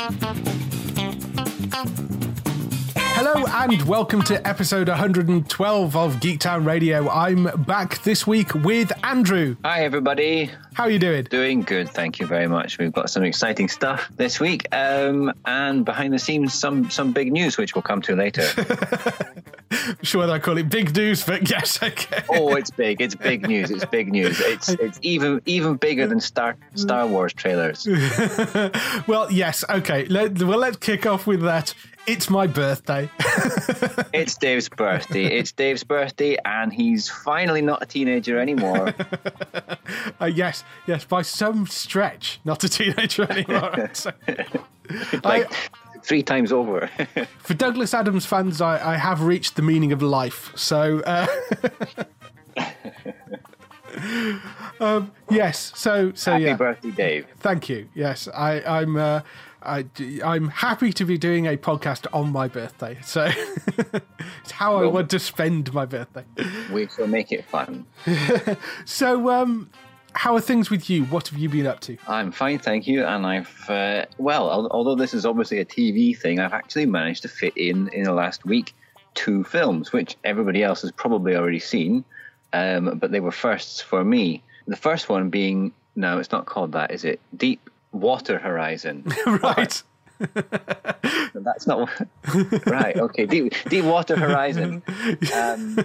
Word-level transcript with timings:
Thank 0.00 1.98
you. 2.10 2.19
Hello 3.22 3.44
and 3.46 3.82
welcome 3.82 4.22
to 4.22 4.48
episode 4.48 4.88
112 4.88 5.94
of 5.94 6.16
Geektown 6.20 6.64
Radio. 6.64 7.06
I'm 7.10 7.44
back 7.64 8.02
this 8.02 8.26
week 8.26 8.54
with 8.54 8.90
Andrew. 9.04 9.56
Hi, 9.62 9.84
everybody. 9.84 10.50
How 10.72 10.84
are 10.84 10.90
you 10.90 10.98
doing? 10.98 11.24
Doing 11.24 11.60
good, 11.60 11.90
thank 11.90 12.18
you 12.18 12.26
very 12.26 12.46
much. 12.46 12.78
We've 12.78 12.92
got 12.92 13.10
some 13.10 13.22
exciting 13.22 13.68
stuff 13.68 14.08
this 14.16 14.40
week, 14.40 14.74
um, 14.74 15.34
and 15.44 15.84
behind 15.84 16.14
the 16.14 16.18
scenes, 16.18 16.54
some 16.54 16.88
some 16.88 17.12
big 17.12 17.30
news, 17.30 17.58
which 17.58 17.74
we'll 17.74 17.82
come 17.82 18.00
to 18.02 18.16
later. 18.16 18.42
sure, 20.02 20.30
I 20.30 20.38
call 20.38 20.56
it 20.56 20.70
big 20.70 20.96
news, 20.96 21.22
but 21.22 21.50
yes, 21.50 21.82
okay. 21.82 22.22
oh, 22.30 22.54
it's 22.54 22.70
big! 22.70 23.02
It's 23.02 23.14
big 23.14 23.46
news! 23.46 23.70
It's 23.70 23.84
big 23.84 24.10
news! 24.10 24.40
It's 24.40 24.68
it's 24.70 24.98
even 25.02 25.42
even 25.44 25.74
bigger 25.74 26.06
than 26.06 26.20
Star 26.20 26.56
Star 26.74 27.06
Wars 27.06 27.34
trailers. 27.34 27.86
well, 29.06 29.30
yes, 29.30 29.62
okay. 29.68 30.06
Let, 30.06 30.42
well, 30.42 30.58
let's 30.58 30.78
kick 30.78 31.04
off 31.04 31.26
with 31.26 31.42
that. 31.42 31.74
It's 32.10 32.28
my 32.28 32.48
birthday. 32.48 33.08
it's 34.12 34.36
Dave's 34.36 34.68
birthday. 34.68 35.26
It's 35.26 35.52
Dave's 35.52 35.84
birthday, 35.84 36.36
and 36.44 36.72
he's 36.72 37.08
finally 37.08 37.62
not 37.62 37.84
a 37.84 37.86
teenager 37.86 38.40
anymore. 38.40 38.92
uh, 40.20 40.24
yes, 40.24 40.64
yes, 40.88 41.04
by 41.04 41.22
some 41.22 41.68
stretch, 41.68 42.40
not 42.44 42.64
a 42.64 42.68
teenager 42.68 43.30
anymore. 43.30 43.70
like 45.22 45.46
I, 45.52 46.00
three 46.02 46.24
times 46.24 46.50
over. 46.50 46.90
for 47.38 47.54
Douglas 47.54 47.94
Adams 47.94 48.26
fans, 48.26 48.60
I, 48.60 48.94
I, 48.94 48.96
have 48.96 49.22
reached 49.22 49.54
the 49.54 49.62
meaning 49.62 49.92
of 49.92 50.02
life. 50.02 50.50
So. 50.56 51.02
Uh, 51.06 51.28
um, 54.80 55.12
yes, 55.30 55.70
so 55.76 56.10
so 56.16 56.32
Happy 56.32 56.42
yeah. 56.42 56.56
birthday, 56.56 56.90
Dave! 56.90 57.26
Thank 57.38 57.68
you. 57.68 57.88
Yes, 57.94 58.26
I, 58.34 58.62
I'm. 58.62 58.96
Uh, 58.96 59.20
I, 59.62 59.86
I'm 60.24 60.48
happy 60.48 60.92
to 60.94 61.04
be 61.04 61.18
doing 61.18 61.46
a 61.46 61.56
podcast 61.56 62.06
on 62.12 62.32
my 62.32 62.48
birthday. 62.48 62.98
So 63.02 63.24
it's 63.76 64.50
how 64.50 64.76
well, 64.76 64.84
I 64.84 64.86
want 64.86 65.10
to 65.10 65.18
spend 65.18 65.72
my 65.74 65.86
birthday. 65.86 66.24
We 66.72 66.88
shall 66.88 67.06
make 67.06 67.30
it 67.32 67.44
fun. 67.44 67.86
so, 68.84 69.30
um, 69.30 69.70
how 70.12 70.34
are 70.34 70.40
things 70.40 70.70
with 70.70 70.90
you? 70.90 71.04
What 71.04 71.28
have 71.28 71.38
you 71.38 71.48
been 71.48 71.66
up 71.66 71.80
to? 71.80 71.96
I'm 72.08 72.32
fine, 72.32 72.58
thank 72.58 72.86
you. 72.86 73.04
And 73.04 73.26
I've, 73.26 73.70
uh, 73.70 74.06
well, 74.18 74.68
although 74.70 74.96
this 74.96 75.14
is 75.14 75.24
obviously 75.24 75.58
a 75.58 75.64
TV 75.64 76.18
thing, 76.18 76.40
I've 76.40 76.52
actually 76.52 76.86
managed 76.86 77.22
to 77.22 77.28
fit 77.28 77.56
in 77.56 77.88
in 77.88 78.04
the 78.04 78.12
last 78.12 78.44
week 78.44 78.74
two 79.14 79.44
films, 79.44 79.92
which 79.92 80.16
everybody 80.24 80.62
else 80.62 80.82
has 80.82 80.92
probably 80.92 81.36
already 81.36 81.58
seen, 81.58 82.04
um, 82.52 82.98
but 82.98 83.12
they 83.12 83.20
were 83.20 83.32
firsts 83.32 83.80
for 83.80 84.04
me. 84.04 84.42
The 84.66 84.76
first 84.76 85.08
one 85.08 85.30
being, 85.30 85.72
no, 85.96 86.18
it's 86.18 86.32
not 86.32 86.46
called 86.46 86.72
that, 86.72 86.90
is 86.90 87.04
it? 87.04 87.20
Deep 87.36 87.70
Water 87.92 88.38
Horizon. 88.38 89.04
right. 89.26 89.82
That's 91.34 91.66
not 91.66 91.90
right. 92.66 92.96
Okay, 92.96 93.26
Deep, 93.26 93.54
Deep 93.68 93.84
Water 93.84 94.16
Horizon. 94.16 94.82
Um, 95.34 95.78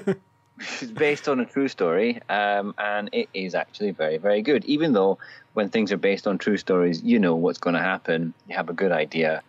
it's 0.58 0.92
based 0.92 1.28
on 1.28 1.40
a 1.40 1.46
true 1.46 1.68
story, 1.68 2.22
um, 2.30 2.76
and 2.78 3.10
it 3.12 3.30
is 3.34 3.56
actually 3.56 3.92
very, 3.92 4.18
very 4.18 4.42
good. 4.42 4.66
Even 4.66 4.94
though 4.94 5.18
when 5.54 5.70
things 5.70 5.92
are 5.92 5.98
based 5.98 6.28
on 6.28 6.38
true 6.38 6.58
stories, 6.58 7.02
you 7.02 7.20
know 7.20 7.36
what's 7.36 7.60
going 7.60 7.76
to 7.76 7.82
happen. 7.82 8.34
You 8.48 8.56
have 8.56 8.70
a 8.70 8.74
good 8.74 8.92
idea. 8.92 9.42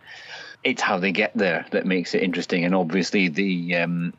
It's 0.64 0.82
how 0.82 0.98
they 0.98 1.12
get 1.12 1.32
there 1.34 1.66
that 1.70 1.86
makes 1.86 2.14
it 2.14 2.22
interesting, 2.22 2.64
and 2.64 2.74
obviously 2.74 3.28
the 3.28 3.76
um, 3.76 4.12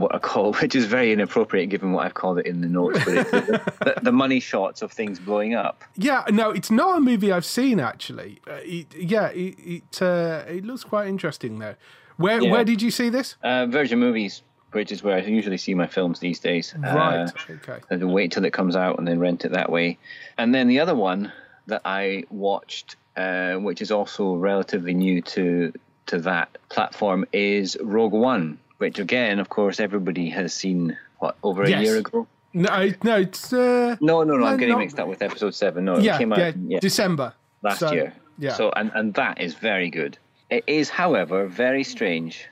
what 0.00 0.14
I 0.14 0.18
call, 0.18 0.52
which 0.60 0.74
is 0.74 0.86
very 0.86 1.12
inappropriate 1.12 1.70
given 1.70 1.92
what 1.92 2.06
I've 2.06 2.14
called 2.14 2.38
it 2.38 2.46
in 2.46 2.60
the 2.60 2.68
notes, 2.68 2.98
but 3.04 3.14
it's 3.14 3.30
the, 3.30 3.94
the, 4.02 4.12
money 4.12 4.40
shots 4.40 4.82
of 4.82 4.92
things 4.92 5.18
blowing 5.18 5.54
up. 5.54 5.84
Yeah, 5.96 6.24
no, 6.30 6.50
it's 6.50 6.70
not 6.70 6.98
a 6.98 7.00
movie 7.00 7.32
I've 7.32 7.44
seen 7.44 7.80
actually. 7.80 8.40
Uh, 8.46 8.58
it, 8.62 8.94
yeah, 8.96 9.28
it 9.28 9.54
it, 9.58 10.02
uh, 10.02 10.44
it, 10.48 10.64
looks 10.64 10.84
quite 10.84 11.08
interesting 11.08 11.58
though. 11.58 11.74
Where 12.16 12.42
yeah. 12.42 12.50
where 12.50 12.64
did 12.64 12.80
you 12.80 12.90
see 12.90 13.08
this? 13.08 13.36
Uh, 13.42 13.66
Virgin 13.66 13.98
Movies, 13.98 14.42
which 14.72 14.92
is 14.92 15.02
where 15.02 15.16
I 15.16 15.20
usually 15.20 15.58
see 15.58 15.74
my 15.74 15.86
films 15.86 16.20
these 16.20 16.38
days. 16.38 16.74
Right. 16.78 17.26
Uh, 17.26 17.52
okay. 17.52 17.78
I 17.90 17.96
wait 18.04 18.32
till 18.32 18.44
it 18.44 18.52
comes 18.52 18.76
out 18.76 18.98
and 18.98 19.06
then 19.06 19.18
rent 19.18 19.44
it 19.44 19.52
that 19.52 19.70
way. 19.70 19.98
And 20.38 20.54
then 20.54 20.68
the 20.68 20.80
other 20.80 20.94
one 20.94 21.32
that 21.66 21.82
I 21.84 22.24
watched, 22.30 22.96
uh, 23.16 23.54
which 23.54 23.82
is 23.82 23.90
also 23.90 24.34
relatively 24.34 24.94
new 24.94 25.22
to 25.22 25.72
to 26.06 26.18
that 26.20 26.58
platform, 26.68 27.24
is 27.32 27.76
Rogue 27.80 28.12
One 28.12 28.58
which 28.84 28.98
again, 28.98 29.38
of 29.38 29.48
course, 29.48 29.80
everybody 29.80 30.28
has 30.28 30.52
seen 30.52 30.94
what 31.18 31.38
over 31.42 31.62
a 31.62 31.70
yes. 31.70 31.82
year 31.82 31.96
ago. 31.96 32.26
No, 32.52 32.90
no, 33.02 33.16
it's 33.16 33.50
uh, 33.50 33.96
no, 34.02 34.22
no, 34.24 34.34
no. 34.34 34.40
No, 34.40 34.44
I'm 34.44 34.58
getting 34.58 34.74
not... 34.74 34.80
mixed 34.80 35.00
up 35.00 35.08
with 35.08 35.22
episode 35.22 35.54
seven. 35.54 35.86
No, 35.86 35.96
yeah, 35.96 36.16
it 36.16 36.18
came 36.18 36.34
out 36.34 36.38
yeah, 36.38 36.52
yeah. 36.66 36.80
December 36.80 37.32
last 37.62 37.78
so, 37.78 37.92
year. 37.92 38.12
Yeah. 38.38 38.52
So 38.52 38.70
and 38.76 38.92
and 38.94 39.14
that 39.14 39.40
is 39.40 39.54
very 39.54 39.88
good. 39.88 40.18
It 40.50 40.64
is, 40.66 40.90
however, 40.90 41.46
very 41.46 41.82
strange. 41.82 42.46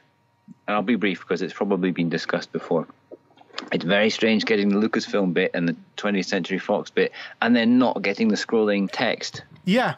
And 0.66 0.74
I'll 0.74 0.80
be 0.80 0.96
brief 0.96 1.20
because 1.20 1.42
it's 1.42 1.52
probably 1.52 1.90
been 1.90 2.08
discussed 2.08 2.50
before. 2.50 2.86
It's 3.70 3.84
very 3.84 4.08
strange 4.08 4.46
getting 4.46 4.70
the 4.70 4.76
Lucasfilm 4.76 5.34
bit 5.34 5.50
and 5.52 5.68
the 5.68 5.76
20th 5.98 6.24
Century 6.24 6.58
Fox 6.58 6.90
bit, 6.90 7.12
and 7.42 7.54
then 7.54 7.78
not 7.78 8.00
getting 8.00 8.28
the 8.28 8.36
scrolling 8.36 8.88
text. 8.90 9.42
Yeah. 9.66 9.96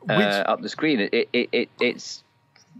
Which... 0.00 0.18
Uh, 0.18 0.44
up 0.48 0.60
the 0.60 0.68
screen. 0.68 0.98
It, 1.00 1.28
it, 1.32 1.48
it, 1.52 1.68
it's 1.80 2.24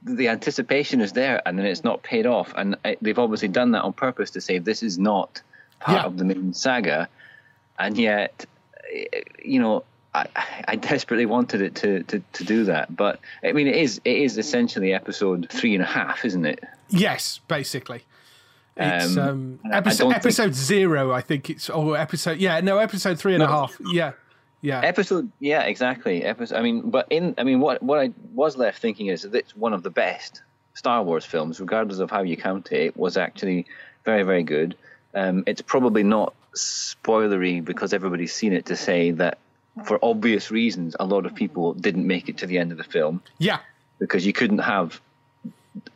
the 0.05 0.29
anticipation 0.29 1.01
is 1.01 1.13
there 1.13 1.43
and 1.47 1.59
then 1.59 1.67
it's 1.67 1.85
not 1.85 2.03
paid 2.03 2.27
off. 2.27 2.53
And 2.57 2.77
they've 3.01 3.19
obviously 3.19 3.49
done 3.49 3.73
that 3.73 3.83
on 3.83 3.93
purpose 3.93 4.31
to 4.33 4.41
say 4.41 4.59
this 4.59 4.83
is 4.83 4.99
not 4.99 5.43
part 5.81 5.99
yeah. 5.99 6.05
of 6.05 6.19
the 6.19 6.25
main 6.25 6.53
saga. 6.55 7.09
And 7.79 7.97
yet, 7.97 8.45
you 9.43 9.61
know, 9.61 9.85
I, 10.15 10.27
I 10.67 10.77
desperately 10.77 11.27
wanted 11.27 11.61
it 11.61 11.75
to, 11.77 12.03
to, 12.05 12.23
to 12.33 12.45
do 12.45 12.65
that. 12.65 12.95
But 12.95 13.21
I 13.45 13.53
mean, 13.53 13.67
it 13.67 13.77
is 13.77 14.01
it 14.05 14.17
is 14.17 14.39
essentially 14.39 14.93
episode 14.93 15.49
three 15.51 15.75
and 15.75 15.83
a 15.83 15.87
half, 15.87 16.25
isn't 16.25 16.47
it? 16.47 16.65
Yes, 16.89 17.41
basically. 17.49 18.05
It's 18.77 19.17
um, 19.17 19.61
um 19.65 19.73
episode, 19.73 20.13
episode 20.13 20.43
think... 20.45 20.55
zero, 20.55 21.13
I 21.13 21.21
think 21.21 21.51
it's, 21.51 21.69
or 21.69 21.97
episode, 21.97 22.39
yeah, 22.39 22.61
no, 22.61 22.79
episode 22.79 23.19
three 23.19 23.35
and 23.35 23.43
no. 23.43 23.47
a 23.47 23.49
half. 23.49 23.77
Yeah. 23.93 24.13
Yeah. 24.61 24.81
Episode. 24.81 25.31
Yeah, 25.39 25.63
exactly. 25.63 26.25
Episode. 26.25 26.57
I 26.57 26.63
mean, 26.63 26.91
but 26.91 27.07
in. 27.11 27.35
I 27.39 27.45
mean, 27.45 27.61
what 27.61 27.83
what 27.83 27.99
I 28.01 28.13
was 28.35 28.57
left 28.57 28.81
thinking 28.81 29.07
is 29.07 29.23
that 29.23 29.35
it's 29.35 29.57
one 29.57 29.73
of 29.73 29.83
the 29.83 29.91
best 29.91 30.43
Star 30.75 31.03
Wars 31.03 31.25
films, 31.25 31.61
regardless 31.61 31.99
of 32.01 32.11
how 32.11 32.23
you 32.23 32.37
count 32.37 32.73
it. 32.73 32.81
It 32.81 32.97
was 32.97 33.17
actually 33.17 33.67
very 34.05 34.23
very 34.23 34.43
good. 34.43 34.77
Um, 35.15 35.45
it's 35.47 35.63
probably 35.63 36.03
not 36.03 36.35
spoilery 36.55 37.65
because 37.65 37.93
everybody's 37.93 38.33
seen 38.33 38.53
it 38.53 38.67
to 38.67 38.77
say 38.77 39.13
that 39.13 39.39
for 39.85 39.99
obvious 40.03 40.51
reasons, 40.51 40.97
a 40.99 41.05
lot 41.05 41.27
of 41.27 41.35
people 41.35 41.75
didn't 41.75 42.07
make 42.07 42.29
it 42.29 42.39
to 42.39 42.47
the 42.47 42.59
end 42.59 42.73
of 42.73 42.79
the 42.79 42.85
film. 42.85 43.23
Yeah. 43.39 43.59
Because 43.99 44.27
you 44.27 44.33
couldn't 44.33 44.59
have 44.59 45.01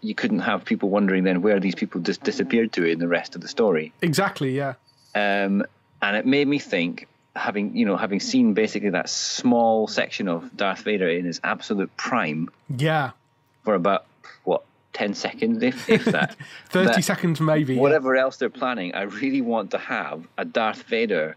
you 0.00 0.14
couldn't 0.14 0.40
have 0.40 0.64
people 0.64 0.88
wondering 0.90 1.24
then 1.24 1.42
where 1.42 1.58
these 1.58 1.74
people 1.74 2.00
just 2.00 2.22
disappeared 2.22 2.72
to 2.72 2.84
in 2.84 3.00
the 3.00 3.08
rest 3.08 3.34
of 3.34 3.40
the 3.40 3.48
story. 3.48 3.92
Exactly. 4.00 4.56
Yeah. 4.56 4.74
Um, 5.14 5.64
and 6.00 6.16
it 6.16 6.26
made 6.26 6.46
me 6.46 6.58
think 6.58 7.08
having 7.34 7.76
you 7.76 7.86
know 7.86 7.96
having 7.96 8.20
seen 8.20 8.54
basically 8.54 8.90
that 8.90 9.08
small 9.08 9.88
section 9.88 10.28
of 10.28 10.54
Darth 10.56 10.80
Vader 10.80 11.08
in 11.08 11.24
his 11.24 11.40
absolute 11.42 11.94
prime. 11.96 12.48
Yeah. 12.68 13.10
For 13.64 13.74
about 13.74 14.06
what 14.44 14.64
ten 14.92 15.14
seconds, 15.14 15.62
if 15.62 15.88
if 15.88 16.04
that. 16.06 16.36
Thirty 16.68 16.86
that 16.86 17.04
seconds, 17.04 17.40
maybe. 17.40 17.76
Whatever 17.76 18.14
yeah. 18.14 18.22
else 18.22 18.36
they're 18.36 18.50
planning, 18.50 18.94
I 18.94 19.02
really 19.02 19.40
want 19.40 19.70
to 19.72 19.78
have 19.78 20.26
a 20.36 20.44
Darth 20.44 20.82
Vader. 20.84 21.36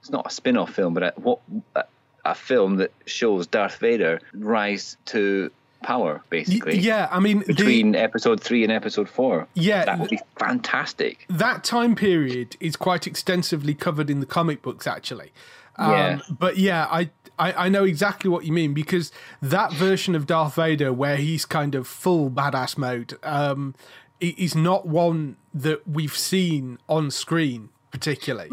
It's 0.00 0.10
not 0.10 0.26
a 0.26 0.30
spin-off 0.30 0.74
film, 0.74 0.94
but 0.94 1.02
a, 1.02 1.12
what 1.16 1.40
a, 1.74 1.84
a 2.24 2.34
film 2.34 2.76
that 2.76 2.92
shows 3.04 3.46
Darth 3.48 3.76
Vader 3.76 4.20
rise 4.32 4.96
to 5.06 5.50
power, 5.82 6.22
basically. 6.30 6.78
Yeah, 6.78 7.08
I 7.10 7.20
mean, 7.20 7.40
between 7.46 7.92
the, 7.92 8.00
episode 8.00 8.40
three 8.40 8.62
and 8.62 8.72
episode 8.72 9.08
four. 9.08 9.46
Yeah, 9.54 9.84
that 9.84 9.98
would 9.98 10.10
be 10.10 10.20
fantastic. 10.36 11.24
That 11.28 11.64
time 11.64 11.94
period 11.94 12.56
is 12.60 12.76
quite 12.76 13.06
extensively 13.06 13.74
covered 13.74 14.10
in 14.10 14.20
the 14.20 14.26
comic 14.26 14.62
books, 14.62 14.86
actually. 14.86 15.32
Um, 15.76 15.90
Yeah. 15.92 16.18
But 16.30 16.58
yeah, 16.58 16.86
I, 16.90 17.10
I 17.38 17.66
I 17.66 17.68
know 17.68 17.84
exactly 17.84 18.30
what 18.30 18.44
you 18.44 18.52
mean 18.52 18.74
because 18.74 19.12
that 19.40 19.72
version 19.72 20.14
of 20.14 20.26
Darth 20.26 20.54
Vader, 20.56 20.92
where 20.92 21.16
he's 21.16 21.44
kind 21.44 21.74
of 21.74 21.86
full 21.86 22.30
badass 22.30 22.76
mode, 22.76 23.18
um, 23.22 23.74
is 24.20 24.54
not 24.54 24.86
one 24.86 25.36
that 25.54 25.86
we've 25.86 26.16
seen 26.16 26.78
on 26.88 27.10
screen 27.10 27.70
particularly. 27.90 28.50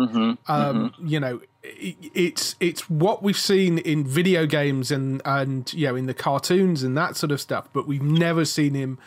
um, 0.47 0.93
You 1.03 1.19
know, 1.19 1.41
it's 1.77 2.55
it's 2.59 2.89
what 2.89 3.23
we've 3.23 3.37
seen 3.37 3.77
in 3.79 4.05
video 4.05 4.45
games 4.45 4.91
and 4.91 5.21
and 5.25 5.73
you 5.73 5.87
know 5.87 5.95
in 5.95 6.05
the 6.05 6.13
cartoons 6.13 6.83
and 6.83 6.97
that 6.97 7.15
sort 7.15 7.31
of 7.31 7.41
stuff, 7.41 7.69
but 7.73 7.87
we've 7.87 8.03
never 8.03 8.45
seen 8.45 8.73
him 8.73 8.97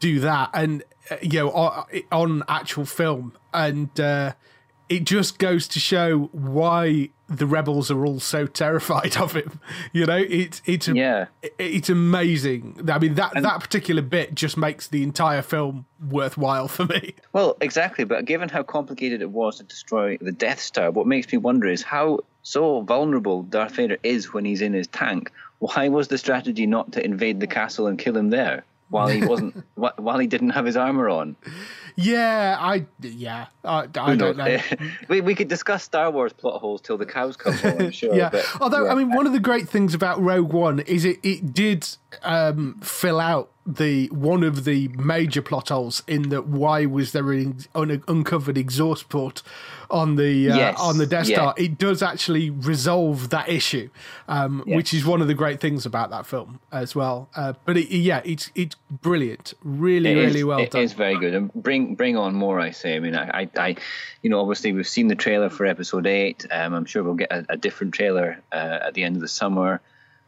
do 0.00 0.20
that 0.20 0.50
and 0.54 0.84
uh, 1.10 1.16
you 1.22 1.40
know 1.40 1.50
on, 1.50 1.86
on 2.12 2.42
actual 2.48 2.84
film. 2.84 3.32
And 3.52 3.98
uh, 3.98 4.32
it 4.88 5.04
just 5.04 5.38
goes 5.38 5.68
to 5.68 5.78
show 5.78 6.28
why 6.32 7.10
the 7.28 7.46
rebels 7.46 7.90
are 7.90 8.06
all 8.06 8.20
so 8.20 8.46
terrified 8.46 9.16
of 9.24 9.32
him 9.32 9.60
you 9.92 10.06
know 10.06 10.16
it's 10.16 10.62
it's 10.64 10.88
Yeah. 10.88 11.26
it- 11.42 11.54
it's 11.58 11.90
amazing 11.90 12.88
i 12.90 12.98
mean 12.98 13.14
that 13.16 13.32
that 13.34 13.60
particular 13.60 14.00
bit 14.02 14.34
just 14.34 14.56
makes 14.56 14.88
the 14.88 15.02
entire 15.02 15.42
film 15.42 15.84
worthwhile 16.08 16.68
for 16.68 16.86
me 16.86 17.14
Well, 17.32 17.56
exactly. 17.60 18.04
But 18.04 18.24
given 18.24 18.48
how 18.48 18.62
complicated 18.62 19.20
it 19.22 19.30
was 19.30 19.58
to 19.58 19.64
destroy 19.64 20.16
the 20.20 20.32
Death 20.32 20.58
Star, 20.60 20.90
what 20.90 21.06
makes 21.06 21.30
me 21.30 21.38
wonder 21.38 21.68
is 21.68 21.82
how 21.82 22.20
so 22.42 22.80
vulnerable 22.80 23.42
Darth 23.44 23.76
Vader 23.76 23.98
is 24.02 24.32
when 24.32 24.44
he's 24.44 24.60
in 24.62 24.72
his 24.72 24.86
tank. 24.88 25.30
Why 25.60 25.88
was 25.88 26.08
the 26.08 26.18
strategy 26.18 26.66
not 26.66 26.90
to 26.92 27.04
invade 27.04 27.38
the 27.40 27.46
castle 27.46 27.86
and 27.86 27.98
kill 27.98 28.16
him 28.16 28.30
there 28.30 28.64
while 28.90 29.08
he 29.08 29.24
wasn't 29.26 29.64
while 29.74 30.18
he 30.18 30.26
didn't 30.26 30.50
have 30.50 30.64
his 30.64 30.76
armor 30.76 31.08
on? 31.08 31.36
yeah 31.96 32.56
i 32.60 32.86
yeah 33.00 33.46
i, 33.64 33.80
I 33.80 34.14
don't 34.14 34.36
know 34.36 34.58
we 35.08 35.20
we 35.20 35.34
could 35.34 35.48
discuss 35.48 35.82
Star 35.82 36.10
Wars 36.10 36.32
plot 36.32 36.60
holes 36.60 36.80
till 36.80 36.96
the 36.96 37.06
cows 37.06 37.36
come 37.36 37.54
home. 37.54 37.76
I'm 37.80 37.90
sure. 38.00 38.14
yeah. 38.14 38.30
But, 38.30 38.46
Although, 38.60 38.84
yeah. 38.84 38.92
I 38.92 38.94
mean, 38.94 39.10
one 39.10 39.26
of 39.26 39.32
the 39.32 39.40
great 39.40 39.68
things 39.68 39.94
about 39.94 40.20
Rogue 40.20 40.52
One 40.52 40.80
is 40.80 41.04
it, 41.04 41.18
it 41.22 41.52
did 41.52 41.88
um, 42.22 42.78
fill 42.82 43.20
out 43.20 43.50
the 43.70 44.06
one 44.08 44.42
of 44.42 44.64
the 44.64 44.88
major 44.88 45.42
plot 45.42 45.68
holes 45.68 46.02
in 46.06 46.30
that 46.30 46.46
why 46.46 46.86
was 46.86 47.12
there 47.12 47.30
an 47.32 47.58
un- 47.74 48.02
uncovered 48.08 48.56
exhaust 48.56 49.10
port 49.10 49.42
on 49.90 50.16
the 50.16 50.50
uh, 50.50 50.56
Yes, 50.56 50.80
on 50.80 50.96
the 50.96 51.06
Death 51.06 51.28
yeah. 51.28 51.36
Star? 51.36 51.54
It 51.58 51.76
does 51.76 52.02
actually 52.02 52.48
resolve 52.48 53.28
that 53.28 53.48
issue, 53.50 53.90
um, 54.26 54.62
which 54.66 54.94
is 54.94 55.04
one 55.04 55.20
of 55.20 55.28
the 55.28 55.34
great 55.34 55.60
things 55.60 55.84
about 55.84 56.08
that 56.10 56.24
film 56.24 56.60
as 56.72 56.94
well. 56.94 57.28
Uh, 57.36 57.52
but 57.66 57.76
it, 57.76 57.88
yeah, 57.94 58.22
it's 58.24 58.50
it's 58.54 58.74
brilliant, 58.90 59.52
really, 59.62 60.12
It 60.12 60.16
is- 60.16 60.26
really 60.32 60.44
well 60.44 60.58
it 60.60 60.70
done. 60.70 60.80
is 60.82 60.94
very 60.94 61.18
good, 61.18 61.34
and 61.34 61.52
bring 61.52 61.94
bring 61.94 62.16
on 62.16 62.34
more. 62.34 62.58
I 62.60 62.70
say. 62.70 62.96
I 62.96 63.00
mean, 63.00 63.14
I, 63.14 63.42
I, 63.42 63.50
I 63.58 63.76
you 64.22 64.30
know, 64.30 64.40
obviously 64.40 64.72
we've 64.72 64.88
seen 64.88 65.08
the 65.08 65.14
trailer 65.14 65.50
for 65.50 65.66
episode 65.66 66.06
eight. 66.06 66.46
Um, 66.50 66.72
I'm 66.72 66.86
sure 66.86 67.02
we'll 67.02 67.14
get 67.14 67.30
a, 67.30 67.44
a 67.50 67.56
different 67.58 67.92
trailer 67.92 68.40
uh, 68.50 68.78
at 68.86 68.94
the 68.94 69.04
end 69.04 69.16
of 69.16 69.20
the 69.22 69.28
summer, 69.28 69.80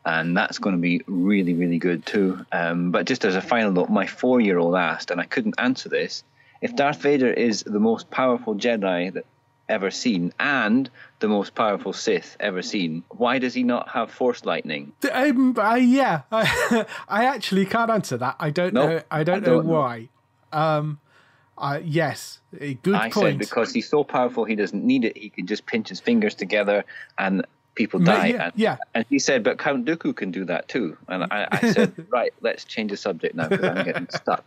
and 0.05 0.37
that's 0.37 0.58
going 0.58 0.75
to 0.76 0.81
be 0.81 1.02
really, 1.06 1.55
really 1.55 1.79
good 1.79 2.06
too. 2.06 2.44
Um, 2.52 2.91
but 2.91 3.06
just 3.06 3.25
as 3.25 3.37
a 3.37 3.43
final 3.43 3.73
note, 3.73 3.91
my 3.91 4.06
four 4.06 4.41
year 4.41 4.58
old 4.58 4.75
asked, 4.76 5.11
and 5.11 5.20
I 5.20 5.25
couldn't 5.25 5.56
answer 5.58 5.88
this: 5.88 6.25
if 6.61 6.75
Darth 6.76 7.02
Vader 7.02 7.32
is 7.32 7.62
the 7.62 7.81
most 7.81 8.11
powerful 8.11 8.55
Jedi 8.55 9.12
that 9.12 9.26
ever 9.69 9.91
seen 9.93 10.32
and 10.41 10.91
the 11.20 11.29
most 11.29 11.55
powerful 11.55 11.93
Sith 11.93 12.37
ever 12.41 12.61
seen, 12.61 13.05
why 13.11 13.38
does 13.38 13.55
he 13.55 13.62
not 13.62 13.88
have 13.91 14.11
Force 14.11 14.44
lightning? 14.44 14.93
Um, 15.12 15.55
I, 15.58 15.76
yeah, 15.76 16.23
I, 16.32 16.87
I 17.08 17.25
actually 17.26 17.67
can't 17.67 17.91
answer 17.91 18.17
that. 18.17 18.37
I 18.41 18.50
don't 18.50 18.75
No, 18.75 18.87
know. 18.88 19.02
I 19.11 19.23
don't, 19.23 19.37
I 19.37 19.41
don't 19.41 19.43
know 19.43 19.62
know. 19.62 19.79
why. 19.79 20.08
Um, 20.52 20.99
uh, 21.56 21.79
yes, 21.85 22.41
a 22.58 22.75
good 22.75 22.97
I 22.97 23.11
point. 23.11 23.32
said 23.35 23.38
because 23.38 23.73
he's 23.73 23.88
so 23.88 24.02
powerful, 24.02 24.44
he 24.44 24.56
doesn't 24.56 24.82
need 24.82 25.05
it. 25.05 25.17
He 25.17 25.29
can 25.29 25.47
just 25.47 25.67
pinch 25.67 25.88
his 25.91 26.00
fingers 26.00 26.35
together 26.35 26.85
and 27.19 27.44
people 27.81 27.99
die. 28.00 28.27
yeah, 28.27 28.44
and, 28.44 28.53
yeah. 28.56 28.77
and 28.94 29.06
he 29.09 29.19
said, 29.19 29.43
but 29.43 29.59
Count 29.59 29.87
Dooku 29.87 30.15
can 30.15 30.31
do 30.31 30.44
that 30.44 30.69
too. 30.69 30.99
And 31.09 31.25
I, 31.25 31.49
I 31.50 31.73
said, 31.73 31.94
right, 32.11 32.32
let's 32.43 32.65
change 32.65 32.91
the 32.91 32.97
subject 32.99 33.35
now 33.35 33.49
because 33.49 33.65
I'm 33.65 33.85
getting 33.85 34.09
stuck. 34.11 34.44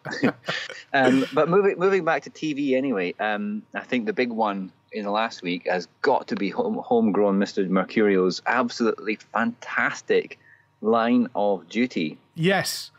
um, 0.94 1.26
but 1.34 1.50
moving 1.50 1.80
moving 1.80 2.06
back 2.06 2.22
to 2.24 2.30
TV 2.30 2.76
anyway, 2.76 3.16
um, 3.20 3.64
I 3.74 3.82
think 3.82 4.06
the 4.06 4.14
big 4.14 4.30
one 4.30 4.72
in 4.92 5.04
the 5.06 5.12
last 5.12 5.42
week 5.42 5.68
has 5.68 5.88
got 6.04 6.28
to 6.28 6.36
be 6.36 6.50
home, 6.50 6.76
homegrown 6.76 7.40
Mr. 7.40 7.68
Mercurio's 7.68 8.42
absolutely 8.46 9.16
fantastic 9.34 10.38
line 10.82 11.28
of 11.34 11.68
duty. 11.70 12.20
Yes. 12.36 12.92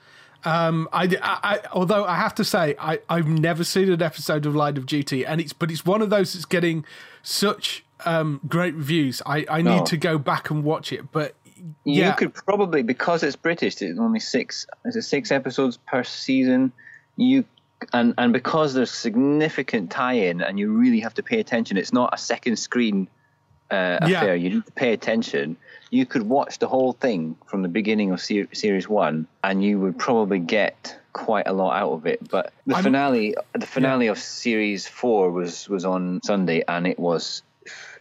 Um, 0.45 0.89
I, 0.93 1.05
I, 1.05 1.39
I- 1.55 1.61
although 1.73 2.05
I 2.05 2.17
have 2.17 2.35
to 2.35 2.45
say, 2.45 2.75
I, 2.79 2.99
I've 3.09 3.29
never 3.29 3.63
seen 3.63 3.91
an 3.93 4.03
episode 4.03 4.47
of 4.47 4.57
Line 4.57 4.77
of 4.77 4.87
Duty, 4.87 5.25
and 5.25 5.41
it's 5.41 5.53
but 5.53 5.71
it's 5.71 5.87
one 5.87 6.03
of 6.03 6.11
those 6.11 6.33
that's 6.33 6.45
getting 6.45 6.85
such 7.23 7.84
um, 8.07 8.41
great 8.49 8.75
reviews. 8.75 9.23
I, 9.27 9.45
I 9.49 9.59
need 9.63 9.79
No. 9.79 9.85
to 9.85 9.97
go 9.97 10.19
back 10.19 10.51
and 10.51 10.65
watch 10.65 10.93
it. 10.93 11.11
But 11.13 11.35
You 11.85 12.13
could 12.17 12.35
probably 12.35 12.83
because 12.83 13.23
it's 13.23 13.37
British. 13.37 13.81
It's 13.83 13.99
only 13.99 14.21
six. 14.21 14.67
Is 14.85 14.97
it 14.97 15.03
six 15.03 15.31
episodes 15.33 15.77
per 15.87 16.05
season? 16.05 16.73
You 17.17 17.45
and 17.93 18.15
and 18.19 18.33
because 18.33 18.75
there's 18.75 18.91
significant 18.91 19.91
tie-in, 19.91 20.41
and 20.43 20.59
you 20.59 20.73
really 20.73 21.01
have 21.01 21.15
to 21.15 21.23
pay 21.23 21.41
attention. 21.41 21.77
It's 21.77 21.93
not 21.93 22.13
a 22.15 22.19
second 22.19 22.57
screen 22.57 23.09
uh, 23.71 23.99
Yeah. 24.07 24.19
affair. 24.19 24.37
You 24.37 24.51
need 24.51 24.67
to 24.67 24.73
pay 24.73 24.93
attention. 24.93 25.57
You 25.91 26.07
could 26.07 26.23
watch 26.23 26.59
the 26.59 26.67
whole 26.69 26.93
thing 26.93 27.37
from 27.47 27.63
the 27.63 27.69
beginning 27.69 28.11
of 28.11 28.21
ser- 28.21 28.49
series 28.53 28.89
one, 28.89 29.27
and 29.43 29.63
you 29.63 29.79
would 29.81 29.99
probably 29.99 30.39
get 30.41 30.99
quite 31.13 31.47
a 31.47 31.53
lot 31.53 31.77
out 31.81 31.93
of 31.93 32.07
it. 32.07 32.29
But 32.29 32.53
the 32.67 32.75
I'm- 32.75 32.85
finale, 32.85 33.35
the 33.53 33.67
finale 33.67 34.09
of 34.09 34.19
series 34.19 34.87
four 34.89 35.31
was 35.31 35.69
was 35.69 35.85
on 35.85 36.21
Sunday, 36.25 36.63
and 36.67 36.87
it 36.87 36.99
was 36.99 37.43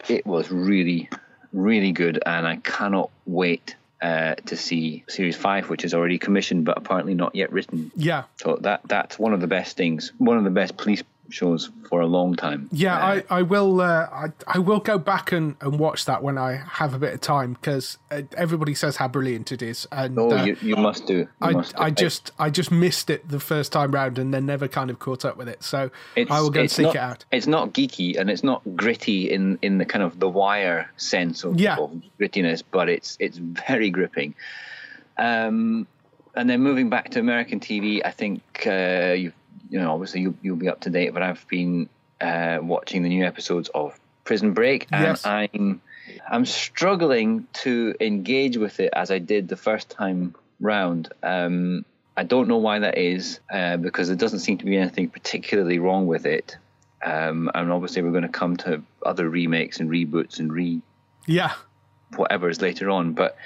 it 0.10 0.25
was 0.25 0.51
really 0.51 1.10
really 1.54 1.92
good, 1.92 2.21
and 2.25 2.48
I 2.48 2.56
cannot 2.57 3.12
wait 3.25 3.75
uh, 4.01 4.36
to 4.48 4.57
see 4.57 5.04
series 5.07 5.38
five, 5.38 5.69
which 5.69 5.86
is 5.86 5.94
already 5.94 6.18
commissioned 6.18 6.65
but 6.65 6.77
apparently 6.77 7.13
not 7.13 7.36
yet 7.36 7.51
written. 7.54 7.92
yeah, 7.95 8.24
So 8.38 8.57
that 8.62 8.81
that's 8.86 9.18
one 9.18 9.33
of 9.33 9.39
the 9.39 9.48
best 9.48 9.77
things, 9.77 10.12
one 10.18 10.38
of 10.38 10.44
the 10.44 10.50
best 10.50 10.75
police 10.75 11.04
shows 11.29 11.71
for 11.89 12.01
a 12.01 12.05
long 12.05 12.35
time. 12.35 12.69
yeah. 12.71 12.95
Uh, 12.97 13.21
I, 13.29 13.37
I 13.37 13.41
will. 13.41 13.81
Uh, 13.81 14.07
I, 14.11 14.25
I 14.47 14.59
will 14.59 14.79
go 14.79 14.97
back 14.97 15.31
and, 15.31 15.55
and 15.61 15.79
watch 15.79 16.05
that 16.05 16.21
when 16.21 16.37
I 16.37 16.61
have 16.67 16.93
a 16.93 16.99
bit 16.99 17.13
of 17.13 17.21
time 17.21 17.53
because 17.53 17.97
uh, 18.11 18.21
everybody 18.37 18.73
says 18.75 18.97
how 18.97 19.07
brilliant 19.07 19.51
it 19.51 19.61
is, 19.61 19.87
and 19.91 20.17
oh, 20.19 20.31
uh, 20.31 20.43
you, 20.43 20.57
you 20.61 20.75
must 20.75 21.07
do. 21.07 21.19
You 21.19 21.27
I, 21.41 21.51
must 21.51 21.75
do. 21.75 21.81
I 21.81 21.89
just 21.89 22.31
I 22.37 22.49
just 22.49 22.71
missed 22.71 23.09
it 23.09 23.27
the 23.27 23.39
first 23.39 23.71
time 23.71 23.91
round 23.91 24.19
and 24.19 24.33
then 24.33 24.45
never 24.45 24.67
kind 24.67 24.89
of 24.89 25.00
caught 25.00 25.25
up 25.25 25.38
with 25.38 25.50
it. 25.50 25.63
So 25.63 25.89
It's- 26.15 26.36
I 26.36 26.41
will 26.41 26.50
go 26.50 26.62
and 26.62 26.71
seek 26.71 26.86
not, 26.86 26.95
it 26.95 27.01
out. 27.01 27.25
It's 27.31 27.48
not 27.48 27.74
geeky 27.74 28.19
and 28.19 28.29
it's 28.29 28.43
not 28.43 28.62
gritty 28.75 29.31
in, 29.31 29.57
in 29.62 29.77
the 29.77 29.86
kind 29.86 30.03
of 30.03 30.19
the 30.19 30.29
wire 30.29 30.89
sense 30.98 31.43
of, 31.43 31.59
Yeah. 31.59 31.77
of 31.77 32.01
grittiness, 32.19 32.63
but 32.69 32.89
it's 32.89 33.17
it's 33.19 33.38
very 33.38 33.89
gripping. 33.89 34.36
Um, 35.17 35.88
and 36.36 36.50
then 36.50 36.62
moving 36.62 36.89
back 36.89 37.09
to 37.12 37.19
American 37.19 37.59
TV, 37.59 38.01
I 38.03 38.12
think 38.12 38.41
uh, 38.65 39.13
you 39.15 39.31
you 39.74 39.80
know 39.80 39.92
obviously 39.92 40.22
you'll, 40.22 40.36
you'll 40.44 40.56
be 40.56 40.70
up 40.70 40.82
to 40.82 40.92
date, 40.92 41.15
but 41.15 41.24
I've 41.24 41.46
been 41.48 41.89
uh, 42.22 42.60
watching 42.62 43.01
the 43.01 43.10
new 43.10 43.25
episodes 43.25 43.70
of 43.74 44.00
Prison 44.24 44.53
Break, 44.53 44.88
and 44.92 45.01
Yes. 45.03 45.25
I'm 45.25 45.82
I'm 46.30 46.46
struggling 46.46 47.48
to 47.63 47.96
engage 48.00 48.56
with 48.56 48.80
it 48.80 48.94
as 48.94 49.10
I 49.10 49.18
did 49.18 49.48
the 49.48 49.58
first 49.58 49.89
time 49.89 50.36
round. 50.60 51.12
Um, 51.24 51.86
I 52.15 52.24
don't 52.24 52.48
know 52.48 52.58
why 52.58 52.80
that 52.80 53.00
is, 53.00 53.39
uh, 53.51 53.77
because 53.77 54.10
there 54.10 54.15
doesn't 54.15 54.39
seem 54.39 54.60
to 54.60 54.65
be 54.65 54.77
anything 54.77 55.10
particularly 55.10 55.80
wrong 55.80 56.06
with 56.06 56.27
it. 56.27 56.56
Um, 57.03 57.50
and 57.56 57.72
obviously, 57.72 58.03
we're 58.03 58.12
going 58.12 58.24
to 58.24 58.30
come 58.30 58.58
to 58.58 58.84
other 59.03 59.27
remakes 59.27 59.80
and 59.80 59.89
reboots 59.89 60.38
and 60.38 60.53
re 60.53 60.82
Yeah, 61.25 61.53
whatever's 62.15 62.62
later 62.62 62.92
on. 62.92 63.13
But 63.13 63.38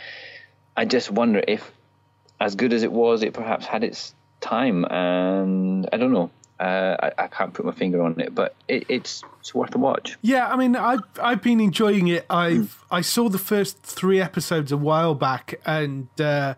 I 0.76 0.84
just 0.84 1.10
wonder 1.10 1.42
if, 1.48 1.72
as 2.38 2.56
good 2.56 2.74
as 2.74 2.84
it 2.84 2.92
was, 2.92 3.24
it 3.24 3.34
perhaps 3.34 3.66
had 3.66 3.86
its 3.86 4.14
time. 4.42 4.86
And 4.86 5.88
I 5.92 5.98
don't 5.98 6.12
know. 6.14 6.30
Uh, 6.60 6.98
I, 7.04 7.24
I 7.26 7.28
can't 7.28 7.54
put 7.54 7.66
my 7.66 7.72
finger 7.72 8.02
on 8.02 8.20
it, 8.20 8.34
but 8.34 8.56
it, 8.68 8.86
it's 8.90 9.24
it's 9.40 9.54
worth 9.54 9.76
a 9.76 9.78
watch. 9.78 10.18
Yeah, 10.24 10.48
I 10.48 10.56
mean, 10.56 10.76
I've 10.76 11.02
I've 11.22 11.42
been 11.44 11.60
enjoying 11.60 12.08
it. 12.08 12.26
I've 12.32 12.84
I 12.90 13.02
saw 13.02 13.30
the 13.30 13.38
first 13.38 13.78
three 13.84 14.20
episodes 14.20 14.72
a 14.72 14.78
while 14.78 15.14
back, 15.14 15.60
and 15.68 16.08
uh, 16.20 16.56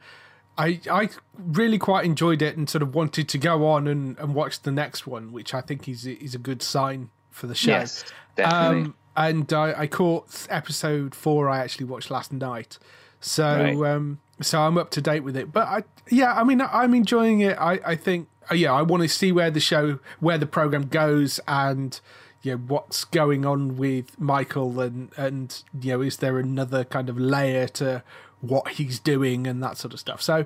I 0.58 0.80
I 0.90 1.10
really 1.38 1.78
quite 1.78 2.06
enjoyed 2.06 2.42
it, 2.42 2.56
and 2.56 2.70
sort 2.70 2.82
of 2.82 2.96
wanted 2.96 3.28
to 3.28 3.38
go 3.38 3.68
on 3.68 3.88
and, 3.90 4.18
and 4.20 4.34
watch 4.34 4.62
the 4.62 4.72
next 4.72 5.06
one, 5.06 5.34
which 5.34 5.54
I 5.54 5.60
think 5.60 5.90
is 5.90 6.06
is 6.06 6.34
a 6.34 6.40
good 6.40 6.62
sign 6.64 7.10
for 7.30 7.48
the 7.48 7.56
show. 7.56 7.72
Yes, 7.72 8.06
definitely. 8.38 8.82
Um, 8.84 8.96
and 9.18 9.52
I, 9.52 9.82
I 9.82 9.88
caught 9.88 10.48
episode 10.50 11.14
four. 11.14 11.50
I 11.50 11.58
actually 11.60 11.88
watched 11.88 12.10
last 12.10 12.32
night, 12.32 12.78
so 13.20 13.44
Right. 13.54 13.96
um, 13.96 14.20
so 14.42 14.62
I'm 14.62 14.78
up 14.78 14.90
to 14.92 15.02
date 15.02 15.22
with 15.22 15.36
it. 15.36 15.52
But 15.52 15.68
I, 15.68 15.84
yeah, 16.10 16.34
I 16.34 16.44
mean, 16.44 16.62
I'm 16.62 16.94
enjoying 16.94 17.42
it. 17.42 17.58
I, 17.60 17.80
I 17.86 17.96
think, 17.96 18.28
uh, 18.52 18.56
yeah, 18.56 18.74
I 18.74 18.82
want 18.82 19.04
to 19.04 19.10
see 19.10 19.32
where 19.32 19.52
the 19.52 19.60
show, 19.60 20.00
where 20.20 20.38
the 20.38 20.48
program 20.48 20.88
goes, 20.88 21.40
and 21.48 22.00
you 22.42 22.54
know 22.54 22.58
what's 22.68 23.04
going 23.04 23.46
on 23.46 23.78
with 23.78 24.20
Michael, 24.20 24.80
and 24.80 25.12
and 25.18 25.64
you 25.80 25.94
know, 25.94 26.02
is 26.02 26.18
there 26.18 26.40
another 26.40 26.84
kind 26.84 27.10
of 27.10 27.20
layer 27.20 27.68
to 27.68 28.04
what 28.42 28.70
he's 28.70 29.00
doing 29.00 29.46
and 29.46 29.62
that 29.64 29.78
sort 29.78 29.94
of 29.94 30.00
stuff. 30.00 30.22
So. 30.22 30.46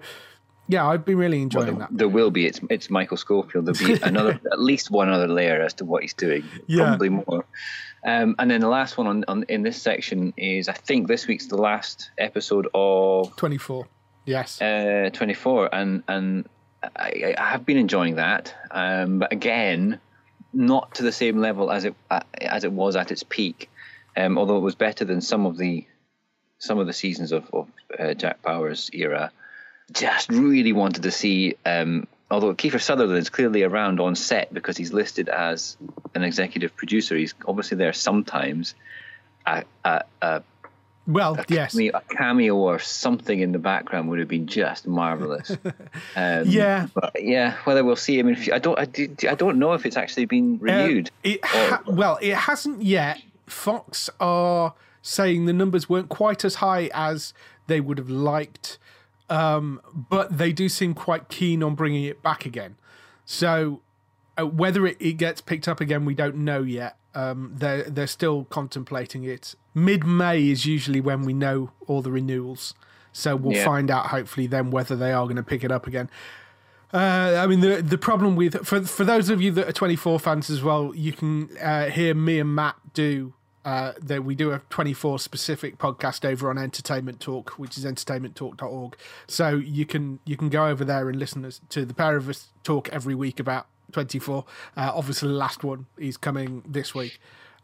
Yeah, 0.68 0.88
I've 0.88 1.04
been 1.04 1.18
really 1.18 1.42
enjoying 1.42 1.68
Well, 1.68 1.76
there, 1.76 1.88
that. 1.90 1.98
there 1.98 2.08
will 2.10 2.32
be. 2.32 2.46
It's 2.46 2.60
it's 2.70 2.90
Michael 2.90 3.18
Scofield. 3.18 3.66
There'll 3.66 3.98
be 3.98 4.02
another, 4.02 4.40
at 4.52 4.60
least 4.60 4.90
one 4.92 5.10
other 5.10 5.28
layer 5.28 5.62
as 5.62 5.74
to 5.76 5.86
what 5.86 6.04
he's 6.04 6.14
doing. 6.14 6.44
Yeah. 6.68 6.86
Probably 6.86 7.10
more. 7.10 7.46
Um, 8.06 8.36
and 8.40 8.50
then 8.52 8.62
the 8.62 8.68
last 8.70 8.98
one 8.98 9.08
on, 9.08 9.26
on 9.28 9.44
in 9.50 9.62
this 9.64 9.82
section 9.82 10.34
is 10.38 10.68
I 10.70 10.74
think 10.74 11.08
this 11.08 11.28
week's 11.28 11.48
the 11.48 11.58
last 11.58 12.12
episode 12.18 12.68
of 12.74 13.36
24. 13.36 13.88
Yes. 14.26 14.62
uh, 14.62 15.10
24, 15.12 15.74
and 15.76 16.04
and 16.08 16.48
I, 16.96 17.36
I 17.38 17.50
have 17.50 17.66
been 17.66 17.78
enjoying 17.78 18.16
that. 18.16 18.54
Um, 18.72 19.20
but 19.20 19.32
again, 19.34 20.00
not 20.54 20.96
to 20.96 21.04
the 21.04 21.12
same 21.12 21.38
level 21.40 21.72
as 21.72 21.84
it 21.86 21.96
uh, 22.10 22.22
as 22.40 22.64
it 22.64 22.72
was 22.72 22.96
at 22.96 23.12
its 23.12 23.24
peak. 23.24 23.70
Um, 24.16 24.38
although 24.38 24.58
it 24.58 24.62
was 24.62 24.76
better 24.76 25.04
than 25.06 25.20
some 25.22 25.46
of 25.46 25.58
the 25.58 25.86
some 26.60 26.80
of 26.80 26.88
the 26.88 26.94
seasons 26.94 27.34
of, 27.34 27.50
of 27.52 27.68
uh, 28.00 28.14
Jack 28.14 28.42
Bauer's 28.42 28.90
era. 28.94 29.32
Just 29.92 30.30
really 30.32 30.74
wanted 30.74 31.04
to 31.04 31.12
see. 31.12 31.56
Um, 31.66 32.08
although 32.32 32.54
Kiefer 32.56 32.82
Sutherland 32.82 33.18
is 33.20 33.30
clearly 33.30 33.64
around 33.64 34.00
on 34.00 34.16
set 34.16 34.54
because 34.54 34.78
he's 34.78 34.94
listed 34.94 35.30
as 35.30 35.78
an 36.16 36.24
executive 36.24 36.76
producer, 36.76 37.16
he's 37.16 37.34
obviously 37.48 37.78
there 37.78 37.94
sometimes. 37.94 38.76
A, 39.46 39.64
a, 39.84 40.04
a 40.22 40.44
well, 41.06 41.38
yes. 41.50 41.76
me 41.76 41.90
a 41.90 42.00
cameo 42.10 42.56
or 42.56 42.80
something 42.80 43.42
in 43.42 43.52
the 43.52 43.60
background 43.60 44.10
would 44.10 44.20
have 44.20 44.30
been 44.30 44.48
just 44.48 44.88
marvelous. 44.88 45.52
Um, 46.16 46.48
Yeah. 46.48 46.88
yeah. 47.20 47.58
Whether 47.66 47.84
we'll 47.84 47.98
see 47.98 48.18
him 48.18 48.30
in, 48.30 48.38
I 48.54 48.60
don't, 48.60 48.80
I, 48.80 48.86
do- 48.86 49.14
I 49.30 49.36
don't 49.36 49.60
know 49.60 49.74
if 49.74 49.86
it's 49.86 49.98
actually 49.98 50.26
been 50.26 50.60
renewed. 50.60 51.08
Uh, 51.10 51.12
it 51.30 51.46
ha- 51.46 51.84
well, 51.88 52.18
it 52.22 52.36
hasn't 52.36 52.84
yet. 52.84 53.22
Fox 53.48 54.10
are 54.22 54.74
saying 55.02 55.46
the 55.46 55.54
numbers 55.54 55.90
weren't 55.90 56.08
quite 56.10 56.46
as 56.46 56.56
high 56.56 56.90
as 56.94 57.34
they 57.68 57.82
would 57.82 57.98
have 57.98 58.10
liked, 58.10 58.78
um, 59.30 59.82
but 60.10 60.38
they 60.38 60.52
do 60.52 60.70
seem 60.70 60.94
quite 60.94 61.30
keen 61.30 61.64
on 61.64 61.76
bringing 61.76 62.04
it 62.04 62.22
back 62.22 62.46
again. 62.46 62.76
So 63.26 63.82
uh, 64.38 64.46
whether 64.46 64.86
it, 64.86 64.98
it 65.00 65.14
gets 65.14 65.42
picked 65.42 65.68
up 65.68 65.80
again, 65.82 66.06
we 66.06 66.14
don't 66.14 66.38
know 66.38 66.62
yet. 66.62 66.98
Um, 67.16 67.52
they're 67.56 67.84
they're 67.84 68.08
still 68.08 68.46
contemplating 68.46 69.24
it. 69.24 69.56
Mid 69.76 70.04
May 70.06 70.50
is 70.50 70.66
usually 70.66 71.00
when 71.00 71.22
we 71.24 71.34
know 71.34 71.72
all 71.88 72.02
the 72.02 72.12
renewals, 72.12 72.74
so 73.12 73.36
we'll 73.36 73.56
Yeah. 73.58 73.66
find 73.66 73.92
out 73.92 74.08
hopefully 74.08 74.48
then 74.48 74.72
whether 74.72 74.96
they 74.96 75.12
are 75.14 75.26
going 75.26 75.36
to 75.36 75.44
pick 75.44 75.64
it 75.64 75.72
up 75.72 75.86
again. 75.86 76.10
Uh, 76.92 77.40
I 77.44 77.48
mean, 77.48 77.62
the 77.62 77.82
the 77.82 77.98
problem 77.98 78.36
with 78.36 78.66
for 78.66 78.82
for 78.82 79.04
those 79.04 79.30
of 79.30 79.42
you 79.42 79.52
that 79.52 79.68
are 79.68 79.72
24 79.72 80.20
fans 80.20 80.50
as 80.50 80.62
well, 80.64 80.92
you 80.96 81.12
can 81.12 81.50
uh, 81.58 81.86
hear 81.90 82.14
me 82.16 82.40
and 82.40 82.54
Matt 82.56 82.76
do. 82.94 83.34
Uh, 83.66 83.94
that 84.02 84.26
we 84.26 84.36
do 84.36 84.52
a 84.52 84.60
24 84.70 85.18
specific 85.20 85.78
podcast 85.78 86.26
over 86.30 86.50
on 86.50 86.58
Entertainment 86.58 87.22
Talk, 87.22 87.52
which 87.52 87.78
is 87.78 87.86
entertainmenttalk.org. 87.86 88.98
So 89.28 89.56
you 89.56 89.86
can 89.86 90.20
you 90.26 90.36
can 90.36 90.50
go 90.50 90.68
over 90.68 90.84
there 90.84 91.08
and 91.08 91.18
listen 91.18 91.50
to 91.70 91.86
the 91.86 91.94
pair 91.94 92.18
of 92.18 92.28
us 92.28 92.50
talk 92.64 92.90
every 92.90 93.16
week 93.16 93.40
about 93.40 93.68
24. 93.94 94.44
Uh, 94.76 94.92
obviously, 94.94 95.30
the 95.30 95.36
last 95.36 95.64
one 95.64 95.86
is 95.98 96.18
coming 96.18 96.64
this 96.68 96.94
week. 96.94 97.20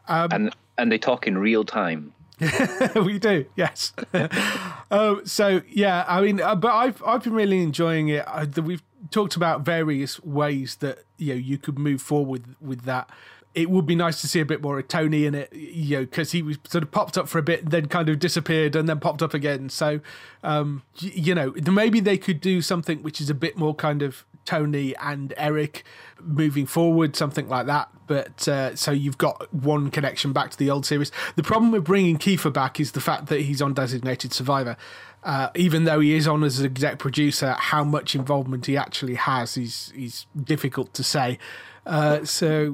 and 0.07 0.55
and 0.77 0.91
they 0.91 0.97
talk 0.97 1.27
in 1.27 1.37
real 1.37 1.65
time. 1.65 2.13
we 2.95 3.19
do, 3.19 3.45
yes. 3.57 3.91
um, 4.91 5.21
so 5.25 5.61
yeah, 5.67 6.05
I 6.07 6.21
mean, 6.21 6.39
uh, 6.39 6.55
but 6.55 6.73
I've 6.73 7.03
I've 7.05 7.23
been 7.23 7.33
really 7.33 7.61
enjoying 7.61 8.07
it. 8.07 8.25
The, 8.53 8.61
we've 8.61 8.83
talked 9.11 9.35
about 9.35 9.61
various 9.61 10.23
ways 10.23 10.77
that 10.77 10.99
you 11.17 11.33
know 11.33 11.39
you 11.39 11.57
could 11.57 11.77
move 11.77 12.01
forward 12.01 12.55
with 12.61 12.83
that. 12.83 13.09
It 13.55 13.69
would 13.69 13.85
be 13.85 13.95
nice 13.95 14.21
to 14.21 14.27
see 14.27 14.39
a 14.39 14.45
bit 14.45 14.61
more 14.61 14.79
of 14.79 14.87
Tony 14.87 15.25
in 15.25 15.33
it, 15.35 15.51
you 15.51 15.97
know, 15.97 16.05
because 16.05 16.31
he 16.31 16.41
was 16.41 16.57
sort 16.67 16.83
of 16.83 16.91
popped 16.91 17.17
up 17.17 17.27
for 17.27 17.39
a 17.39 17.43
bit, 17.43 17.63
and 17.63 17.71
then 17.71 17.87
kind 17.87 18.07
of 18.07 18.19
disappeared, 18.19 18.75
and 18.75 18.87
then 18.87 18.99
popped 18.99 19.21
up 19.21 19.33
again. 19.33 19.69
So, 19.69 20.01
um, 20.43 20.83
you 20.99 21.33
know, 21.33 21.53
maybe 21.71 21.99
they 21.99 22.17
could 22.17 22.41
do 22.41 22.61
something 22.61 23.01
which 23.01 23.19
is 23.19 23.29
a 23.29 23.33
bit 23.33 23.57
more 23.57 23.73
kind 23.73 24.01
of 24.01 24.25
Tony 24.45 24.95
and 24.97 25.33
Eric 25.37 25.83
moving 26.19 26.65
forward, 26.65 27.15
something 27.15 27.47
like 27.47 27.67
that. 27.67 27.89
But 28.07 28.47
uh, 28.47 28.75
so 28.75 28.91
you've 28.91 29.17
got 29.17 29.53
one 29.53 29.91
connection 29.91 30.33
back 30.33 30.49
to 30.51 30.57
the 30.57 30.69
old 30.69 30.85
series. 30.85 31.11
The 31.35 31.43
problem 31.43 31.71
with 31.71 31.83
bringing 31.83 32.17
Kiefer 32.17 32.51
back 32.51 32.79
is 32.79 32.93
the 32.93 33.01
fact 33.01 33.27
that 33.27 33.41
he's 33.41 33.61
on 33.61 33.73
Designated 33.73 34.33
Survivor. 34.33 34.75
Uh, 35.23 35.49
even 35.53 35.83
though 35.83 35.99
he 35.99 36.15
is 36.15 36.27
on 36.27 36.43
as 36.43 36.63
exec 36.63 36.97
producer, 36.97 37.55
how 37.59 37.83
much 37.83 38.15
involvement 38.15 38.65
he 38.65 38.77
actually 38.77 39.15
has 39.15 39.57
is 39.57 39.93
is 39.95 40.25
difficult 40.43 40.93
to 40.93 41.03
say. 41.03 41.37
Uh, 41.85 42.23
so 42.23 42.73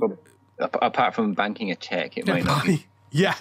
Apart 0.60 1.16
from 1.16 1.34
banking 1.34 1.72
a 1.72 1.76
check, 1.76 2.18
it 2.18 2.28
might 2.28 2.46
not. 2.46 2.66
Be. 2.66 2.86
yeah, 3.12 3.36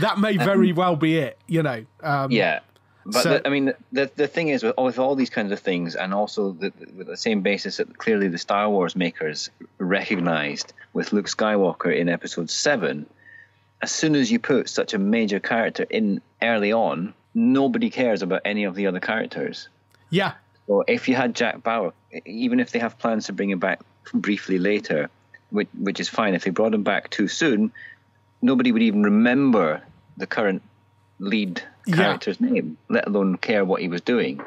that 0.00 0.18
may 0.18 0.36
very 0.36 0.72
well 0.72 0.94
be 0.96 1.18
it. 1.18 1.38
You 1.46 1.62
know, 1.62 1.84
um, 2.02 2.30
Yeah. 2.30 2.60
But 3.04 3.22
So- 3.22 3.28
the, 3.38 3.46
I 3.46 3.50
mean, 3.50 3.72
the 3.92 4.10
the 4.16 4.26
thing 4.26 4.48
is 4.48 4.62
with, 4.64 4.76
with 4.78 4.98
all 4.98 5.14
these 5.14 5.30
kinds 5.30 5.52
of 5.52 5.60
things, 5.60 5.94
and 5.96 6.12
also 6.14 6.52
the, 6.52 6.72
with 6.96 7.06
the 7.06 7.16
same 7.16 7.40
basis 7.42 7.76
that 7.76 7.96
clearly 7.98 8.28
the 8.28 8.38
Star 8.38 8.68
Wars 8.68 8.96
makers 8.96 9.48
recognized 9.78 10.72
with 10.92 11.12
Luke 11.12 11.26
Skywalker 11.26 11.94
in 11.96 12.08
Episode 12.08 12.50
Seven, 12.50 13.06
as 13.82 13.90
soon 13.92 14.14
as 14.14 14.30
you 14.30 14.38
put 14.38 14.68
such 14.68 14.92
a 14.94 14.98
major 14.98 15.38
character 15.40 15.84
in 15.88 16.20
early 16.42 16.72
on, 16.72 17.14
nobody 17.34 17.90
cares 17.90 18.22
about 18.22 18.42
any 18.44 18.64
of 18.64 18.74
the 18.74 18.86
other 18.86 19.00
characters. 19.00 19.68
yeah, 20.10 20.32
So 20.66 20.82
if 20.88 21.08
you 21.08 21.14
had 21.14 21.34
Jack 21.34 21.62
Bauer, 21.62 21.92
even 22.24 22.58
if 22.60 22.70
they 22.72 22.78
have 22.78 22.98
plans 22.98 23.26
to 23.26 23.32
bring 23.32 23.50
him 23.50 23.58
back 23.58 23.80
briefly 24.14 24.58
later, 24.58 25.10
which, 25.50 25.68
which 25.78 26.00
is 26.00 26.08
fine, 26.08 26.34
if 26.34 26.44
they 26.44 26.50
brought 26.50 26.74
him 26.74 26.82
back 26.82 27.10
too 27.10 27.28
soon, 27.28 27.72
nobody 28.42 28.72
would 28.72 28.82
even 28.82 29.02
remember 29.02 29.82
the 30.16 30.26
current 30.26 30.62
lead 31.18 31.62
Yeah. 31.86 31.96
character's 31.96 32.40
name, 32.40 32.76
let 32.88 33.06
alone 33.06 33.36
care 33.38 33.64
what 33.64 33.80
he 33.80 33.88
was 33.88 34.00
doing. 34.00 34.40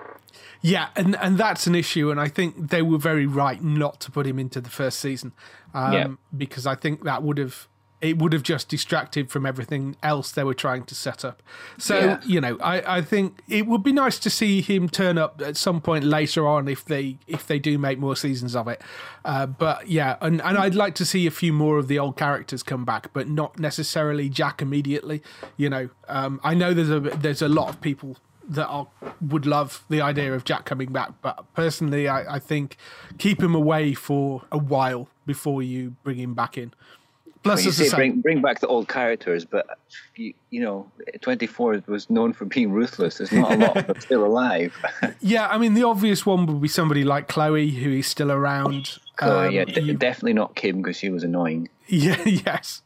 Yeah, 0.62 0.90
and 0.96 1.16
and 1.16 1.38
that's 1.38 1.68
an 1.68 1.76
issue, 1.76 2.12
and 2.12 2.20
I 2.20 2.28
think 2.28 2.70
they 2.70 2.82
were 2.82 2.98
very 2.98 3.26
right 3.26 3.64
not 3.64 4.02
to 4.02 4.12
put 4.12 4.28
him 4.28 4.38
into 4.38 4.60
the 4.60 4.70
first 4.70 5.00
season, 5.00 5.32
um, 5.74 5.94
Yeah. 5.94 6.08
because 6.38 6.68
I 6.68 6.76
think 6.76 7.04
that 7.06 7.24
would 7.24 7.38
have 7.38 7.68
it 8.02 8.18
would 8.18 8.32
have 8.32 8.44
just 8.44 8.70
distracted 8.70 9.30
from 9.30 9.46
everything 9.46 9.96
else 10.02 10.32
they 10.32 10.44
were 10.44 10.54
trying 10.54 10.86
to 10.86 10.96
set 10.96 11.26
up. 11.26 11.44
So 11.78 12.00
Yeah. 12.00 12.22
you 12.26 12.40
know, 12.40 12.58
I, 12.62 12.98
I 12.98 13.02
think 13.02 13.42
it 13.50 13.68
would 13.68 13.84
be 13.84 13.92
nice 13.92 14.18
to 14.20 14.30
see 14.30 14.62
him 14.62 14.88
turn 14.88 15.18
up 15.18 15.42
at 15.42 15.58
some 15.58 15.82
point 15.82 16.06
later 16.06 16.48
on 16.48 16.68
if 16.70 16.86
they 16.86 17.18
if 17.28 17.46
they 17.46 17.60
do 17.60 17.78
make 17.78 18.00
more 18.00 18.16
seasons 18.16 18.56
of 18.56 18.68
it. 18.70 18.82
Uh, 19.26 19.46
but 19.48 19.88
yeah, 19.90 20.16
and 20.22 20.42
and 20.42 20.58
I'd 20.58 20.76
like 20.76 20.96
to 20.96 21.06
see 21.06 21.28
a 21.28 21.32
few 21.32 21.52
more 21.52 21.78
of 21.78 21.88
the 21.90 22.00
old 22.00 22.16
characters 22.16 22.64
come 22.64 22.86
back, 22.86 23.12
but 23.12 23.28
not 23.28 23.60
necessarily 23.60 24.30
Jack 24.30 24.62
immediately. 24.62 25.22
You 25.58 25.70
know, 25.70 25.90
um, 26.08 26.40
I 26.44 26.54
know 26.54 26.74
there's 26.74 26.90
a 26.90 27.00
there's 27.02 27.42
a 27.42 27.50
lot 27.50 27.68
of 27.70 27.82
people 27.82 28.16
that 28.52 28.66
are, 28.68 28.88
would 29.22 29.46
love 29.46 29.84
the 29.90 30.02
idea 30.02 30.34
of 30.34 30.44
Jack 30.44 30.66
coming 30.66 30.92
back, 30.92 31.12
but 31.22 31.46
personally, 31.54 32.08
I, 32.08 32.36
I 32.36 32.40
think 32.40 32.78
keep 33.20 33.44
him 33.44 33.54
away 33.54 33.94
for 33.94 34.42
a 34.52 34.58
while 34.58 35.08
before 35.28 35.62
you 35.62 35.96
bring 36.04 36.18
him 36.18 36.34
back 36.34 36.58
in. 36.58 36.74
Plus, 37.44 37.64
You 37.64 37.72
say 37.72 37.90
bring 37.96 38.20
bring 38.22 38.42
back 38.42 38.60
the 38.60 38.68
old 38.68 38.90
characters, 38.90 39.46
but 39.46 39.66
you, 40.16 40.34
you 40.50 40.60
know, 40.62 40.92
24 41.22 41.84
was 41.88 42.10
known 42.10 42.34
for 42.34 42.44
being 42.46 42.70
ruthless. 42.72 43.18
There's 43.20 43.32
not 43.32 43.54
a 43.54 43.58
lot 43.58 43.78
them 43.88 44.00
still 44.02 44.26
alive. 44.26 44.76
yeah, 45.22 45.48
I 45.48 45.58
mean, 45.58 45.74
the 45.74 45.84
obvious 45.84 46.26
one 46.26 46.46
would 46.48 46.62
be 46.62 46.68
somebody 46.68 47.06
like 47.06 47.28
Chloe, 47.30 47.70
who 47.70 47.92
is 47.92 48.08
still 48.08 48.32
around. 48.32 49.00
so 49.20 49.46
Um, 49.48 49.52
yeah, 49.52 49.64
d- 49.66 49.80
you- 49.82 49.94
definitely 49.94 50.34
not 50.34 50.56
Kim 50.56 50.82
because 50.82 50.98
she 50.98 51.10
was 51.10 51.24
annoying. 51.24 51.70
Yeah, 51.88 52.22
yes. 52.26 52.82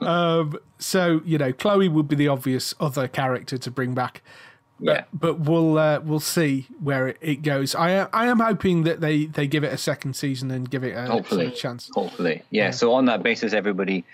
um, 0.00 0.58
so 0.78 1.20
you 1.24 1.38
know, 1.38 1.52
Chloe 1.52 1.88
would 1.88 2.08
be 2.08 2.16
the 2.16 2.28
obvious 2.28 2.74
other 2.80 3.06
character 3.08 3.58
to 3.58 3.70
bring 3.70 3.94
back. 3.94 4.22
But, 4.84 4.94
Yeah. 4.96 5.04
but 5.12 5.38
we'll 5.40 5.78
uh, 5.78 6.00
we'll 6.00 6.20
see 6.20 6.66
where 6.82 7.08
it, 7.08 7.18
it 7.20 7.42
goes. 7.42 7.74
I 7.74 7.90
am 7.90 8.08
I 8.12 8.26
am 8.26 8.40
hoping 8.40 8.82
that 8.84 9.00
they, 9.00 9.26
they 9.26 9.46
give 9.46 9.64
it 9.64 9.72
a 9.72 9.76
second 9.78 10.14
season 10.16 10.50
and 10.50 10.68
give 10.68 10.82
it 10.84 10.96
a, 10.96 11.06
Hopefully. 11.06 11.46
a 11.46 11.50
chance. 11.50 11.90
Hopefully, 11.94 12.42
yeah. 12.50 12.70
So 12.72 12.92
on 12.94 13.04
that 13.06 13.22
basis, 13.22 13.52
everybody, 13.52 14.04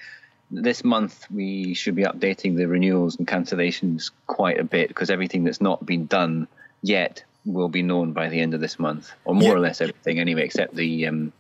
this 0.51 0.85
month 0.85 1.27
we 1.31 1.75
should 1.75 1.95
be 1.95 2.03
updating 2.05 2.57
the 2.57 2.67
renewals 2.67 3.17
and 3.19 3.27
cancellations 3.27 4.11
quite 4.27 4.59
a 4.59 4.65
bit 4.65 4.89
because 4.89 5.11
everything 5.11 5.45
that's 5.45 5.61
not 5.61 5.85
been 5.87 6.07
done 6.07 6.47
yet 6.83 7.23
will 7.47 7.69
be 7.69 7.83
known 7.83 8.13
by 8.13 8.29
the 8.29 8.41
end 8.41 8.53
of 8.53 8.61
this 8.61 8.79
month, 8.79 9.11
or 9.25 9.35
more 9.35 9.45
Yeah. 9.45 9.55
or 9.55 9.61
less 9.61 9.81
everything 9.81 10.19
anyway, 10.19 10.45
except 10.45 10.75
the 10.75 11.07
um, 11.07 11.33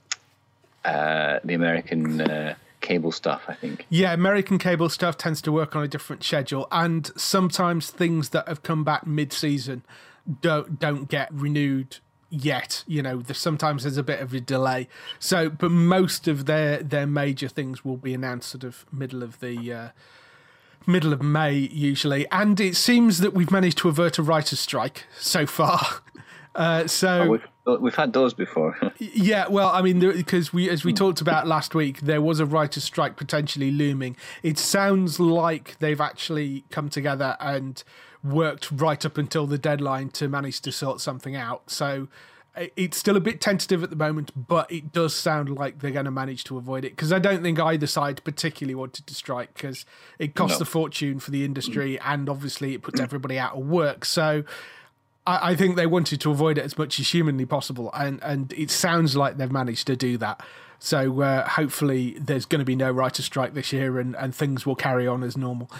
uh, 0.84 1.38
the 1.44 1.54
American 1.54 2.20
uh, 2.20 2.54
cable 2.88 3.12
stuff. 3.12 3.42
I 3.48 3.54
think. 3.54 3.86
Yeah, 3.90 4.12
American 4.12 4.58
cable 4.58 4.88
stuff 4.88 5.16
tends 5.16 5.42
to 5.42 5.52
work 5.52 5.76
on 5.76 5.82
a 5.82 5.88
different 5.88 6.24
schedule, 6.24 6.66
and 6.72 7.10
sometimes 7.16 7.90
things 7.90 8.30
that 8.30 8.48
have 8.48 8.62
come 8.62 8.82
back 8.82 9.06
mid-season 9.06 9.82
don't 10.40 10.78
don't 10.78 11.08
get 11.08 11.28
renewed 11.32 11.98
yet. 12.30 12.84
You 12.86 13.02
know, 13.02 13.18
there's, 13.18 13.38
sometimes 13.38 13.82
there's 13.84 13.98
a 13.98 14.02
bit 14.02 14.20
of 14.20 14.32
a 14.32 14.40
delay. 14.40 14.88
So, 15.18 15.50
but 15.50 15.70
most 15.70 16.26
of 16.26 16.46
their 16.46 16.82
their 16.82 17.06
major 17.06 17.48
things 17.48 17.84
will 17.84 17.98
be 17.98 18.14
announced 18.14 18.48
sort 18.50 18.64
of 18.64 18.86
middle 18.90 19.22
of 19.22 19.40
the. 19.40 19.72
Uh, 19.72 19.88
Middle 20.86 21.12
of 21.12 21.20
May, 21.20 21.52
usually, 21.52 22.26
and 22.32 22.58
it 22.58 22.74
seems 22.74 23.18
that 23.18 23.34
we've 23.34 23.50
managed 23.50 23.76
to 23.78 23.90
avert 23.90 24.16
a 24.16 24.22
writer's 24.22 24.58
strike 24.58 25.04
so 25.18 25.44
far. 25.44 25.80
Uh, 26.54 26.88
so 26.88 27.38
We've 27.76 27.94
had 27.94 28.12
those 28.12 28.34
before. 28.34 28.76
yeah, 28.98 29.48
well, 29.48 29.68
I 29.68 29.82
mean, 29.82 30.00
because 30.00 30.52
we, 30.52 30.68
as 30.70 30.84
we 30.84 30.92
hmm. 30.92 30.96
talked 30.96 31.20
about 31.20 31.46
last 31.46 31.74
week, 31.74 32.00
there 32.00 32.22
was 32.22 32.40
a 32.40 32.46
writer's 32.46 32.84
strike 32.84 33.16
potentially 33.16 33.70
looming. 33.70 34.16
It 34.42 34.58
sounds 34.58 35.20
like 35.20 35.78
they've 35.78 36.00
actually 36.00 36.64
come 36.70 36.88
together 36.88 37.36
and 37.40 37.82
worked 38.24 38.70
right 38.72 39.04
up 39.04 39.18
until 39.18 39.46
the 39.46 39.58
deadline 39.58 40.08
to 40.10 40.28
manage 40.28 40.60
to 40.62 40.72
sort 40.72 41.00
something 41.00 41.36
out. 41.36 41.70
So 41.70 42.08
it's 42.76 42.96
still 42.96 43.16
a 43.16 43.20
bit 43.20 43.40
tentative 43.40 43.82
at 43.82 43.90
the 43.90 43.96
moment, 43.96 44.32
but 44.48 44.70
it 44.70 44.92
does 44.92 45.14
sound 45.14 45.50
like 45.50 45.78
they're 45.78 45.90
going 45.90 46.06
to 46.06 46.10
manage 46.10 46.44
to 46.44 46.56
avoid 46.56 46.84
it 46.84 46.90
because 46.90 47.12
I 47.12 47.18
don't 47.18 47.42
think 47.42 47.60
either 47.60 47.86
side 47.86 48.22
particularly 48.24 48.74
wanted 48.74 49.06
to 49.06 49.14
strike 49.14 49.54
because 49.54 49.84
it 50.18 50.34
costs 50.34 50.58
no. 50.58 50.62
a 50.62 50.66
fortune 50.66 51.20
for 51.20 51.30
the 51.30 51.44
industry 51.44 51.96
hmm. 51.96 52.10
and 52.10 52.28
obviously 52.28 52.74
it 52.74 52.82
puts 52.82 52.98
hmm. 52.98 53.04
everybody 53.04 53.38
out 53.38 53.56
of 53.56 53.66
work. 53.66 54.04
So 54.04 54.44
I, 55.28 55.50
I, 55.50 55.56
think 55.56 55.76
they 55.76 55.86
wanted 55.86 56.20
to 56.22 56.30
avoid 56.30 56.56
it 56.58 56.64
as 56.64 56.78
much 56.78 56.98
as 56.98 57.10
humanly 57.10 57.44
possible, 57.44 57.90
and 57.92 58.18
and 58.22 58.52
it 58.54 58.70
sounds 58.70 59.16
like 59.16 59.36
they've 59.36 59.52
managed 59.52 59.86
to 59.88 59.96
do 59.96 60.16
that. 60.18 60.40
So 60.78 61.20
uh, 61.22 61.48
hopefully 61.48 62.16
there's 62.18 62.46
going 62.46 62.60
to 62.60 62.64
be 62.64 62.76
no 62.76 62.90
writer 62.90 63.22
strike 63.22 63.54
this 63.54 63.72
year, 63.72 63.98
and, 63.98 64.16
and 64.16 64.34
things 64.34 64.64
will 64.64 64.76
carry 64.76 65.06
on 65.06 65.22
as 65.22 65.36
normal. 65.36 65.70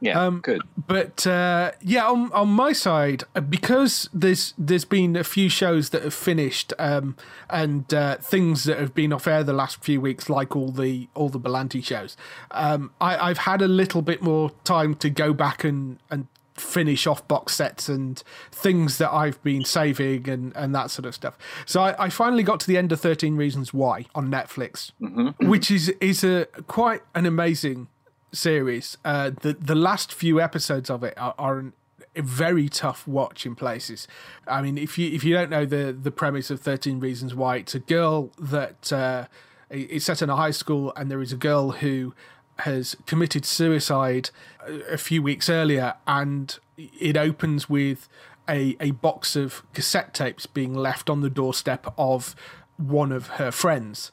Yeah, 0.00 0.20
um, 0.20 0.40
good. 0.40 0.62
But 0.86 1.26
uh, 1.26 1.72
yeah, 1.80 2.06
on 2.06 2.32
on 2.32 2.48
my 2.48 2.72
side, 2.72 3.24
uh, 3.34 3.40
because 3.40 4.08
there's 4.12 4.54
there's 4.58 4.84
been 4.84 5.16
a 5.16 5.24
few 5.24 5.48
shows 5.48 5.90
that 5.90 6.02
have 6.02 6.14
finished, 6.14 6.72
um, 6.78 7.16
and 7.50 7.92
uh, 7.92 8.16
things 8.16 8.64
that 8.64 8.78
have 8.78 8.94
been 8.94 9.12
off 9.12 9.26
air 9.26 9.42
the 9.42 9.54
last 9.54 9.82
few 9.82 10.00
weeks, 10.00 10.28
like 10.28 10.54
all 10.54 10.70
the 10.70 11.08
all 11.14 11.28
the 11.28 11.40
Berlanti 11.40 11.82
shows. 11.82 12.16
Um, 12.50 12.92
I, 13.00 13.30
I've 13.30 13.38
had 13.38 13.62
a 13.62 13.68
little 13.68 14.02
bit 14.02 14.22
more 14.22 14.52
time 14.64 14.94
to 14.96 15.10
go 15.10 15.32
back 15.32 15.64
and 15.64 15.98
and 16.10 16.26
finish 16.56 17.06
off 17.06 17.26
box 17.28 17.54
sets 17.54 17.88
and 17.88 18.22
things 18.50 18.98
that 18.98 19.12
I've 19.12 19.42
been 19.42 19.64
saving 19.64 20.28
and, 20.28 20.56
and 20.56 20.74
that 20.74 20.90
sort 20.90 21.06
of 21.06 21.14
stuff. 21.14 21.36
So 21.66 21.82
I, 21.82 22.04
I 22.04 22.08
finally 22.08 22.42
got 22.42 22.60
to 22.60 22.66
the 22.66 22.76
end 22.76 22.92
of 22.92 23.00
13 23.00 23.36
Reasons 23.36 23.74
Why 23.74 24.06
on 24.14 24.30
Netflix, 24.30 24.92
mm-hmm. 25.00 25.48
which 25.48 25.70
is 25.70 25.90
is 26.00 26.24
a 26.24 26.46
quite 26.66 27.02
an 27.14 27.26
amazing 27.26 27.88
series. 28.32 28.96
Uh, 29.04 29.30
the 29.40 29.54
the 29.54 29.74
last 29.74 30.12
few 30.12 30.40
episodes 30.40 30.90
of 30.90 31.04
it 31.04 31.14
are, 31.16 31.34
are 31.38 31.58
an, 31.58 31.72
a 32.14 32.22
very 32.22 32.68
tough 32.68 33.06
watch 33.06 33.46
in 33.46 33.54
places. 33.54 34.08
I 34.46 34.62
mean, 34.62 34.78
if 34.78 34.98
you 34.98 35.10
if 35.10 35.24
you 35.24 35.34
don't 35.34 35.50
know 35.50 35.64
the 35.64 35.92
the 35.92 36.10
premise 36.10 36.50
of 36.50 36.60
Thirteen 36.60 37.00
Reasons 37.00 37.34
Why, 37.34 37.56
it's 37.56 37.74
a 37.74 37.80
girl 37.80 38.32
that 38.38 38.92
uh, 38.92 39.26
it's 39.70 40.04
set 40.04 40.22
in 40.22 40.30
a 40.30 40.36
high 40.36 40.50
school, 40.50 40.92
and 40.96 41.10
there 41.10 41.20
is 41.20 41.32
a 41.32 41.36
girl 41.36 41.72
who 41.72 42.14
has 42.60 42.96
committed 43.06 43.44
suicide 43.44 44.30
a 44.90 44.98
few 44.98 45.22
weeks 45.22 45.48
earlier, 45.48 45.94
and 46.06 46.58
it 46.76 47.16
opens 47.16 47.68
with 47.68 48.08
a 48.48 48.76
a 48.80 48.92
box 48.92 49.36
of 49.36 49.62
cassette 49.72 50.14
tapes 50.14 50.46
being 50.46 50.74
left 50.74 51.10
on 51.10 51.20
the 51.20 51.30
doorstep 51.30 51.92
of 51.98 52.34
one 52.76 53.10
of 53.10 53.28
her 53.28 53.50
friends 53.50 54.12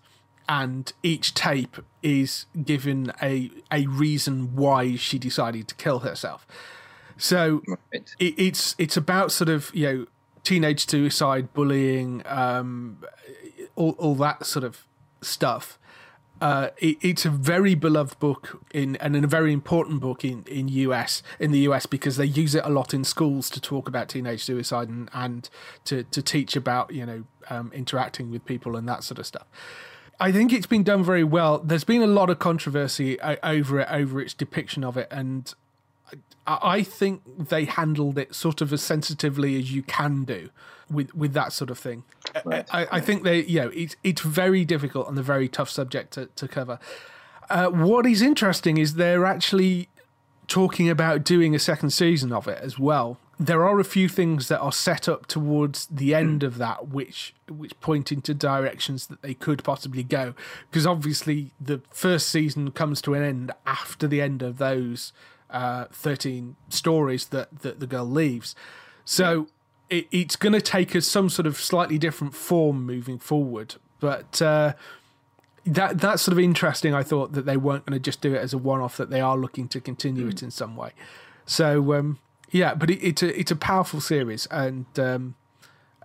and 0.49 0.91
each 1.03 1.33
tape 1.33 1.77
is 2.01 2.45
given 2.65 3.11
a 3.21 3.51
a 3.71 3.85
reason 3.87 4.55
why 4.55 4.95
she 4.95 5.17
decided 5.17 5.67
to 5.67 5.75
kill 5.75 5.99
herself. 5.99 6.45
So 7.17 7.61
right. 7.67 8.13
it, 8.19 8.33
it's 8.37 8.75
it's 8.77 8.97
about 8.97 9.31
sort 9.31 9.49
of 9.49 9.71
you 9.73 9.85
know 9.85 10.05
teenage 10.43 10.87
suicide, 10.87 11.53
bullying, 11.53 12.23
um, 12.25 12.99
all 13.75 13.95
all 13.97 14.15
that 14.15 14.45
sort 14.45 14.65
of 14.65 14.85
stuff. 15.21 15.79
Uh, 16.41 16.69
it, 16.77 16.97
it's 17.01 17.25
a 17.25 17.29
very 17.29 17.73
beloved 17.73 18.19
book 18.19 18.61
in 18.73 18.97
and 18.97 19.15
a 19.15 19.27
very 19.27 19.53
important 19.53 20.01
book 20.01 20.25
in, 20.25 20.43
in 20.47 20.67
US 20.67 21.23
in 21.39 21.51
the 21.51 21.59
US 21.59 21.85
because 21.85 22.17
they 22.17 22.25
use 22.25 22.53
it 22.53 22.65
a 22.65 22.69
lot 22.69 22.93
in 22.93 23.03
schools 23.03 23.49
to 23.51 23.61
talk 23.61 23.87
about 23.87 24.09
teenage 24.09 24.43
suicide 24.43 24.89
and, 24.89 25.09
and 25.13 25.49
to, 25.85 26.03
to 26.03 26.21
teach 26.21 26.55
about 26.55 26.93
you 26.93 27.05
know 27.05 27.23
um, 27.49 27.71
interacting 27.73 28.29
with 28.29 28.43
people 28.45 28.75
and 28.75 28.87
that 28.89 29.03
sort 29.03 29.19
of 29.19 29.25
stuff. 29.25 29.47
I 30.19 30.31
think 30.31 30.53
it's 30.53 30.67
been 30.67 30.83
done 30.83 31.03
very 31.03 31.23
well. 31.23 31.59
There's 31.59 31.83
been 31.83 32.01
a 32.01 32.07
lot 32.07 32.29
of 32.29 32.39
controversy 32.39 33.19
over 33.21 33.79
it, 33.79 33.87
over 33.89 34.21
its 34.21 34.33
depiction 34.33 34.83
of 34.83 34.95
it, 34.95 35.07
and 35.11 35.53
I 36.45 36.83
think 36.83 37.21
they 37.49 37.65
handled 37.65 38.17
it 38.17 38.35
sort 38.35 38.61
of 38.61 38.73
as 38.73 38.81
sensitively 38.81 39.57
as 39.57 39.73
you 39.73 39.81
can 39.81 40.23
do 40.25 40.49
with 40.93 41.13
with 41.15 41.33
that 41.33 41.53
sort 41.53 41.69
of 41.69 41.79
thing. 41.79 42.03
Right. 42.45 42.65
I, 42.71 42.87
I, 42.93 42.99
think 42.99 43.23
they, 43.23 43.43
you 43.43 43.61
know, 43.61 43.69
it's 43.69 43.95
it's 44.03 44.21
very 44.21 44.65
difficult 44.65 45.07
and 45.07 45.17
a 45.17 45.23
very 45.23 45.47
tough 45.47 45.69
subject 45.69 46.13
to, 46.13 46.27
to 46.27 46.47
cover. 46.47 46.79
Uh, 47.49 47.67
what 47.67 48.05
is 48.05 48.21
interesting 48.21 48.77
is 48.77 48.95
they're 48.95 49.25
actually 49.25 49.89
talking 50.47 50.89
about 50.89 51.23
doing 51.23 51.53
a 51.53 51.59
second 51.59 51.91
season 51.91 52.31
of 52.31 52.47
it 52.47 52.59
as 52.61 52.77
well 52.77 53.17
there 53.39 53.65
are 53.65 53.79
a 53.79 53.83
few 53.83 54.07
things 54.07 54.47
that 54.47 54.59
are 54.59 54.71
set 54.71 55.09
up 55.09 55.25
towards 55.25 55.87
the 55.87 56.13
end 56.13 56.43
of 56.43 56.57
that 56.57 56.89
which 56.89 57.33
which 57.49 57.77
point 57.81 58.11
into 58.11 58.33
directions 58.33 59.07
that 59.07 59.21
they 59.21 59.33
could 59.33 59.63
possibly 59.63 60.03
go 60.03 60.33
because 60.69 60.85
obviously 60.85 61.51
the 61.59 61.81
first 61.89 62.29
season 62.29 62.71
comes 62.71 63.01
to 63.01 63.13
an 63.13 63.23
end 63.23 63.51
after 63.65 64.07
the 64.07 64.21
end 64.21 64.41
of 64.41 64.57
those 64.57 65.13
uh, 65.49 65.85
13 65.91 66.55
stories 66.69 67.27
that, 67.27 67.61
that 67.61 67.79
the 67.79 67.87
girl 67.87 68.05
leaves 68.05 68.55
so. 69.05 69.47
It, 69.93 70.07
it's 70.11 70.35
going 70.35 70.53
to 70.53 70.61
take 70.61 70.95
us 70.95 71.07
some 71.07 71.29
sort 71.29 71.45
of 71.45 71.57
slightly 71.57 71.97
different 71.97 72.33
form 72.33 72.85
moving 72.85 73.19
forward 73.19 73.75
but 73.99 74.41
uh, 74.41 74.73
that 75.65 75.99
that's 75.99 76.23
sort 76.23 76.33
of 76.33 76.39
interesting 76.39 76.93
i 76.93 77.03
thought 77.03 77.33
that 77.33 77.45
they 77.45 77.57
weren't 77.57 77.85
going 77.85 77.97
to 77.97 78.03
just 78.03 78.21
do 78.21 78.33
it 78.33 78.39
as 78.39 78.53
a 78.53 78.57
one-off 78.57 78.97
that 78.97 79.09
they 79.09 79.21
are 79.21 79.37
looking 79.37 79.67
to 79.67 79.79
continue 79.79 80.27
mm. 80.27 80.31
it 80.31 80.43
in 80.43 80.51
some 80.51 80.75
way 80.75 80.91
so 81.45 81.93
um, 81.93 82.19
yeah, 82.53 82.75
but 82.75 82.89
it, 82.89 83.03
it's 83.03 83.23
a 83.23 83.37
it's 83.37 83.51
a 83.51 83.55
powerful 83.55 83.99
series 83.99 84.45
and 84.45 84.85
um, 84.97 85.35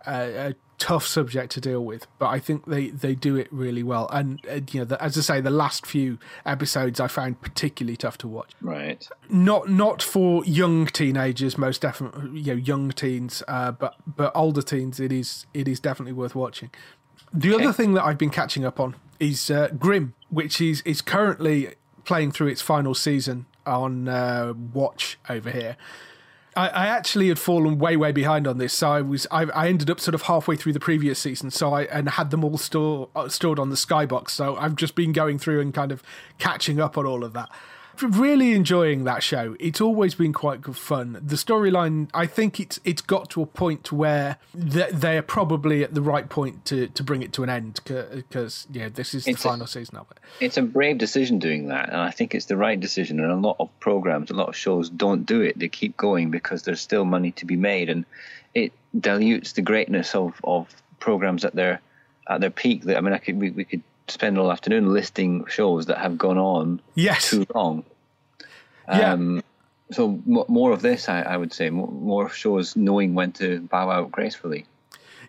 a, 0.07 0.49
a, 0.49 0.55
tough 0.79 1.07
subject 1.07 1.53
to 1.53 1.61
deal 1.61 1.85
with. 1.85 2.07
But 2.19 2.29
I 2.29 2.39
think 2.39 2.67
they, 2.67 2.89
they 2.89 3.15
do 3.15 3.37
it 3.37 3.49
really 3.51 3.83
well. 3.83 4.09
And 4.13 4.41
uh, 4.49 4.61
you 4.71 4.81
know, 4.81 4.85
the, 4.85 5.03
as 5.03 5.19
I 5.19 5.21
say, 5.21 5.41
the 5.41 5.51
last 5.51 5.87
few 5.87 6.19
episodes 6.47 7.01
I 7.01 7.09
found 7.09 7.41
particularly 7.41 7.97
tough 7.97 8.19
to 8.19 8.29
watch. 8.29 8.53
Right. 8.61 9.07
Not 9.29 9.69
not 9.69 10.03
for 10.03 10.45
young 10.45 10.87
teenagers, 10.87 11.59
most 11.59 11.83
definitely. 11.83 12.41
You 12.41 12.55
know, 12.55 12.61
young 12.61 12.91
teens, 12.91 13.43
uh, 13.49 13.73
but 13.73 13.97
but 14.07 14.33
older 14.35 14.63
teens, 14.63 15.01
it 15.01 15.13
is 15.13 15.47
it 15.53 15.69
is 15.69 15.81
definitely 15.81 16.13
worth 16.13 16.35
watching. 16.35 16.71
The 17.33 17.55
okay. 17.55 17.65
other 17.65 17.73
thing 17.73 17.95
that 17.95 18.05
I've 18.05 18.19
been 18.19 18.31
catching 18.31 18.65
up 18.65 18.81
on 18.81 18.97
is 19.21 19.51
uh, 19.51 19.69
Grimm, 19.79 20.15
which 20.31 20.61
is 20.61 20.81
is 20.83 21.03
currently 21.03 21.75
playing 22.05 22.33
through 22.33 22.47
its 22.47 22.63
final 22.63 22.95
season 22.95 23.47
on 23.67 24.09
uh, 24.09 24.55
Watch 24.73 25.19
over 25.29 25.51
here. 25.51 25.77
I, 26.59 26.69
I, 26.69 26.87
actually 26.89 27.29
had 27.29 27.39
fallen 27.39 27.79
way, 27.79 27.97
way 27.97 28.11
behind 28.11 28.49
on 28.49 28.59
this. 28.59 28.73
So 28.73 28.91
I 28.91 29.01
was, 29.01 29.29
I, 29.31 29.45
I, 29.45 29.69
ended 29.69 29.91
up 29.91 30.01
sort 30.01 30.17
of 30.17 30.23
halfway 30.23 30.57
through 30.57 30.73
the 30.73 30.81
previous 30.81 31.21
season. 31.21 31.53
So 31.53 31.73
I 31.73 31.83
and 31.85 32.09
had 32.09 32.33
them 32.33 32.43
all 32.43 32.59
store, 32.59 33.11
uh, 33.15 33.29
stored 33.29 33.61
on 33.61 33.71
the 33.71 33.77
Skybox. 33.77 34.31
So 34.31 34.57
I've 34.57 34.75
just 34.75 34.97
been 34.97 35.13
going 35.13 35.39
through 35.39 35.61
and 35.61 35.73
kind 35.73 35.93
of 35.93 36.03
catching 36.39 36.81
up 36.81 36.99
on 36.99 37.07
all 37.07 37.23
of 37.23 37.33
that 37.35 37.49
really 38.03 38.53
enjoying 38.53 39.05
that 39.05 39.23
show. 39.23 39.57
It's 39.61 39.81
always 39.81 40.15
been 40.15 40.33
quite 40.33 40.61
good 40.61 40.77
fun. 40.77 41.21
The 41.23 41.37
storyline, 41.37 42.09
I 42.15 42.27
think 42.27 42.61
it's 42.61 42.81
it's 42.85 43.03
got 43.03 43.31
to 43.31 43.43
a 43.43 43.47
point 43.47 43.93
where 43.93 44.37
they 44.55 45.19
are 45.19 45.23
probably 45.23 45.83
at 45.85 45.95
the 45.95 46.03
right 46.03 46.29
point 46.29 46.65
to, 46.67 46.89
to 46.89 47.03
bring 47.03 47.23
it 47.23 47.33
to 47.35 47.43
an 47.43 47.51
end 47.51 47.81
because 47.85 48.67
yeah, 48.71 48.89
this 48.89 49.15
is 49.15 49.27
it's 49.27 49.43
the 49.43 49.49
final 49.49 49.65
a, 49.65 49.69
season 49.69 49.97
of 49.97 50.11
it. 50.11 50.19
It's 50.41 50.57
a 50.57 50.63
brave 50.63 50.99
decision 50.99 51.39
doing 51.39 51.69
that, 51.69 51.89
and 51.89 52.01
I 52.01 52.11
think 52.11 52.35
it's 52.35 52.47
the 52.47 52.57
right 52.57 52.79
decision. 52.79 53.21
And 53.21 53.31
a 53.31 53.37
lot 53.37 53.57
of 53.59 53.69
programs, 53.81 54.31
a 54.31 54.35
lot 54.35 54.49
of 54.49 54.57
shows 54.57 54.91
don't 54.91 55.25
do 55.25 55.41
it. 55.41 55.59
They 55.59 55.69
keep 55.69 55.97
going 55.97 56.31
because 56.31 56.63
there's 56.63 56.81
still 56.81 57.05
money 57.05 57.33
to 57.33 57.47
be 57.47 57.57
made, 57.57 57.89
and 57.89 58.05
it 58.55 58.73
dilutes 58.99 59.53
the 59.53 59.63
greatness 59.63 60.15
of 60.15 60.41
of 60.45 60.69
programs 61.01 61.45
at 61.45 61.55
their 61.55 61.81
at 62.29 62.41
their 62.41 62.51
peak. 62.51 62.85
That 62.85 62.97
I 62.97 63.01
mean, 63.01 63.13
I 63.13 63.19
could 63.19 63.41
we, 63.41 63.51
we 63.51 63.65
could 63.65 63.83
spend 64.11 64.39
all 64.39 64.51
afternoon 64.51 64.93
listing 64.93 65.45
shows 65.47 65.87
that 65.87 65.99
have 65.99 66.19
gone 66.19 66.39
on 66.39 66.81
yes. 66.95 67.31
too 67.31 67.47
long. 67.55 67.85
Um, 68.87 69.37
yeah. 69.37 69.43
So 69.91 70.21
m- 70.27 70.45
more 70.49 70.73
of 70.73 70.83
this, 70.83 71.09
I, 71.09 71.23
I 71.23 71.37
would 71.37 71.53
say, 71.53 71.71
more, 71.71 71.89
more 71.89 72.31
shows 72.31 72.77
knowing 72.77 73.15
when 73.15 73.33
to 73.33 73.61
bow 73.61 73.91
out 73.91 74.11
gracefully. 74.11 74.67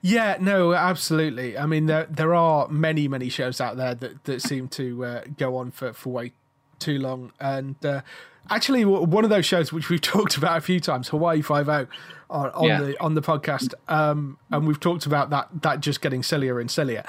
Yeah, 0.01 0.37
no, 0.39 0.73
absolutely. 0.73 1.57
I 1.57 1.65
mean, 1.65 1.87
there 1.87 2.07
there 2.09 2.33
are 2.33 2.69
many 2.69 3.07
many 3.07 3.29
shows 3.29 3.59
out 3.59 3.75
there 3.75 3.95
that, 3.95 4.23
that 4.23 4.41
seem 4.41 4.69
to 4.69 5.05
uh, 5.05 5.21
go 5.37 5.57
on 5.57 5.71
for, 5.71 5.91
for 5.91 6.09
way 6.09 6.31
too 6.79 6.99
long. 6.99 7.33
And 7.39 7.75
uh, 7.85 8.01
actually, 8.49 8.85
one 8.85 9.23
of 9.23 9.29
those 9.29 9.45
shows 9.45 9.73
which 9.73 9.89
we've 9.89 10.01
talked 10.01 10.37
about 10.37 10.57
a 10.57 10.61
few 10.61 10.79
times, 10.79 11.09
Hawaii 11.09 11.41
Five 11.41 11.67
O, 11.67 11.87
on, 12.29 12.49
on 12.51 12.67
yeah. 12.67 12.81
the 12.81 13.01
on 13.01 13.15
the 13.15 13.21
podcast, 13.21 13.73
um, 13.89 14.37
and 14.51 14.67
we've 14.67 14.79
talked 14.79 15.05
about 15.05 15.29
that 15.31 15.49
that 15.61 15.81
just 15.81 16.01
getting 16.01 16.23
sillier 16.23 16.59
and 16.59 16.71
sillier. 16.71 17.03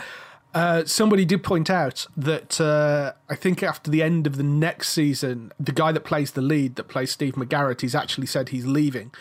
Uh, 0.52 0.84
somebody 0.84 1.24
did 1.24 1.44
point 1.44 1.70
out 1.70 2.06
that 2.16 2.60
uh, 2.60 3.12
I 3.28 3.36
think 3.36 3.62
after 3.62 3.90
the 3.90 4.02
end 4.02 4.26
of 4.26 4.36
the 4.36 4.42
next 4.42 4.88
season, 4.88 5.52
the 5.60 5.72
guy 5.72 5.92
that 5.92 6.04
plays 6.04 6.32
the 6.32 6.42
lead, 6.42 6.74
that 6.76 6.84
plays 6.84 7.12
Steve 7.12 7.34
McGarrett, 7.34 7.80
he's 7.80 7.94
actually 7.94 8.26
said 8.26 8.48
he's 8.48 8.66
leaving. 8.66 9.12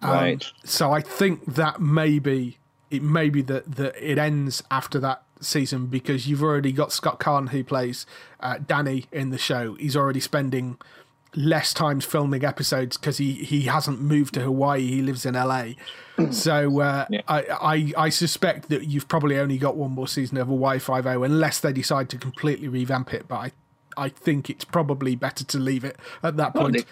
Um, 0.00 0.10
right. 0.10 0.46
So 0.64 0.92
I 0.92 1.02
think 1.02 1.44
that 1.54 1.80
maybe 1.80 2.58
it 2.90 3.02
may 3.02 3.28
be 3.28 3.42
that, 3.42 3.76
that 3.76 3.94
it 3.96 4.18
ends 4.18 4.62
after 4.70 4.98
that 5.00 5.22
season 5.40 5.86
because 5.86 6.26
you've 6.26 6.42
already 6.42 6.72
got 6.72 6.92
Scott 6.92 7.20
Caan 7.20 7.50
who 7.50 7.62
plays 7.62 8.06
uh, 8.40 8.58
Danny 8.66 9.06
in 9.12 9.30
the 9.30 9.38
show. 9.38 9.74
He's 9.74 9.96
already 9.96 10.20
spending 10.20 10.78
less 11.36 11.72
times 11.72 12.04
filming 12.04 12.44
episodes 12.44 12.96
because 12.96 13.18
he, 13.18 13.32
he 13.32 13.62
hasn't 13.62 14.00
moved 14.00 14.34
to 14.34 14.40
Hawaii. 14.40 14.86
He 14.86 15.02
lives 15.02 15.24
in 15.24 15.34
LA. 15.34 15.72
so 16.30 16.80
uh, 16.80 17.06
yeah. 17.10 17.22
I, 17.28 17.92
I, 17.96 18.04
I 18.04 18.08
suspect 18.08 18.68
that 18.68 18.86
you've 18.86 19.08
probably 19.08 19.38
only 19.38 19.58
got 19.58 19.76
one 19.76 19.92
more 19.92 20.08
season 20.08 20.38
of 20.38 20.48
Hawaii 20.48 20.78
Five 20.78 21.06
O 21.06 21.22
unless 21.22 21.60
they 21.60 21.72
decide 21.72 22.08
to 22.10 22.18
completely 22.18 22.68
revamp 22.68 23.14
it. 23.14 23.28
But 23.28 23.36
I 23.36 23.52
I 23.96 24.08
think 24.08 24.48
it's 24.48 24.64
probably 24.64 25.14
better 25.14 25.44
to 25.44 25.58
leave 25.58 25.84
it 25.84 25.98
at 26.22 26.36
that 26.36 26.54
point. 26.54 26.76
Well, 26.76 26.84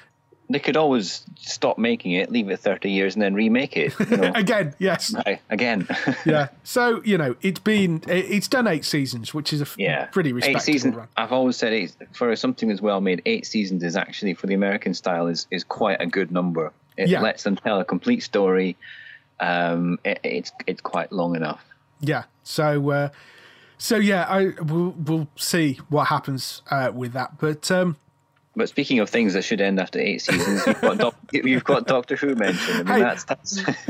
they 0.51 0.59
could 0.59 0.77
always 0.77 1.25
stop 1.37 1.77
making 1.79 2.13
it, 2.13 2.31
leave 2.31 2.49
it 2.49 2.59
30 2.59 2.91
years, 2.91 3.15
and 3.15 3.23
then 3.23 3.35
remake 3.35 3.77
it. 3.77 3.93
You 3.99 4.17
know? 4.17 4.33
Again, 4.35 4.75
yes. 4.79 5.15
Right, 5.15 5.41
again. 5.51 5.87
yeah. 6.27 6.49
So, 6.65 7.03
you 7.05 7.19
know, 7.19 7.37
it's 7.43 7.61
been, 7.61 8.03
it's 8.07 8.49
done 8.49 8.67
eight 8.67 8.85
seasons, 8.85 9.35
which 9.35 9.53
is 9.53 9.61
a 9.61 9.67
yeah. 9.77 10.07
pretty 10.07 10.31
Eight 10.31 10.55
respectable 10.55 10.99
run. 10.99 11.09
I've 11.17 11.33
always 11.33 11.57
said 11.57 11.73
eight, 11.73 11.95
for 12.13 12.35
something 12.37 12.71
as 12.71 12.81
well 12.81 13.01
made, 13.01 13.23
eight 13.27 13.47
seasons 13.47 13.83
is 13.83 13.97
actually, 13.97 14.35
for 14.35 14.47
the 14.47 14.55
American 14.55 14.95
style, 14.95 15.27
is, 15.27 15.47
is 15.51 15.65
quite 15.65 16.01
a 16.01 16.07
good 16.07 16.33
number. 16.33 16.73
It 16.97 17.09
Yeah. 17.09 17.21
lets 17.21 17.43
them 17.43 17.57
tell 17.57 17.81
a 17.81 17.85
complete 17.85 18.23
story. 18.23 18.77
Um, 19.41 20.01
it, 20.05 20.19
it's 20.25 20.53
it's 20.67 20.81
quite 20.81 21.13
long 21.13 21.37
enough. 21.37 21.65
Yeah. 22.01 22.25
So, 22.43 22.91
uh, 22.91 23.09
so 23.79 23.97
yeah, 23.97 24.25
I 24.29 24.53
we'll, 24.61 24.91
we'll 24.91 25.29
see 25.37 25.79
what 25.89 26.09
happens 26.09 26.63
uh, 26.71 26.91
with 26.93 27.13
that. 27.13 27.39
But 27.39 27.71
um, 27.71 27.97
But 28.59 28.69
speaking 28.69 28.99
of 28.99 29.09
things 29.09 29.35
that 29.35 29.45
should 29.45 29.61
end 29.61 29.79
after 29.79 30.01
eight 30.01 30.21
seasons, 30.21 30.67
you've 30.67 30.81
got, 30.81 30.99
doc, 30.99 31.15
you've 31.33 31.63
got 31.63 31.87
Doctor 31.87 32.17
Who 32.17 32.35
mentioned. 32.35 32.91
I 32.91 32.95
mean, 32.95 33.03
that's 33.05 33.23
that's. 33.23 33.63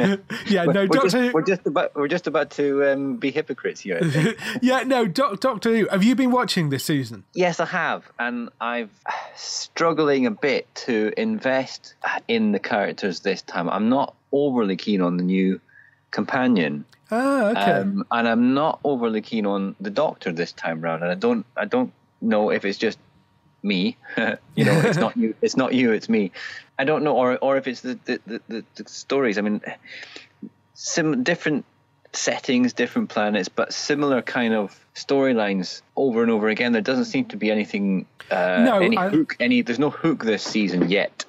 yeah, 0.46 0.64
no, 0.64 0.82
we're, 0.82 0.86
Doctor 0.86 1.08
just, 1.08 1.16
Who. 1.16 1.30
we're 1.32 1.42
just 1.42 1.66
about 1.66 1.94
we're 1.96 2.06
just 2.06 2.26
about 2.26 2.50
to 2.50 2.92
um, 2.92 3.16
be 3.16 3.30
hypocrites 3.30 3.80
here. 3.80 3.98
I 4.02 4.10
think. 4.10 4.38
yeah, 4.62 4.82
no, 4.82 5.06
Doc, 5.06 5.40
Doctor 5.40 5.74
Who. 5.74 5.88
Have 5.88 6.04
you 6.04 6.14
been 6.14 6.30
watching 6.30 6.68
this 6.68 6.84
season? 6.84 7.24
yes, 7.32 7.60
I 7.60 7.64
have, 7.64 8.04
and 8.18 8.50
I'm 8.60 8.90
struggling 9.36 10.26
a 10.26 10.30
bit 10.30 10.72
to 10.86 11.14
invest 11.16 11.94
in 12.28 12.52
the 12.52 12.58
characters 12.58 13.20
this 13.20 13.40
time. 13.40 13.70
I'm 13.70 13.88
not 13.88 14.14
overly 14.32 14.76
keen 14.76 15.00
on 15.00 15.16
the 15.16 15.24
new 15.24 15.62
companion. 16.10 16.84
Ah, 17.10 17.52
okay. 17.52 17.72
Um, 17.72 18.04
and 18.10 18.28
I'm 18.28 18.52
not 18.52 18.80
overly 18.84 19.22
keen 19.22 19.46
on 19.46 19.76
the 19.80 19.88
Doctor 19.88 20.30
this 20.30 20.52
time 20.52 20.82
round, 20.82 21.02
and 21.02 21.10
I 21.10 21.14
don't 21.14 21.46
I 21.56 21.64
don't 21.64 21.94
know 22.20 22.50
if 22.50 22.66
it's 22.66 22.76
just 22.76 22.98
me. 23.62 23.96
you 24.54 24.64
know, 24.64 24.80
it's 24.80 24.98
not 24.98 25.16
you. 25.22 25.34
It's 25.42 25.56
not 25.56 25.74
you. 25.74 25.92
It's 25.92 26.08
me. 26.08 26.32
I 26.78 26.84
don't 26.84 27.02
know, 27.02 27.16
or 27.16 27.38
or 27.38 27.56
if 27.56 27.66
it's 27.66 27.80
the 27.80 27.98
the, 28.04 28.40
the, 28.48 28.64
the, 28.76 28.88
stories. 28.88 29.38
I 29.38 29.40
mean, 29.42 29.60
sim 30.74 31.22
different 31.22 31.64
settings, 32.12 32.72
different 32.72 33.08
planets, 33.10 33.48
but 33.48 33.72
similar 33.72 34.22
kind 34.22 34.54
of 34.54 34.78
storylines 34.94 35.82
over 35.96 36.22
and 36.22 36.30
over 36.30 36.48
again. 36.48 36.72
There 36.72 36.82
doesn't 36.82 37.06
seem 37.06 37.26
to 37.26 37.36
be 37.36 37.50
anything. 37.50 38.06
Uh, 38.30 38.62
No, 38.64 38.78
any 38.78 38.96
I- 38.96 39.08
hook. 39.08 39.36
Any 39.40 39.62
there's 39.62 39.78
no 39.78 39.90
hook 39.90 40.24
this 40.24 40.42
season 40.42 40.88
yet. 40.90 41.24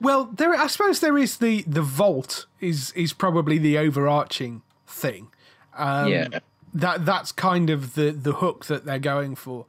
Well, 0.00 0.24
there. 0.24 0.52
I 0.54 0.66
suppose 0.66 1.00
there 1.00 1.16
is 1.16 1.36
the 1.36 1.62
the 1.62 1.82
vault 1.82 2.46
is 2.60 2.90
is 2.92 3.12
probably 3.12 3.58
the 3.58 3.78
overarching 3.78 4.62
thing. 4.86 5.28
Um, 5.76 6.08
yeah. 6.08 6.40
That 6.74 7.04
that's 7.06 7.30
kind 7.32 7.70
of 7.70 7.94
the 7.94 8.10
the 8.10 8.32
hook 8.32 8.66
that 8.66 8.84
they're 8.84 8.98
going 8.98 9.36
for. 9.36 9.66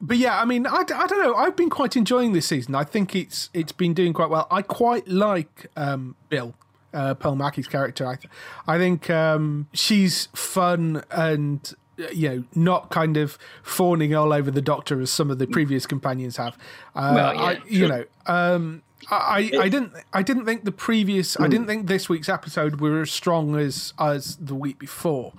But 0.00 0.16
yeah, 0.16 0.40
I 0.40 0.44
mean, 0.44 0.66
I, 0.66 0.78
I 0.94 1.06
don't 1.06 1.20
know. 1.22 1.34
I've 1.34 1.56
been 1.56 1.70
quite 1.70 1.96
enjoying 1.96 2.32
this 2.32 2.46
season. 2.46 2.74
I 2.74 2.84
think 2.84 3.16
it's 3.16 3.50
it's 3.52 3.72
been 3.72 3.94
doing 3.94 4.12
quite 4.12 4.30
well. 4.30 4.46
I 4.50 4.62
quite 4.62 5.08
like 5.08 5.66
um, 5.76 6.14
Bill, 6.28 6.54
uh, 6.94 7.14
Pearl 7.14 7.34
Mackie's 7.34 7.66
character. 7.66 8.06
I 8.06 8.14
th- 8.16 8.30
I 8.66 8.78
think 8.78 9.10
um, 9.10 9.66
she's 9.72 10.26
fun 10.34 11.02
and 11.10 11.74
uh, 11.98 12.08
you 12.12 12.28
know 12.28 12.44
not 12.54 12.90
kind 12.90 13.16
of 13.16 13.38
fawning 13.64 14.14
all 14.14 14.32
over 14.32 14.50
the 14.52 14.62
Doctor 14.62 15.00
as 15.00 15.10
some 15.10 15.30
of 15.32 15.38
the 15.38 15.48
previous 15.48 15.84
companions 15.84 16.36
have. 16.36 16.56
Uh, 16.94 17.12
Well, 17.14 17.34
yeah, 17.34 17.40
I, 17.42 17.60
you 17.68 17.88
know. 17.88 18.04
Um, 18.26 18.82
I, 19.10 19.50
I 19.60 19.68
didn't 19.68 19.92
I 20.12 20.22
didn't 20.22 20.44
think 20.44 20.64
the 20.64 20.72
previous 20.72 21.38
I 21.40 21.46
didn't 21.48 21.66
think 21.66 21.86
this 21.86 22.08
week's 22.08 22.28
episode 22.28 22.80
were 22.80 23.02
as 23.02 23.10
strong 23.10 23.56
as 23.56 23.94
as 23.98 24.36
the 24.36 24.54
week 24.54 24.78
before. 24.78 25.32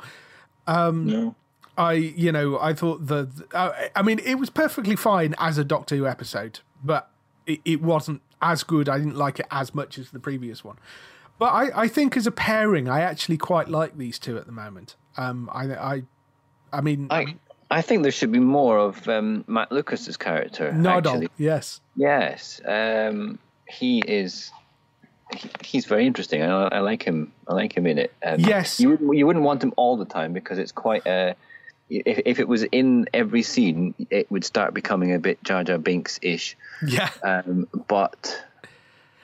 no. 1.08 1.36
I 1.80 1.94
you 1.94 2.32
know 2.32 2.60
I 2.60 2.74
thought 2.74 3.08
the 3.08 3.30
I, 3.54 3.89
I 3.96 4.02
mean 4.04 4.20
it 4.20 4.36
was 4.36 4.50
perfectly 4.50 4.96
fine 4.96 5.34
as 5.39 5.58
a 5.58 5.63
Doctor 5.63 5.96
Who 5.96 6.06
episode, 6.06 6.60
but 6.84 7.10
it, 7.48 7.60
it 7.65 7.82
wasn't 7.82 8.22
as 8.42 8.63
good. 8.63 8.88
I 8.89 8.98
didn't 8.98 9.15
like 9.18 9.39
it 9.39 9.48
as 9.50 9.74
much 9.74 9.98
as 9.98 10.12
the 10.12 10.20
previous 10.20 10.63
one. 10.63 10.78
But 11.39 11.54
I, 11.54 11.84
I 11.84 11.88
think 11.88 12.18
as 12.18 12.28
a 12.28 12.32
pairing, 12.32 12.89
I 12.89 13.00
actually 13.00 13.38
quite 13.38 13.70
like 13.70 13.98
these 13.98 14.20
two 14.20 14.38
at 14.38 14.46
the 14.46 14.52
moment. 14.52 14.96
Um, 15.15 15.50
I 15.54 15.63
I 15.74 16.04
I 16.74 16.82
mean 16.82 17.08
I 17.10 17.36
I 17.72 17.82
think 17.82 18.04
there 18.04 18.12
should 18.12 18.32
be 18.32 18.39
more 18.39 18.78
of 18.78 19.08
um, 19.08 19.46
Matt 19.48 19.72
Lucas's 19.72 20.18
character. 20.18 20.72
Nardole, 20.72 21.30
yes, 21.38 21.80
Yes, 21.96 22.60
um, 22.65 23.39
he 23.70 24.00
is. 24.06 24.52
he- 25.34 25.50
He's 25.63 25.86
very 25.86 26.08
interesting. 26.08 26.42
I, 26.42 26.63
I 26.68 26.80
like 26.80 27.04
him. 27.04 27.32
I 27.48 27.54
like 27.54 27.72
him 27.78 27.86
in 27.86 28.00
it. 28.00 28.12
Um, 28.26 28.39
Yes. 28.39 28.80
you 28.80 28.89
wouldn't, 28.89 29.15
you 29.18 29.28
wouldn't 29.28 29.46
want 29.46 29.63
him 29.63 29.72
all 29.78 29.96
the 29.98 30.06
time 30.06 30.34
because 30.34 30.58
it's 30.58 30.72
quite 30.72 31.06
a. 31.06 31.36
If 31.89 32.21
if 32.25 32.39
it 32.39 32.47
was 32.47 32.63
in 32.63 33.08
every 33.13 33.41
scene, 33.41 33.93
it 34.10 34.30
would 34.32 34.45
start 34.45 34.73
becoming 34.73 35.13
a 35.13 35.19
bit 35.19 35.43
Jar 35.43 35.63
Jar 35.63 35.78
Binks 35.78 36.19
ish. 36.21 36.56
yeah, 36.86 37.10
Um, 37.23 37.67
but 37.88 38.43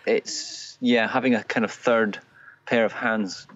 it's 0.05 0.77
yeah, 0.81 1.07
having 1.07 1.35
a 1.35 1.43
kind 1.43 1.63
of 1.63 1.71
third 1.71 2.19
pair 2.65 2.85
of 2.85 2.91
hands 2.91 3.47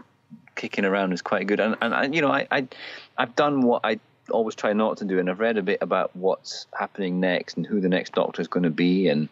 kicking 0.56 0.86
around 0.86 1.14
is 1.14 1.22
quite 1.22 1.48
good. 1.48 1.60
And 1.60 1.76
and, 1.82 1.94
and 1.94 2.16
you 2.16 2.22
know, 2.22 2.32
I, 2.32 2.48
I 2.52 2.68
I've 3.18 3.36
done 3.36 3.62
what 3.62 3.82
I 3.84 4.00
always 4.30 4.56
try 4.56 4.74
not 4.74 4.98
to 4.98 5.06
do, 5.06 5.20
and 5.20 5.30
I've 5.30 5.40
read 5.40 5.58
a 5.58 5.64
bit 5.64 5.80
about 5.82 6.16
what's 6.16 6.68
happening 6.78 7.20
next 7.20 7.58
and 7.58 7.66
who 7.66 7.82
the 7.82 7.90
next 7.90 8.14
Doctor 8.14 8.42
is 8.42 8.48
going 8.48 8.64
to 8.64 8.70
be, 8.70 9.08
and 9.08 9.30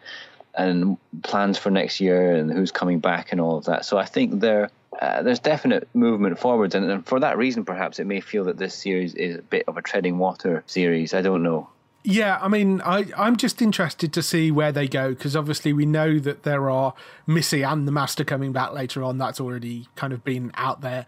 and 0.56 0.98
plans 1.22 1.58
for 1.60 1.70
next 1.70 2.00
year 2.02 2.36
and 2.36 2.52
who's 2.52 2.72
coming 2.72 3.00
back 3.00 3.32
and 3.32 3.40
all 3.40 3.58
of 3.58 3.66
that. 3.66 3.86
So 3.86 3.98
I 3.98 4.06
think 4.06 4.40
there. 4.40 4.72
Uh, 5.02 5.22
there's 5.22 5.40
definite 5.40 5.88
movement 5.94 6.40
forwards, 6.40 6.74
and, 6.76 6.90
and 6.90 7.06
for 7.06 7.20
that 7.20 7.38
reason, 7.38 7.64
perhaps 7.66 8.00
it 8.00 8.06
may 8.06 8.20
feel 8.20 8.46
that 8.46 8.58
this 8.58 8.74
series 8.74 9.14
is 9.14 9.38
a 9.38 9.42
bit 9.42 9.64
of 9.68 9.78
a 9.78 9.82
treading 9.82 10.18
water 10.18 10.64
series. 10.66 11.14
I 11.14 11.22
don't 11.22 11.44
know. 11.44 11.70
Yeah, 12.04 12.40
I 12.42 12.48
mean, 12.48 12.82
I, 12.86 13.06
I'm 13.18 13.36
just 13.36 13.62
interested 13.62 14.14
to 14.14 14.24
see 14.24 14.50
where 14.50 14.72
they 14.72 14.88
go 14.88 15.10
because 15.10 15.36
obviously 15.36 15.74
we 15.74 15.86
know 15.86 16.20
that 16.20 16.44
there 16.44 16.70
are 16.70 16.94
Missy 17.26 17.64
and 17.64 17.86
the 17.88 17.92
Master 17.92 18.24
coming 18.24 18.54
back 18.54 18.72
later 18.72 19.04
on. 19.04 19.18
That's 19.18 19.42
already 19.42 19.88
kind 19.96 20.14
of 20.14 20.24
been 20.24 20.52
out 20.56 20.82
there. 20.82 21.06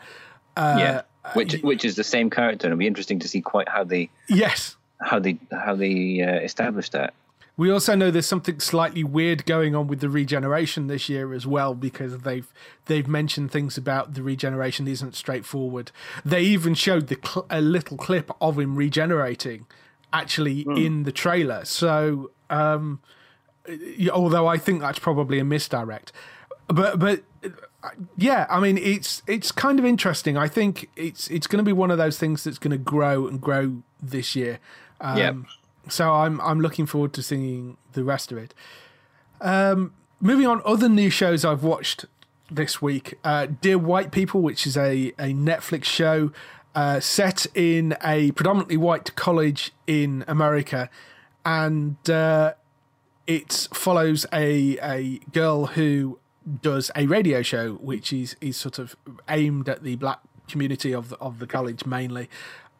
Uh, 0.57 0.75
yeah, 0.77 1.01
which 1.33 1.53
which 1.61 1.85
is 1.85 1.95
the 1.95 2.03
same 2.03 2.29
character, 2.29 2.67
and 2.67 2.73
it'll 2.73 2.79
be 2.79 2.87
interesting 2.87 3.19
to 3.19 3.27
see 3.29 3.41
quite 3.41 3.69
how 3.69 3.85
they 3.85 4.09
Yes. 4.27 4.75
how 5.01 5.19
they 5.19 5.37
how 5.51 5.75
they 5.75 6.21
uh, 6.21 6.41
establish 6.41 6.89
that. 6.89 7.13
We 7.59 7.69
also 7.69 7.93
know 7.93 8.09
there's 8.09 8.25
something 8.25 8.61
slightly 8.61 9.03
weird 9.03 9.45
going 9.45 9.75
on 9.75 9.87
with 9.87 9.99
the 9.99 10.07
regeneration 10.07 10.87
this 10.87 11.09
year 11.09 11.33
as 11.33 11.45
well 11.45 11.73
because 11.73 12.19
they've 12.19 12.47
they've 12.85 13.05
mentioned 13.05 13.51
things 13.51 13.77
about 13.77 14.13
the 14.13 14.23
regeneration 14.23 14.87
isn't 14.87 15.13
straightforward. 15.13 15.91
They 16.23 16.43
even 16.43 16.73
showed 16.73 17.07
the 17.07 17.17
cl- 17.21 17.45
a 17.49 17.59
little 17.59 17.97
clip 17.97 18.31
of 18.39 18.57
him 18.57 18.77
regenerating 18.77 19.65
actually 20.13 20.61
in 20.77 21.03
the 21.03 21.11
trailer. 21.11 21.65
So 21.65 22.31
um, 22.49 23.01
although 24.09 24.47
I 24.47 24.57
think 24.57 24.79
that's 24.79 24.99
probably 24.99 25.37
a 25.37 25.43
misdirect, 25.43 26.13
but 26.67 26.97
but 26.97 27.23
yeah, 28.15 28.47
I 28.49 28.61
mean 28.61 28.77
it's 28.77 29.21
it's 29.27 29.51
kind 29.51 29.79
of 29.79 29.85
interesting. 29.85 30.37
I 30.37 30.47
think 30.47 30.89
it's 30.95 31.29
it's 31.29 31.45
going 31.45 31.57
to 31.57 31.67
be 31.67 31.73
one 31.73 31.91
of 31.91 31.97
those 31.97 32.17
things 32.17 32.45
that's 32.45 32.57
going 32.57 32.71
to 32.71 32.77
grow 32.77 33.27
and 33.27 33.41
grow 33.41 33.83
this 34.01 34.33
year. 34.33 34.59
Um, 35.01 35.17
Yep. 35.17 35.35
So 35.87 36.11
I'm 36.11 36.39
I'm 36.41 36.59
looking 36.59 36.85
forward 36.85 37.13
to 37.13 37.23
seeing 37.23 37.77
the 37.93 38.03
rest 38.03 38.31
of 38.31 38.37
it. 38.37 38.53
Um, 39.41 39.93
moving 40.19 40.47
on, 40.47 40.61
other 40.65 40.89
new 40.89 41.09
shows 41.09 41.45
I've 41.45 41.63
watched 41.63 42.05
this 42.51 42.81
week: 42.81 43.17
uh, 43.23 43.47
Dear 43.61 43.77
White 43.77 44.11
People, 44.11 44.41
which 44.41 44.67
is 44.67 44.77
a 44.77 45.13
a 45.17 45.33
Netflix 45.33 45.85
show 45.85 46.31
uh, 46.75 46.99
set 46.99 47.47
in 47.55 47.95
a 48.03 48.31
predominantly 48.31 48.77
white 48.77 49.15
college 49.15 49.71
in 49.87 50.23
America, 50.27 50.89
and 51.45 52.09
uh, 52.09 52.53
it 53.27 53.67
follows 53.73 54.25
a 54.33 54.77
a 54.81 55.19
girl 55.31 55.67
who 55.67 56.19
does 56.61 56.91
a 56.95 57.05
radio 57.05 57.41
show, 57.41 57.73
which 57.75 58.11
is 58.13 58.35
is 58.41 58.57
sort 58.57 58.79
of 58.79 58.95
aimed 59.27 59.69
at 59.69 59.83
the 59.83 59.95
black 59.95 60.19
community 60.47 60.93
of 60.93 61.09
the, 61.09 61.17
of 61.17 61.39
the 61.39 61.47
college 61.47 61.85
mainly, 61.85 62.29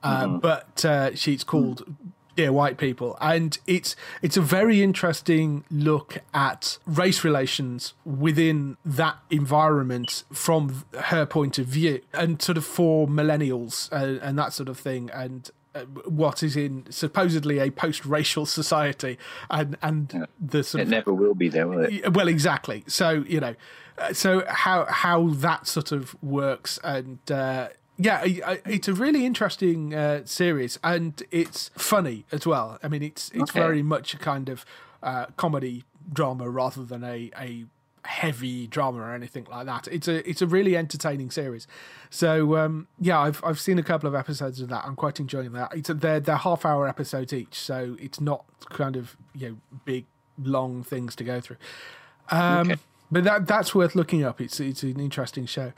uh, 0.02 0.28
but 0.28 0.84
uh, 0.86 1.14
she's 1.16 1.44
called 1.44 1.84
Dear 2.40 2.54
White 2.54 2.78
People, 2.78 3.18
and 3.20 3.60
it's 3.68 3.98
it's 4.22 4.38
a 4.38 4.42
very 4.42 4.82
interesting 4.82 5.66
look 5.70 6.20
at 6.34 6.78
race 6.86 7.26
relations 7.26 7.94
within 8.06 8.78
that 8.86 9.18
environment 9.30 10.24
from 10.32 10.86
her 10.98 11.26
point 11.26 11.60
of 11.60 11.66
view, 11.66 12.00
and 12.14 12.42
sort 12.42 12.58
of 12.58 12.64
for 12.64 13.10
millennials 13.10 13.92
uh, 13.92 14.20
and 14.26 14.40
that 14.40 14.54
sort 14.54 14.70
of 14.70 14.80
thing, 14.80 15.10
and 15.14 15.52
uh, 15.76 15.82
what 16.06 16.42
is 16.42 16.56
in 16.56 16.90
supposedly 16.90 17.60
a 17.60 17.72
post-racial 17.72 18.46
society, 18.46 19.18
and 19.50 19.78
and 19.82 20.26
the 20.40 20.64
sort 20.64 20.80
It 20.80 20.84
of 20.84 20.90
never 20.92 21.14
will 21.14 21.36
be 21.36 21.50
there, 21.50 21.68
will 21.68 21.82
it? 21.84 22.14
well 22.14 22.30
exactly. 22.30 22.86
So 22.88 23.26
you 23.28 23.42
know 23.42 23.56
uh, 23.98 24.14
so 24.14 24.46
how 24.48 24.86
how 24.86 25.28
that 25.28 25.68
sort 25.68 25.92
of 25.92 26.16
works 26.24 26.80
and 26.86 27.20
uh 27.30 27.68
yeah, 28.00 28.22
it's 28.66 28.88
a 28.88 28.94
really 28.94 29.26
interesting 29.26 29.94
uh, 29.94 30.22
series, 30.26 30.80
and 30.84 31.22
it's 31.32 31.70
funny 31.76 32.26
as 32.32 32.48
well. 32.48 32.80
I 32.82 32.88
mean, 32.88 33.04
it's 33.04 33.30
it's 33.34 33.52
Okay. 33.52 33.60
very 33.60 33.84
much 33.84 34.14
a 34.14 34.18
kind 34.18 34.50
of 34.50 34.66
uh, 35.04 35.26
comedy 35.38 35.84
drama 36.12 36.50
rather 36.50 36.84
than 36.84 37.04
a, 37.04 37.30
a 37.38 37.66
heavy 38.06 38.66
drama 38.68 39.00
or 39.02 39.14
anything 39.14 39.46
like 39.52 39.66
that. 39.66 39.88
It's 39.92 40.08
a 40.08 40.28
it's 40.30 40.42
a 40.42 40.48
really 40.48 40.76
entertaining 40.78 41.30
series. 41.30 41.68
So 42.10 42.56
um, 42.58 42.88
yeah, 43.00 43.20
I've 43.20 43.44
I've 43.44 43.60
seen 43.60 43.78
a 43.78 43.84
couple 43.84 44.08
of 44.08 44.16
episodes 44.16 44.62
of 44.62 44.70
that. 44.70 44.86
I'm 44.86 44.96
quite 44.96 45.20
enjoying 45.20 45.52
that. 45.52 45.76
It's 45.76 45.90
a, 45.90 45.94
they're 45.94 46.20
they're 46.22 46.38
half 46.38 46.66
hour 46.66 46.88
episodes 46.88 47.34
each, 47.34 47.56
so 47.60 47.98
it's 48.00 48.20
not 48.22 48.46
kind 48.70 48.96
of 48.96 49.16
you 49.36 49.50
know 49.50 49.56
big 49.86 50.06
long 50.42 50.84
things 50.84 51.16
to 51.18 51.24
go 51.26 51.42
through. 51.42 51.58
Um, 52.32 52.72
okay. 52.72 52.80
But 53.12 53.24
that 53.26 53.46
that's 53.48 53.76
worth 53.76 53.94
looking 53.96 54.24
up. 54.24 54.40
It's 54.40 54.60
it's 54.60 54.84
an 54.84 55.00
interesting 55.00 55.46
show. 55.46 55.74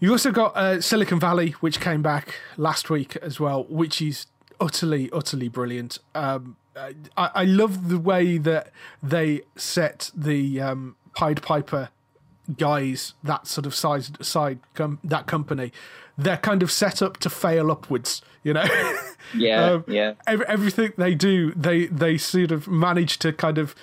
You 0.00 0.12
also 0.12 0.30
got 0.30 0.56
uh, 0.56 0.80
Silicon 0.80 1.20
Valley, 1.20 1.50
which 1.60 1.78
came 1.78 2.00
back 2.00 2.34
last 2.56 2.88
week 2.88 3.16
as 3.16 3.38
well, 3.38 3.64
which 3.68 4.00
is 4.00 4.26
utterly, 4.58 5.10
utterly 5.12 5.48
brilliant. 5.48 5.98
Um, 6.14 6.56
I, 6.74 6.94
I, 7.16 7.44
love 7.44 7.88
the 7.88 7.98
way 7.98 8.38
that 8.38 8.70
they 9.02 9.42
set 9.56 10.10
the 10.14 10.60
um, 10.60 10.96
Pied 11.14 11.42
Piper 11.42 11.90
guys, 12.56 13.14
that 13.22 13.46
sort 13.46 13.66
of 13.66 13.74
size, 13.74 14.10
side 14.22 14.60
com- 14.74 14.98
that 15.04 15.26
company, 15.26 15.72
they're 16.16 16.38
kind 16.38 16.62
of 16.62 16.70
set 16.70 17.02
up 17.02 17.18
to 17.18 17.30
fail 17.30 17.70
upwards. 17.70 18.22
You 18.42 18.54
know, 18.54 18.64
yeah, 19.36 19.64
um, 19.64 19.84
yeah. 19.86 20.14
Every, 20.26 20.46
everything 20.46 20.92
they 20.96 21.14
do, 21.14 21.52
they 21.52 21.86
they 21.86 22.16
sort 22.16 22.52
of 22.52 22.68
manage 22.68 23.18
to 23.18 23.34
kind 23.34 23.58
of 23.58 23.74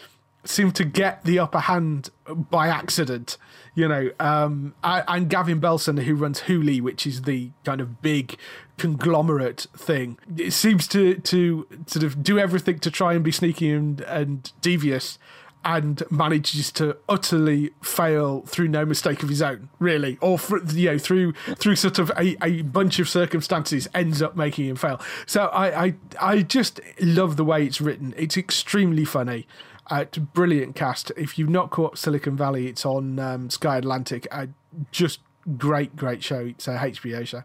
seem 0.47 0.71
to 0.71 0.85
get 0.85 1.23
the 1.23 1.39
upper 1.39 1.59
hand 1.59 2.09
by 2.27 2.67
accident 2.67 3.37
you 3.77 3.87
know, 3.87 4.09
um, 4.19 4.73
and 4.83 5.29
Gavin 5.29 5.61
Belson, 5.61 6.01
who 6.01 6.15
runs 6.15 6.41
Hooli, 6.41 6.81
which 6.81 7.05
is 7.05 7.21
the 7.21 7.51
kind 7.63 7.79
of 7.79 8.01
big 8.01 8.35
conglomerate 8.79 9.67
thing, 9.77 10.17
it 10.35 10.49
seems 10.49 10.87
to 10.87 11.13
to 11.13 11.67
sort 11.85 12.03
of 12.03 12.23
do 12.23 12.39
everything 12.39 12.79
to 12.79 12.89
try 12.89 13.13
and 13.13 13.23
be 13.23 13.31
sneaky 13.31 13.69
and, 13.69 14.01
and 14.01 14.51
devious, 14.61 15.19
and 15.63 16.01
manages 16.09 16.71
to 16.71 16.97
utterly 17.07 17.69
fail 17.83 18.41
through 18.47 18.67
no 18.67 18.83
mistake 18.83 19.21
of 19.21 19.29
his 19.29 19.43
own, 19.43 19.69
really, 19.77 20.17
or 20.21 20.39
for, 20.39 20.59
you 20.71 20.93
know 20.93 20.97
through 20.97 21.33
through 21.33 21.75
sort 21.75 21.99
of 21.99 22.09
a, 22.17 22.35
a 22.43 22.63
bunch 22.63 22.97
of 22.97 23.07
circumstances 23.07 23.87
ends 23.93 24.23
up 24.23 24.35
making 24.35 24.65
him 24.65 24.75
fail. 24.75 24.99
So 25.27 25.45
I 25.49 25.85
I 25.85 25.95
I 26.19 26.41
just 26.41 26.81
love 26.99 27.37
the 27.37 27.45
way 27.45 27.63
it's 27.63 27.79
written. 27.79 28.15
It's 28.17 28.37
extremely 28.37 29.05
funny. 29.05 29.45
Uh, 29.89 30.05
brilliant 30.33 30.75
cast. 30.75 31.11
If 31.15 31.37
you've 31.39 31.49
not 31.49 31.69
caught 31.69 31.97
Silicon 31.97 32.35
Valley, 32.35 32.67
it's 32.67 32.85
on 32.85 33.19
um, 33.19 33.49
Sky 33.49 33.77
Atlantic. 33.77 34.27
Uh, 34.31 34.47
just 34.91 35.19
great, 35.57 35.95
great 35.95 36.23
show. 36.23 36.39
It's 36.39 36.67
a 36.67 36.77
HBO 36.77 37.25
show. 37.25 37.43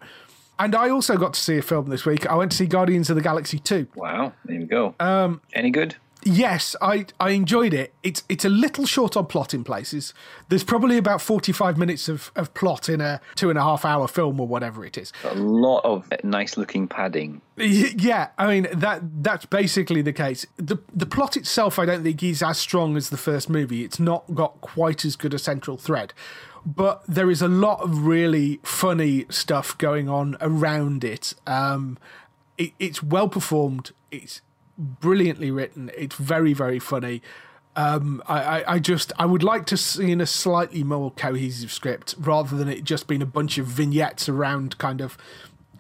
And 0.59 0.74
I 0.74 0.90
also 0.90 1.16
got 1.16 1.35
to 1.35 1.40
see 1.40 1.59
a 1.59 1.62
film 1.62 1.88
this 1.88 2.05
week. 2.05 2.26
I 2.26 2.35
went 2.35 2.50
to 2.52 2.57
see 2.57 2.66
Guardians 2.66 3.11
of 3.11 3.16
the 3.16 3.22
Galaxy 3.22 3.59
2. 3.59 3.88
Wow, 3.96 4.33
there 4.44 4.59
we 4.59 4.64
go. 4.64 4.94
Um, 5.00 5.40
Any 5.55 5.70
good? 5.70 5.96
Yes, 6.25 6.77
I 6.81 7.07
I 7.19 7.31
enjoyed 7.31 7.75
it. 7.75 7.93
It's 8.03 8.23
it's 8.29 8.45
a 8.45 8.49
little 8.49 8.87
short 8.87 9.17
on 9.17 9.27
plot 9.27 9.55
in 9.55 9.65
places. 9.65 10.15
There's 10.49 10.65
probably 10.65 10.97
about 10.97 11.21
45 11.21 11.77
minutes 11.77 12.09
of, 12.09 12.31
of 12.37 12.55
plot 12.55 12.89
in 12.89 13.01
a 13.01 13.21
two 13.35 13.51
and 13.51 13.59
a 13.59 13.63
half 13.63 13.85
hour 13.85 14.07
film 14.07 14.41
or 14.41 14.47
whatever 14.47 14.85
it 14.85 14.97
is. 14.97 15.13
A 15.25 15.35
lot 15.35 15.81
of 15.85 16.13
nice 16.23 16.57
looking 16.57 16.87
padding. 16.87 17.41
Yeah, 17.57 18.29
I 18.39 18.47
mean 18.47 18.69
that 18.73 19.03
that's 19.23 19.47
basically 19.47 20.03
the 20.03 20.13
case. 20.13 20.47
The 20.57 20.79
the 20.95 21.07
plot 21.07 21.37
itself 21.37 21.79
I 21.79 21.87
don't 21.87 22.03
think 22.03 22.23
is 22.23 22.43
as 22.43 22.59
strong 22.59 22.97
as 22.97 23.11
the 23.11 23.17
first 23.17 23.51
movie. 23.51 23.85
It's 23.85 23.99
not 23.99 24.35
got 24.35 24.61
quite 24.61 25.05
as 25.05 25.17
good 25.17 25.35
a 25.35 25.39
central 25.39 25.77
thread. 25.77 26.13
But 26.65 27.03
there 27.09 27.29
is 27.29 27.43
a 27.43 27.49
lot 27.49 27.81
of 27.81 28.07
really 28.07 28.61
funny 28.63 29.27
stuff 29.29 29.77
going 29.79 30.09
on 30.09 30.37
around 30.41 31.03
it. 31.03 31.35
Um, 31.47 31.99
it 32.57 32.73
it's 32.79 33.03
well 33.03 33.29
performed. 33.29 33.91
It's 34.13 34.41
brilliantly 34.83 35.51
written. 35.51 35.90
It's 35.97 36.16
very, 36.16 36.53
very 36.53 36.79
funny. 36.79 37.23
Um, 37.75 38.23
I, 38.27 38.42
I, 38.42 38.75
I, 38.75 38.79
just 38.79 39.12
I 39.18 39.25
would 39.25 39.42
like 39.42 39.64
to 39.66 39.79
see 39.79 40.11
in 40.11 40.21
a 40.21 40.27
slightly 40.27 40.85
more 40.85 41.11
cohesive 41.12 41.73
script 41.73 42.14
rather 42.18 42.55
than 42.55 42.68
it 42.68 42.85
just 42.85 43.07
being 43.07 43.23
a 43.23 43.27
bunch 43.27 43.57
of 43.57 43.66
vignettes 43.66 44.29
around 44.29 44.77
kind 44.77 45.01
of 45.01 45.16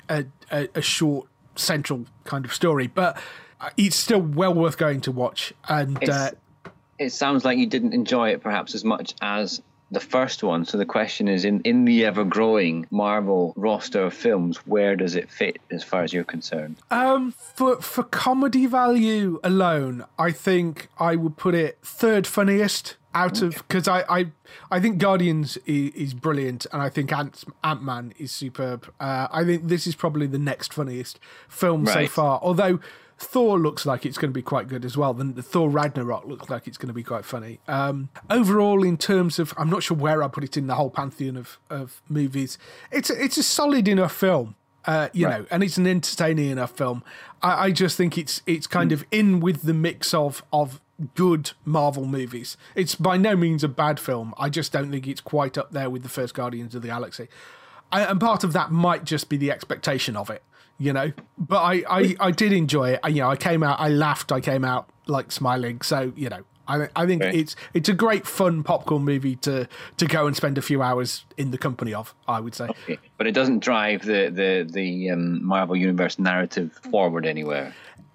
a, 0.08 0.24
a, 0.50 0.68
a 0.74 0.80
short 0.80 1.28
central 1.54 2.06
kind 2.24 2.46
of 2.46 2.54
story. 2.54 2.86
But 2.86 3.20
it's 3.76 3.96
still 3.96 4.20
well 4.20 4.54
worth 4.54 4.78
going 4.78 5.02
to 5.02 5.12
watch. 5.12 5.52
And 5.68 6.08
uh, 6.08 6.30
it 6.98 7.10
sounds 7.10 7.44
like 7.44 7.58
you 7.58 7.66
didn't 7.66 7.92
enjoy 7.92 8.30
it 8.30 8.42
perhaps 8.42 8.74
as 8.74 8.84
much 8.84 9.14
as 9.20 9.60
the 9.92 10.00
first 10.00 10.42
one. 10.42 10.64
So 10.64 10.78
the 10.78 10.86
question 10.86 11.28
is 11.28 11.44
in, 11.44 11.60
in 11.60 11.84
the 11.84 12.04
ever 12.04 12.24
growing 12.24 12.86
Marvel 12.90 13.52
roster 13.56 14.02
of 14.02 14.14
films, 14.14 14.56
where 14.66 14.96
does 14.96 15.14
it 15.14 15.30
fit 15.30 15.60
as 15.70 15.84
far 15.84 16.02
as 16.02 16.12
you're 16.12 16.24
concerned? 16.24 16.76
Um, 16.90 17.32
for 17.32 17.80
for 17.80 18.02
comedy 18.02 18.66
value 18.66 19.38
alone, 19.44 20.04
I 20.18 20.32
think 20.32 20.88
I 20.98 21.16
would 21.16 21.36
put 21.36 21.54
it 21.54 21.78
third 21.82 22.26
funniest 22.26 22.96
out 23.14 23.42
of 23.42 23.56
because 23.68 23.86
I, 23.86 24.04
I 24.08 24.26
I 24.70 24.80
think 24.80 24.98
Guardians 24.98 25.58
is, 25.66 25.92
is 25.94 26.14
brilliant 26.14 26.66
and 26.72 26.80
I 26.80 26.88
think 26.88 27.12
Ant 27.12 27.44
Ant 27.62 27.82
Man 27.82 28.14
is 28.18 28.32
superb. 28.32 28.90
Uh, 28.98 29.28
I 29.30 29.44
think 29.44 29.68
this 29.68 29.86
is 29.86 29.94
probably 29.94 30.26
the 30.26 30.38
next 30.38 30.72
funniest 30.72 31.20
film 31.48 31.84
right. 31.84 32.08
so 32.08 32.12
far. 32.12 32.40
Although 32.42 32.80
Thor 33.22 33.58
looks 33.58 33.86
like 33.86 34.04
it's 34.04 34.18
going 34.18 34.30
to 34.30 34.34
be 34.34 34.42
quite 34.42 34.68
good 34.68 34.84
as 34.84 34.96
well. 34.96 35.14
Then 35.14 35.34
the 35.34 35.42
Thor 35.42 35.70
Ragnarok 35.70 36.26
looks 36.26 36.50
like 36.50 36.66
it's 36.66 36.76
going 36.76 36.88
to 36.88 36.94
be 36.94 37.04
quite 37.04 37.24
funny. 37.24 37.60
Um, 37.68 38.08
overall, 38.28 38.82
in 38.82 38.96
terms 38.96 39.38
of, 39.38 39.54
I'm 39.56 39.70
not 39.70 39.82
sure 39.82 39.96
where 39.96 40.22
I 40.22 40.28
put 40.28 40.44
it 40.44 40.56
in 40.56 40.66
the 40.66 40.74
whole 40.74 40.90
pantheon 40.90 41.36
of, 41.36 41.58
of 41.70 42.02
movies. 42.08 42.58
It's 42.90 43.10
a, 43.10 43.22
it's 43.22 43.36
a 43.36 43.42
solid 43.42 43.88
enough 43.88 44.12
film. 44.12 44.56
Uh, 44.84 45.08
you 45.12 45.26
right. 45.26 45.40
know, 45.40 45.46
and 45.52 45.62
it's 45.62 45.76
an 45.76 45.86
entertaining 45.86 46.50
enough 46.50 46.72
film. 46.72 47.04
I, 47.40 47.66
I 47.66 47.70
just 47.70 47.96
think 47.96 48.18
it's 48.18 48.42
it's 48.46 48.66
kind 48.66 48.90
mm. 48.90 48.94
of 48.94 49.04
in 49.12 49.38
with 49.38 49.62
the 49.62 49.74
mix 49.74 50.12
of 50.12 50.42
of 50.52 50.80
good 51.14 51.52
Marvel 51.64 52.04
movies. 52.04 52.56
It's 52.74 52.96
by 52.96 53.16
no 53.16 53.36
means 53.36 53.62
a 53.62 53.68
bad 53.68 54.00
film. 54.00 54.34
I 54.36 54.48
just 54.48 54.72
don't 54.72 54.90
think 54.90 55.06
it's 55.06 55.20
quite 55.20 55.56
up 55.56 55.70
there 55.70 55.88
with 55.88 56.02
the 56.02 56.08
first 56.08 56.34
Guardians 56.34 56.74
of 56.74 56.82
the 56.82 56.88
Galaxy. 56.88 57.28
I, 57.92 58.02
and 58.04 58.20
part 58.20 58.42
of 58.42 58.52
that 58.54 58.70
might 58.70 59.04
just 59.04 59.28
be 59.28 59.36
the 59.36 59.50
expectation 59.50 60.16
of 60.16 60.30
it 60.30 60.42
you 60.78 60.92
know. 60.92 61.12
But 61.38 61.62
I, 61.62 61.84
I, 61.88 62.16
I 62.18 62.30
did 62.32 62.52
enjoy 62.52 62.92
it. 62.94 63.00
I, 63.04 63.08
you 63.08 63.22
know, 63.22 63.30
I 63.30 63.36
came 63.36 63.62
out, 63.62 63.78
I 63.78 63.88
laughed, 63.88 64.32
I 64.32 64.40
came 64.40 64.64
out 64.64 64.88
like 65.06 65.30
smiling. 65.30 65.80
So 65.82 66.12
you 66.16 66.28
know, 66.28 66.42
I, 66.68 66.88
I 66.94 67.06
think 67.06 67.22
okay. 67.22 67.38
it's 67.38 67.56
it's 67.74 67.88
a 67.88 67.92
great 67.92 68.26
fun 68.26 68.62
popcorn 68.62 69.04
movie 69.04 69.36
to 69.36 69.68
to 69.96 70.06
go 70.06 70.26
and 70.26 70.36
spend 70.36 70.58
a 70.58 70.62
few 70.62 70.82
hours 70.82 71.24
in 71.36 71.50
the 71.50 71.58
company 71.58 71.92
of. 71.94 72.14
I 72.26 72.40
would 72.40 72.54
say, 72.54 72.66
okay. 72.66 72.98
but 73.18 73.26
it 73.26 73.32
doesn't 73.32 73.60
drive 73.60 74.04
the 74.04 74.30
the 74.30 74.68
the 74.70 75.10
um, 75.10 75.44
Marvel 75.44 75.76
Universe 75.76 76.18
narrative 76.18 76.72
forward 76.90 77.26
anywhere. 77.26 77.74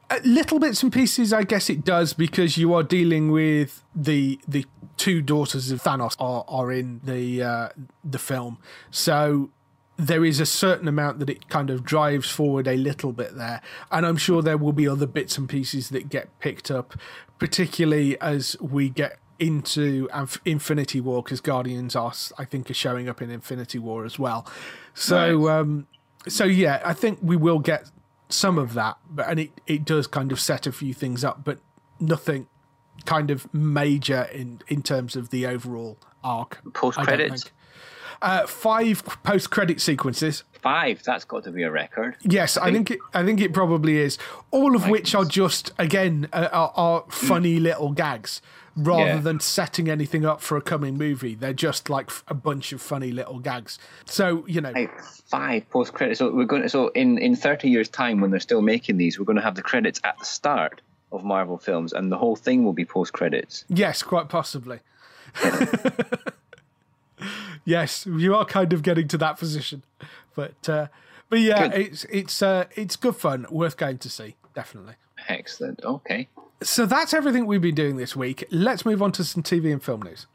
Uh, 0.09 0.19
little 0.23 0.57
bits 0.57 0.81
and 0.83 0.93
pieces, 0.93 1.33
I 1.33 1.43
guess 1.43 1.69
it 1.69 1.83
does, 1.83 2.13
because 2.13 2.57
you 2.57 2.73
are 2.73 2.83
dealing 2.83 3.31
with 3.31 3.83
the 3.93 4.39
the 4.47 4.65
two 4.95 5.21
daughters 5.21 5.69
of 5.69 5.83
Thanos 5.83 6.15
are, 6.19 6.45
are 6.47 6.71
in 6.71 7.01
the 7.03 7.43
uh, 7.43 7.69
the 8.03 8.19
film, 8.19 8.59
so 8.91 9.49
there 9.97 10.23
is 10.23 10.39
a 10.39 10.45
certain 10.45 10.87
amount 10.87 11.19
that 11.19 11.29
it 11.29 11.49
kind 11.49 11.69
of 11.69 11.83
drives 11.83 12.29
forward 12.29 12.67
a 12.67 12.75
little 12.75 13.11
bit 13.11 13.35
there. 13.35 13.61
And 13.91 14.05
I'm 14.05 14.17
sure 14.17 14.41
there 14.41 14.57
will 14.57 14.73
be 14.73 14.87
other 14.87 15.07
bits 15.07 15.37
and 15.37 15.49
pieces 15.49 15.89
that 15.89 16.09
get 16.09 16.37
picked 16.39 16.69
up, 16.69 16.93
particularly 17.39 18.19
as 18.21 18.55
we 18.61 18.89
get 18.89 19.17
into 19.39 20.07
Infinity 20.45 21.01
War, 21.01 21.23
because 21.23 21.41
Guardians 21.41 21.95
are, 21.95 22.13
I 22.37 22.45
think, 22.45 22.69
are 22.69 22.75
showing 22.75 23.09
up 23.09 23.21
in 23.21 23.31
Infinity 23.31 23.79
War 23.79 24.05
as 24.05 24.17
well. 24.19 24.47
So, 24.93 25.45
right. 25.45 25.59
um, 25.59 25.87
so 26.27 26.43
yeah, 26.43 26.81
I 26.85 26.93
think 26.93 27.19
we 27.21 27.35
will 27.35 27.59
get 27.59 27.89
some 28.29 28.57
of 28.57 28.73
that, 28.73 28.97
but 29.09 29.27
and 29.29 29.39
it, 29.39 29.51
it 29.65 29.85
does 29.85 30.07
kind 30.07 30.31
of 30.31 30.39
set 30.39 30.67
a 30.67 30.71
few 30.71 30.93
things 30.93 31.23
up, 31.23 31.43
but 31.43 31.59
nothing 31.99 32.47
kind 33.05 33.31
of 33.31 33.51
major 33.53 34.27
in 34.33 34.59
in 34.67 34.81
terms 34.81 35.15
of 35.15 35.29
the 35.29 35.45
overall 35.45 35.97
arc. 36.23 36.59
Post 36.73 36.99
credits. 36.99 37.51
Uh, 38.21 38.47
five 38.47 39.03
post-credit 39.23 39.81
sequences. 39.81 40.43
Five. 40.61 41.03
That's 41.03 41.25
got 41.25 41.43
to 41.43 41.51
be 41.51 41.63
a 41.63 41.71
record. 41.71 42.17
Yes, 42.23 42.57
I 42.57 42.71
think, 42.71 42.73
I 42.73 42.73
think 42.73 42.91
it. 42.91 42.99
I 43.13 43.23
think 43.25 43.41
it 43.41 43.53
probably 43.53 43.97
is. 43.97 44.17
All 44.51 44.75
of 44.75 44.89
which 44.89 45.13
are 45.15 45.25
just 45.25 45.71
again 45.77 46.27
uh, 46.33 46.49
are, 46.51 46.73
are, 46.75 47.05
funny 47.09 47.59
mm. 47.59 47.63
little 47.63 47.91
gags 47.91 48.41
rather 48.75 49.05
yeah. 49.05 49.17
than 49.17 49.39
setting 49.39 49.89
anything 49.89 50.25
up 50.25 50.41
for 50.41 50.55
a 50.57 50.61
coming 50.61 50.97
movie. 50.97 51.35
They're 51.35 51.53
just 51.53 51.89
like 51.89 52.11
a 52.27 52.33
bunch 52.33 52.71
of 52.73 52.81
funny 52.81 53.11
little 53.11 53.39
gags. 53.39 53.79
So 54.05 54.45
you 54.47 54.61
know, 54.61 54.73
five, 54.73 54.89
five 55.25 55.69
post 55.69 55.93
credits. 55.93 56.19
So 56.19 56.33
we're 56.33 56.45
going. 56.45 56.63
To, 56.63 56.69
so 56.69 56.89
in 56.89 57.17
in 57.17 57.35
thirty 57.35 57.69
years' 57.69 57.89
time, 57.89 58.19
when 58.19 58.31
they're 58.31 58.39
still 58.39 58.61
making 58.61 58.97
these, 58.97 59.19
we're 59.19 59.25
going 59.25 59.37
to 59.37 59.43
have 59.43 59.55
the 59.55 59.63
credits 59.63 59.99
at 60.03 60.17
the 60.19 60.25
start 60.25 60.81
of 61.11 61.23
Marvel 61.23 61.57
films, 61.57 61.93
and 61.93 62.11
the 62.11 62.17
whole 62.17 62.35
thing 62.35 62.63
will 62.63 62.73
be 62.73 62.85
post 62.85 63.13
credits. 63.13 63.63
Yes, 63.69 64.03
quite 64.03 64.29
possibly. 64.29 64.79
yes, 67.67 68.07
you 68.07 68.33
are 68.33 68.45
kind 68.45 68.73
of 68.73 68.81
getting 68.81 69.07
to 69.09 69.17
that 69.19 69.37
position, 69.37 69.83
but 70.33 70.67
uh, 70.67 70.87
but 71.29 71.39
yeah, 71.39 71.67
good. 71.67 71.81
it's 71.81 72.03
it's 72.05 72.41
uh, 72.41 72.65
it's 72.75 72.95
good 72.95 73.15
fun, 73.15 73.45
worth 73.51 73.77
going 73.77 73.99
to 73.99 74.09
see, 74.09 74.35
definitely. 74.55 74.95
Excellent. 75.27 75.83
Okay. 75.83 76.29
So 76.63 76.87
that's 76.87 77.13
everything 77.13 77.45
we've 77.45 77.61
been 77.61 77.75
doing 77.75 77.97
this 77.97 78.15
week. 78.15 78.45
Let's 78.49 78.83
move 78.83 79.03
on 79.03 79.11
to 79.13 79.23
some 79.23 79.43
TV 79.43 79.71
and 79.71 79.83
film 79.83 80.01
news. 80.01 80.25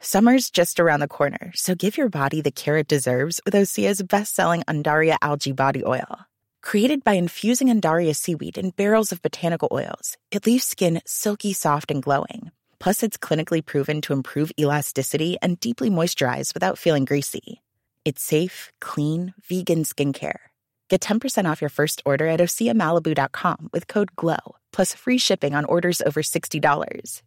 Summer's 0.00 0.48
just 0.48 0.78
around 0.78 1.00
the 1.00 1.08
corner, 1.08 1.52
so 1.54 1.74
give 1.74 1.96
your 1.96 2.08
body 2.08 2.40
the 2.40 2.52
care 2.52 2.76
it 2.76 2.88
deserves 2.88 3.40
with 3.44 3.54
Osea's 3.54 4.00
best-selling 4.02 4.62
Undaria 4.62 5.16
algae 5.20 5.52
body 5.52 5.84
oil. 5.84 6.20
Created 6.62 7.04
by 7.04 7.12
infusing 7.12 7.68
Undaria 7.68 8.14
seaweed 8.14 8.58
in 8.58 8.70
barrels 8.70 9.12
of 9.12 9.22
botanical 9.22 9.68
oils, 9.70 10.16
it 10.30 10.44
leaves 10.44 10.64
skin 10.64 11.00
silky 11.06 11.52
soft 11.52 11.90
and 11.90 12.02
glowing. 12.02 12.50
Plus, 12.78 13.02
it's 13.02 13.16
clinically 13.16 13.64
proven 13.64 14.00
to 14.02 14.12
improve 14.12 14.52
elasticity 14.58 15.36
and 15.40 15.60
deeply 15.60 15.90
moisturize 15.90 16.54
without 16.54 16.78
feeling 16.78 17.04
greasy. 17.04 17.60
It's 18.04 18.22
safe, 18.22 18.72
clean, 18.80 19.34
vegan 19.42 19.84
skincare. 19.84 20.38
Get 20.88 21.00
10% 21.00 21.50
off 21.50 21.60
your 21.60 21.68
first 21.70 22.02
order 22.06 22.26
at 22.26 22.40
oseamalibu.com 22.40 23.70
with 23.72 23.86
code 23.88 24.14
GLOW, 24.16 24.56
plus 24.72 24.94
free 24.94 25.18
shipping 25.18 25.54
on 25.54 25.64
orders 25.64 26.00
over 26.02 26.22
$60. 26.22 27.22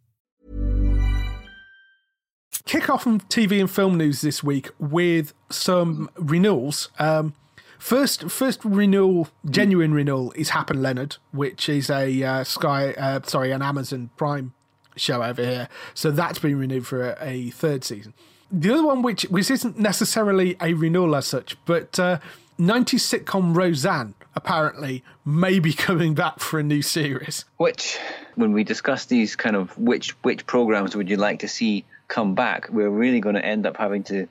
Kick 2.64 2.90
off 2.90 3.02
from 3.02 3.20
TV 3.20 3.60
and 3.60 3.70
film 3.70 3.96
news 3.96 4.20
this 4.20 4.42
week 4.42 4.70
with 4.78 5.32
some 5.50 6.10
renewals. 6.16 6.90
Um, 6.98 7.34
first, 7.82 8.30
first 8.30 8.64
renewal, 8.64 9.28
genuine 9.44 9.92
renewal, 9.92 10.32
is 10.32 10.50
Hap 10.50 10.70
and 10.70 10.80
Leonard, 10.80 11.16
which 11.32 11.68
is 11.68 11.90
a 11.90 12.22
uh, 12.22 12.44
Sky, 12.44 12.92
uh, 12.92 13.20
sorry, 13.24 13.50
an 13.50 13.60
Amazon 13.60 14.10
Prime 14.16 14.54
show 14.96 15.22
over 15.22 15.42
here. 15.42 15.68
So 15.92 16.10
that's 16.10 16.38
been 16.38 16.58
renewed 16.58 16.86
for 16.86 17.10
a, 17.10 17.16
a 17.20 17.50
third 17.50 17.82
season. 17.84 18.14
The 18.50 18.72
other 18.72 18.84
one, 18.84 19.02
which 19.02 19.22
which 19.24 19.50
isn't 19.50 19.78
necessarily 19.78 20.56
a 20.60 20.74
renewal 20.74 21.16
as 21.16 21.26
such, 21.26 21.56
but 21.64 21.98
uh, 21.98 22.18
90s 22.58 23.24
sitcom 23.24 23.56
Roseanne 23.56 24.14
apparently 24.36 25.02
may 25.24 25.58
be 25.58 25.72
coming 25.88 26.14
back 26.14 26.38
for 26.38 26.60
a 26.60 26.62
new 26.62 26.82
series. 26.82 27.44
Which, 27.56 27.98
when 28.36 28.52
we 28.52 28.62
discuss 28.62 29.06
these 29.06 29.34
kind 29.36 29.56
of 29.56 29.76
which 29.76 30.10
which 30.22 30.46
programs 30.46 30.94
would 30.94 31.10
you 31.10 31.16
like 31.16 31.40
to 31.40 31.48
see 31.48 31.84
come 32.08 32.34
back, 32.34 32.68
we're 32.70 32.90
really 32.90 33.20
going 33.20 33.34
to 33.34 33.44
end 33.44 33.66
up 33.66 33.78
having 33.78 34.04
to 34.04 34.28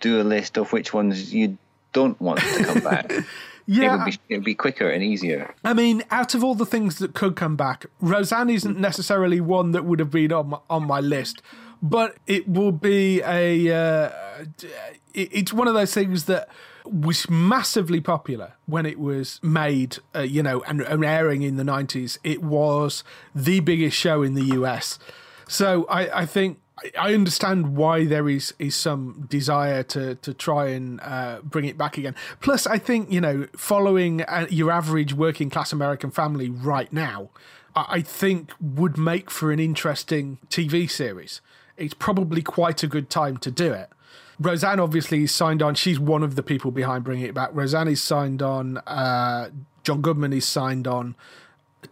do 0.00 0.20
a 0.20 0.24
list 0.24 0.58
of 0.58 0.72
which 0.72 0.92
ones 0.92 1.32
you 1.32 1.56
don't 1.96 2.20
want 2.20 2.38
to 2.40 2.64
come 2.64 2.80
back. 2.80 3.12
Yeah. 3.68 3.94
It 3.94 3.98
would, 3.98 4.04
be, 4.04 4.18
it 4.28 4.36
would 4.36 4.44
be 4.44 4.54
quicker 4.54 4.88
and 4.88 5.02
easier. 5.02 5.52
I 5.64 5.74
mean, 5.74 6.04
out 6.12 6.36
of 6.36 6.44
all 6.44 6.54
the 6.54 6.64
things 6.64 7.00
that 7.00 7.14
could 7.14 7.34
come 7.34 7.56
back, 7.56 7.86
Roseanne 8.00 8.48
isn't 8.48 8.78
necessarily 8.78 9.40
one 9.40 9.72
that 9.72 9.84
would 9.84 9.98
have 9.98 10.12
been 10.12 10.32
on 10.32 10.50
my, 10.50 10.58
on 10.70 10.86
my 10.86 11.00
list, 11.00 11.42
but 11.82 12.16
it 12.28 12.48
will 12.48 12.70
be 12.70 13.22
a. 13.22 13.74
Uh, 13.74 14.10
it, 15.14 15.28
it's 15.32 15.52
one 15.52 15.66
of 15.66 15.74
those 15.74 15.92
things 15.92 16.26
that 16.26 16.48
was 16.84 17.28
massively 17.28 18.00
popular 18.00 18.52
when 18.66 18.86
it 18.86 19.00
was 19.00 19.40
made, 19.42 19.98
uh, 20.14 20.20
you 20.20 20.44
know, 20.44 20.62
and, 20.68 20.82
and 20.82 21.04
airing 21.04 21.42
in 21.42 21.56
the 21.56 21.64
90s. 21.64 22.18
It 22.22 22.44
was 22.44 23.02
the 23.34 23.58
biggest 23.58 23.96
show 23.96 24.22
in 24.22 24.34
the 24.34 24.44
US. 24.60 25.00
So 25.48 25.86
I, 25.86 26.20
I 26.20 26.26
think 26.26 26.60
I 26.98 27.14
understand 27.14 27.76
why 27.76 28.04
there 28.04 28.28
is 28.28 28.52
is 28.58 28.74
some 28.74 29.26
desire 29.28 29.82
to 29.84 30.16
to 30.16 30.34
try 30.34 30.68
and 30.68 31.00
uh, 31.00 31.40
bring 31.42 31.64
it 31.64 31.78
back 31.78 31.96
again. 31.96 32.14
Plus, 32.40 32.66
I 32.66 32.78
think 32.78 33.10
you 33.10 33.20
know, 33.20 33.46
following 33.56 34.22
uh, 34.22 34.46
your 34.50 34.70
average 34.70 35.14
working 35.14 35.48
class 35.48 35.72
American 35.72 36.10
family 36.10 36.50
right 36.50 36.92
now, 36.92 37.30
I, 37.74 37.86
I 37.88 38.00
think 38.02 38.52
would 38.60 38.98
make 38.98 39.30
for 39.30 39.52
an 39.52 39.58
interesting 39.58 40.38
TV 40.48 40.90
series. 40.90 41.40
It's 41.78 41.94
probably 41.94 42.42
quite 42.42 42.82
a 42.82 42.86
good 42.86 43.08
time 43.08 43.38
to 43.38 43.50
do 43.50 43.72
it. 43.72 43.90
Roseanne 44.38 44.80
obviously 44.80 45.26
signed 45.26 45.62
on. 45.62 45.74
She's 45.74 45.98
one 45.98 46.22
of 46.22 46.34
the 46.36 46.42
people 46.42 46.70
behind 46.70 47.04
bringing 47.04 47.24
it 47.24 47.34
back. 47.34 47.50
Roseanne 47.52 47.88
is 47.88 48.02
signed 48.02 48.42
on. 48.42 48.78
Uh, 48.78 49.50
John 49.82 50.02
Goodman 50.02 50.32
is 50.32 50.44
signed 50.44 50.86
on 50.86 51.14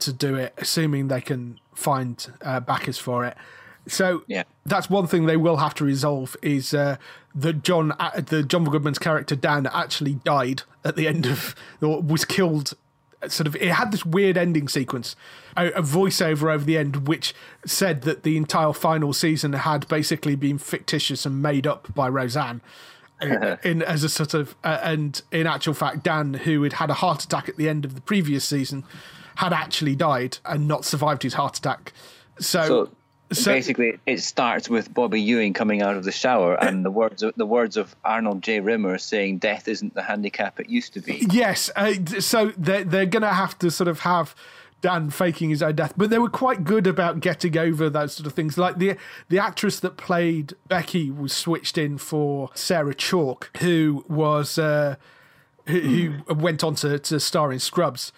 to 0.00 0.12
do 0.12 0.34
it, 0.34 0.52
assuming 0.58 1.08
they 1.08 1.20
can 1.20 1.58
find 1.74 2.26
uh, 2.42 2.60
backers 2.60 2.98
for 2.98 3.24
it. 3.24 3.36
So 3.86 4.22
Yeah. 4.26 4.44
that's 4.64 4.88
one 4.88 5.06
thing 5.06 5.26
they 5.26 5.36
will 5.36 5.58
have 5.58 5.74
to 5.74 5.84
resolve 5.84 6.36
is 6.42 6.72
uh, 6.72 6.96
that 7.34 7.62
John, 7.62 7.92
uh, 7.92 8.20
the 8.24 8.42
John 8.42 8.64
Goodman's 8.64 8.98
character 8.98 9.36
Dan, 9.36 9.66
actually 9.72 10.14
died 10.24 10.62
at 10.84 10.96
the 10.96 11.06
end 11.06 11.26
of, 11.26 11.54
or 11.82 12.00
was 12.02 12.24
killed. 12.24 12.74
Sort 13.28 13.46
of, 13.46 13.56
it 13.56 13.72
had 13.72 13.90
this 13.90 14.04
weird 14.04 14.36
ending 14.36 14.68
sequence, 14.68 15.16
a, 15.56 15.68
a 15.68 15.82
voiceover 15.82 16.52
over 16.52 16.62
the 16.64 16.76
end, 16.76 17.08
which 17.08 17.34
said 17.64 18.02
that 18.02 18.22
the 18.22 18.36
entire 18.36 18.74
final 18.74 19.14
season 19.14 19.54
had 19.54 19.88
basically 19.88 20.34
been 20.36 20.58
fictitious 20.58 21.24
and 21.24 21.40
made 21.42 21.66
up 21.66 21.94
by 21.94 22.08
Roseanne. 22.08 22.60
in, 23.22 23.58
in 23.62 23.82
as 23.82 24.02
a 24.04 24.08
sort 24.08 24.34
of, 24.34 24.54
uh, 24.64 24.80
and 24.82 25.22
in 25.30 25.46
actual 25.46 25.72
fact, 25.72 26.02
Dan, 26.02 26.34
who 26.34 26.62
had 26.64 26.74
had 26.74 26.90
a 26.90 26.94
heart 26.94 27.22
attack 27.24 27.48
at 27.48 27.56
the 27.56 27.68
end 27.68 27.84
of 27.84 27.94
the 27.94 28.00
previous 28.02 28.44
season, 28.44 28.84
had 29.36 29.52
actually 29.52 29.94
died 29.96 30.38
and 30.44 30.68
not 30.68 30.84
survived 30.84 31.22
his 31.22 31.34
heart 31.34 31.56
attack. 31.56 31.92
So, 32.38 32.66
So, 32.66 32.90
so- 33.32 33.52
basically, 33.52 33.98
it 34.06 34.20
starts 34.20 34.68
with 34.68 34.92
Bobby 34.92 35.20
Ewing 35.20 35.52
coming 35.52 35.82
out 35.82 35.96
of 35.96 36.04
the 36.04 36.12
shower 36.12 36.54
and 36.54 36.84
the 36.84 36.90
words 36.90 37.22
of 37.22 37.34
the 37.36 37.46
words 37.46 37.76
of 37.76 37.94
Arnold 38.04 38.42
J. 38.42 38.60
Rimmer 38.60 38.98
saying, 38.98 39.38
"Death 39.38 39.68
isn't 39.68 39.94
the 39.94 40.02
handicap 40.02 40.60
it 40.60 40.68
used 40.68 40.94
to 40.94 41.00
be." 41.00 41.26
Yes, 41.30 41.70
uh, 41.76 41.94
so 42.20 42.52
they're 42.56 42.84
they're 42.84 43.06
going 43.06 43.22
to 43.22 43.28
have 43.28 43.58
to 43.60 43.70
sort 43.70 43.88
of 43.88 44.00
have 44.00 44.34
Dan 44.84 45.08
faking 45.08 45.48
his 45.48 45.62
own 45.62 45.76
death, 45.76 45.94
but 45.96 46.10
they 46.10 46.18
were 46.18 46.28
quite 46.28 46.62
good 46.62 46.86
about 46.86 47.20
getting 47.20 47.56
over 47.56 47.88
those 47.88 48.12
sort 48.12 48.26
of 48.26 48.34
things. 48.34 48.58
Like 48.58 48.76
the 48.76 48.96
the 49.30 49.38
actress 49.38 49.80
that 49.80 49.96
played 49.96 50.52
Becky 50.68 51.10
was 51.10 51.32
switched 51.32 51.78
in 51.78 51.96
for 51.96 52.50
Sarah 52.54 52.94
Chalke, 52.94 53.44
who 53.58 54.04
was 54.08 54.58
uh, 54.58 54.96
who, 55.66 55.80
who 55.80 56.34
went 56.34 56.62
on 56.62 56.74
to 56.76 56.98
to 56.98 57.18
star 57.18 57.50
in 57.50 57.60
Scrubs. 57.60 58.12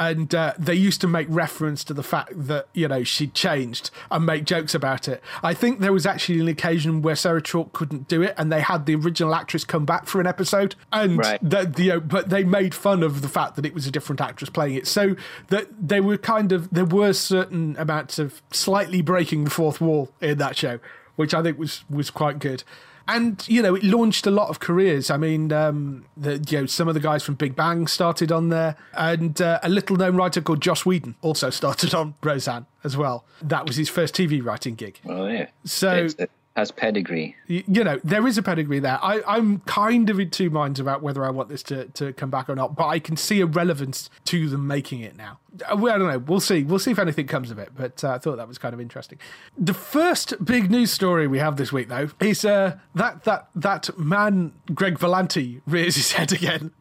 And 0.00 0.34
uh, 0.34 0.54
they 0.58 0.74
used 0.74 1.02
to 1.02 1.06
make 1.06 1.26
reference 1.28 1.84
to 1.84 1.92
the 1.94 2.02
fact 2.02 2.32
that 2.34 2.68
you 2.72 2.88
know 2.88 3.04
she'd 3.04 3.34
changed 3.34 3.90
and 4.10 4.24
make 4.24 4.44
jokes 4.46 4.74
about 4.74 5.06
it. 5.08 5.22
I 5.42 5.52
think 5.52 5.80
there 5.80 5.92
was 5.92 6.06
actually 6.06 6.40
an 6.40 6.48
occasion 6.48 7.02
where 7.02 7.14
Sarah 7.14 7.42
Chalke 7.42 7.74
couldn't 7.74 8.08
do 8.08 8.22
it, 8.22 8.34
and 8.38 8.50
they 8.50 8.62
had 8.62 8.86
the 8.86 8.94
original 8.94 9.34
actress 9.34 9.62
come 9.62 9.84
back 9.84 10.06
for 10.06 10.18
an 10.18 10.26
episode, 10.26 10.74
and 10.90 11.18
Right. 11.18 11.38
that 11.42 11.78
you 11.78 11.90
know, 11.90 12.00
but 12.00 12.30
they 12.30 12.44
made 12.44 12.74
fun 12.74 13.02
of 13.02 13.20
the 13.20 13.28
fact 13.28 13.56
that 13.56 13.66
it 13.66 13.74
was 13.74 13.86
a 13.86 13.90
different 13.90 14.22
actress 14.22 14.48
playing 14.48 14.76
it. 14.76 14.86
So 14.86 15.16
that 15.48 15.66
they 15.78 16.00
were 16.00 16.16
kind 16.16 16.50
of 16.50 16.70
there 16.70 16.86
were 16.86 17.12
certain 17.12 17.76
amounts 17.78 18.18
of 18.18 18.40
slightly 18.50 19.02
breaking 19.02 19.44
the 19.44 19.50
fourth 19.50 19.82
wall 19.82 20.10
in 20.22 20.38
that 20.38 20.56
show, 20.56 20.78
which 21.16 21.34
I 21.34 21.42
think 21.42 21.58
was 21.58 21.84
was 21.90 22.08
quite 22.08 22.38
good. 22.38 22.64
And 23.16 23.46
you 23.48 23.62
know, 23.62 23.74
it 23.74 23.82
launched 23.84 24.26
a 24.26 24.30
lot 24.30 24.48
of 24.48 24.60
careers. 24.60 25.10
I 25.10 25.16
mean, 25.16 25.52
um, 25.52 26.04
the, 26.16 26.38
you 26.48 26.60
know, 26.60 26.66
some 26.66 26.88
of 26.88 26.94
the 26.94 27.00
guys 27.00 27.22
from 27.22 27.34
Big 27.34 27.54
Bang 27.56 27.86
started 27.86 28.30
on 28.32 28.48
there, 28.48 28.76
and 28.94 29.40
uh, 29.40 29.58
a 29.62 29.68
little-known 29.68 30.16
writer 30.16 30.40
called 30.40 30.60
Joss 30.60 30.84
Whedon 30.86 31.14
also 31.22 31.50
started 31.60 31.94
on 31.94 32.14
Roseanne 32.22 32.66
as 32.84 32.96
well. 32.96 33.24
That 33.42 33.66
was 33.66 33.76
his 33.76 33.88
first 33.88 34.14
TV 34.14 34.44
writing 34.44 34.74
gig. 34.74 35.00
Oh 35.06 35.26
yeah. 35.26 35.48
So- 35.64 35.90
It's- 36.04 36.14
it 36.18 36.30
has 36.56 36.72
pedigree. 36.72 37.36
You 37.46 37.84
know, 37.84 38.00
there 38.02 38.26
is 38.26 38.36
a 38.36 38.42
pedigree 38.42 38.80
there. 38.80 38.98
I, 39.00 39.22
I'm 39.26 39.60
kind 39.60 40.10
of 40.10 40.18
in 40.18 40.30
two 40.30 40.50
minds 40.50 40.80
about 40.80 41.00
whether 41.00 41.24
I 41.24 41.30
want 41.30 41.48
this 41.48 41.62
to, 41.64 41.84
to 41.90 42.12
come 42.12 42.28
back 42.28 42.50
or 42.50 42.56
not, 42.56 42.74
but 42.74 42.88
I 42.88 42.98
can 42.98 43.16
see 43.16 43.40
a 43.40 43.46
relevance 43.46 44.10
to 44.26 44.48
them 44.48 44.66
making 44.66 45.00
it 45.00 45.16
now. 45.16 45.38
Uh, 45.68 45.74
I 45.86 45.98
don't 45.98 46.08
know. 46.08 46.18
We'll 46.18 46.40
see. 46.40 46.62
We'll 46.62 46.78
see 46.78 46.90
if 46.90 46.98
anything 46.98 47.26
comes 47.26 47.50
of 47.50 47.58
it, 47.58 47.70
but 47.76 48.02
uh, 48.04 48.12
I 48.12 48.18
thought 48.18 48.36
that 48.36 48.48
was 48.48 48.58
kind 48.58 48.72
of 48.74 48.80
interesting. 48.80 49.18
The 49.58 49.74
first 49.74 50.44
big 50.44 50.70
news 50.70 50.90
story 50.90 51.26
we 51.26 51.38
have 51.38 51.56
this 51.56 51.72
week, 51.72 51.88
though, 51.88 52.08
is 52.20 52.44
uh, 52.44 52.78
that, 52.94 53.24
that, 53.24 53.48
that 53.54 53.98
man, 53.98 54.52
Greg 54.74 54.98
Berlanti, 54.98 55.60
rears 55.66 55.96
his 55.96 56.12
head 56.12 56.32
again. 56.32 56.72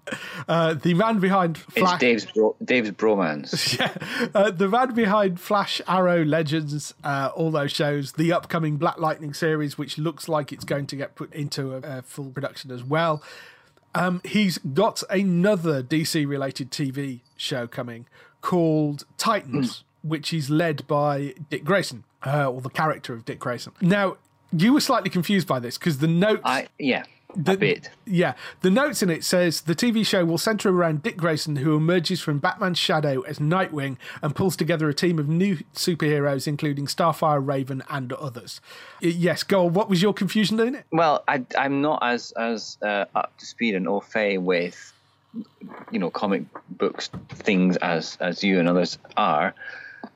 Uh, 0.48 0.74
the 0.76 0.94
man 0.94 1.20
behind 1.20 1.60
It's 1.76 1.98
Dave's 1.98 2.26
bro- 2.26 2.56
Dave's 2.64 2.92
bromance. 2.92 3.50
Yeah, 3.80 4.30
uh, 4.34 4.52
the 4.52 4.68
man 4.68 4.94
behind 4.94 5.40
Flash, 5.40 5.82
Arrow, 5.88 6.24
Legends, 6.24 6.94
uh, 7.04 7.30
all 7.36 7.52
those 7.52 7.72
shows, 7.72 8.14
the 8.14 8.34
upcoming 8.34 8.78
Black 8.78 8.98
Lightning 9.00 9.34
series, 9.34 9.78
which 9.78 9.98
looks 9.98 10.28
like 10.28 10.52
it's 10.52 10.66
going 10.66 10.88
to 10.88 10.96
get 10.96 11.16
put 11.16 11.34
into 11.34 11.76
a, 11.76 12.00
a 12.00 12.02
full 12.02 12.30
production 12.32 12.72
as 12.72 12.84
well. 12.84 13.24
Um, 13.96 14.22
he's 14.24 14.58
got 14.60 15.02
another 15.10 15.82
DC 15.82 16.28
related 16.28 16.72
TV 16.72 17.22
show 17.36 17.68
coming 17.68 18.06
called 18.42 19.06
Titans, 19.18 19.84
which 20.04 20.34
is 20.34 20.50
led 20.50 20.88
by 20.88 21.34
Dick 21.50 21.64
Grayson, 21.64 22.04
uh, 22.26 22.50
or 22.50 22.62
the 22.62 22.70
character 22.70 23.14
of 23.14 23.26
Dick 23.26 23.40
Grayson. 23.40 23.74
Now, 23.82 24.18
you 24.52 24.74
were 24.74 24.82
slightly 24.82 25.10
confused 25.10 25.48
by 25.48 25.60
this 25.60 25.78
because 25.78 26.00
the 26.00 26.08
notes. 26.08 26.42
I 26.46 26.68
yeah, 26.80 27.04
The- 27.36 27.52
a 27.54 27.58
bit. 27.58 27.90
Yeah, 28.06 28.34
the 28.62 28.72
notes 28.72 29.04
in 29.04 29.10
it 29.12 29.24
says 29.24 29.62
the 29.62 29.76
TV 29.76 30.04
show 30.04 30.26
will 30.26 30.40
center 30.40 30.70
around 30.70 31.04
Dick 31.04 31.16
Grayson, 31.18 31.58
who 31.58 31.76
emerges 31.76 32.20
from 32.22 32.40
Batman's 32.40 32.80
shadow 32.80 33.22
as 33.22 33.38
Nightwing 33.38 33.98
and 34.24 34.34
pulls 34.36 34.56
together 34.56 34.90
a 34.90 34.94
team 34.96 35.20
of 35.20 35.30
new 35.30 35.58
superheroes, 35.76 36.48
including 36.48 36.88
Starfire, 36.88 37.46
Raven, 37.46 37.84
and 37.90 38.12
others. 38.14 38.60
Yes, 39.02 39.44
go. 39.44 39.68
on, 39.68 39.74
What 39.74 39.90
was 39.90 40.02
your 40.02 40.14
confusion 40.14 40.60
in 40.60 40.74
it? 40.76 40.86
Well, 40.92 41.24
I, 41.28 41.46
I'm 41.58 41.82
not 41.82 42.00
as 42.02 42.32
as 42.32 42.78
uh, 42.82 43.06
up 43.14 43.38
to 43.38 43.46
speed 43.46 43.76
and 43.76 43.88
au 43.88 44.00
fait 44.00 44.40
with 44.40 44.92
you 45.92 46.00
know 46.00 46.10
comic 46.10 46.44
books 46.70 47.10
things 47.30 47.78
as 47.78 48.18
as 48.20 48.44
you 48.44 48.60
and 48.60 48.68
others 48.68 48.98
are. 49.18 49.54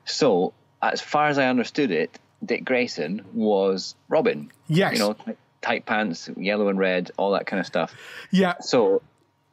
So, 0.04 0.52
as 0.82 1.00
far 1.00 1.28
as 1.28 1.38
I 1.38 1.46
understood 1.48 1.90
it, 1.90 2.18
Dick 2.44 2.64
Grayson 2.64 3.24
was 3.32 3.94
Robin. 4.08 4.50
Yes. 4.66 4.94
You 4.94 4.98
know, 4.98 5.16
tight 5.62 5.86
pants, 5.86 6.28
yellow 6.36 6.68
and 6.68 6.78
red, 6.78 7.10
all 7.16 7.32
that 7.32 7.46
kind 7.46 7.60
of 7.60 7.66
stuff. 7.66 7.94
Yeah, 8.30 8.54
So, 8.60 9.02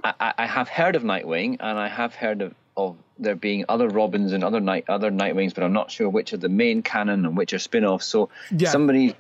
I, 0.03 0.33
I- 0.37 0.45
have 0.45 0.67
heard 0.69 0.95
of 0.95 1.03
Nightwing, 1.03 1.57
and 1.59 1.77
I 1.77 1.87
have 1.87 2.15
heard 2.15 2.41
of, 2.41 2.55
of 2.75 2.97
there 3.19 3.35
being 3.35 3.65
other 3.69 3.87
Robins 3.87 4.31
and 4.33 4.43
other 4.43 4.59
night 4.59 4.85
other 4.89 5.11
Nightwings, 5.11 5.53
but 5.53 5.63
I'm 5.63 5.73
not 5.73 5.91
sure 5.91 6.09
which 6.09 6.33
are 6.33 6.37
the 6.37 6.49
main 6.49 6.81
canon 6.81 7.25
and 7.25 7.37
which 7.37 7.53
are 7.53 7.59
spin-offs. 7.59 8.05
So, 8.05 8.29
Yeah. 8.57 8.69
somebody, 8.69 9.15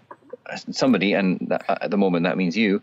somebody, 0.71 1.13
and 1.13 1.51
uh, 1.51 1.59
at 1.81 1.91
the 1.91 1.97
moment 1.97 2.23
that 2.23 2.37
means 2.37 2.57
you, 2.57 2.81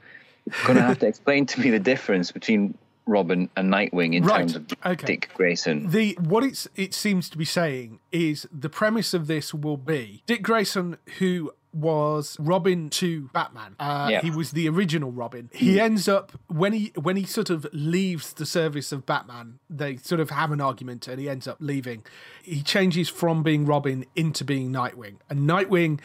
going 0.65 0.77
to 0.77 0.83
have 0.83 0.99
to 1.01 1.07
explain 1.13 1.47
to 1.47 1.61
me 1.61 1.71
the 1.71 1.81
difference 1.81 2.31
between 2.33 2.77
Robin 3.09 3.49
and 3.57 3.73
Nightwing 3.73 4.15
in 4.15 4.23
Right. 4.25 4.41
terms 4.49 4.55
of 4.57 4.67
Okay. 4.85 5.07
Dick 5.07 5.31
Grayson. 5.35 5.91
the 5.91 6.17
what 6.21 6.45
it's 6.45 6.69
it 6.77 6.95
seems 6.95 7.29
to 7.31 7.39
be 7.39 7.45
saying 7.45 7.99
is 8.13 8.47
the 8.53 8.69
premise 8.69 9.15
of 9.15 9.27
this 9.27 9.53
will 9.55 9.77
be 9.79 10.23
Dick 10.27 10.43
Grayson, 10.43 10.97
who 11.19 11.53
was 11.73 12.35
Robin 12.41 12.89
to 12.89 13.29
Batman. 13.35 13.77
Uh, 13.79 14.09
Yeah. 14.11 14.21
He 14.23 14.31
was 14.31 14.53
the 14.53 14.69
original 14.69 15.13
Robin. 15.13 15.51
He 15.53 15.79
ends 15.79 16.09
up 16.09 16.33
when 16.49 16.73
he 16.73 16.93
when 17.01 17.17
he 17.17 17.25
sort 17.25 17.51
of 17.51 17.67
leaves 17.73 18.33
the 18.33 18.47
service 18.47 18.91
of 18.91 19.05
Batman. 19.05 19.59
They 19.69 19.97
sort 19.97 20.21
of 20.21 20.31
have 20.31 20.51
an 20.51 20.61
argument, 20.61 21.07
and 21.09 21.21
he 21.21 21.29
ends 21.29 21.47
up 21.47 21.59
leaving. 21.61 22.05
He 22.43 22.63
changes 22.63 23.09
from 23.11 23.43
being 23.43 23.67
Robin 23.67 24.07
into 24.17 24.45
being 24.45 24.73
Nightwing, 24.73 25.17
and 25.29 25.49
Nightwing. 25.49 26.01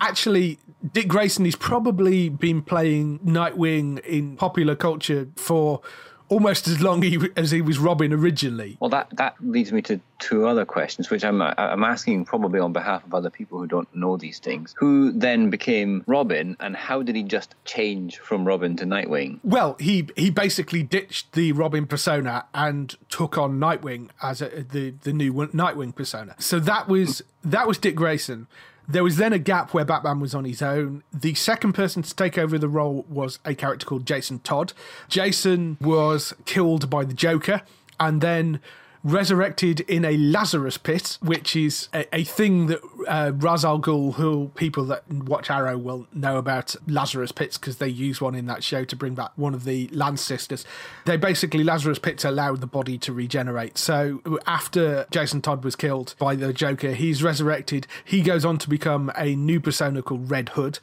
Actually, 0.00 0.60
Dick 0.92 1.08
Grayson 1.08 1.44
has 1.44 1.56
probably 1.56 2.28
been 2.28 2.62
playing 2.62 3.18
Nightwing 3.18 3.98
in 4.06 4.36
popular 4.36 4.76
culture 4.76 5.26
for 5.34 5.80
almost 6.28 6.68
as 6.68 6.82
long 6.82 7.02
he, 7.02 7.18
as 7.36 7.50
he 7.50 7.60
was 7.60 7.78
Robin 7.78 8.12
originally. 8.12 8.76
Well, 8.80 8.90
that, 8.90 9.08
that 9.12 9.34
leads 9.40 9.72
me 9.72 9.82
to 9.82 10.00
two 10.18 10.46
other 10.46 10.64
questions, 10.64 11.10
which 11.10 11.24
I'm 11.24 11.40
uh, 11.40 11.54
I'm 11.56 11.84
asking 11.84 12.24
probably 12.24 12.60
on 12.60 12.72
behalf 12.72 13.04
of 13.04 13.14
other 13.14 13.30
people 13.30 13.58
who 13.58 13.66
don't 13.66 13.92
know 13.94 14.16
these 14.16 14.38
things. 14.38 14.74
Who 14.78 15.12
then 15.12 15.50
became 15.50 16.04
Robin, 16.06 16.56
and 16.60 16.76
how 16.76 17.02
did 17.02 17.16
he 17.16 17.22
just 17.22 17.54
change 17.64 18.18
from 18.18 18.44
Robin 18.44 18.76
to 18.76 18.84
Nightwing? 18.84 19.38
Well, 19.42 19.76
he 19.78 20.08
he 20.16 20.30
basically 20.30 20.82
ditched 20.82 21.32
the 21.32 21.52
Robin 21.52 21.86
persona 21.86 22.46
and 22.54 22.94
took 23.08 23.38
on 23.38 23.58
Nightwing 23.58 24.10
as 24.22 24.42
a, 24.42 24.48
the 24.48 24.90
the 25.02 25.12
new 25.12 25.32
Nightwing 25.32 25.94
persona. 25.94 26.34
So 26.38 26.58
that 26.60 26.88
was 26.88 27.22
that 27.44 27.66
was 27.66 27.78
Dick 27.78 27.94
Grayson. 27.94 28.46
There 28.90 29.04
was 29.04 29.18
then 29.18 29.34
a 29.34 29.38
gap 29.38 29.74
where 29.74 29.84
Batman 29.84 30.18
was 30.18 30.34
on 30.34 30.46
his 30.46 30.62
own. 30.62 31.02
The 31.12 31.34
second 31.34 31.74
person 31.74 32.02
to 32.02 32.16
take 32.16 32.38
over 32.38 32.56
the 32.56 32.68
role 32.68 33.04
was 33.06 33.38
a 33.44 33.54
character 33.54 33.84
called 33.84 34.06
Jason 34.06 34.38
Todd. 34.38 34.72
Jason 35.08 35.76
was 35.78 36.32
killed 36.46 36.88
by 36.88 37.04
the 37.04 37.12
Joker 37.12 37.60
and 38.00 38.22
then 38.22 38.60
resurrected 39.04 39.80
in 39.80 40.04
a 40.04 40.16
Lazarus 40.16 40.76
pit, 40.76 41.18
which 41.20 41.54
is 41.56 41.88
a, 41.92 42.06
a 42.14 42.24
thing 42.24 42.66
that 42.66 42.80
uh, 43.06 43.32
Ra's 43.34 43.64
al 43.64 43.80
Ghul, 43.80 44.14
who 44.14 44.50
people 44.54 44.84
that 44.86 45.10
watch 45.10 45.50
Arrow 45.50 45.78
will 45.78 46.06
know 46.12 46.36
about 46.36 46.74
Lazarus 46.86 47.32
pits 47.32 47.58
because 47.58 47.78
they 47.78 47.88
use 47.88 48.20
one 48.20 48.34
in 48.34 48.46
that 48.46 48.62
show 48.64 48.84
to 48.84 48.96
bring 48.96 49.14
back 49.14 49.30
one 49.36 49.54
of 49.54 49.64
the 49.64 49.88
Lance 49.92 50.20
sisters. 50.20 50.64
They 51.04 51.16
basically 51.16 51.64
Lazarus 51.64 51.98
pits 51.98 52.24
allow 52.24 52.54
the 52.56 52.66
body 52.66 52.98
to 52.98 53.12
regenerate. 53.12 53.78
So 53.78 54.20
after 54.46 55.06
Jason 55.10 55.42
Todd 55.42 55.64
was 55.64 55.76
killed 55.76 56.14
by 56.18 56.34
the 56.34 56.52
Joker, 56.52 56.92
he's 56.92 57.22
resurrected. 57.22 57.86
He 58.04 58.22
goes 58.22 58.44
on 58.44 58.58
to 58.58 58.68
become 58.68 59.12
a 59.16 59.34
new 59.34 59.60
persona 59.60 60.02
called 60.02 60.30
Red 60.30 60.50
Hood. 60.50 60.78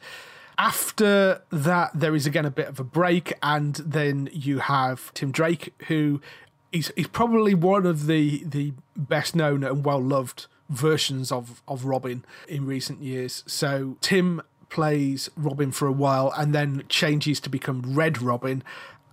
After 0.58 1.42
that, 1.50 1.90
there 1.94 2.14
is 2.14 2.26
again 2.26 2.46
a 2.46 2.50
bit 2.50 2.68
of 2.68 2.80
a 2.80 2.84
break, 2.84 3.34
and 3.42 3.74
then 3.74 4.30
you 4.32 4.60
have 4.60 5.12
Tim 5.12 5.30
Drake, 5.30 5.74
who 5.88 6.22
is, 6.72 6.92
is 6.96 7.06
probably 7.08 7.54
one 7.54 7.86
of 7.86 8.06
the 8.06 8.44
the 8.44 8.72
best 8.96 9.34
known 9.36 9.64
and 9.64 9.84
well 9.84 10.00
loved 10.00 10.46
versions 10.68 11.30
of 11.30 11.62
of 11.68 11.84
Robin 11.84 12.24
in 12.48 12.66
recent 12.66 13.02
years. 13.02 13.44
So 13.46 13.96
Tim 14.00 14.42
plays 14.68 15.30
Robin 15.36 15.70
for 15.70 15.86
a 15.86 15.92
while, 15.92 16.32
and 16.36 16.54
then 16.54 16.84
changes 16.88 17.40
to 17.40 17.50
become 17.50 17.82
Red 17.86 18.20
Robin, 18.20 18.62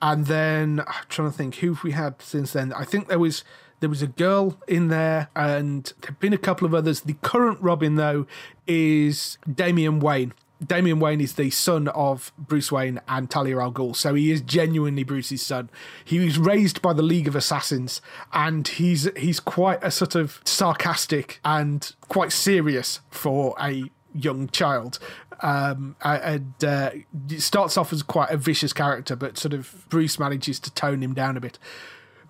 and 0.01 0.25
then 0.25 0.81
I'm 0.81 1.05
trying 1.09 1.31
to 1.31 1.37
think 1.37 1.55
who 1.55 1.77
we 1.83 1.91
had 1.91 2.21
since 2.21 2.53
then. 2.53 2.73
I 2.73 2.83
think 2.83 3.07
there 3.07 3.19
was 3.19 3.43
there 3.79 3.89
was 3.89 4.01
a 4.01 4.07
girl 4.07 4.57
in 4.67 4.87
there, 4.87 5.29
and 5.35 5.91
there've 6.01 6.19
been 6.19 6.33
a 6.33 6.37
couple 6.37 6.65
of 6.65 6.73
others. 6.73 7.01
The 7.01 7.15
current 7.21 7.59
Robin 7.61 7.95
though 7.95 8.25
is 8.67 9.37
Damian 9.51 9.99
Wayne. 9.99 10.33
Damian 10.65 10.99
Wayne 10.99 11.21
is 11.21 11.33
the 11.33 11.49
son 11.49 11.87
of 11.89 12.31
Bruce 12.37 12.71
Wayne 12.71 13.01
and 13.07 13.29
Talia 13.29 13.59
al 13.59 13.71
Ghul, 13.71 13.95
so 13.95 14.13
he 14.13 14.31
is 14.31 14.41
genuinely 14.41 15.03
Bruce's 15.03 15.41
son. 15.41 15.69
He 16.03 16.19
was 16.19 16.37
raised 16.37 16.81
by 16.81 16.93
the 16.93 17.01
League 17.01 17.27
of 17.27 17.35
Assassins, 17.35 18.01
and 18.31 18.67
he's 18.67 19.09
he's 19.17 19.39
quite 19.39 19.83
a 19.83 19.91
sort 19.91 20.15
of 20.15 20.41
sarcastic 20.45 21.39
and 21.43 21.93
quite 22.07 22.31
serious 22.31 22.99
for 23.09 23.55
a 23.59 23.89
young 24.13 24.47
child. 24.49 24.99
Um, 25.41 25.97
and 26.01 26.53
uh, 26.63 26.91
starts 27.37 27.77
off 27.77 27.91
as 27.91 28.01
quite 28.01 28.29
a 28.29 28.37
vicious 28.37 28.71
character, 28.71 29.15
but 29.15 29.37
sort 29.37 29.53
of 29.53 29.85
Bruce 29.89 30.17
manages 30.17 30.57
to 30.61 30.71
tone 30.73 31.03
him 31.03 31.13
down 31.13 31.35
a 31.35 31.41
bit. 31.41 31.59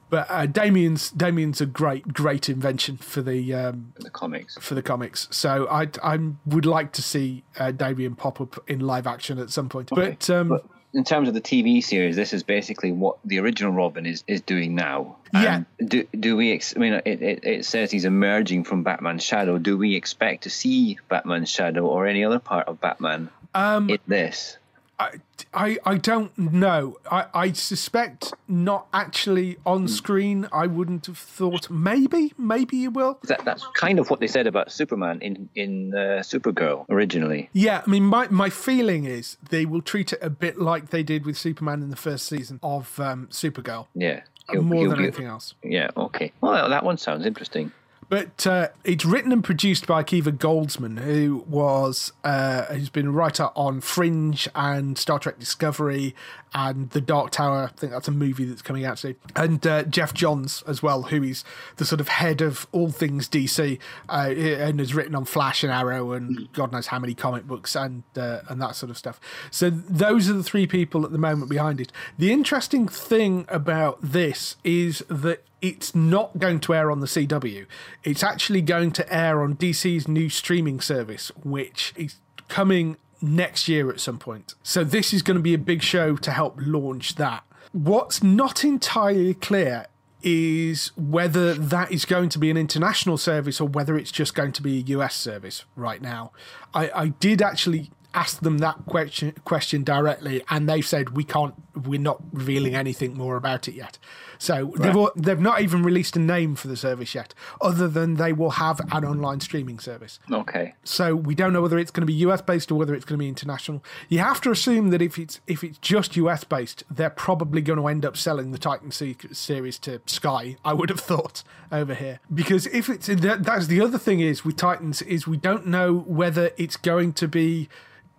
But 0.10 0.28
uh, 0.30 0.46
Damian's 0.46 1.10
Damian's 1.12 1.60
a 1.62 1.66
great 1.66 2.14
great 2.14 2.50
invention 2.50 2.98
for 2.98 3.22
the 3.22 3.54
um, 3.54 3.94
The 4.00 4.10
comics. 4.10 4.58
for 4.62 4.76
the 4.76 4.84
comics. 4.84 5.28
So 5.32 5.68
I 5.70 5.88
I 6.04 6.20
would 6.46 6.66
like 6.66 6.92
to 6.94 7.02
see 7.02 7.44
uh, 7.60 7.72
Damien 7.72 8.16
pop 8.16 8.40
up 8.40 8.64
in 8.70 8.80
live 8.82 9.08
action 9.08 9.40
at 9.40 9.50
some 9.50 9.70
point. 9.70 9.90
But 9.90 10.30
um, 10.30 10.50
But 10.50 10.66
in 10.94 11.04
terms 11.04 11.28
of 11.28 11.34
the 11.34 11.42
TV 11.42 11.84
series, 11.84 12.16
this 12.16 12.34
is 12.34 12.44
basically 12.44 12.92
what 12.92 13.18
the 13.26 13.40
original 13.40 13.72
Robin 13.72 14.06
is, 14.06 14.24
is 14.28 14.42
doing 14.42 14.76
now. 14.76 15.16
Yeah. 15.34 15.64
And 15.80 15.90
do 15.90 16.04
do 16.20 16.38
we? 16.38 16.52
Ex- 16.52 16.76
I 16.76 16.80
mean, 16.80 16.94
it, 17.06 17.22
it, 17.24 17.40
it 17.44 17.66
says 17.66 17.90
he's 17.90 18.06
emerging 18.06 18.66
from 18.66 18.84
Batman's 18.84 19.24
shadow. 19.24 19.58
Do 19.58 19.76
we 19.80 19.96
expect 19.96 20.44
to 20.44 20.52
see 20.52 21.00
Batman's 21.10 21.50
shadow 21.50 21.88
or 21.88 22.06
any 22.06 22.24
other 22.24 22.38
part 22.38 22.68
of 22.68 22.80
Batman 22.80 23.30
Um, 23.56 23.90
in 23.90 23.98
this? 24.08 24.58
I, 25.00 25.10
I 25.54 25.78
I 25.86 25.98
don't 25.98 26.38
know. 26.38 26.98
I, 27.12 27.26
I 27.34 27.52
suspect 27.54 28.34
not 28.48 28.88
actually 28.94 29.58
on 29.66 29.88
screen. 29.88 30.48
I 30.54 30.68
wouldn't 30.68 31.08
have 31.08 31.18
thought. 31.18 31.70
Maybe 31.70 32.34
maybe 32.38 32.78
you 32.78 32.92
will. 32.92 33.20
That, 33.24 33.44
that's 33.44 33.66
kind 33.74 34.00
of 34.00 34.10
what 34.10 34.20
they 34.20 34.28
said 34.28 34.46
about 34.48 34.72
Superman 34.72 35.20
in 35.22 35.50
in 35.56 35.94
uh, 35.96 36.22
Supergirl 36.22 36.86
originally. 36.90 37.50
Yeah, 37.54 37.82
I 37.86 37.90
mean, 37.90 38.04
my, 38.06 38.28
my 38.30 38.50
feeling 38.50 39.06
is 39.06 39.38
they 39.50 39.66
will 39.66 39.82
treat 39.82 40.14
it 40.14 40.20
a 40.22 40.30
bit 40.30 40.60
like 40.60 40.92
they 40.92 41.04
did 41.04 41.26
with 41.26 41.38
Superman 41.38 41.82
in 41.82 41.90
the 41.90 41.96
first 41.96 42.28
season 42.28 42.60
of 42.62 43.00
um, 43.00 43.28
Supergirl, 43.32 43.88
Yeah. 43.96 44.22
more 44.54 44.88
than 44.88 44.98
be- 44.98 45.04
anything 45.06 45.26
else. 45.26 45.56
Yeah. 45.64 45.90
Okay. 45.98 46.32
Well, 46.40 46.70
that 46.70 46.84
one 46.86 46.98
sounds 46.98 47.26
interesting. 47.26 47.72
But 48.10 48.46
uh, 48.46 48.70
it's 48.84 49.06
written 49.06 49.32
and 49.32 49.44
produced 49.44 49.88
by 49.88 50.04
Akiva 50.04 50.38
Goldsman, 50.38 51.00
who 51.00 51.44
was 51.48 52.14
uh, 52.24 52.66
who's 52.66 52.90
been 52.90 53.08
a 53.08 53.12
writer 53.12 53.50
on 53.56 53.82
Fringe 53.82 54.48
and 54.56 54.98
Star 54.98 55.20
Trek 55.20 55.40
Discovery 55.40 56.16
and 56.54 56.90
The 56.92 57.02
Dark 57.02 57.32
Tower. 57.32 57.72
I 57.74 57.78
think 57.80 57.92
that's 57.92 58.08
a 58.08 58.12
movie 58.12 58.46
that's 58.46 58.62
coming 58.62 58.86
out 58.86 59.00
soon. 59.00 59.16
And 59.36 59.66
uh, 59.66 59.84
Geoff 59.84 60.14
Johns 60.14 60.64
as 60.68 60.84
well, 60.84 61.04
who 61.04 61.24
is 61.24 61.44
the 61.78 61.86
sort 61.86 62.00
of 62.00 62.08
head 62.08 62.42
of 62.42 62.68
all 62.72 62.92
things 62.92 63.28
DC 63.28 63.80
uh, 64.10 64.14
and 64.14 64.80
has 64.80 64.94
written 64.94 65.16
on 65.16 65.26
Flash 65.26 65.64
and 65.64 65.72
Arrow 65.72 66.12
and 66.12 66.52
God 66.54 66.72
knows 66.72 66.88
how 66.88 67.00
many 67.00 67.14
comic 67.14 67.48
books 67.48 67.76
and 67.76 68.04
uh, 68.16 68.42
and 68.50 68.62
that 68.62 68.76
sort 68.76 68.90
of 68.90 68.98
stuff. 68.98 69.20
So 69.52 69.70
those 69.70 70.30
are 70.30 70.34
the 70.34 70.44
three 70.44 70.68
people 70.68 71.06
at 71.06 71.12
the 71.12 71.18
moment 71.18 71.50
behind 71.50 71.82
it. 71.82 71.92
The 72.18 72.32
interesting 72.32 72.88
thing 72.88 73.46
about 73.50 74.00
this 74.02 74.58
is 74.64 75.04
that 75.10 75.44
it's 75.64 75.96
not 75.96 76.38
going 76.38 76.60
to 76.60 76.76
air 76.76 76.92
on 76.92 77.00
the 77.00 77.08
CW. 77.08 77.66
It's 78.04 78.22
actually 78.22 78.62
going 78.62 78.92
to 78.92 79.14
air 79.14 79.42
on 79.42 79.56
DC's 79.56 80.10
new 80.10 80.30
streaming 80.30 80.82
service, 80.82 81.32
which 81.42 81.94
is 81.96 82.18
coming 82.50 82.98
next 83.22 83.70
year 83.70 83.90
at 83.90 84.02
some 84.02 84.20
point. 84.20 84.56
So 84.62 84.84
this 84.84 85.14
is 85.14 85.22
going 85.22 85.38
to 85.38 85.42
be 85.42 85.54
a 85.54 85.58
big 85.58 85.82
show 85.82 86.18
to 86.18 86.32
help 86.32 86.60
launch 86.60 87.16
that. 87.16 87.46
What's 87.72 88.22
not 88.22 88.66
entirely 88.66 89.34
clear 89.34 89.88
is 90.22 90.92
whether 90.98 91.54
that 91.54 91.92
is 91.94 92.04
going 92.04 92.28
to 92.30 92.40
be 92.40 92.52
an 92.52 92.58
international 92.58 93.18
service 93.18 93.62
or 93.62 93.68
whether 93.68 93.98
it's 93.98 94.12
just 94.12 94.36
going 94.36 94.52
to 94.52 94.62
be 94.62 94.80
a 94.80 94.82
US 94.98 95.16
service 95.16 95.64
right 95.78 96.02
now. 96.02 96.34
I, 96.74 96.92
I 96.94 97.08
did 97.08 97.42
actually 97.42 97.90
ask 98.14 98.42
them 98.42 98.60
that 98.60 98.78
question 98.86 99.34
question 99.44 99.84
directly 99.84 100.44
and 100.50 100.70
they 100.70 100.82
said 100.82 101.16
we 101.16 101.24
can't 101.24 101.56
we're 101.86 102.00
not 102.00 102.22
revealing 102.32 102.76
anything 102.76 103.16
more 103.16 103.36
about 103.36 103.68
it 103.68 103.74
yet 103.74 103.98
so 104.44 104.74
they've, 104.78 104.96
al- 104.96 105.12
they've 105.16 105.40
not 105.40 105.62
even 105.62 105.84
released 105.84 106.16
a 106.16 106.20
name 106.20 106.56
for 106.56 106.68
the 106.68 106.76
service 106.76 107.16
yet 107.16 107.34
other 107.62 107.88
than 107.88 108.16
they 108.16 108.34
will 108.34 108.50
have 108.52 108.80
an 108.92 109.06
online 109.06 109.40
streaming 109.40 109.80
service 109.80 110.20
Okay. 110.32 110.74
so 110.84 111.16
we 111.16 111.34
don't 111.36 111.54
know 111.54 111.62
whether 111.62 111.80
it's 111.80 111.92
going 111.92 112.02
to 112.02 112.06
be 112.14 112.20
US 112.28 112.42
based 112.42 112.72
or 112.72 112.76
whether 112.76 112.94
it's 112.94 113.06
going 113.06 113.18
to 113.18 113.24
be 113.24 113.30
international. 113.30 113.84
You 114.10 114.20
have 114.20 114.42
to 114.42 114.52
assume 114.52 114.90
that 114.90 115.02
if 115.02 115.18
it's 115.18 115.40
if 115.48 115.64
it's 115.64 115.78
just 115.78 116.16
US 116.18 116.44
based, 116.44 116.84
they're 116.92 117.10
probably 117.10 117.62
going 117.62 117.80
to 117.80 117.88
end 117.88 118.06
up 118.06 118.18
selling 118.18 118.52
the 118.52 118.58
Titan 118.58 118.92
se- 118.92 119.18
series 119.32 119.80
to 119.80 120.02
Sky. 120.06 120.58
I 120.66 120.74
would 120.74 120.90
have 120.90 121.00
thought 121.00 121.44
over 121.72 121.94
here 121.94 122.20
because 122.34 122.68
if 122.68 122.90
it's 122.90 123.08
that, 123.08 123.44
that's 123.44 123.68
the 123.68 123.82
other 123.82 123.98
thing 123.98 124.20
is 124.20 124.44
with 124.46 124.58
Titans 124.58 125.02
is 125.04 125.26
we 125.28 125.38
don't 125.38 125.68
know 125.68 126.00
whether 126.08 126.52
it's 126.58 126.78
going 126.78 127.14
to 127.14 127.28
be 127.28 127.70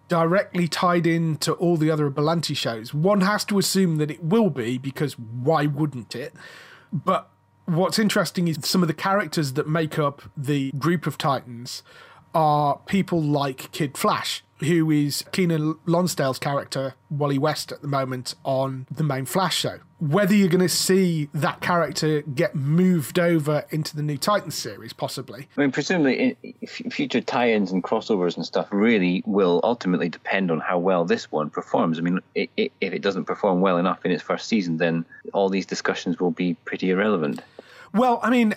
directly 0.09 0.69
tied 0.69 1.07
in 1.07 1.37
to 1.39 1.53
all 1.55 1.77
the 1.77 1.91
other 1.91 2.11
Berlanti 2.11 2.57
shows. 2.57 2.93
One 2.93 3.23
has 3.23 3.45
to 3.47 3.59
assume 3.59 3.97
that 3.97 4.11
it 4.11 4.23
will 4.23 4.51
be 4.51 4.79
because 4.79 5.19
why 5.19 5.67
wouldn't 5.67 6.15
it? 6.15 6.35
But 6.93 7.31
what's 7.67 7.99
interesting 7.99 8.49
is 8.49 8.59
some 8.63 8.83
of 8.83 8.89
the 8.89 8.95
characters 8.95 9.55
that 9.55 9.69
make 9.69 9.99
up 9.99 10.23
the 10.37 10.71
group 10.73 11.07
of 11.07 11.17
Titans 11.19 11.83
are 12.35 12.79
people 12.87 13.23
like 13.23 13.71
Kid 13.73 13.97
Flash, 13.97 14.43
who 14.61 14.91
is 14.91 15.25
Keiynan 15.33 15.79
Lonsdale's 15.87 16.39
character, 16.39 16.95
Wally 17.11 17.39
West, 17.39 17.73
at 17.73 17.83
the 17.83 17.89
moment 17.89 18.35
on 18.45 18.87
the 18.91 19.05
main 19.05 19.27
Flash 19.27 19.59
show. 19.59 19.79
Whether 19.99 20.35
you're 20.35 20.49
going 20.49 20.61
to 20.61 20.69
see 20.69 21.29
that 21.33 21.61
character 21.61 22.23
get 22.23 22.55
moved 22.55 23.19
over 23.19 23.65
into 23.71 23.97
the 23.97 24.03
new 24.03 24.19
Titans 24.19 24.55
series, 24.55 24.93
possibly. 24.93 25.49
I 25.57 25.61
mean, 25.61 25.73
presumably, 25.73 26.37
future 26.67 27.23
tie-ins 27.23 27.73
and 27.73 27.83
crossovers 27.83 28.37
and 28.37 28.45
stuff 28.45 28.69
really 28.71 29.23
will 29.25 29.61
ultimately 29.65 30.11
depend 30.11 30.51
on 30.51 30.61
how 30.61 30.79
well 30.79 31.05
this 31.05 31.33
one 31.33 31.49
performs. 31.49 31.99
I 31.99 32.03
mean, 32.03 32.21
if 32.35 32.71
it 32.81 33.03
doesn't 33.03 33.25
perform 33.25 33.61
well 33.61 33.79
enough 33.79 34.05
in 34.05 34.11
its 34.11 34.23
first 34.23 34.47
season, 34.47 34.77
then 34.77 35.07
all 35.33 35.49
these 35.49 35.67
discussions 35.67 36.21
will 36.21 36.33
be 36.33 36.55
pretty 36.65 36.91
irrelevant. 36.91 37.41
Well, 37.95 38.19
I 38.23 38.31
mean, 38.31 38.55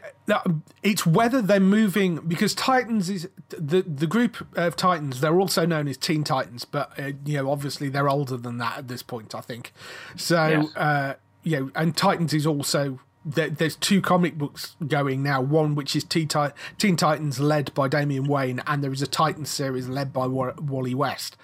it's 0.82 1.06
whether 1.06 1.42
they're 1.44 1.60
moving 1.60 2.18
because 2.28 2.56
Titans 2.56 3.10
is 3.10 3.30
the 3.50 3.84
the 3.84 4.08
group 4.08 4.46
of 4.58 4.76
Titans. 4.76 5.22
They're 5.22 5.40
also 5.40 5.66
known 5.66 5.88
as 5.88 5.96
Teen 5.96 6.24
Titans, 6.24 6.66
but 6.66 7.00
uh, 7.00 7.12
you 7.24 7.38
know, 7.38 7.52
obviously 7.52 7.88
they're 7.88 8.10
older 8.10 8.36
than 8.36 8.58
that 8.58 8.80
at 8.80 8.88
this 8.88 9.04
point. 9.04 9.36
I 9.36 9.42
think 9.42 9.74
so. 10.16 10.48
Yes. 10.48 10.76
Uh, 10.76 11.14
you 11.44 11.60
know, 11.60 11.72
and 11.76 11.96
Titans 11.96 12.34
is 12.34 12.48
also 12.48 13.00
there's 13.24 13.76
two 13.76 14.02
comic 14.02 14.38
books 14.38 14.76
going 14.88 15.22
now. 15.22 15.42
One 15.42 15.76
which 15.76 15.96
is 15.96 16.04
Teen, 16.04 16.28
Titans, 16.28 17.40
led 17.40 17.74
by 17.74 17.88
Damian 17.88 18.26
Wayne, 18.26 18.62
and 18.66 18.84
there 18.84 18.92
is 18.92 19.02
a 19.02 19.08
Titans 19.08 19.50
series 19.50 19.88
led 19.88 20.14
by 20.14 20.26
Wally 20.26 20.96
West. 20.96 21.38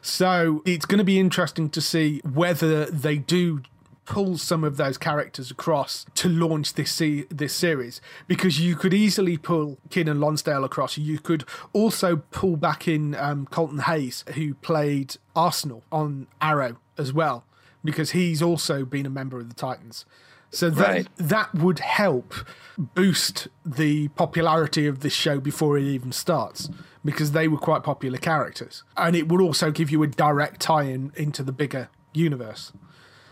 So 0.00 0.62
it's 0.64 0.86
going 0.86 0.98
to 0.98 1.04
be 1.04 1.18
interesting 1.18 1.68
to 1.70 1.80
see 1.80 2.20
whether 2.24 2.86
they 2.86 3.18
do 3.18 3.62
pull 4.06 4.38
some 4.38 4.64
of 4.64 4.76
those 4.76 4.96
characters 4.96 5.50
across 5.50 6.06
to 6.14 6.28
launch 6.28 6.74
this 6.74 6.92
se- 6.92 7.26
this 7.28 7.54
series 7.54 8.00
because 8.26 8.60
you 8.60 8.76
could 8.76 8.94
easily 8.94 9.36
pull 9.36 9.78
Keiynan 9.90 10.20
Lonsdale 10.20 10.64
across. 10.64 10.96
You 10.96 11.18
could 11.18 11.44
also 11.72 12.16
pull 12.30 12.56
back 12.56 12.88
in 12.88 13.14
um, 13.16 13.46
Colton 13.46 13.80
Haynes, 13.80 14.24
who 14.34 14.54
played 14.54 15.16
Arsenal 15.34 15.82
on 15.92 16.28
Arrow 16.40 16.78
as 16.96 17.12
well, 17.12 17.44
because 17.84 18.12
he's 18.12 18.40
also 18.40 18.84
been 18.84 19.06
a 19.06 19.10
member 19.10 19.38
of 19.38 19.48
the 19.48 19.54
Titans. 19.54 20.06
So 20.50 20.70
that 20.70 20.88
right. 20.88 21.08
that 21.18 21.54
would 21.54 21.80
help 21.80 22.32
boost 22.78 23.48
the 23.64 24.08
popularity 24.08 24.86
of 24.86 25.00
this 25.00 25.12
show 25.12 25.40
before 25.40 25.76
it 25.76 25.84
even 25.84 26.12
starts 26.12 26.70
because 27.04 27.32
they 27.32 27.48
were 27.48 27.58
quite 27.58 27.82
popular 27.82 28.18
characters. 28.18 28.82
And 28.96 29.14
it 29.14 29.28
would 29.28 29.40
also 29.40 29.70
give 29.70 29.90
you 29.90 30.02
a 30.02 30.06
direct 30.06 30.60
tie-in 30.60 31.12
into 31.14 31.42
the 31.42 31.52
bigger 31.52 31.88
universe. 32.12 32.72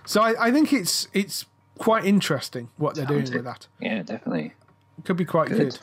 So 0.07 0.22
I, 0.22 0.48
I 0.48 0.50
think 0.50 0.72
it's 0.72 1.09
it's 1.12 1.46
quite 1.78 2.05
interesting 2.05 2.68
what 2.76 2.94
they're 2.94 3.07
doing 3.07 3.22
with 3.22 3.44
that. 3.44 3.66
Yeah, 3.80 4.02
definitely. 4.02 4.52
Could 5.05 5.16
be 5.16 5.24
quite 5.24 5.48
good. 5.48 5.59
good. 5.59 5.78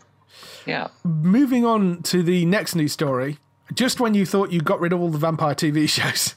Yeah. 0.65 0.87
Moving 1.03 1.65
on 1.65 2.01
to 2.03 2.23
the 2.23 2.45
next 2.45 2.75
news 2.75 2.93
story. 2.93 3.37
Just 3.73 3.99
when 3.99 4.13
you 4.13 4.25
thought 4.25 4.51
you 4.51 4.61
got 4.61 4.79
rid 4.79 4.93
of 4.93 5.01
all 5.01 5.09
the 5.09 5.17
vampire 5.17 5.55
TV 5.55 5.87
shows. 5.97 6.35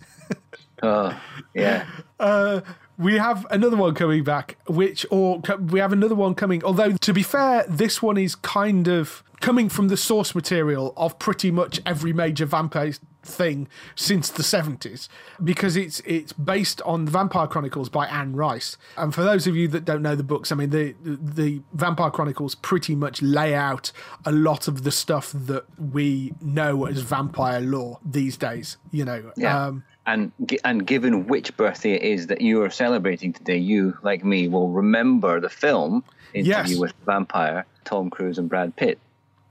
oh, 0.82 1.18
yeah. 1.55 1.87
Uh, 2.18 2.61
we 2.97 3.18
have 3.18 3.47
another 3.51 3.76
one 3.76 3.95
coming 3.95 4.22
back, 4.22 4.57
which, 4.66 5.05
or 5.11 5.41
we 5.59 5.80
have 5.80 5.93
another 5.93 6.14
one 6.14 6.35
coming. 6.35 6.62
Although, 6.64 6.93
to 6.93 7.12
be 7.12 7.22
fair, 7.22 7.64
this 7.68 8.01
one 8.01 8.16
is 8.16 8.37
kind 8.37 8.87
of 8.89 9.22
coming 9.41 9.68
from 9.68 9.89
the 9.89 9.97
source 9.97 10.35
material 10.35 10.95
of 10.97 11.18
pretty 11.18 11.51
much 11.51 11.80
every 11.85 12.12
major 12.12 12.47
vampire 12.47 12.93
thing 13.25 13.68
since 13.95 14.31
the 14.31 14.43
70s 14.43 15.09
because 15.43 15.77
it's 15.77 16.01
it's 16.01 16.33
based 16.33 16.81
on 16.83 17.05
the 17.05 17.11
Vampire 17.11 17.47
Chronicles 17.47 17.89
by 17.89 18.07
Anne 18.07 18.35
Rice. 18.35 18.77
And 18.97 19.14
for 19.14 19.22
those 19.22 19.47
of 19.47 19.57
you 19.57 19.68
that 19.68 19.85
don't 19.85 20.03
know 20.03 20.14
the 20.14 20.22
books, 20.22 20.53
I 20.53 20.55
mean 20.55 20.70
the 20.70 20.95
the 21.03 21.62
Vampire 21.72 22.11
Chronicles 22.11 22.55
pretty 22.55 22.95
much 22.95 23.22
lay 23.22 23.55
out 23.55 23.93
a 24.25 24.33
lot 24.33 24.68
of 24.68 24.85
the 24.85 24.91
stuff 24.91 25.33
that 25.35 25.64
we 25.79 26.35
know 26.41 26.87
as 26.87 27.01
vampire 27.01 27.61
lore 27.61 27.99
these 28.05 28.37
days, 28.37 28.77
you 28.91 29.05
know. 29.05 29.33
Yeah. 29.37 29.66
Um, 29.66 29.85
and 30.07 30.33
and 30.64 30.87
given 30.87 31.27
which 31.27 31.57
birthday 31.57 31.93
it 31.93 32.03
is 32.03 32.27
that 32.27 32.41
you 32.41 32.62
are 32.62 32.70
celebrating 32.70 33.33
today, 33.33 33.57
you 33.57 33.97
like 34.03 34.25
me 34.25 34.49
will 34.49 34.68
remember 34.68 35.41
the 35.41 35.49
film 35.49 36.05
Interview 36.35 36.53
yes. 36.53 36.79
with 36.79 36.93
Vampire, 37.07 37.64
Tom 37.85 38.11
Cruise 38.11 38.39
and 38.39 38.49
Brad 38.49 38.75
Pitt, 38.75 38.99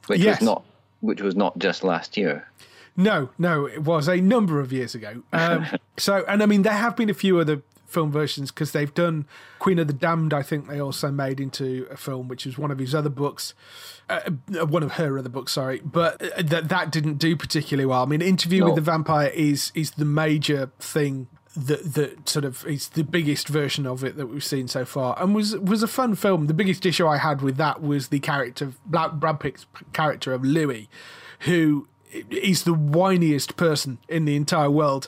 which 0.08 0.20
yes. 0.20 0.42
was 0.42 0.46
not 0.46 0.64
which 1.00 1.22
was 1.22 1.36
not 1.36 1.58
just 1.58 1.84
last 1.84 2.18
year. 2.18 2.48
No, 2.96 3.30
no, 3.38 3.66
it 3.66 3.84
was 3.84 4.08
a 4.08 4.18
number 4.18 4.60
of 4.60 4.72
years 4.72 4.94
ago. 4.94 5.24
Um, 5.32 5.66
so, 5.98 6.24
and 6.28 6.44
I 6.44 6.46
mean, 6.46 6.62
there 6.62 6.74
have 6.74 6.96
been 6.96 7.10
a 7.10 7.14
few 7.14 7.40
other 7.40 7.64
film 7.88 8.12
versions 8.12 8.52
because 8.52 8.72
they've 8.72 8.94
done 8.94 9.26
Queen 9.60 9.80
of 9.80 9.88
the 9.88 9.94
Damned. 9.94 10.34
I 10.34 10.42
think 10.42 10.68
they 10.68 10.80
also 10.80 11.12
made 11.12 11.40
into 11.40 11.88
a 11.90 11.98
film, 11.98 12.28
which 12.28 12.46
was 12.46 12.58
one 12.58 12.72
of 12.72 12.80
his 12.80 12.94
other 12.94 13.10
books, 13.10 13.54
uh, 14.10 14.22
uh 14.60 14.66
one 14.66 14.84
of 14.84 14.94
her 14.94 15.18
other 15.18 15.30
books. 15.30 15.54
Sorry, 15.54 15.80
but 15.84 16.22
uh, 16.22 16.42
that 16.44 16.70
that 16.70 16.92
didn't 16.92 17.16
do 17.16 17.36
particularly 17.38 17.86
well. 17.86 18.04
I 18.04 18.06
mean, 18.06 18.22
Interview 18.22 18.62
no. 18.62 18.66
with 18.68 18.76
the 18.76 18.82
Vampire 18.82 19.32
is 19.34 19.72
is 19.76 19.92
the 19.92 20.06
major 20.06 20.72
thing 20.80 21.28
that 21.56 21.94
that 21.94 22.28
sort 22.28 22.46
of 22.46 22.66
is 22.66 22.90
the 22.90 23.04
biggest 23.04 23.48
version 23.48 23.86
of 23.86 24.04
it 24.04 24.18
that 24.18 24.28
we've 24.28 24.44
seen 24.44 24.68
so 24.68 24.86
far, 24.86 25.16
and 25.22 25.36
was 25.36 25.56
was 25.58 25.84
a 25.84 25.88
fun 25.88 26.16
film. 26.16 26.48
The 26.48 26.54
biggest 26.54 26.86
issue 26.86 27.08
I 27.08 27.18
had 27.18 27.42
with 27.42 27.58
that 27.58 27.82
was 27.82 28.08
the 28.08 28.20
character 28.20 28.66
of 28.66 28.84
Brad 28.86 29.40
Pitt's 29.40 29.66
character 29.94 30.34
of 30.34 30.44
Louis, 30.44 30.90
who 31.42 31.88
he's 32.30 32.64
the 32.64 32.76
whiniest 32.76 33.56
person 33.56 33.98
in 34.08 34.26
the 34.26 34.36
entire 34.36 34.70
world. 34.70 35.08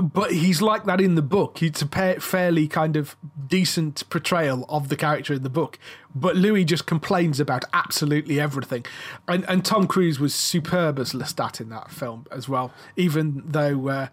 But 0.00 0.32
he's 0.32 0.62
like 0.62 0.84
that 0.84 1.00
in 1.00 1.16
the 1.16 1.22
book. 1.22 1.60
It's 1.62 1.82
a 1.82 2.20
fairly 2.20 2.68
kind 2.68 2.96
of 2.96 3.16
decent 3.48 4.08
portrayal 4.10 4.64
of 4.68 4.90
the 4.90 4.96
character 4.96 5.34
in 5.34 5.42
the 5.42 5.50
book. 5.50 5.78
But 6.14 6.36
Louis 6.36 6.64
just 6.64 6.86
complains 6.86 7.40
about 7.40 7.64
absolutely 7.72 8.38
everything. 8.38 8.86
And, 9.26 9.44
and 9.48 9.64
Tom 9.64 9.88
Cruise 9.88 10.20
was 10.20 10.34
superb 10.34 11.00
as 11.00 11.12
Lestat 11.12 11.60
in 11.60 11.70
that 11.70 11.90
film 11.90 12.26
as 12.30 12.48
well, 12.48 12.72
even 12.96 13.42
though. 13.44 13.88
Uh, 13.88 14.06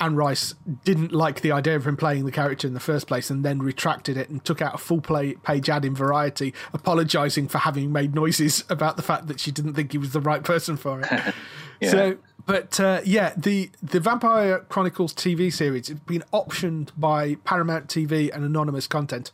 Anne 0.00 0.16
Rice 0.16 0.54
didn't 0.84 1.12
like 1.12 1.42
the 1.42 1.52
idea 1.52 1.76
of 1.76 1.86
him 1.86 1.96
playing 1.96 2.24
the 2.24 2.32
character 2.32 2.66
in 2.66 2.74
the 2.74 2.80
first 2.80 3.06
place 3.06 3.30
and 3.30 3.44
then 3.44 3.58
retracted 3.60 4.16
it 4.16 4.30
and 4.30 4.44
took 4.44 4.62
out 4.62 4.74
a 4.74 4.78
full 4.78 5.00
play, 5.00 5.34
page 5.34 5.68
ad 5.68 5.84
in 5.84 5.94
Variety 5.94 6.54
apologising 6.72 7.48
for 7.48 7.58
having 7.58 7.92
made 7.92 8.14
noises 8.14 8.64
about 8.68 8.96
the 8.96 9.02
fact 9.02 9.26
that 9.26 9.38
she 9.38 9.50
didn't 9.50 9.74
think 9.74 9.92
he 9.92 9.98
was 9.98 10.12
the 10.12 10.20
right 10.20 10.42
person 10.42 10.76
for 10.76 11.00
it. 11.00 11.08
yeah. 11.80 11.90
So, 11.90 12.16
but 12.46 12.80
uh, 12.80 13.00
yeah, 13.04 13.34
the, 13.36 13.70
the 13.82 14.00
Vampire 14.00 14.60
Chronicles 14.68 15.12
TV 15.12 15.52
series 15.52 15.88
has 15.88 15.98
been 16.00 16.24
optioned 16.32 16.90
by 16.96 17.34
Paramount 17.44 17.88
TV 17.88 18.34
and 18.34 18.44
Anonymous 18.44 18.86
Content. 18.86 19.30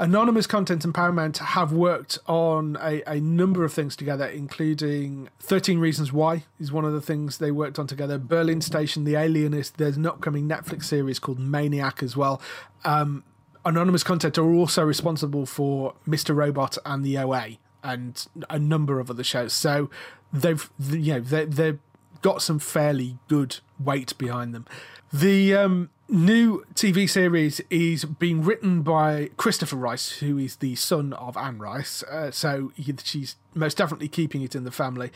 Anonymous 0.00 0.46
Content 0.46 0.84
and 0.84 0.94
Paramount 0.94 1.38
have 1.38 1.72
worked 1.72 2.20
on 2.28 2.78
a, 2.80 3.02
a 3.06 3.18
number 3.18 3.64
of 3.64 3.72
things 3.72 3.96
together, 3.96 4.26
including 4.26 5.28
13 5.40 5.80
Reasons 5.80 6.12
Why 6.12 6.44
is 6.60 6.70
one 6.70 6.84
of 6.84 6.92
the 6.92 7.00
things 7.00 7.38
they 7.38 7.50
worked 7.50 7.80
on 7.80 7.88
together. 7.88 8.16
Berlin 8.16 8.60
Station, 8.60 9.02
The 9.02 9.16
Alienist, 9.16 9.76
there's 9.76 9.96
an 9.96 10.06
upcoming 10.06 10.48
Netflix 10.48 10.84
series 10.84 11.18
called 11.18 11.40
Maniac 11.40 12.00
as 12.00 12.16
well. 12.16 12.40
Um, 12.84 13.24
Anonymous 13.64 14.04
Content 14.04 14.38
are 14.38 14.54
also 14.54 14.84
responsible 14.84 15.46
for 15.46 15.94
Mr. 16.06 16.34
Robot 16.34 16.78
and 16.86 17.04
the 17.04 17.18
OA 17.18 17.58
and 17.82 18.24
a 18.48 18.58
number 18.58 19.00
of 19.00 19.10
other 19.10 19.24
shows. 19.24 19.52
So 19.52 19.90
they've, 20.32 20.70
you 20.90 21.14
know, 21.14 21.20
they, 21.20 21.44
they've 21.44 21.80
got 22.22 22.40
some 22.40 22.60
fairly 22.60 23.18
good 23.26 23.58
weight 23.80 24.16
behind 24.16 24.54
them. 24.54 24.64
The 25.12 25.54
um, 25.54 25.90
new 26.08 26.64
TV 26.74 27.08
series 27.08 27.60
is 27.70 28.04
being 28.04 28.42
written 28.42 28.82
by 28.82 29.30
Christopher 29.36 29.76
Rice, 29.76 30.12
who 30.12 30.38
is 30.38 30.56
the 30.56 30.74
son 30.76 31.12
of 31.12 31.36
Anne 31.36 31.58
Rice. 31.58 32.02
Uh, 32.04 32.30
so 32.30 32.72
he, 32.74 32.94
she's 33.02 33.36
most 33.54 33.76
definitely 33.76 34.08
keeping 34.08 34.42
it 34.42 34.54
in 34.54 34.64
the 34.64 34.70
family. 34.70 35.10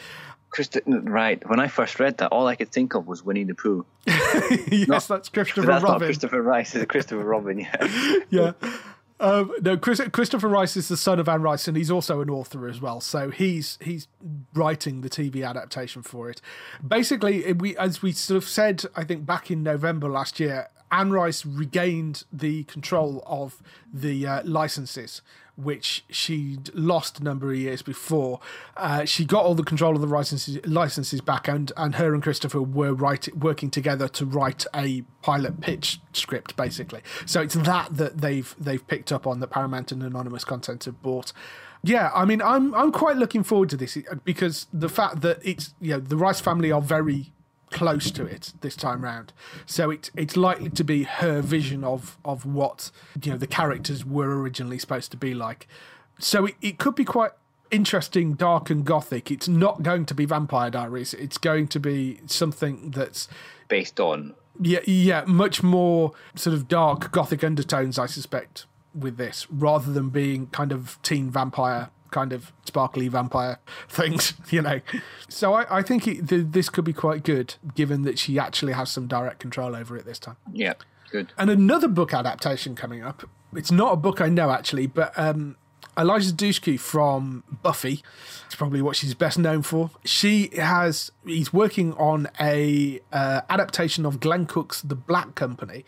Christi- 0.51 0.83
right. 0.87 1.47
When 1.49 1.61
I 1.61 1.69
first 1.69 1.99
read 1.99 2.19
that, 2.19 2.29
all 2.29 2.47
I 2.47 2.57
could 2.57 2.71
think 2.71 2.95
of 2.95 3.07
was 3.07 3.25
Winnie 3.25 3.45
the 3.45 3.55
Pooh. 3.55 3.87
yes, 4.07 4.89
not, 4.89 5.09
that's 5.09 5.29
Christopher 5.31 5.67
that's 5.67 5.83
Robin. 5.83 6.01
Not 6.01 6.07
Christopher 6.07 6.43
Rice. 6.43 6.75
It's 6.75 6.85
Christopher 6.85 7.25
Robin. 7.25 7.61
Yeah. 7.61 8.19
yeah. 8.31 8.53
Um, 9.19 9.53
no, 9.63 9.77
Chris, 9.77 10.01
Christopher 10.13 10.49
Rice 10.49 10.77
is 10.77 10.89
the 10.89 10.97
son 10.97 11.21
of 11.21 11.29
Anne 11.29 11.43
Rice, 11.43 11.69
and 11.69 11.77
he's 11.77 11.93
also 11.93 12.21
an 12.21 12.29
author 12.29 12.69
as 12.69 12.81
well. 12.81 13.01
So 13.01 13.31
he's 13.31 13.79
he's 13.81 14.09
writing 14.53 15.03
the 15.03 15.09
TV 15.09 15.49
adaptation 15.49 16.03
for 16.03 16.29
it. 16.29 16.43
Basically, 16.87 17.51
we 17.53 17.77
as 17.77 18.03
we 18.03 18.11
sort 18.13 18.37
of 18.37 18.49
said, 18.49 18.85
I 18.97 19.05
think 19.05 19.25
back 19.25 19.49
in 19.49 19.63
November 19.63 20.09
last 20.09 20.41
year, 20.41 20.69
Anne 20.93 21.11
Rice 21.11 21.47
regained 21.47 22.25
the 22.31 22.65
control 22.65 23.23
of 23.27 23.63
the 23.93 24.27
uh, 24.27 24.43
licenses, 24.45 25.23
which 25.57 26.05
she'd 26.11 26.73
lost 26.75 27.19
a 27.19 27.25
number 27.25 27.51
of 27.51 27.57
years 27.57 27.81
before. 27.81 28.41
Uh, 28.77 29.07
she 29.07 29.25
got 29.25 29.43
all 29.45 29.55
the 29.55 29.65
control 29.65 29.95
of 29.95 30.03
the 30.03 30.07
licenses, 30.07 30.65
licenses 30.67 31.23
back, 31.23 31.49
and, 31.49 31.73
and 31.79 31.95
her 31.95 32.13
and 32.13 32.23
Christopher 32.23 32.61
were 32.61 32.93
write, 32.93 33.35
working 33.35 33.71
together 33.71 34.07
to 34.09 34.27
write 34.27 34.67
a 34.75 35.01
pilot 35.23 35.63
pitch 35.63 35.99
script, 36.13 36.57
basically. 36.57 37.01
So 37.25 37.41
it's 37.41 37.55
that 37.55 37.97
that 37.97 38.19
they've 38.19 38.55
they've 38.59 38.87
picked 38.87 39.13
up 39.13 39.27
on 39.27 39.41
that 39.41 39.49
Paramount 39.49 39.93
and 39.93 40.03
Anonymous 40.03 40.45
Content 40.45 40.85
have 40.85 41.01
bought. 41.03 41.33
Yeah, 41.83 42.11
I 42.15 42.27
mean, 42.27 42.43
I'm 42.43 42.75
I'm 42.75 42.93
quite 42.93 43.17
looking 43.17 43.43
forward 43.43 43.71
to 43.71 43.77
this 43.79 43.97
because 44.25 44.67
the 44.73 44.91
fact 44.91 45.23
that 45.23 45.39
it's 45.43 45.75
you 45.81 45.93
know 45.93 46.01
the 46.01 46.17
Rice 46.17 46.41
family 46.41 46.71
are 46.71 46.83
very 46.83 47.33
close 47.73 48.11
to 48.13 48.25
it 48.25 48.53
this 48.61 48.77
time 48.77 49.03
round. 49.03 49.33
So 49.67 49.91
it, 49.91 50.11
it's 50.17 50.37
likely 50.37 50.71
to 50.71 50.85
be 50.85 51.05
her 51.05 51.41
vision 51.41 51.83
of, 51.85 52.19
of 52.25 52.45
what 52.47 52.91
you 53.23 53.33
know 53.33 53.39
the 53.39 53.47
characters 53.47 54.05
were 54.05 54.41
originally 54.41 54.79
supposed 54.79 55.11
to 55.13 55.17
be 55.17 55.35
like. 55.35 55.67
So 56.19 56.47
it, 56.47 56.55
it 56.61 56.79
could 56.79 56.95
be 56.95 57.05
quite 57.05 57.33
interesting, 57.71 58.35
dark 58.35 58.71
and 58.71 58.85
gothic. 58.85 59.31
It's 59.31 59.49
not 59.49 59.83
going 59.83 60.05
to 60.07 60.15
be 60.15 60.25
Vampire 60.27 60.71
Diaries. 60.71 61.15
It's 61.15 61.39
going 61.39 61.69
to 61.69 61.81
be 61.81 62.21
something 62.27 62.91
that's 62.91 63.29
based 63.69 63.99
on 63.99 64.35
yeah, 64.61 64.81
yeah, 64.85 65.25
much 65.27 65.63
more 65.63 66.13
sort 66.35 66.55
of 66.55 66.69
dark 66.69 67.11
gothic 67.11 67.43
undertones, 67.43 67.99
I 67.99 68.07
suspect, 68.07 68.67
with 68.95 69.17
this, 69.17 69.47
rather 69.51 69.93
than 69.93 70.11
being 70.11 70.49
kind 70.49 70.73
of 70.73 70.99
teen 71.03 71.31
vampire 71.31 71.91
kind 72.13 72.33
of 72.33 72.53
sparkly 72.65 73.09
vampire 73.09 73.59
things, 73.89 74.35
you 74.51 74.63
know. 74.63 74.81
So 75.29 75.55
I, 75.55 75.79
I 75.79 75.83
think 75.83 76.07
it, 76.07 76.29
th- 76.29 76.47
this 76.51 76.69
could 76.69 76.85
be 76.85 76.93
quite 76.93 77.25
good, 77.25 77.57
given 77.75 78.03
that 78.03 78.19
she 78.19 78.39
actually 78.39 78.73
has 78.75 78.91
some 78.91 79.09
direct 79.09 79.41
control 79.41 79.75
over 79.75 79.97
it 79.97 80.05
this 80.05 80.21
time. 80.21 80.37
Yeah, 80.53 80.75
good. 81.11 81.33
And 81.37 81.51
another 81.51 81.89
book 81.89 82.15
adaptation 82.15 82.77
coming 82.77 83.03
up. 83.03 83.29
It's 83.55 83.73
not 83.73 83.93
a 83.93 83.97
book 83.97 84.21
I 84.21 84.29
know 84.29 84.51
actually, 84.51 84.87
but 84.87 85.13
um, 85.19 85.57
Eliza 85.97 86.33
Dushku 86.33 86.79
from 86.81 87.45
Buffy. 87.63 88.03
It's 88.47 88.55
probably 88.55 88.81
what 88.81 88.97
she's 88.97 89.15
best 89.15 89.39
known 89.39 89.63
for. 89.63 89.91
She 90.05 90.51
has 90.57 91.13
he's 91.27 91.53
working 91.53 91.93
on 91.95 92.29
a 92.41 93.01
uh, 93.13 93.43
adaptation 93.51 94.07
of 94.07 94.21
Glenn 94.21 94.47
Cook's 94.47 94.81
The 94.81 94.95
Black 94.95 95.35
Company, 95.35 95.85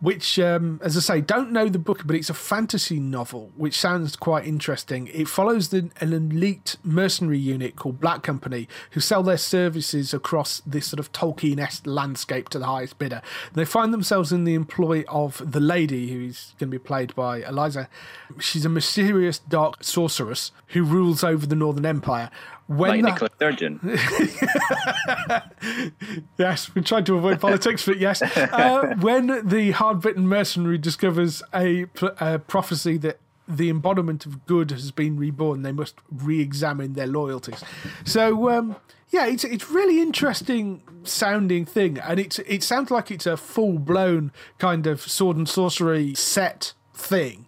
which, 0.00 0.38
um, 0.38 0.80
as 0.82 0.96
I 0.96 1.00
say, 1.00 1.20
don't 1.20 1.50
know 1.50 1.68
the 1.68 1.78
book, 1.78 2.02
but 2.06 2.14
it's 2.14 2.30
a 2.30 2.34
fantasy 2.34 3.00
novel, 3.00 3.50
which 3.56 3.78
sounds 3.78 4.16
quite 4.16 4.46
interesting. 4.46 5.08
It 5.08 5.28
follows 5.28 5.68
the, 5.68 5.90
an 6.00 6.12
elite 6.12 6.76
mercenary 6.84 7.38
unit 7.38 7.76
called 7.76 8.00
Black 8.00 8.22
Company, 8.22 8.68
who 8.92 9.00
sell 9.00 9.22
their 9.22 9.36
services 9.36 10.14
across 10.14 10.62
this 10.64 10.86
sort 10.86 11.00
of 11.00 11.12
Tolkien-esque 11.12 11.86
landscape 11.86 12.48
to 12.50 12.58
the 12.58 12.66
highest 12.66 12.98
bidder. 12.98 13.22
They 13.54 13.64
find 13.64 13.92
themselves 13.92 14.32
in 14.32 14.44
the 14.44 14.54
employ 14.54 15.04
of 15.08 15.42
the 15.52 15.60
lady, 15.60 16.12
who 16.12 16.26
is 16.26 16.54
going 16.58 16.70
to 16.70 16.78
be 16.78 16.82
played 16.82 17.14
by 17.14 17.42
Eliza. 17.42 17.88
She's 18.38 18.64
a 18.64 18.68
mysterious 18.68 19.38
dark 19.38 19.82
sorceress 19.82 20.52
who 20.68 20.84
rules 20.84 21.24
over 21.24 21.46
the 21.46 21.56
Northern 21.56 21.86
Empire. 21.86 22.30
When 22.68 23.02
like 23.02 23.14
Nicola 23.14 23.30
Sturgeon. 23.36 23.80
yes, 26.38 26.74
we 26.74 26.82
tried 26.82 27.06
to 27.06 27.16
avoid 27.16 27.40
politics, 27.40 27.84
but 27.84 27.98
yes. 27.98 28.22
Uh, 28.58 28.94
when 29.00 29.46
the 29.46 29.70
hard-bitten 29.72 30.26
mercenary 30.26 30.78
discovers 30.78 31.42
a, 31.54 31.86
a 32.20 32.38
prophecy 32.38 32.96
that 32.98 33.18
the 33.46 33.70
embodiment 33.70 34.26
of 34.26 34.46
good 34.46 34.70
has 34.70 34.90
been 34.90 35.16
reborn, 35.16 35.62
they 35.62 35.72
must 35.72 35.94
re-examine 36.10 36.94
their 36.94 37.06
loyalties. 37.06 37.62
So, 38.04 38.50
um, 38.50 38.76
yeah, 39.10 39.26
it's 39.26 39.44
it's 39.44 39.70
really 39.70 40.00
interesting 40.00 40.82
sounding 41.04 41.64
thing, 41.64 41.98
and 41.98 42.20
it's 42.20 42.38
it 42.40 42.62
sounds 42.62 42.90
like 42.90 43.10
it's 43.10 43.26
a 43.26 43.36
full 43.36 43.78
blown 43.78 44.32
kind 44.58 44.86
of 44.86 45.00
sword 45.00 45.36
and 45.36 45.48
sorcery 45.48 46.14
set 46.14 46.74
thing. 46.94 47.46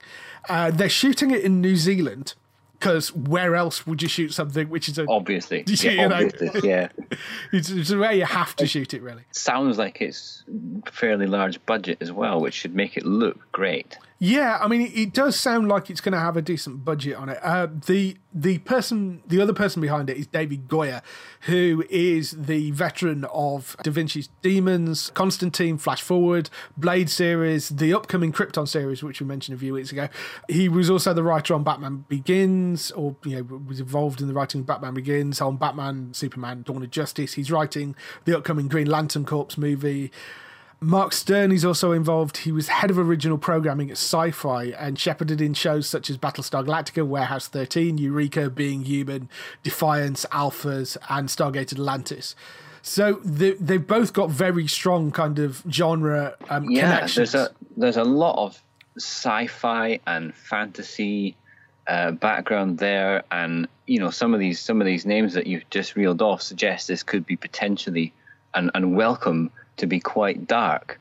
Uh, 0.48 0.70
they're 0.70 0.88
shooting 0.88 1.30
it 1.30 1.42
in 1.42 1.60
New 1.60 1.76
Zealand 1.76 2.34
because 2.80 3.14
where 3.14 3.54
else 3.54 3.86
would 3.86 4.00
you 4.00 4.08
shoot 4.08 4.32
something 4.32 4.70
which 4.70 4.88
is 4.88 4.98
a 4.98 5.04
obviously. 5.08 5.62
yeah, 5.66 6.06
obviously, 6.06 6.68
yeah. 6.68 6.88
it's, 7.52 7.68
it's 7.68 7.92
where 7.92 8.12
you 8.12 8.24
have 8.24 8.56
to 8.56 8.66
shoot 8.66 8.94
it 8.94 9.02
really. 9.02 9.22
sounds 9.32 9.76
like 9.76 10.00
it's 10.00 10.42
fairly 10.90 11.26
large 11.26 11.64
budget 11.66 11.98
as 12.00 12.10
well 12.10 12.40
which 12.40 12.54
should 12.54 12.74
make 12.74 12.96
it 12.96 13.04
look 13.04 13.52
great 13.52 13.98
yeah, 14.22 14.58
I 14.60 14.68
mean, 14.68 14.92
it, 14.94 15.14
does 15.14 15.34
sound 15.34 15.68
like 15.68 15.88
it's 15.88 16.02
going 16.02 16.12
to 16.12 16.18
have 16.18 16.36
a 16.36 16.42
decent 16.42 16.84
budget 16.84 17.16
on 17.16 17.30
it. 17.30 17.38
Uh, 17.42 17.68
the 17.86 18.18
the 18.34 18.58
person, 18.58 19.22
the 19.26 19.40
other 19.40 19.54
person 19.54 19.80
behind 19.80 20.10
it 20.10 20.18
is 20.18 20.26
David 20.26 20.68
Goyer, 20.68 21.00
who 21.46 21.84
is 21.88 22.32
the 22.32 22.70
veteran 22.72 23.24
of 23.32 23.78
Da 23.82 23.90
Vinci's 23.90 24.28
Demons, 24.42 25.10
Constantine, 25.14 25.78
Flash 25.78 26.02
Forward, 26.02 26.50
Blade 26.76 27.08
series, 27.08 27.70
the 27.70 27.94
upcoming 27.94 28.30
Krypton 28.30 28.68
series, 28.68 29.02
which 29.02 29.20
we 29.20 29.26
mentioned 29.26 29.56
a 29.56 29.58
few 29.58 29.72
weeks 29.72 29.90
ago. 29.90 30.10
He 30.48 30.68
was 30.68 30.90
also 30.90 31.14
the 31.14 31.22
writer 31.22 31.54
on 31.54 31.64
Batman 31.64 32.04
Begins, 32.06 32.90
or 32.90 33.16
you 33.24 33.36
know, 33.36 33.60
was 33.66 33.80
involved 33.80 34.20
in 34.20 34.28
the 34.28 34.34
writing 34.34 34.60
of 34.60 34.66
Batman 34.66 34.92
Begins 34.92 35.40
on 35.40 35.56
Batman, 35.56 36.12
Superman, 36.12 36.60
Dawn 36.60 36.82
of 36.82 36.90
Justice. 36.90 37.32
He's 37.32 37.50
writing 37.50 37.96
the 38.26 38.36
upcoming 38.36 38.68
Green 38.68 38.86
Lantern 38.86 39.24
Corps 39.24 39.56
movie. 39.56 40.12
Mark 40.82 41.12
Stern 41.12 41.52
is 41.52 41.62
also 41.62 41.92
involved. 41.92 42.38
He 42.38 42.52
was 42.52 42.68
head 42.68 42.90
of 42.90 42.98
original 42.98 43.36
programming 43.36 43.90
at 43.90 43.98
Sci 43.98 44.30
Fi 44.30 44.64
and 44.78 44.98
shepherded 44.98 45.40
in 45.40 45.52
shows 45.52 45.86
such 45.86 46.08
as 46.08 46.16
Battlestar 46.16 46.64
Galactica, 46.64 47.06
Warehouse 47.06 47.48
13, 47.48 47.98
Eureka, 47.98 48.48
Being 48.48 48.84
Human, 48.84 49.28
Defiance, 49.62 50.24
Alphas, 50.32 50.96
and 51.10 51.28
Stargate 51.28 51.72
Atlantis. 51.72 52.34
So 52.80 53.20
they, 53.22 53.52
they've 53.52 53.86
both 53.86 54.14
got 54.14 54.30
very 54.30 54.66
strong 54.66 55.10
kind 55.10 55.38
of 55.38 55.62
genre 55.70 56.34
um, 56.48 56.70
yeah, 56.70 56.94
connections. 56.94 57.32
There's 57.32 57.48
a, 57.48 57.54
there's 57.76 57.96
a 57.98 58.04
lot 58.04 58.42
of 58.42 58.62
sci 58.96 59.46
fi 59.48 60.00
and 60.06 60.34
fantasy. 60.34 61.36
Uh, 61.86 62.12
background 62.12 62.78
there, 62.78 63.24
and 63.32 63.66
you 63.86 63.98
know 63.98 64.10
some 64.10 64.32
of 64.32 64.38
these 64.38 64.60
some 64.60 64.80
of 64.80 64.86
these 64.86 65.04
names 65.04 65.34
that 65.34 65.48
you've 65.48 65.68
just 65.70 65.96
reeled 65.96 66.22
off 66.22 66.40
suggest 66.40 66.86
this 66.86 67.02
could 67.02 67.26
be 67.26 67.34
potentially 67.34 68.12
and, 68.54 68.70
and 68.74 68.94
welcome 68.94 69.50
to 69.80 69.86
be 69.86 70.00
quite 70.00 70.46
dark 70.46 71.00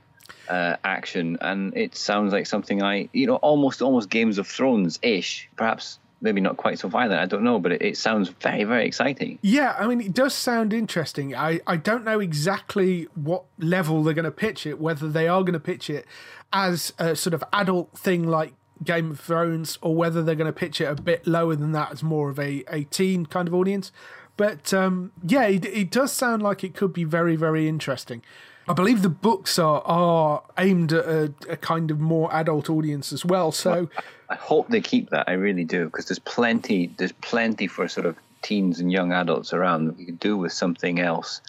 uh, 0.49 0.75
action, 0.83 1.37
and 1.41 1.75
it 1.77 1.95
sounds 1.95 2.33
like 2.33 2.47
something 2.47 2.81
I, 2.81 3.09
you 3.13 3.27
know, 3.27 3.35
almost 3.35 3.81
almost 3.81 4.09
Games 4.09 4.37
of 4.37 4.47
Thrones 4.47 4.99
ish, 5.01 5.47
perhaps 5.55 5.99
maybe 6.21 6.41
not 6.41 6.57
quite 6.57 6.79
so 6.79 6.87
violent. 6.87 7.21
I 7.21 7.25
don't 7.25 7.43
know, 7.43 7.59
but 7.59 7.71
it, 7.71 7.81
it, 7.81 7.97
sounds 7.97 8.29
very, 8.29 8.63
very 8.63 8.85
exciting. 8.85 9.39
Yeah, 9.41 9.75
I 9.79 9.87
mean, 9.87 10.01
it 10.01 10.13
does 10.13 10.33
sound 10.33 10.73
interesting. 10.73 11.35
I, 11.35 11.61
I 11.65 11.77
don't 11.77 12.03
know 12.03 12.19
exactly 12.19 13.07
what 13.15 13.45
level 13.57 14.03
they're 14.03 14.13
going 14.13 14.25
to 14.25 14.31
pitch 14.31 14.65
it, 14.65 14.79
whether 14.79 15.07
they 15.07 15.27
are 15.27 15.41
going 15.43 15.53
to 15.53 15.59
pitch 15.59 15.89
it 15.89 16.05
as 16.51 16.91
a 16.97 17.15
sort 17.15 17.33
of 17.33 17.43
adult 17.53 17.97
thing 17.97 18.27
like 18.27 18.53
Game 18.83 19.11
of 19.11 19.19
Thrones, 19.19 19.77
or 19.81 19.95
whether 19.95 20.21
they're 20.21 20.35
going 20.35 20.51
to 20.51 20.53
pitch 20.53 20.81
it 20.81 20.85
a 20.85 20.95
bit 20.95 21.27
lower 21.27 21.55
than 21.55 21.71
that 21.73 21.91
as 21.91 22.03
more 22.03 22.29
of 22.29 22.39
a, 22.39 22.63
a 22.69 22.83
teen 22.85 23.25
kind 23.25 23.47
of 23.47 23.53
audience. 23.53 23.91
But 24.35 24.73
um, 24.73 25.11
yeah, 25.25 25.47
it, 25.47 25.65
it 25.65 25.91
does 25.91 26.11
sound 26.13 26.41
like 26.41 26.63
it 26.63 26.73
could 26.73 26.93
be 26.93 27.03
very, 27.03 27.35
very 27.35 27.67
interesting. 27.67 28.21
I 28.69 28.73
believe 28.73 29.01
the 29.01 29.09
books 29.09 29.57
are 29.57 29.81
are 29.81 30.43
aimed 30.59 30.93
at 30.93 31.05
a, 31.05 31.33
a 31.49 31.57
kind 31.57 31.89
of 31.89 31.99
more 31.99 32.33
adult 32.33 32.69
audience 32.69 33.11
as 33.11 33.25
well. 33.25 33.51
So 33.51 33.89
I 34.29 34.35
hope 34.35 34.69
they 34.69 34.79
keep 34.79 35.09
that. 35.09 35.27
I 35.27 35.33
really 35.33 35.65
do 35.65 35.85
because 35.85 36.05
there's 36.05 36.19
plenty 36.19 36.91
there's 36.97 37.11
plenty 37.13 37.65
for 37.65 37.87
sort 37.87 38.05
of 38.05 38.15
teens 38.43 38.79
and 38.79 38.91
young 38.91 39.11
adults 39.11 39.53
around 39.53 39.85
that 39.85 39.97
we 39.97 40.05
could 40.05 40.19
do 40.19 40.37
with 40.37 40.53
something 40.53 40.99
else. 40.99 41.41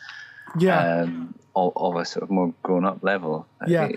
Yeah. 0.59 1.03
Um, 1.03 1.35
of, 1.55 1.73
of 1.77 1.97
a 1.97 2.05
sort 2.05 2.23
of 2.23 2.31
more 2.31 2.55
grown 2.63 2.85
up 2.85 3.03
level. 3.03 3.47
Yeah. 3.67 3.91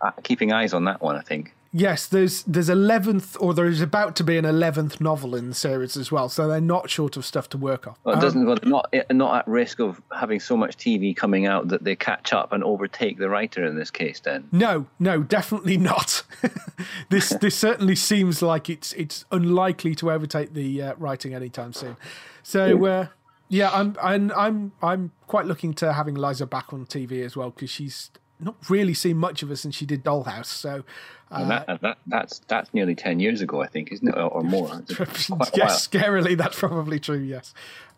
Uh, 0.00 0.12
keeping 0.22 0.52
eyes 0.52 0.72
on 0.72 0.84
that 0.84 1.02
one, 1.02 1.16
I 1.16 1.22
think. 1.22 1.52
Yes, 1.78 2.06
there's 2.06 2.42
there's 2.42 2.68
eleventh, 2.68 3.36
or 3.38 3.54
there 3.54 3.66
is 3.66 3.80
about 3.80 4.16
to 4.16 4.24
be 4.24 4.36
an 4.36 4.44
eleventh 4.44 5.00
novel 5.00 5.36
in 5.36 5.48
the 5.48 5.54
series 5.54 5.96
as 5.96 6.10
well. 6.10 6.28
So 6.28 6.48
they're 6.48 6.60
not 6.60 6.90
short 6.90 7.16
of 7.16 7.24
stuff 7.24 7.48
to 7.50 7.56
work 7.56 7.86
on. 7.86 7.94
Well, 8.02 8.18
it 8.18 8.20
doesn't. 8.20 8.40
Um, 8.40 8.46
well, 8.48 8.58
not 8.64 8.92
not 9.12 9.36
at 9.36 9.46
risk 9.46 9.78
of 9.78 10.02
having 10.12 10.40
so 10.40 10.56
much 10.56 10.76
TV 10.76 11.14
coming 11.14 11.46
out 11.46 11.68
that 11.68 11.84
they 11.84 11.94
catch 11.94 12.32
up 12.32 12.52
and 12.52 12.64
overtake 12.64 13.18
the 13.18 13.28
writer 13.28 13.64
in 13.64 13.76
this 13.76 13.92
case. 13.92 14.18
Then 14.18 14.48
no, 14.50 14.86
no, 14.98 15.22
definitely 15.22 15.76
not. 15.76 16.24
this 17.10 17.28
this 17.40 17.54
certainly 17.54 17.94
seems 17.94 18.42
like 18.42 18.68
it's 18.68 18.92
it's 18.94 19.24
unlikely 19.30 19.94
to 19.96 20.10
overtake 20.10 20.54
the 20.54 20.82
uh, 20.82 20.94
writing 20.98 21.32
anytime 21.32 21.72
soon. 21.72 21.96
So. 22.42 22.84
Uh, 22.84 23.06
yeah, 23.50 23.70
I'm, 23.72 23.96
I'm 24.02 24.30
I'm 24.32 24.72
I'm 24.82 25.12
quite 25.26 25.46
looking 25.46 25.72
to 25.74 25.94
having 25.94 26.14
Liza 26.14 26.44
back 26.44 26.70
on 26.70 26.84
TV 26.84 27.24
as 27.24 27.34
well 27.34 27.48
because 27.48 27.70
she's 27.70 28.10
not 28.40 28.56
really 28.68 28.94
seen 28.94 29.16
much 29.16 29.42
of 29.42 29.48
her 29.48 29.56
since 29.56 29.74
she 29.74 29.86
did 29.86 30.04
Dollhouse. 30.04 30.46
So 30.46 30.84
uh, 31.30 31.46
that, 31.48 31.80
that, 31.82 31.98
that's 32.06 32.40
that's 32.48 32.72
nearly 32.72 32.94
ten 32.94 33.20
years 33.20 33.40
ago, 33.40 33.62
I 33.62 33.66
think, 33.66 33.92
isn't 33.92 34.08
it, 34.08 34.16
or, 34.16 34.42
more? 34.42 34.68
yes, 34.88 35.28
scarily, 35.88 36.36
that's 36.36 36.58
probably 36.58 36.98
true. 36.98 37.18
Yes, 37.18 37.52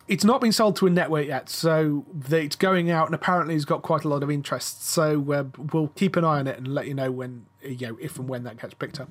it's 0.09 0.24
not 0.24 0.41
been 0.41 0.53
sold 0.53 0.76
to 0.76 0.86
a 0.86 0.91
network 0.91 1.26
yet, 1.26 1.49
so 1.49 2.05
it's 2.30 2.57
going 2.57 2.91
out, 2.91 3.07
and 3.07 3.14
apparently 3.14 3.55
it's 3.55 3.64
got 3.64 3.82
quite 3.82 4.05
a 4.05 4.09
lot 4.09 4.22
of 4.22 4.30
interest. 4.30 4.84
So 4.84 5.32
uh, 5.32 5.45
we'll 5.72 5.88
keep 5.88 6.16
an 6.16 6.24
eye 6.24 6.41
on 6.41 6.49
it 6.49 6.59
and 6.59 6.68
let 6.68 6.88
you 6.88 6.95
know 6.95 7.12
when, 7.12 7.47
you 7.62 7.86
know, 7.86 7.99
if 8.01 8.18
and 8.18 8.28
when 8.28 8.43
that 8.43 8.61
gets 8.61 8.74
picked 8.74 8.99
up. 8.99 9.11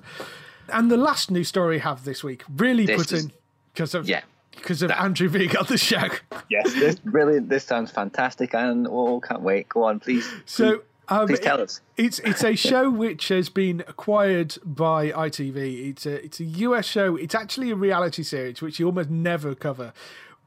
And 0.68 0.92
the 0.92 0.98
last 0.98 1.32
news 1.32 1.48
story 1.48 1.80
I 1.80 1.84
have 1.84 2.04
this 2.04 2.24
week, 2.24 2.44
really 2.54 2.86
this 2.86 2.98
put 2.98 3.12
is, 3.14 3.26
in 3.26 3.32
because 3.74 3.96
of 3.96 4.10
yeah 4.10 4.22
because 4.52 4.82
of 4.82 4.90
that, 4.90 5.02
Andrew 5.02 5.30
Vig 5.30 5.56
on 5.56 5.66
the 5.68 5.78
show. 5.78 6.10
Yes, 6.50 6.74
this 6.74 7.00
brilliant. 7.00 7.48
This 7.48 7.64
sounds 7.64 7.92
fantastic, 7.92 8.54
and 8.54 8.88
oh, 8.90 9.22
can't 9.22 9.42
wait. 9.42 9.70
Go 9.70 9.84
on, 9.84 10.00
please. 10.02 10.30
So 10.46 10.82
um, 11.10 11.28
Please 11.28 11.40
tell 11.40 11.60
us. 11.62 11.82
It's 11.98 12.20
it's 12.20 12.44
a 12.44 12.56
show 12.56 12.90
which 12.90 13.30
has 13.30 13.50
been 13.50 13.82
acquired 13.88 14.58
by 14.64 15.12
ITV. 15.12 15.90
It's 15.90 16.06
a 16.06 16.24
it's 16.24 16.40
a 16.40 16.46
US 16.46 16.86
show. 16.86 17.16
It's 17.16 17.36
actually 17.36 17.72
a 17.72 17.76
reality 17.76 18.24
series 18.24 18.62
which 18.62 18.80
you 18.80 18.86
almost 18.86 19.10
never 19.10 19.56
cover. 19.56 19.94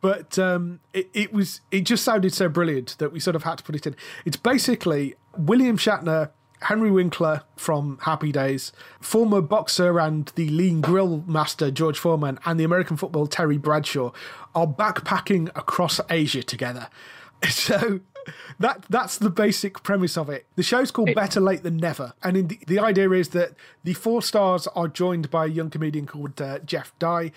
But 0.00 0.38
um, 0.38 0.80
it, 0.92 1.08
it 1.14 1.32
was 1.32 1.60
it 1.70 1.82
just 1.82 2.04
sounded 2.04 2.32
so 2.34 2.48
brilliant 2.48 2.96
that 2.98 3.12
we 3.12 3.20
sort 3.20 3.36
of 3.36 3.42
had 3.44 3.58
to 3.58 3.64
put 3.64 3.74
it 3.74 3.86
in. 3.86 3.96
It's 4.24 4.36
basically 4.36 5.14
William 5.36 5.76
Shatner, 5.76 6.30
Henry 6.62 6.90
Winkler 6.90 7.42
from 7.56 7.98
Happy 8.02 8.32
Days, 8.32 8.72
former 9.00 9.40
boxer 9.40 9.98
and 10.00 10.26
the 10.34 10.48
lean 10.48 10.80
grill 10.80 11.24
master 11.26 11.70
George 11.70 11.98
Foreman, 11.98 12.38
and 12.44 12.58
the 12.58 12.64
American 12.64 12.96
football 12.96 13.26
Terry 13.26 13.58
Bradshaw 13.58 14.12
are 14.54 14.66
backpacking 14.66 15.48
across 15.56 16.00
Asia 16.10 16.42
together. 16.42 16.88
So 17.50 17.98
that 18.58 18.84
that's 18.88 19.18
the 19.18 19.30
basic 19.30 19.82
premise 19.82 20.16
of 20.16 20.28
it. 20.28 20.46
The 20.56 20.62
show's 20.62 20.90
called 20.90 21.10
it, 21.10 21.16
Better 21.16 21.40
Late 21.40 21.62
Than 21.62 21.76
Never, 21.76 22.14
and 22.22 22.48
the, 22.48 22.58
the, 22.66 22.78
idea 22.78 23.10
is 23.10 23.30
that 23.30 23.52
the 23.84 23.94
four 23.94 24.22
stars 24.22 24.66
are 24.68 24.88
joined 24.88 25.30
by 25.30 25.46
a 25.46 25.48
young 25.48 25.70
comedian 25.70 26.06
called 26.06 26.40
uh, 26.40 26.58
Jeff 26.60 26.92
Dye, 26.98 27.32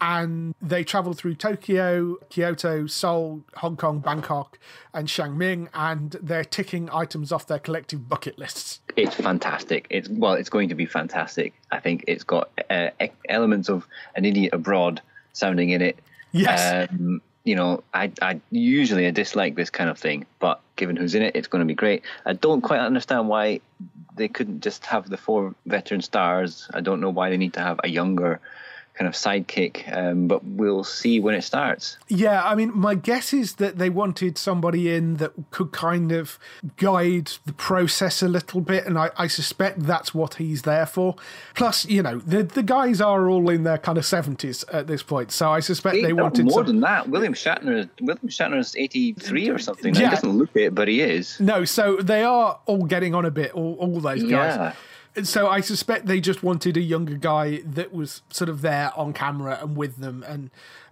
and 0.00 0.54
they 0.62 0.82
travel 0.82 1.12
through 1.12 1.34
Tokyo, 1.34 2.16
Kyoto, 2.30 2.86
Seoul, 2.86 3.42
Hong 3.56 3.76
Kong, 3.76 4.00
Bangkok, 4.00 4.58
and 4.94 5.08
Xiamen, 5.08 5.68
and 5.74 6.16
they're 6.22 6.44
ticking 6.44 6.88
items 6.90 7.32
off 7.32 7.46
their 7.46 7.58
collective 7.58 8.08
bucket 8.08 8.38
lists. 8.38 8.80
It's 8.96 9.14
fantastic. 9.14 9.86
It's 9.90 10.08
well, 10.08 10.34
it's 10.34 10.48
going 10.48 10.68
to 10.70 10.74
be 10.74 10.86
fantastic. 10.86 11.54
I 11.70 11.80
think 11.80 12.04
it's 12.06 12.24
got 12.24 12.50
uh, 12.70 12.90
elements 13.28 13.68
of 13.68 13.86
an 14.16 14.24
idiot 14.24 14.54
abroad 14.54 15.02
sounding 15.32 15.70
in 15.70 15.82
it. 15.82 15.98
Yes. 16.32 16.90
Um, 16.90 17.20
you 17.50 17.56
know, 17.56 17.82
I, 17.92 18.12
I 18.22 18.40
usually 18.52 19.08
I 19.08 19.10
dislike 19.10 19.56
this 19.56 19.70
kind 19.70 19.90
of 19.90 19.98
thing, 19.98 20.24
but 20.38 20.60
given 20.76 20.94
who's 20.94 21.16
in 21.16 21.22
it, 21.22 21.34
it's 21.34 21.48
going 21.48 21.58
to 21.58 21.66
be 21.66 21.74
great. 21.74 22.04
I 22.24 22.32
don't 22.32 22.60
quite 22.60 22.78
understand 22.78 23.28
why 23.28 23.58
they 24.14 24.28
couldn't 24.28 24.60
just 24.60 24.86
have 24.86 25.10
the 25.10 25.16
four 25.16 25.56
veteran 25.66 26.00
stars. 26.00 26.70
I 26.72 26.80
don't 26.80 27.00
know 27.00 27.10
why 27.10 27.28
they 27.28 27.36
need 27.36 27.54
to 27.54 27.60
have 27.60 27.80
a 27.82 27.88
younger 27.88 28.38
kind 29.00 29.08
of 29.08 29.14
sidekick. 29.14 29.90
Um, 29.96 30.28
but 30.28 30.44
we'll 30.44 30.84
see 30.84 31.20
when 31.20 31.34
it 31.34 31.40
starts. 31.42 31.96
Yeah, 32.08 32.44
I 32.44 32.54
mean, 32.54 32.70
my 32.76 32.94
guess 32.94 33.32
is 33.32 33.54
that 33.54 33.78
they 33.78 33.88
wanted 33.88 34.36
somebody 34.36 34.94
in 34.94 35.16
that 35.16 35.32
could 35.50 35.72
kind 35.72 36.12
of 36.12 36.38
guide 36.76 37.32
the 37.46 37.54
process 37.54 38.22
a 38.22 38.28
little 38.28 38.60
bit, 38.60 38.84
and 38.86 38.98
I, 38.98 39.10
I 39.16 39.26
suspect 39.26 39.80
that's 39.84 40.14
what 40.14 40.34
he's 40.34 40.62
there 40.62 40.84
for. 40.84 41.16
Plus, 41.54 41.86
you 41.86 42.02
know, 42.02 42.18
the 42.18 42.42
the 42.42 42.62
guys 42.62 43.00
are 43.00 43.26
all 43.30 43.48
in 43.48 43.62
their 43.64 43.78
kind 43.78 43.96
of 43.96 44.04
seventies 44.04 44.64
at 44.64 44.86
this 44.86 45.02
point, 45.02 45.32
so 45.32 45.50
I 45.50 45.60
suspect 45.60 45.96
Hey, 45.96 46.02
they 46.02 46.12
no, 46.12 46.22
wanted 46.24 46.44
more 46.44 46.58
some- 46.58 46.66
than 46.66 46.80
that. 46.80 47.08
William 47.08 47.32
Shatner. 47.32 47.88
William 48.02 48.28
Shatner's 48.28 48.76
eighty 48.76 49.14
three 49.14 49.48
or 49.48 49.58
something. 49.58 49.94
Yeah. 49.94 50.10
He 50.10 50.14
doesn't 50.14 50.30
look 50.36 50.50
it, 50.54 50.74
but 50.74 50.88
he 50.88 51.00
is. 51.00 51.40
No, 51.40 51.64
so 51.64 51.96
they 51.96 52.22
are 52.22 52.58
all 52.66 52.84
getting 52.84 53.14
on 53.14 53.24
a 53.24 53.30
bit, 53.30 53.52
all, 53.54 53.76
all 53.80 53.98
those 54.00 54.22
guys. 54.24 54.56
Yeah. 54.56 54.72
So 55.22 55.48
I 55.48 55.60
suspect 55.60 56.06
they 56.06 56.20
just 56.20 56.42
wanted 56.42 56.76
a 56.76 56.80
younger 56.80 57.14
guy 57.14 57.62
that 57.64 57.92
was 57.92 58.22
sort 58.30 58.48
of 58.48 58.62
there 58.62 58.92
on 58.96 59.12
camera 59.12 59.58
and 59.60 59.76
with 59.76 59.96
them 59.96 60.22
and 60.26 60.50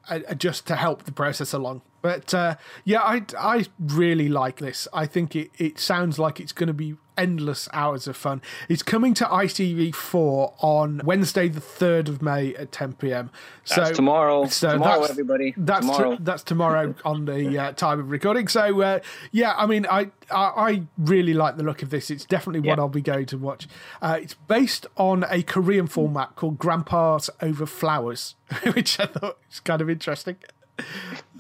uh, 0.09 0.35
just 0.35 0.67
to 0.67 0.77
help 0.77 1.05
the 1.05 1.13
process 1.13 1.53
along. 1.53 1.83
But 2.01 2.33
uh, 2.33 2.57
yeah, 2.85 3.01
I, 3.03 3.23
I 3.39 3.67
really 3.79 4.29
like 4.29 4.59
this. 4.59 4.87
I 4.93 5.07
think 5.07 5.35
it, 5.35 5.51
it 5.59 5.79
sounds 5.79 6.19
like 6.19 6.39
it's 6.41 6.53
going 6.53 6.69
to 6.69 6.73
be 6.73 6.97
endless 7.17 7.69
hours 7.73 8.07
of 8.07 8.17
fun. 8.17 8.41
It's 8.69 8.85
coming 8.85 9.13
to 9.15 9.25
ITV4 9.25 10.55
on 10.59 11.01
Wednesday, 11.05 11.49
the 11.49 11.61
3rd 11.61 12.09
of 12.09 12.23
May 12.23 12.55
at 12.55 12.71
10 12.71 12.93
pm. 12.95 13.31
So 13.65 13.83
That's 13.83 13.97
tomorrow. 13.97 14.47
So 14.47 14.73
Tomorrow, 14.75 15.01
that's, 15.01 15.11
everybody. 15.11 15.55
That's 15.57 15.85
t- 15.85 15.93
Tomorrow. 15.93 16.17
that's 16.21 16.43
tomorrow 16.45 16.95
on 17.05 17.25
the 17.25 17.59
uh, 17.59 17.73
time 17.73 17.99
of 17.99 18.11
recording. 18.11 18.47
So 18.47 18.81
uh, 18.81 19.01
yeah, 19.33 19.55
I 19.57 19.67
mean, 19.67 19.85
I, 19.91 20.11
I 20.31 20.69
I 20.69 20.83
really 20.97 21.35
like 21.35 21.57
the 21.57 21.65
look 21.65 21.83
of 21.83 21.91
this. 21.91 22.11
It's 22.11 22.25
definitely 22.25 22.69
what 22.69 22.79
I'll 22.79 22.89
be 22.89 23.01
going 23.01 23.27
to 23.27 23.39
watch. 23.39 23.67
Uh, 24.01 24.19
it's 24.23 24.35
based 24.35 24.87
on 24.97 25.25
a 25.29 25.43
Korean 25.43 25.89
format 25.89 26.37
called 26.37 26.59
Grandpa's 26.59 27.31
Over 27.43 27.67
Flowers, 27.67 28.37
which 28.75 29.01
I 29.01 29.07
thought 29.07 29.39
was 29.49 29.61
kind 29.61 29.81
of 29.83 29.91
interesting. 29.91 30.37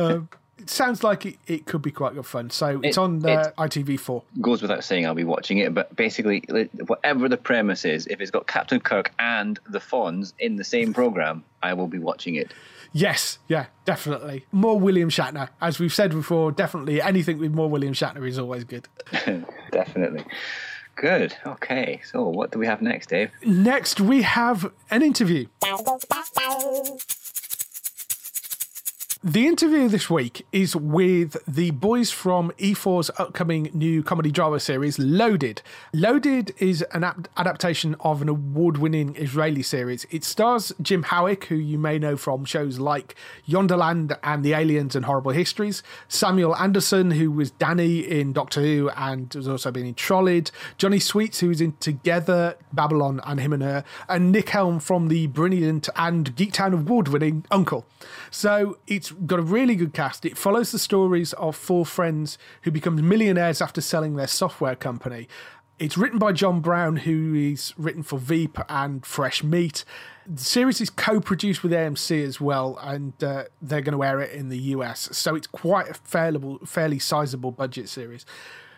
Um, 0.00 0.28
it 0.68 0.72
sounds 0.72 1.02
like 1.02 1.24
it, 1.24 1.36
it 1.46 1.64
could 1.64 1.80
be 1.80 1.90
quite 1.90 2.14
good 2.14 2.26
fun. 2.26 2.50
So 2.50 2.78
it's 2.82 2.96
It- 2.98 3.00
on 3.00 3.24
uh, 3.24 3.50
ITV4. 3.56 4.22
goes 4.42 4.60
without 4.60 4.84
saying 4.84 5.06
I'll 5.06 5.14
be 5.14 5.24
watching 5.24 5.58
it, 5.58 5.72
but 5.72 5.94
basically, 5.96 6.42
whatever 6.86 7.26
the 7.28 7.38
premise 7.38 7.86
is, 7.86 8.06
if 8.08 8.20
it's 8.20 8.30
got 8.30 8.46
Captain 8.46 8.78
Kirk 8.78 9.10
and 9.18 9.58
the 9.70 9.78
Fonz 9.78 10.34
in 10.38 10.56
the 10.56 10.64
same 10.64 10.92
program, 10.92 11.42
I 11.62 11.72
will 11.72 11.86
be 11.86 11.98
watching 11.98 12.34
it. 12.34 12.52
Yes, 12.92 13.38
yeah, 13.48 13.66
definitely. 13.86 14.44
More 14.52 14.78
William 14.78 15.08
Shatner. 15.10 15.48
As 15.60 15.78
we've 15.78 15.92
said 15.92 16.10
before, 16.10 16.52
definitely 16.52 17.00
anything 17.00 17.38
with 17.38 17.52
more 17.52 17.68
William 17.70 17.92
Shatner 17.94 18.26
is 18.28 18.38
always 18.38 18.64
good. 18.64 18.88
Definitely. 19.72 20.24
Good. 20.96 21.36
Okay. 21.46 22.00
So, 22.10 22.26
what 22.28 22.50
do 22.50 22.58
we 22.58 22.66
have 22.66 22.82
next, 22.82 23.08
Dave? 23.10 23.30
Next, 23.44 24.00
we 24.00 24.22
have 24.22 24.72
an 24.90 25.02
interview. 25.02 25.46
The 29.24 29.48
interview 29.48 29.88
this 29.88 30.08
week 30.08 30.46
is 30.52 30.76
with 30.76 31.36
the 31.48 31.72
boys 31.72 32.12
from 32.12 32.52
E4's 32.52 33.10
upcoming 33.18 33.68
new 33.74 34.00
comedy 34.00 34.30
drama 34.30 34.60
series, 34.60 34.96
Loaded. 34.96 35.60
Loaded 35.92 36.54
is 36.58 36.82
an 36.92 37.02
ap- 37.02 37.26
adaptation 37.36 37.96
of 37.98 38.22
an 38.22 38.28
award 38.28 38.78
winning 38.78 39.16
Israeli 39.16 39.62
series. 39.62 40.06
It 40.12 40.22
stars 40.22 40.72
Jim 40.80 41.02
Howick, 41.02 41.46
who 41.46 41.56
you 41.56 41.80
may 41.80 41.98
know 41.98 42.16
from 42.16 42.44
shows 42.44 42.78
like 42.78 43.16
Yonderland 43.44 44.16
and 44.22 44.44
The 44.44 44.52
Aliens 44.54 44.94
and 44.94 45.04
Horrible 45.04 45.32
Histories, 45.32 45.82
Samuel 46.06 46.54
Anderson, 46.54 47.10
who 47.10 47.32
was 47.32 47.50
Danny 47.50 47.98
in 47.98 48.32
Doctor 48.32 48.60
Who 48.60 48.88
and 48.90 49.34
has 49.34 49.48
also 49.48 49.72
been 49.72 49.84
in 49.84 49.94
Trolled, 49.94 50.52
Johnny 50.76 51.00
Sweets, 51.00 51.40
who's 51.40 51.60
in 51.60 51.72
Together, 51.80 52.54
Babylon, 52.72 53.20
and 53.26 53.40
Him 53.40 53.52
and 53.52 53.64
Her, 53.64 53.82
and 54.08 54.30
Nick 54.30 54.50
Helm 54.50 54.78
from 54.78 55.08
the 55.08 55.26
brilliant 55.26 55.88
and 55.96 56.36
geek 56.36 56.52
Geektown 56.52 56.72
award 56.72 57.08
winning 57.08 57.44
Uncle. 57.50 57.84
So 58.30 58.78
it's 58.86 59.08
got 59.26 59.38
a 59.38 59.42
really 59.42 59.74
good 59.74 59.92
cast. 59.92 60.24
It 60.24 60.36
follows 60.36 60.72
the 60.72 60.78
stories 60.78 61.32
of 61.34 61.56
four 61.56 61.84
friends 61.86 62.38
who 62.62 62.70
become 62.70 63.08
millionaires 63.08 63.60
after 63.60 63.80
selling 63.80 64.16
their 64.16 64.26
software 64.26 64.76
company. 64.76 65.28
It's 65.78 65.96
written 65.96 66.18
by 66.18 66.32
Jon 66.32 66.60
Brown, 66.60 66.96
who 66.96 67.34
is 67.34 67.72
written 67.78 68.02
for 68.02 68.18
Veep 68.18 68.58
and 68.68 69.06
Fresh 69.06 69.44
Meat. 69.44 69.84
The 70.26 70.42
series 70.42 70.80
is 70.80 70.90
co-produced 70.90 71.62
with 71.62 71.70
AMC 71.70 72.24
as 72.24 72.40
well, 72.40 72.78
and 72.82 73.12
uh, 73.22 73.44
they're 73.62 73.80
going 73.80 73.96
to 73.96 74.02
air 74.02 74.20
it 74.20 74.32
in 74.32 74.48
the 74.48 74.58
US. 74.58 75.08
So 75.12 75.36
it's 75.36 75.46
quite 75.46 75.88
a 75.88 75.94
fairly, 75.94 76.58
fairly 76.66 76.98
sizable 76.98 77.52
budget 77.52 77.88
series. 77.88 78.26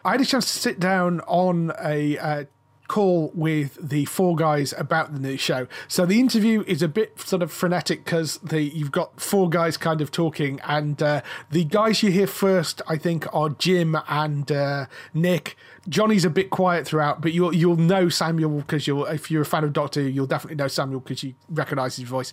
I 0.05 0.12
had 0.12 0.20
a 0.20 0.26
chance 0.26 0.53
to 0.53 0.59
sit 0.59 0.78
down 0.78 1.20
on 1.22 1.72
a 1.82 2.18
uh, 2.18 2.45
call 2.91 3.30
with 3.36 3.78
the 3.80 4.05
four 4.07 4.34
guys 4.34 4.74
about 4.76 5.12
the 5.14 5.20
new 5.20 5.36
show. 5.36 5.68
So 5.86 6.05
the 6.05 6.18
interview 6.18 6.64
is 6.66 6.82
a 6.82 6.88
bit 6.88 7.20
sort 7.20 7.41
of 7.41 7.53
frenetic 7.53 8.05
because 8.05 8.41
you've 8.51 8.91
got 8.91 9.20
four 9.20 9.49
guys 9.49 9.76
kind 9.76 10.01
of 10.01 10.11
talking, 10.11 10.59
and 10.64 11.01
uh, 11.01 11.22
the 11.53 11.64
guys 11.64 12.03
you 12.03 12.11
hear 12.11 12.26
first, 12.26 12.82
I 12.88 12.97
think, 12.99 13.32
are 13.32 13.51
Jim 13.51 13.97
and 14.09 14.51
uh, 14.51 14.86
Nick. 15.14 15.57
Johnny's 15.88 16.24
a 16.24 16.30
bit 16.30 16.51
quiet 16.51 16.86
throughout, 16.86 17.22
but 17.22 17.32
you'll 17.32 17.55
you'll 17.55 17.76
know 17.76 18.09
Samuel 18.09 18.59
because 18.59 18.88
you'll 18.88 19.07
if 19.07 19.30
you're 19.30 19.43
a 19.43 19.47
fan 19.47 19.64
of 19.64 19.72
Doctor 19.72 20.03
you'll 20.03 20.26
definitely 20.26 20.57
know 20.57 20.68
Samuel 20.68 21.01
because 21.01 21.22
you 21.22 21.34
recognise 21.49 21.97
his 21.97 22.09
voice. 22.09 22.32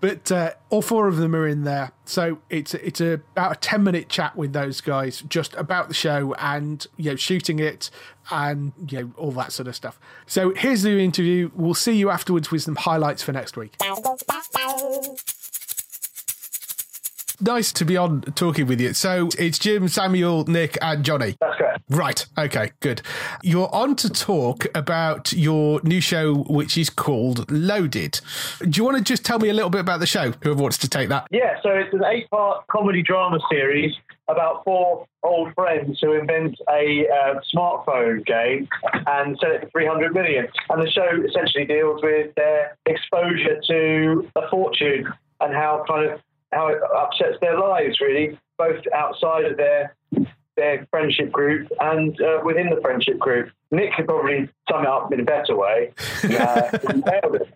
But 0.00 0.30
uh, 0.30 0.52
all 0.70 0.82
four 0.82 1.08
of 1.08 1.16
them 1.16 1.34
are 1.34 1.46
in 1.46 1.64
there, 1.64 1.92
so 2.04 2.38
it's 2.50 2.74
it's 2.74 3.00
a, 3.00 3.14
about 3.14 3.52
a 3.52 3.56
ten 3.56 3.82
minute 3.82 4.08
chat 4.08 4.36
with 4.36 4.52
those 4.52 4.80
guys 4.80 5.22
just 5.28 5.54
about 5.54 5.88
the 5.88 5.94
show 5.94 6.34
and 6.34 6.86
you 6.96 7.10
know 7.10 7.16
shooting 7.16 7.58
it 7.58 7.90
and 8.30 8.72
you 8.90 9.00
know 9.00 9.10
all 9.16 9.32
that 9.32 9.52
sort 9.52 9.68
of 9.68 9.74
stuff. 9.74 9.98
So 10.26 10.52
here's 10.54 10.82
the 10.82 11.02
interview. 11.02 11.50
We'll 11.54 11.74
see 11.74 11.96
you 11.96 12.10
afterwards 12.10 12.50
with 12.50 12.62
some 12.62 12.76
highlights 12.76 13.22
for 13.22 13.32
next 13.32 13.56
week. 13.56 13.74
Nice 17.40 17.72
to 17.72 17.84
be 17.84 17.96
on 17.96 18.22
talking 18.34 18.66
with 18.66 18.80
you. 18.80 18.94
So 18.94 19.28
it's 19.38 19.58
Jim, 19.58 19.88
Samuel, 19.88 20.44
Nick, 20.44 20.78
and 20.80 21.04
Johnny. 21.04 21.36
That's 21.40 21.56
correct. 21.56 21.82
Right. 21.88 22.26
Okay. 22.38 22.72
Good. 22.80 23.02
You're 23.42 23.72
on 23.74 23.94
to 23.96 24.10
talk 24.10 24.66
about 24.74 25.32
your 25.32 25.80
new 25.82 26.00
show, 26.00 26.34
which 26.48 26.76
is 26.76 26.90
called 26.90 27.50
Loaded. 27.50 28.20
Do 28.60 28.70
you 28.72 28.84
want 28.84 28.96
to 28.96 29.04
just 29.04 29.24
tell 29.24 29.38
me 29.38 29.48
a 29.48 29.54
little 29.54 29.70
bit 29.70 29.80
about 29.80 30.00
the 30.00 30.06
show? 30.06 30.32
Whoever 30.42 30.62
wants 30.62 30.78
to 30.78 30.88
take 30.88 31.08
that. 31.10 31.28
Yeah, 31.30 31.60
so 31.62 31.70
it's 31.70 31.92
an 31.92 32.02
eight 32.04 32.28
part 32.30 32.66
comedy 32.68 33.02
drama 33.02 33.38
series 33.50 33.94
about 34.28 34.64
four 34.64 35.06
old 35.22 35.54
friends 35.54 35.98
who 36.00 36.12
invent 36.12 36.56
a 36.70 37.06
uh, 37.08 37.40
smartphone 37.54 38.24
game 38.26 38.68
and 39.06 39.38
sell 39.40 39.52
it 39.52 39.60
for 39.60 39.70
300 39.70 40.14
million. 40.14 40.48
And 40.70 40.82
the 40.82 40.90
show 40.90 41.08
essentially 41.28 41.64
deals 41.64 42.00
with 42.02 42.34
their 42.34 42.76
exposure 42.86 43.60
to 43.68 44.30
a 44.36 44.48
fortune 44.50 45.06
and 45.40 45.54
how 45.54 45.84
kind 45.88 46.10
of 46.10 46.20
how 46.52 46.68
it 46.68 46.78
upsets 46.94 47.38
their 47.40 47.58
lives 47.58 48.00
really, 48.00 48.38
both 48.58 48.82
outside 48.94 49.44
of 49.44 49.56
their 49.56 49.94
their 50.56 50.86
friendship 50.90 51.30
group 51.30 51.68
and 51.80 52.18
uh, 52.20 52.40
within 52.44 52.70
the 52.70 52.80
friendship 52.80 53.18
group. 53.18 53.50
Nick 53.70 53.92
could 53.92 54.06
probably 54.06 54.48
sum 54.70 54.82
it 54.82 54.88
up 54.88 55.12
in 55.12 55.20
a 55.20 55.24
better 55.24 55.56
way. 55.56 55.92
Uh, 56.24 56.78
he 56.78 57.00
nailed 57.00 57.36
it. 57.36 57.48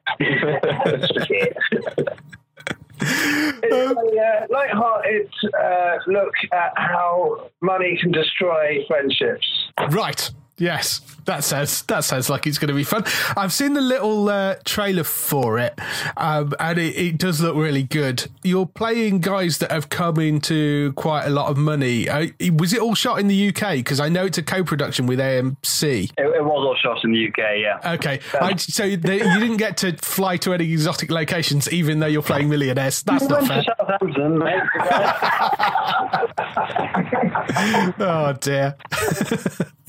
It's 3.00 3.72
a 3.72 4.20
uh, 4.20 4.46
light-hearted 4.50 5.30
uh, 5.58 5.98
look 6.06 6.34
at 6.52 6.72
how 6.76 7.50
money 7.62 7.98
can 8.00 8.12
destroy 8.12 8.84
friendships. 8.86 9.46
Right. 9.90 10.30
Yes, 10.60 11.00
that 11.24 11.42
sounds 11.42 11.82
that 11.84 12.04
sounds 12.04 12.28
like 12.28 12.46
it's 12.46 12.58
going 12.58 12.68
to 12.68 12.74
be 12.74 12.84
fun. 12.84 13.04
I've 13.34 13.52
seen 13.52 13.72
the 13.72 13.80
little 13.80 14.28
uh, 14.28 14.56
trailer 14.66 15.04
for 15.04 15.58
it, 15.58 15.78
um, 16.18 16.52
and 16.60 16.78
it, 16.78 16.96
it 16.96 17.18
does 17.18 17.40
look 17.40 17.56
really 17.56 17.82
good. 17.82 18.28
You're 18.42 18.66
playing 18.66 19.20
guys 19.20 19.56
that 19.58 19.70
have 19.70 19.88
come 19.88 20.18
into 20.18 20.92
quite 20.92 21.24
a 21.24 21.30
lot 21.30 21.50
of 21.50 21.56
money. 21.56 22.10
Uh, 22.10 22.26
was 22.52 22.74
it 22.74 22.80
all 22.80 22.94
shot 22.94 23.20
in 23.20 23.28
the 23.28 23.48
UK? 23.48 23.76
Because 23.76 24.00
I 24.00 24.10
know 24.10 24.26
it's 24.26 24.36
a 24.36 24.42
co-production 24.42 25.06
with 25.06 25.18
AMC. 25.18 25.82
It, 25.82 26.12
it 26.18 26.44
was 26.44 26.66
all 26.66 26.74
shot 26.74 27.04
in 27.04 27.12
the 27.12 27.28
UK, 27.28 27.38
yeah. 27.56 27.92
Okay, 27.94 28.20
I, 28.38 28.54
so 28.56 28.96
they, 28.96 29.16
you 29.16 29.40
didn't 29.40 29.56
get 29.56 29.78
to 29.78 29.96
fly 29.96 30.36
to 30.38 30.52
any 30.52 30.70
exotic 30.70 31.10
locations, 31.10 31.72
even 31.72 32.00
though 32.00 32.06
you're 32.06 32.20
playing 32.20 32.50
millionaires. 32.50 33.02
That's 33.02 33.26
not 33.26 33.46
fair. 33.46 33.62
Southampton. 33.62 34.42
Oh 37.98 38.32
dear. 38.40 38.76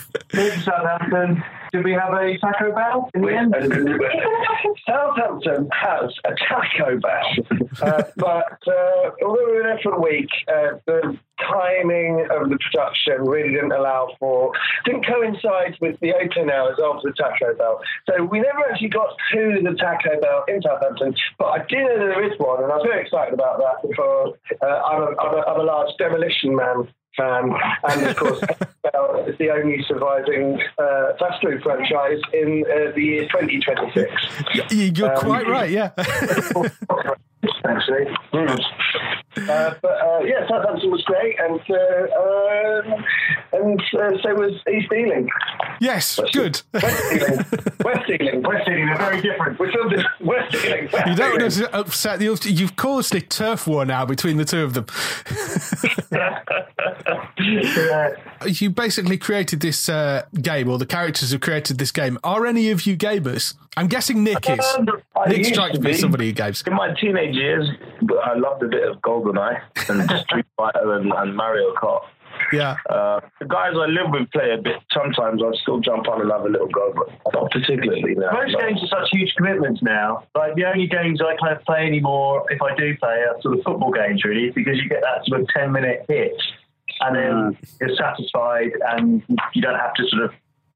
Southampton. 0.64 1.44
Did 1.72 1.86
we 1.86 1.94
have 1.94 2.14
a 2.14 2.38
Taco 2.40 2.76
Bell 2.76 3.10
in 3.14 3.22
the 3.22 3.34
end? 3.34 3.56
Southampton 4.86 5.70
has 5.72 6.12
a 6.26 6.36
Taco 6.48 7.00
Bell, 7.00 7.62
uh, 7.82 8.04
but 8.18 8.60
uh, 8.68 9.12
although 9.24 9.46
we 9.46 9.54
were 9.54 9.64
there 9.64 9.80
for 9.82 9.94
a 9.94 10.02
week, 10.02 10.28
uh, 10.50 10.80
the 10.86 11.18
timing 11.40 12.28
of 12.30 12.50
the 12.50 12.58
production 12.60 13.24
really 13.24 13.54
didn't 13.54 13.72
allow 13.72 14.10
for, 14.20 14.52
didn't 14.84 15.06
coincide 15.06 15.78
with 15.80 15.98
the 16.02 16.14
opening 16.14 16.52
hours 16.52 16.78
of 16.84 17.02
the 17.04 17.14
Taco 17.14 17.56
Bell. 17.56 17.80
So 18.10 18.26
we 18.26 18.42
never 18.42 18.70
actually 18.70 18.90
got 18.90 19.16
to 19.32 19.60
the 19.64 19.76
Taco 19.80 20.20
Bell 20.20 20.44
in 20.50 20.62
Southampton, 20.62 21.16
but 21.40 21.46
I 21.46 21.66
do 21.70 21.78
know 21.78 21.98
there 22.00 22.32
is 22.32 22.38
one, 22.38 22.64
and 22.64 22.72
I 22.72 22.76
was 22.76 22.86
very 22.86 23.02
excited 23.02 23.34
about 23.34 23.60
that. 23.60 23.88
because 23.88 24.36
uh, 24.62 24.66
I'm, 24.66 25.02
a, 25.04 25.22
I'm, 25.22 25.36
a, 25.36 25.42
I'm 25.48 25.60
a 25.62 25.64
large 25.64 25.96
demolition 25.98 26.54
man 26.54 26.88
fan, 27.18 27.52
and 27.90 28.06
of 28.08 28.16
course, 28.16 28.40
Bell 28.84 29.26
is 29.28 29.38
the 29.38 29.50
only 29.52 29.84
surviving 29.88 30.60
uh, 30.78 31.14
fast 31.20 31.42
food 31.44 31.62
franchise 31.64 32.20
in 32.34 32.64
uh, 32.68 32.92
the 32.96 33.02
year 33.02 33.22
2026. 33.24 34.72
You- 34.72 34.92
You're 34.96 35.16
quite 35.18 35.48
right, 35.48 35.70
yeah. 35.72 35.92
Uh, 39.38 39.74
but 39.82 39.92
uh, 39.92 40.20
yeah, 40.26 40.48
Southampton 40.48 40.92
was 40.92 41.04
great, 41.04 41.40
and 41.40 41.60
uh, 41.70 42.94
um, 42.94 43.06
and 43.54 43.80
uh, 43.80 44.22
so 44.22 44.34
was 44.36 44.54
East 44.72 44.92
Ealing. 44.92 45.30
Yes, 45.80 46.20
good. 46.34 46.62
West 46.74 47.14
Ealing, 47.14 47.46
West 47.84 48.10
Ealing, 48.10 48.42
West 48.44 48.68
Ealing. 48.68 48.86
They're 48.88 48.98
very 48.98 49.22
different. 49.22 49.60
We're 49.60 49.72
still 49.72 49.90
West 50.22 50.54
Ealing. 50.54 50.90
West 50.92 51.08
you 51.08 51.16
don't 51.16 51.42
Ealing. 51.42 51.68
upset 51.74 52.20
the 52.20 52.32
You've 52.44 52.76
caused 52.76 53.16
a 53.16 53.22
turf 53.22 53.68
war 53.68 53.86
now 53.86 54.06
between 54.06 54.38
the 54.38 54.46
two 54.46 54.64
of 54.64 54.74
them. 54.74 54.86
Yeah. 56.12 56.40
You 58.46 58.70
basically 58.72 59.18
created 59.18 59.60
this 59.60 59.88
uh, 59.88 60.24
game, 60.42 60.68
or 60.68 60.78
the 60.80 60.86
characters 60.86 61.32
have 61.32 61.42
created 61.42 61.78
this 61.78 61.92
game. 61.92 62.18
Are 62.24 62.46
any 62.46 62.72
of 62.72 62.86
you 62.88 62.98
gamers? 62.98 63.54
I'm 63.78 63.88
guessing 63.88 64.24
Nick 64.24 64.50
is. 64.50 64.60
Um, 64.78 64.88
Nick 65.28 65.46
strikes 65.46 65.80
me 65.80 65.92
as 65.92 66.00
somebody 66.00 66.28
who 66.28 66.32
games. 66.34 66.64
In 66.66 66.74
my 66.74 66.94
teenage 66.94 67.36
years, 67.36 67.70
I 68.24 68.34
loved 68.36 68.64
a 68.64 68.68
bit 68.68 68.88
of 68.88 69.02
GoldenEye 69.24 69.62
and 69.90 70.10
Street 70.22 70.46
Fighter 70.58 70.94
and, 70.96 71.12
and 71.14 71.36
Mario 71.36 71.74
Kart. 71.76 72.02
Yeah. 72.52 72.76
Uh, 72.90 73.20
the 73.40 73.46
guys 73.46 73.74
I 73.76 73.86
live 73.86 74.10
with 74.10 74.32
play 74.32 74.52
a 74.52 74.62
bit. 74.62 74.78
Sometimes 74.94 75.42
I 75.44 75.52
still 75.62 75.80
jump 75.80 76.08
on 76.08 76.22
and 76.22 76.32
have 76.32 76.42
a 76.42 76.50
little 76.50 76.68
go, 76.68 76.94
but 76.96 77.34
not 77.34 77.52
particularly 77.52 78.16
now. 78.16 78.32
Most 78.32 78.54
No. 78.54 78.60
games 78.60 78.82
are 78.84 78.88
such 78.88 79.10
huge 79.12 79.34
commitments 79.36 79.82
now. 79.84 80.24
Like 80.36 80.56
the 80.56 80.66
only 80.66 80.88
games 80.88 81.22
I 81.22 81.36
kind 81.36 81.56
of 81.58 81.64
play 81.66 81.86
anymore, 81.86 82.46
if 82.50 82.62
I 82.62 82.74
do 82.76 82.96
play, 82.98 83.24
are 83.30 83.40
sort 83.42 83.58
of 83.60 83.64
football 83.64 83.92
games 83.92 84.24
really, 84.24 84.50
because 84.50 84.78
you 84.78 84.90
get 84.90 85.02
that 85.02 85.26
sort 85.26 85.42
of 85.42 85.48
ten 85.50 85.72
minute 85.72 86.06
hit, 86.08 86.34
and 87.02 87.16
then 87.16 87.58
you're 87.80 87.96
satisfied, 87.96 88.72
and 88.90 89.22
you 89.54 89.62
don't 89.62 89.78
have 89.80 89.94
to 89.96 90.08
sort 90.08 90.24
of 90.24 90.32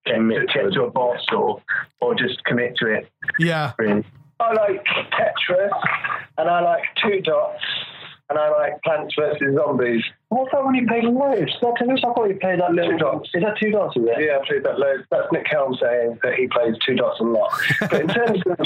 get, 0.05 0.15
Commit 0.15 0.47
get 0.53 0.63
to 0.65 0.71
to 0.71 0.83
a 0.83 0.91
boss 0.91 1.25
or 1.33 1.61
or 2.01 2.15
just 2.15 2.43
commit 2.43 2.75
to 2.77 2.87
it. 2.93 3.09
Yeah. 3.39 3.71
Really. 3.79 4.03
I 4.39 4.51
like 4.53 4.83
Tetris, 4.85 5.71
and 6.37 6.49
I 6.49 6.59
like 6.61 6.83
Two 7.01 7.21
Dots, 7.21 7.63
and 8.29 8.39
I 8.39 8.49
like 8.49 8.81
Plants 8.83 9.13
vs 9.17 9.55
Zombies. 9.55 10.03
What's 10.29 10.51
that 10.51 10.65
when 10.65 10.75
you 10.75 10.87
played 10.87 11.03
loads? 11.05 11.51
That 11.61 11.75
tennis? 11.77 12.01
I 12.03 12.13
thought 12.13 12.29
you 12.29 12.39
played 12.39 12.59
that 12.59 12.71
Two 12.71 12.97
Dots. 12.97 13.29
Is 13.33 13.43
that 13.43 13.57
two 13.61 13.71
dots? 13.71 13.95
Is 13.95 14.03
it? 14.05 14.25
Yeah, 14.25 14.39
I 14.41 14.47
played 14.47 14.63
that 14.63 14.79
loads. 14.79 15.03
That's 15.11 15.27
Nick 15.31 15.45
Helm 15.49 15.77
saying 15.79 16.19
that 16.23 16.33
he 16.33 16.47
plays 16.47 16.75
Two 16.85 16.95
Dots 16.95 17.19
a 17.19 17.23
lot. 17.23 17.51
but 17.79 18.01
in 18.01 18.07
terms 18.07 18.41
of 18.47 18.59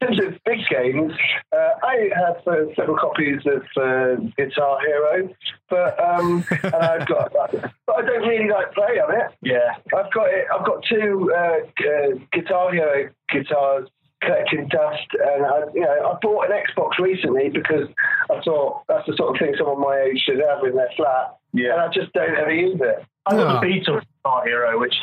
in 0.00 0.06
terms 0.06 0.20
of 0.20 0.44
big 0.44 0.60
games, 0.70 1.12
uh, 1.52 1.70
I 1.82 2.10
have 2.14 2.46
uh, 2.46 2.72
several 2.76 2.96
copies 2.96 3.40
of 3.46 3.62
uh, 3.76 4.20
Guitar 4.36 4.78
Hero, 4.80 5.28
but 5.68 5.98
um, 5.98 6.44
and 6.62 6.74
I've 6.74 7.06
got, 7.06 7.32
but 7.86 7.96
I 7.96 8.02
don't 8.02 8.28
really 8.28 8.48
like 8.48 8.72
play 8.74 9.00
on 9.00 9.14
it. 9.14 9.32
Yeah. 9.42 9.74
I've 9.96 10.12
got 10.12 10.28
it. 10.28 10.46
I've 10.54 10.66
got 10.66 10.84
two 10.88 11.32
uh, 11.34 11.38
uh, 11.38 12.18
Guitar 12.32 12.72
Hero 12.72 13.10
guitars 13.28 13.88
collecting 14.22 14.68
dust, 14.68 15.06
and 15.12 15.44
I, 15.46 15.58
you 15.74 15.80
know, 15.80 16.10
I 16.12 16.18
bought 16.20 16.50
an 16.50 16.52
Xbox 16.52 16.98
recently 16.98 17.48
because 17.50 17.88
I 18.30 18.40
thought 18.42 18.82
that's 18.88 19.06
the 19.06 19.14
sort 19.16 19.36
of 19.36 19.40
thing 19.40 19.54
someone 19.58 19.80
my 19.80 20.00
age 20.10 20.20
should 20.24 20.40
have 20.40 20.64
in 20.64 20.76
their 20.76 20.90
flat. 20.96 21.36
Yeah. 21.54 21.72
and 21.72 21.80
I 21.80 21.88
just 21.88 22.12
don't 22.12 22.36
ever 22.36 22.52
use 22.52 22.78
it. 22.80 23.04
I 23.26 23.30
got 23.34 23.38
Yeah. 23.54 23.60
the 23.60 23.66
Beatles 23.66 24.02
Guitar 24.22 24.44
Hero, 24.44 24.78
which 24.78 24.94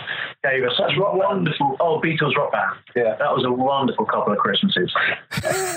gave 0.43 0.63
us 0.63 0.73
such 0.77 0.91
rock 0.97 1.15
wonderful. 1.15 1.75
Oh, 1.79 1.99
Beatles 1.99 2.35
rock 2.35 2.51
band. 2.51 2.75
Yeah. 2.95 3.15
that 3.17 3.33
was 3.33 3.43
a 3.45 3.51
wonderful 3.51 4.05
couple 4.05 4.31
of 4.33 4.39
Christmases. 4.39 4.93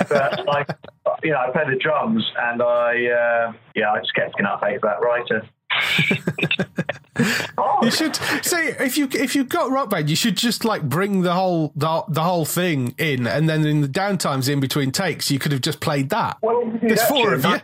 but 0.08 0.48
I, 0.48 0.64
you 1.22 1.30
know, 1.30 1.38
I 1.38 1.50
played 1.52 1.68
the 1.68 1.78
drums, 1.80 2.24
and 2.38 2.62
I, 2.62 3.06
uh, 3.06 3.52
yeah, 3.74 3.92
I 3.92 3.98
just 4.00 4.14
kept 4.14 4.32
getting 4.34 4.46
up 4.46 4.60
late 4.62 4.80
for 4.80 4.88
that 4.90 5.00
writer. 5.00 5.46
You 7.82 7.90
should 7.90 8.16
say 8.42 8.68
if 8.78 8.96
you 8.96 9.08
if 9.12 9.34
you've 9.34 9.48
got 9.48 9.70
Rock 9.70 9.90
Band, 9.90 10.08
you 10.10 10.16
should 10.16 10.36
just 10.36 10.64
like 10.64 10.82
bring 10.82 11.22
the 11.22 11.32
whole 11.32 11.72
the, 11.74 12.04
the 12.08 12.22
whole 12.22 12.44
thing 12.44 12.94
in, 12.98 13.26
and 13.26 13.48
then 13.48 13.66
in 13.66 13.80
the 13.80 13.88
downtimes 13.88 14.48
in 14.48 14.60
between 14.60 14.92
takes, 14.92 15.30
you 15.30 15.38
could 15.38 15.52
have 15.52 15.60
just 15.60 15.80
played 15.80 16.10
that. 16.10 16.38
Well, 16.42 16.72
There's 16.80 17.02
four 17.04 17.34
of 17.34 17.44
you. 17.44 17.58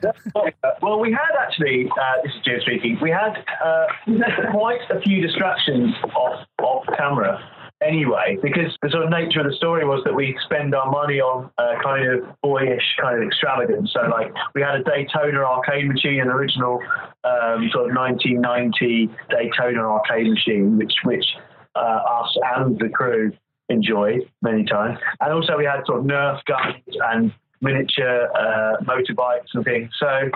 Well, 0.83 1.01
we 1.01 1.13
had 1.13 1.37
actually, 1.41 1.89
uh, 1.89 2.23
this 2.23 2.33
is 2.35 2.41
Jim 2.45 2.61
speaking, 2.61 2.99
we 3.01 3.11
had 3.11 3.45
uh, 3.65 3.87
quite 4.51 4.81
a 4.91 5.01
few 5.01 5.23
distractions 5.23 5.95
off, 6.15 6.47
off 6.61 6.85
camera 6.97 7.41
anyway, 7.83 8.39
because 8.43 8.77
the 8.83 8.91
sort 8.91 9.05
of 9.05 9.11
nature 9.11 9.41
of 9.41 9.47
the 9.47 9.57
story 9.57 9.85
was 9.85 10.03
that 10.05 10.15
we 10.15 10.37
spend 10.45 10.75
our 10.75 10.91
money 10.91 11.21
on 11.21 11.51
uh, 11.59 11.75
kind 11.83 12.07
of 12.09 12.25
boyish 12.43 12.97
kind 13.01 13.21
of 13.21 13.27
extravagance. 13.27 13.93
So, 13.93 14.03
like, 14.09 14.33
we 14.55 14.63
had 14.63 14.77
a 14.77 14.83
Daytona 14.83 15.39
arcade 15.39 15.87
machine, 15.87 16.21
an 16.21 16.29
original 16.29 16.81
um, 17.25 17.71
sort 17.73 17.91
of 17.91 17.97
1990 17.97 19.11
Daytona 19.31 19.81
arcade 19.81 20.29
machine, 20.29 20.79
which, 20.79 20.95
which 21.05 21.27
uh, 21.75 21.79
us 21.79 22.37
and 22.57 22.79
the 22.79 22.89
crew 22.89 23.33
enjoyed 23.69 24.29
many 24.43 24.65
times. 24.65 24.99
And 25.21 25.33
also, 25.33 25.57
we 25.57 25.65
had 25.65 25.85
sort 25.87 26.01
of 26.01 26.07
Nerf 26.07 26.41
guns 26.47 26.83
and 27.13 27.33
miniature 27.61 28.29
uh, 28.37 28.77
motorbikes 28.85 29.49
and 29.55 29.65
things. 29.65 29.91
So 29.99 30.31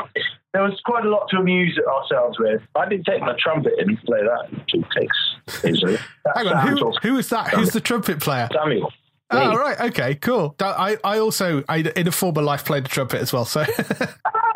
there 0.53 0.63
was 0.63 0.81
quite 0.85 1.05
a 1.05 1.09
lot 1.09 1.29
to 1.31 1.37
amuse 1.37 1.79
ourselves 1.79 2.39
with. 2.39 2.63
I 2.75 2.89
did 2.89 3.05
take 3.05 3.21
my 3.21 3.35
trumpet 3.39 3.75
in 3.79 3.91
and 3.91 4.03
play 4.03 4.21
that. 4.23 4.49
It 4.73 4.85
takes 4.99 5.65
easily. 5.65 5.99
Hang 6.35 6.47
on, 6.49 6.67
who, 6.67 6.93
who 7.03 7.19
is 7.19 7.29
that? 7.31 7.49
Who's 7.49 7.71
the 7.71 7.81
trumpet 7.81 8.21
player? 8.21 8.49
Samuel. 8.53 8.93
Oh, 9.31 9.57
right, 9.57 9.79
okay, 9.91 10.15
cool. 10.15 10.55
I, 10.59 10.97
I 11.05 11.19
also, 11.19 11.63
I, 11.69 11.79
in 11.79 12.09
a 12.09 12.13
former 12.13 12.41
life, 12.41 12.65
played 12.65 12.87
the 12.87 12.89
trumpet 12.89 13.21
as 13.21 13.31
well. 13.31 13.45
So, 13.45 13.63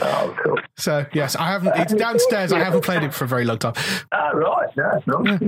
Oh, 0.00 0.36
cool. 0.44 0.58
so 0.76 1.06
yes, 1.12 1.36
I 1.36 1.48
haven't. 1.48 1.76
It's 1.76 1.94
downstairs. 1.94 2.52
I 2.52 2.58
haven't 2.60 2.84
played 2.84 3.02
it 3.02 3.14
for 3.14 3.24
a 3.24 3.28
very 3.28 3.44
long 3.44 3.58
time. 3.58 3.74
Ah, 4.12 4.30
right, 4.30 4.68
yeah, 4.76 4.98
no. 5.06 5.38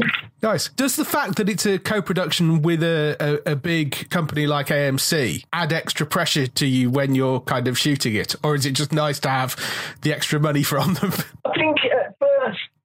Nice. 0.43 0.69
Does 0.71 0.97
the 0.97 1.05
fact 1.05 1.37
that 1.37 1.49
it's 1.49 1.67
a 1.67 1.79
co-production 1.79 2.63
with 2.63 2.83
a, 2.83 3.17
a, 3.47 3.53
a 3.53 3.57
big 3.57 4.09
company 4.11 4.47
like 4.47 4.69
AMC 4.69 5.45
add 5.53 5.73
extra 5.73 6.07
pressure 6.07 6.47
to 6.47 6.67
you 6.67 6.91
when 6.91 7.15
you're 7.15 7.41
kind 7.41 7.69
of 7.69 7.79
shooting 7.79 8.15
it, 8.15 8.35
or 8.43 8.55
is 8.55 8.65
it 8.67 8.73
just 8.73 8.93
nice 8.93 9.21
to 9.21 9.29
have 9.29 9.57
the 10.03 10.13
extra 10.13 10.41
money 10.41 10.63
from 10.63 10.95
them? 10.95 11.13
I 11.45 11.53
think 11.55 11.79
first 11.81 12.00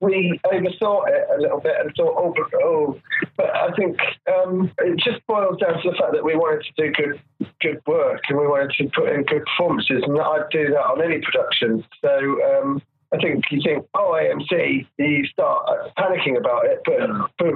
we 0.02 0.40
overthought 0.46 1.08
it 1.08 1.28
a 1.38 1.42
little 1.42 1.60
bit 1.60 1.76
and 1.80 1.94
thought, 1.96 2.16
oh, 2.18 2.34
but, 2.36 2.62
oh. 2.64 3.00
but 3.38 3.56
I 3.56 3.72
think 3.76 3.98
um, 4.28 4.72
it 4.80 5.00
just 5.00 5.26
boils 5.28 5.60
down 5.60 5.82
to 5.82 5.92
the 5.92 5.96
fact 5.98 6.14
that 6.14 6.24
we 6.24 6.36
wanted 6.36 6.66
to 6.66 6.86
do 6.86 6.92
good, 6.92 7.50
good 7.62 7.82
work 7.88 8.22
and 8.30 8.38
we 8.38 8.48
wanted 8.48 8.72
to 8.78 8.90
put 8.90 9.10
in 9.10 9.24
good 9.24 9.44
performances, 9.46 10.04
and 10.06 10.20
I'd 10.20 10.50
do 10.52 10.70
that 10.70 10.86
on 10.86 11.02
any 11.02 11.22
production. 11.22 11.84
So 12.02 12.10
um, 12.10 12.82
I 13.14 13.18
think 13.18 13.46
you 13.52 13.62
think, 13.64 13.86
oh, 13.94 14.18
AMC, 14.20 14.88
you 14.98 15.26
start 15.28 15.68
uh, 15.70 15.90
panicking 15.98 16.38
about 16.38 16.66
it, 16.66 16.82
but, 16.86 17.30
but 17.38 17.54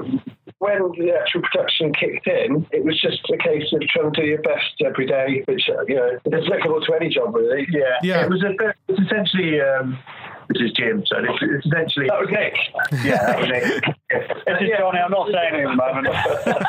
when 0.59 0.91
the 0.97 1.13
actual 1.19 1.41
production 1.41 1.93
kicked 1.93 2.27
in, 2.27 2.65
it 2.71 2.83
was 2.83 2.99
just 2.99 3.19
a 3.33 3.37
case 3.37 3.71
of 3.73 3.81
trying 3.89 4.13
to 4.13 4.21
do 4.21 4.27
your 4.27 4.41
best 4.41 4.81
every 4.85 5.07
day, 5.07 5.43
which 5.45 5.69
uh, 5.69 5.83
you 5.87 5.95
know 5.95 6.19
is 6.25 6.45
applicable 6.45 6.81
to 6.81 6.93
any 6.93 7.09
job, 7.09 7.33
really. 7.33 7.67
Yeah, 7.71 7.97
Yeah. 8.03 8.23
It 8.23 8.29
was 8.29 8.43
a 8.43 8.53
bit, 8.57 8.75
it's 8.87 8.99
essentially, 8.99 9.59
um, 9.61 9.97
this 10.49 10.63
is 10.63 10.71
Jim, 10.71 11.03
so 11.05 11.17
it's, 11.19 11.39
it's 11.41 11.65
essentially. 11.65 12.07
That 12.07 12.19
was 12.19 12.29
Nick. 12.31 12.53
Yeah, 13.05 13.25
that 13.25 13.39
was 13.39 13.49
Nick. 13.49 13.83
This 14.09 14.61
is 14.61 14.69
Johnny. 14.79 14.99
I'm 14.99 15.11
not 15.11 15.29
saying 15.31 15.53
anything 15.53 15.69
at 15.69 15.77
the 15.77 15.93
moment. 15.93 16.07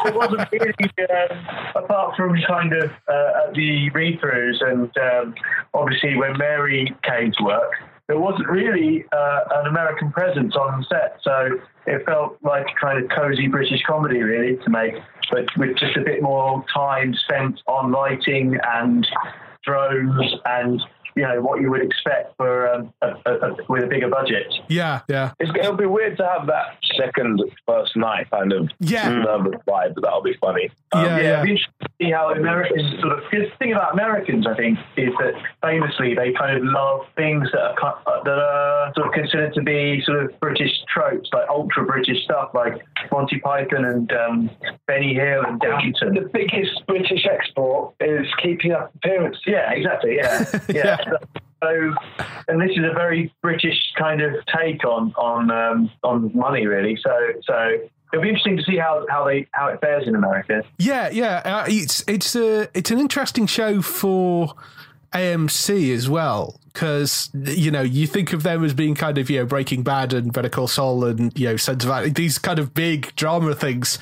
it 0.05 0.14
wasn't 0.14 0.49
really, 0.53 0.74
um, 1.09 1.85
apart 1.85 2.14
from 2.16 2.37
kind 2.47 2.74
of 2.74 2.91
uh, 3.09 3.51
the 3.55 3.89
read 3.95 4.20
throughs, 4.20 4.62
and 4.62 4.91
um, 4.99 5.35
obviously 5.72 6.16
when 6.16 6.37
Mary 6.37 6.95
came 7.03 7.33
to 7.39 7.45
work, 7.45 7.72
there 8.07 8.18
wasn't 8.18 8.49
really 8.49 9.07
uh, 9.12 9.41
an 9.55 9.66
American 9.68 10.12
presence 10.12 10.55
on 10.57 10.85
set, 10.91 11.18
so 11.22 11.59
it 11.87 12.05
felt 12.05 12.37
like 12.43 12.66
a 12.66 12.85
kind 12.85 13.03
of 13.03 13.11
cozy 13.11 13.49
British 13.49 13.83
comedy, 13.87 14.20
really, 14.22 14.62
to 14.62 14.70
make, 14.70 14.95
but 15.31 15.47
with 15.57 15.78
just 15.78 15.97
a 15.97 16.03
bit 16.03 16.20
more 16.22 16.62
time 16.74 17.14
spent 17.14 17.61
on 17.66 17.93
lighting 17.93 18.59
and 18.74 19.07
drones 19.64 20.35
and 20.45 20.83
you 21.17 21.23
know 21.23 21.41
what 21.41 21.61
you 21.61 21.71
would 21.71 21.83
expect 21.83 22.37
for 22.37 22.73
um, 22.73 22.93
a, 23.03 23.09
a, 23.27 23.33
a, 23.35 23.57
with 23.69 23.85
a 23.85 23.87
bigger 23.87 24.09
budget. 24.09 24.53
yeah, 24.69 25.01
yeah, 25.09 25.33
It's, 25.39 25.51
it'll 25.59 25.77
be 25.77 25.87
weird 25.87 26.17
to 26.19 26.27
have 26.27 26.47
that 26.47 26.77
second 26.97 27.41
first 27.67 27.97
night 27.97 28.31
kind 28.31 28.53
of 28.53 28.69
Yeah. 28.81 29.09
nervous 29.09 29.61
vibe, 29.69 29.95
but 29.95 30.03
that'll 30.03 30.23
be 30.23 30.37
funny. 30.41 30.71
Um, 30.93 31.05
yeah, 31.05 31.17
yeah, 31.17 31.23
yeah. 31.23 31.33
it'd 31.35 31.45
be 31.45 31.51
interesting 31.53 31.75
to 31.83 31.89
see 32.01 32.11
how 32.11 32.31
Americans 32.33 33.01
sort 33.01 33.13
of. 33.19 33.25
Because 33.31 33.49
the 33.51 33.57
thing 33.59 33.73
about 33.73 33.93
Americans, 33.95 34.47
I 34.47 34.55
think, 34.57 34.79
is 34.97 35.11
that 35.21 35.35
famously 35.63 36.15
they 36.15 36.33
kind 36.33 36.57
of 36.57 36.65
love 36.65 37.01
things 37.17 37.49
that 37.53 37.61
are 37.61 37.99
uh, 38.07 38.23
that 38.25 38.39
are 38.39 38.93
sort 38.97 39.07
of 39.09 39.13
considered 39.13 39.55
to 39.55 39.63
be 39.63 40.03
sort 40.05 40.25
of 40.25 40.39
British 40.41 40.73
tropes, 40.93 41.29
like 41.33 41.49
ultra 41.49 41.85
British 41.85 42.25
stuff, 42.25 42.51
like 42.55 42.75
Monty 43.13 43.39
Python 43.41 43.85
and 43.85 44.13
um, 44.13 44.51
Benny 44.87 45.15
Hill 45.15 45.43
and 45.47 45.61
Downton. 45.61 46.15
The 46.15 46.29
biggest 46.33 46.85
British 46.87 47.25
export 47.27 47.95
is 48.01 48.27
keeping 48.43 48.73
up 48.73 48.93
appearances. 48.97 49.43
Yeah, 49.47 49.71
exactly. 49.73 50.17
Yeah, 50.17 50.45
yeah. 50.69 50.97
So, 51.62 51.94
and 52.48 52.61
this 52.61 52.70
is 52.70 52.84
a 52.84 52.94
very 52.94 53.32
British 53.42 53.76
kind 53.98 54.22
of 54.22 54.32
take 54.46 54.84
on 54.84 55.12
on 55.16 55.51
um, 55.51 55.90
on 56.03 56.30
money, 56.34 56.66
really. 56.66 56.96
So, 57.03 57.11
so 57.44 57.76
it'll 58.12 58.22
be 58.22 58.28
interesting 58.28 58.57
to 58.57 58.62
see 58.62 58.76
how, 58.76 59.05
how 59.09 59.24
they 59.24 59.46
how 59.53 59.68
it 59.68 59.80
fares 59.80 60.07
in 60.07 60.14
America. 60.14 60.62
Yeah, 60.78 61.11
yeah. 61.11 61.42
Uh, 61.44 61.64
it's 61.68 62.03
it's 62.09 62.34
a 62.34 62.68
it's 62.74 62.90
an 62.90 62.98
interesting 62.98 63.46
show 63.46 63.82
for 63.82 64.55
AMC 65.12 65.94
as 65.94 66.09
well 66.09 66.61
because 66.72 67.30
you 67.34 67.70
know 67.70 67.82
you 67.82 68.07
think 68.07 68.32
of 68.32 68.42
them 68.42 68.64
as 68.64 68.74
being 68.74 68.94
kind 68.94 69.18
of 69.18 69.28
you 69.28 69.38
know 69.40 69.46
Breaking 69.46 69.82
Bad 69.82 70.12
and 70.12 70.32
Better 70.32 70.48
Call 70.48 70.68
Saul 70.68 71.05
and 71.05 71.36
you 71.38 71.48
know 71.48 71.57
Sons 71.57 71.84
of 71.84 72.14
these 72.14 72.38
kind 72.38 72.59
of 72.59 72.74
big 72.74 73.14
drama 73.16 73.55
things 73.55 73.98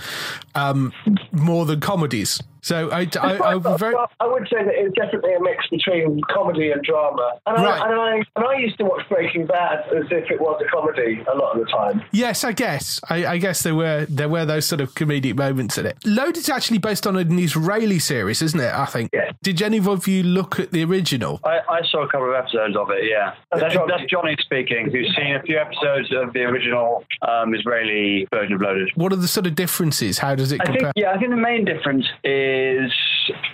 um, 0.55 0.93
more 1.33 1.65
than 1.65 1.81
comedies. 1.81 2.41
So 2.69 2.91
I, 2.91 3.09
I, 3.19 3.37
I 3.37 3.55
was 3.57 3.81
very. 3.81 3.95
I 4.21 4.27
would 4.27 4.47
say 4.53 4.63
that 4.63 4.75
it's 4.75 4.95
definitely 4.95 5.33
a 5.35 5.41
mix 5.41 5.67
between 5.69 6.21
comedy 6.31 6.71
and 6.71 6.83
drama. 6.83 7.33
And, 7.47 7.65
Right. 7.65 7.81
I, 7.81 7.91
and, 7.91 8.01
I, 8.01 8.15
and 8.37 8.45
I 8.47 8.55
used 8.59 8.77
to 8.79 8.85
watch 8.85 9.09
Breaking 9.09 9.47
Bad 9.47 9.87
as 9.97 10.05
if 10.11 10.31
it 10.31 10.39
was 10.39 10.61
a 10.65 10.69
comedy 10.71 11.25
a 11.33 11.35
lot 11.35 11.57
of 11.57 11.65
the 11.65 11.71
time. 11.71 12.03
Yes, 12.13 12.45
I 12.45 12.53
guess. 12.53 13.01
I, 13.09 13.27
I 13.27 13.39
guess 13.39 13.63
there 13.63 13.75
were 13.75 14.07
there 14.11 14.29
were 14.29 14.45
those 14.45 14.67
sort 14.67 14.83
of 14.83 14.95
comedic 14.95 15.37
moments 15.37 15.79
in 15.79 15.87
it. 15.87 15.97
Loaded's 16.05 16.51
actually 16.51 16.79
based 16.79 17.07
on 17.07 17.17
an 17.17 17.39
Israeli 17.39 17.99
series, 17.99 18.43
isn't 18.43 18.61
it? 18.61 18.75
I 18.75 18.85
think. 18.85 19.11
Yeah. 19.15 19.33
Did 19.43 19.63
any 19.63 19.79
of 19.79 20.07
you 20.07 20.23
look 20.23 20.61
at 20.61 20.71
the 20.73 20.85
original? 20.85 21.41
I, 21.45 21.61
I 21.71 21.81
saw 21.91 22.03
a 22.03 22.09
couple 22.09 22.29
of 22.29 22.35
episodes 22.35 22.77
of 22.77 22.91
it, 22.91 23.05
yeah. 23.09 23.35
That's, 23.51 23.73
Johnny. 23.73 23.93
that's 23.97 24.11
Johnny 24.11 24.37
speaking, 24.41 24.91
who's 24.91 25.15
seen 25.17 25.35
a 25.37 25.43
few 25.43 25.57
episodes 25.59 26.13
of 26.13 26.33
the 26.35 26.41
original 26.41 27.05
um, 27.27 27.55
Israeli 27.55 28.27
version 28.31 28.55
of 28.55 28.61
Loaded. 28.61 28.91
What 28.95 29.13
are 29.13 29.17
the 29.17 29.29
sort 29.29 29.47
of 29.47 29.55
differences? 29.55 30.19
How 30.19 30.35
does 30.35 30.53
it 30.53 30.61
I 30.61 30.65
think, 30.67 30.79
compare? 30.79 30.93
yeah, 30.97 31.13
I 31.13 31.19
think 31.19 31.31
the 31.31 31.37
main 31.37 31.65
difference 31.65 32.05
is, 32.25 32.58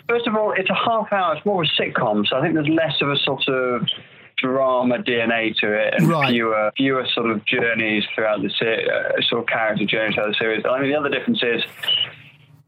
first 0.09 0.27
of 0.27 0.35
all, 0.37 0.53
it's 0.57 0.71
a 0.71 0.75
half 0.75 1.13
hour. 1.13 1.37
It's 1.37 1.45
more 1.47 1.63
of 1.63 1.69
a 1.79 1.83
sitcom, 1.83 2.27
so 2.27 2.37
I 2.37 2.43
think 2.43 2.55
there's 2.55 2.69
less 2.69 3.01
of 3.01 3.11
a 3.11 3.17
sort 3.19 3.47
of 3.49 3.83
drama 4.37 4.99
DNA 4.99 5.55
to 5.61 5.73
it, 5.73 5.95
and 5.97 6.09
Right. 6.09 6.31
fewer 6.31 6.73
fewer 6.77 7.07
sort 7.15 7.31
of 7.31 7.45
journeys 7.45 8.05
throughout 8.15 8.43
the 8.43 8.51
series, 8.51 8.89
uh, 8.89 9.21
sort 9.23 9.43
of 9.43 9.47
character 9.49 9.85
journeys 9.85 10.15
throughout 10.15 10.29
the 10.29 10.35
series. 10.35 10.65
I 10.67 10.81
mean, 10.81 10.91
the 10.91 10.97
other 10.99 11.09
difference 11.11 11.43
is. 11.43 11.63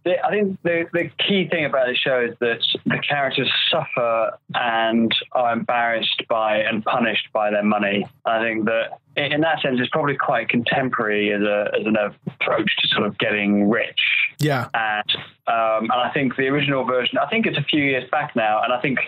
the- 0.05 0.25
I 0.25 0.31
think 0.31 0.57
the, 0.63 0.87
the 0.93 1.11
key 1.19 1.49
thing 1.49 1.65
about 1.65 1.89
the 1.89 1.97
show 1.97 2.21
is 2.21 2.39
that 2.39 2.61
the 2.87 2.99
characters 2.99 3.51
suffer 3.73 4.39
and 4.55 5.11
are 5.33 5.53
embarrassed 5.53 6.23
by 6.29 6.59
and 6.59 6.85
punished 6.85 7.27
by 7.33 7.51
their 7.51 7.65
money. 7.65 8.07
I 8.25 8.41
think 8.41 8.67
that 8.67 8.99
in 9.17 9.33
in 9.33 9.41
that 9.41 9.61
sense, 9.63 9.81
it's 9.81 9.91
probably 9.91 10.17
quite 10.17 10.49
contemporary 10.49 11.33
as 11.33 11.43
a 11.43 11.73
as 11.79 11.85
an 11.87 11.97
approach 11.97 12.71
to 12.83 12.89
sort 12.89 13.05
of 13.09 13.19
getting 13.19 13.69
rich. 13.69 13.99
Yeah. 14.39 14.69
And 14.75 15.17
um, 15.49 15.83
and 15.85 15.93
I 15.93 16.11
think 16.13 16.37
the 16.37 16.49
original 16.49 16.85
version, 16.85 17.19
I 17.19 17.27
think 17.29 17.47
it's 17.47 17.57
a 17.57 17.63
few 17.63 17.83
years 17.83 18.09
back 18.11 18.35
now, 18.35 18.63
and 18.63 18.73
I 18.73 18.81
think 18.81 18.99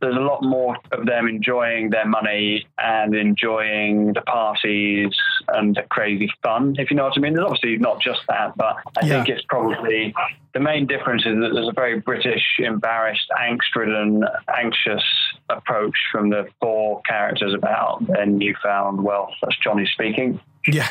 there's 0.00 0.16
a 0.16 0.20
lot 0.20 0.42
more 0.42 0.76
of 0.92 1.06
them 1.06 1.26
enjoying 1.26 1.88
their 1.90 2.06
money 2.06 2.66
and 2.78 3.14
enjoying 3.14 4.12
the 4.12 4.20
parties 4.20 5.10
and 5.48 5.74
the 5.74 5.82
crazy 5.88 6.30
fun, 6.42 6.76
if 6.78 6.90
you 6.90 6.96
know 6.96 7.04
what 7.04 7.14
I 7.16 7.20
mean. 7.20 7.32
There's 7.34 7.46
obviously 7.46 7.78
not 7.78 8.00
just 8.00 8.20
that, 8.28 8.56
but 8.56 8.76
I 9.00 9.06
Yeah. 9.06 9.24
think 9.24 9.30
it's 9.30 9.44
probably 9.48 10.14
the 10.52 10.60
main 10.60 10.86
difference 10.86 11.24
is 11.24 11.34
that 11.40 11.50
there's 11.54 11.68
a 11.68 11.72
very 11.72 11.98
British, 12.00 12.44
embarrassed, 12.58 13.30
angst-ridden, 13.40 14.22
anxious 14.54 15.04
approach 15.48 15.96
from 16.12 16.28
the 16.30 16.46
four 16.60 17.00
characters 17.02 17.54
about 17.54 18.06
their 18.06 18.26
newfound 18.26 19.02
wealth. 19.02 19.32
That's 19.42 19.56
Johnny 19.58 19.86
speaking. 19.86 20.40
Yeah. 20.66 20.88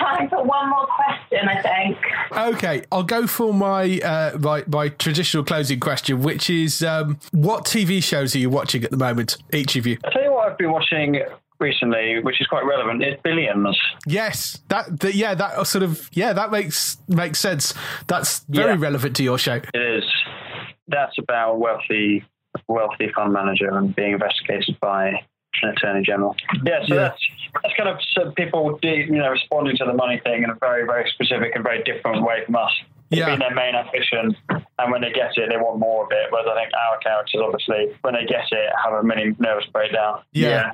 So 0.00 0.06
we've 0.10 0.18
time 0.18 0.28
for 0.30 0.42
one 0.44 0.70
more 0.70 0.86
question, 0.86 1.48
I 1.48 1.62
think. 1.62 1.98
Okay, 2.56 2.84
I'll 2.90 3.02
go 3.02 3.26
for 3.26 3.52
my 3.52 3.98
uh, 3.98 4.38
my, 4.38 4.64
my 4.66 4.88
traditional 4.88 5.44
closing 5.44 5.80
question, 5.80 6.22
which 6.22 6.48
is 6.50 6.82
um, 6.82 7.18
what 7.32 7.64
TV 7.64 8.02
shows 8.02 8.34
are 8.34 8.38
you 8.38 8.50
watching 8.50 8.84
at 8.84 8.90
the 8.90 8.96
moment, 8.96 9.36
each 9.52 9.76
of 9.76 9.86
you? 9.86 9.98
I'll 10.04 10.10
tell 10.10 10.22
you 10.22 10.32
what 10.32 10.50
I've 10.50 10.58
been 10.58 10.72
watching 10.72 11.20
recently, 11.58 12.20
which 12.22 12.40
is 12.40 12.46
quite 12.46 12.64
relevant, 12.64 13.02
is 13.04 13.14
Billions. 13.22 13.78
Yes, 14.06 14.60
that, 14.68 15.00
that 15.00 15.14
yeah, 15.14 15.34
that 15.34 15.66
sort 15.66 15.82
of 15.84 16.08
yeah, 16.12 16.32
that 16.32 16.50
makes 16.50 16.96
makes 17.08 17.38
sense. 17.38 17.74
That's 18.06 18.40
very 18.48 18.72
Yeah. 18.72 18.78
relevant 18.80 19.16
to 19.16 19.22
your 19.22 19.38
show. 19.38 19.60
It 19.74 19.76
is. 19.76 20.04
That's 20.88 21.16
about 21.18 21.58
wealthy, 21.58 22.24
wealthy 22.68 23.10
fund 23.14 23.32
manager 23.32 23.68
and 23.76 23.94
being 23.94 24.12
investigated 24.12 24.78
by 24.80 25.08
an 25.08 25.18
attorney 25.62 26.02
general. 26.02 26.36
Yeah, 26.64 26.84
so 26.86 26.94
Yeah. 26.94 27.00
that's 27.00 27.20
that's 27.62 27.74
kind 27.76 27.88
of 27.88 27.98
some 28.16 28.32
people, 28.34 28.78
do, 28.80 28.88
you 28.88 29.10
know, 29.10 29.28
responding 29.30 29.76
to 29.76 29.84
the 29.84 29.92
money 29.94 30.20
thing 30.22 30.44
in 30.44 30.50
a 30.50 30.54
very, 30.54 30.86
very 30.86 31.10
specific 31.10 31.52
and 31.56 31.64
very 31.64 31.82
different 31.82 32.22
way 32.22 32.44
from 32.46 32.54
us. 32.56 32.70
It's 33.10 33.18
Yeah. 33.18 33.26
been 33.26 33.40
their 33.40 33.54
main 33.54 33.74
ambition, 33.74 34.36
and 34.78 34.92
when 34.92 35.00
they 35.00 35.10
get 35.10 35.36
it, 35.36 35.48
they 35.50 35.56
want 35.56 35.80
more 35.80 36.04
of 36.04 36.12
it. 36.12 36.30
Whereas 36.30 36.46
I 36.46 36.54
think 36.60 36.70
our 36.74 36.98
characters, 36.98 37.40
obviously, 37.44 37.96
when 38.02 38.14
they 38.14 38.24
get 38.24 38.46
it, 38.52 38.70
have 38.84 38.92
a 38.92 39.02
mini 39.02 39.34
nervous 39.40 39.66
breakdown. 39.66 40.20
Yeah, 40.32 40.48
yeah, 40.48 40.70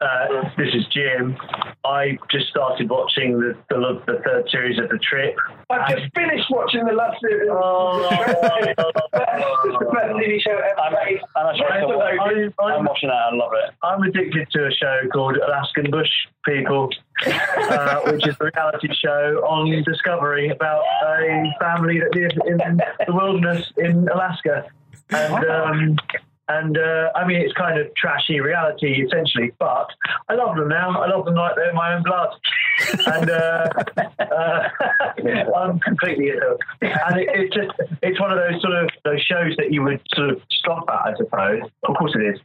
Uh, 0.00 0.48
this 0.56 0.68
is 0.74 0.86
Jim. 0.92 1.36
I 1.84 2.16
just 2.30 2.46
started 2.48 2.88
watching 2.88 3.38
the, 3.40 3.56
the 3.68 4.00
the 4.06 4.20
third 4.24 4.48
series 4.50 4.78
of 4.78 4.88
The 4.88 4.98
Trip. 4.98 5.34
I've 5.70 5.88
just 5.98 6.14
finished 6.14 6.46
watching 6.50 6.84
the 6.84 6.92
last 6.92 7.20
series. 7.20 7.48
it's 8.70 9.78
the 9.78 9.90
best 9.92 10.14
TV 10.14 10.40
show 10.40 10.52
I'm, 10.78 10.94
ever 10.94 11.04
made. 11.04 11.20
I'm, 11.36 11.46
actually 11.48 11.64
I'm- 11.66 11.90
I'm- 12.20 12.52
I'm 12.78 12.84
watching 12.84 13.08
that. 13.08 13.14
I 13.14 13.34
love 13.34 13.52
it. 13.54 13.74
I'm 13.82 14.02
addicted 14.02 14.48
to 14.52 14.66
a 14.66 14.70
show 14.70 15.00
called 15.12 15.36
Alaskan 15.36 15.90
Bush 15.90 16.10
People, 16.46 16.90
uh, 17.26 18.00
which 18.06 18.26
is 18.26 18.36
a 18.40 18.44
reality 18.54 18.88
show 18.94 19.44
on 19.46 19.82
Discovery 19.82 20.50
about 20.50 20.84
a 21.04 21.52
family 21.60 22.00
that 22.00 22.14
lives 22.14 22.34
in 22.46 22.58
the 23.06 23.12
wilderness 23.12 23.70
in 23.78 24.08
Alaska. 24.08 24.64
And 25.10 25.44
um, 25.50 25.96
and 26.48 26.76
uh, 26.76 27.10
I 27.14 27.26
mean, 27.26 27.40
it's 27.40 27.54
kind 27.54 27.78
of 27.78 27.94
trashy 27.94 28.40
reality 28.40 29.02
essentially, 29.02 29.52
but 29.58 29.88
I 30.28 30.34
love 30.34 30.56
them 30.56 30.68
now. 30.68 31.00
I 31.00 31.08
love 31.08 31.24
them 31.24 31.34
like 31.34 31.56
they're 31.56 31.72
my 31.72 31.94
own 31.94 32.02
blood. 32.02 32.30
And 33.06 33.30
uh, 33.30 33.68
uh, 34.18 34.68
I'm 35.56 35.78
completely 35.78 36.32
hooked. 36.34 36.64
And 36.82 37.20
it, 37.20 37.28
it's 37.32 37.54
just, 37.54 37.70
it's 38.02 38.20
one 38.20 38.32
of 38.32 38.38
those 38.38 38.60
sort 38.60 38.74
of 38.74 38.90
those 39.04 39.20
shows 39.20 39.54
that 39.58 39.72
you 39.72 39.82
would 39.84 40.00
sort 40.12 40.30
of 40.30 40.42
stop 40.50 40.84
at, 40.88 41.14
I 41.14 41.16
suppose. 41.16 41.62
Of 41.84 41.96
course 41.96 42.16
it 42.16 42.34
is. 42.34 42.40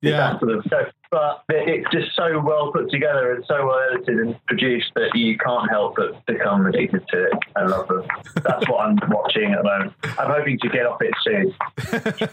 Yeah. 0.00 0.38
sort 0.38 0.52
of. 0.52 0.64
But 1.12 1.44
it's 1.50 1.86
just 1.92 2.16
so 2.16 2.40
well 2.40 2.72
put 2.72 2.90
together 2.90 3.34
and 3.34 3.44
so 3.46 3.66
well 3.66 3.78
edited 3.92 4.18
and 4.18 4.46
produced 4.46 4.90
that 4.94 5.10
you 5.14 5.36
can't 5.36 5.70
help 5.70 5.96
but 5.96 6.24
become 6.24 6.64
addicted 6.66 7.06
to 7.08 7.24
it 7.26 7.32
and 7.54 7.70
love 7.70 7.86
them. 7.88 8.04
That's 8.42 8.66
what 8.68 8.80
I'm 8.86 8.96
watching 9.10 9.52
at 9.52 9.58
the 9.58 9.64
moment. 9.64 9.92
I'm 10.18 10.30
hoping 10.30 10.58
to 10.60 10.68
get 10.70 10.86
off 10.86 11.00
it 11.02 11.12
soon. 11.22 11.54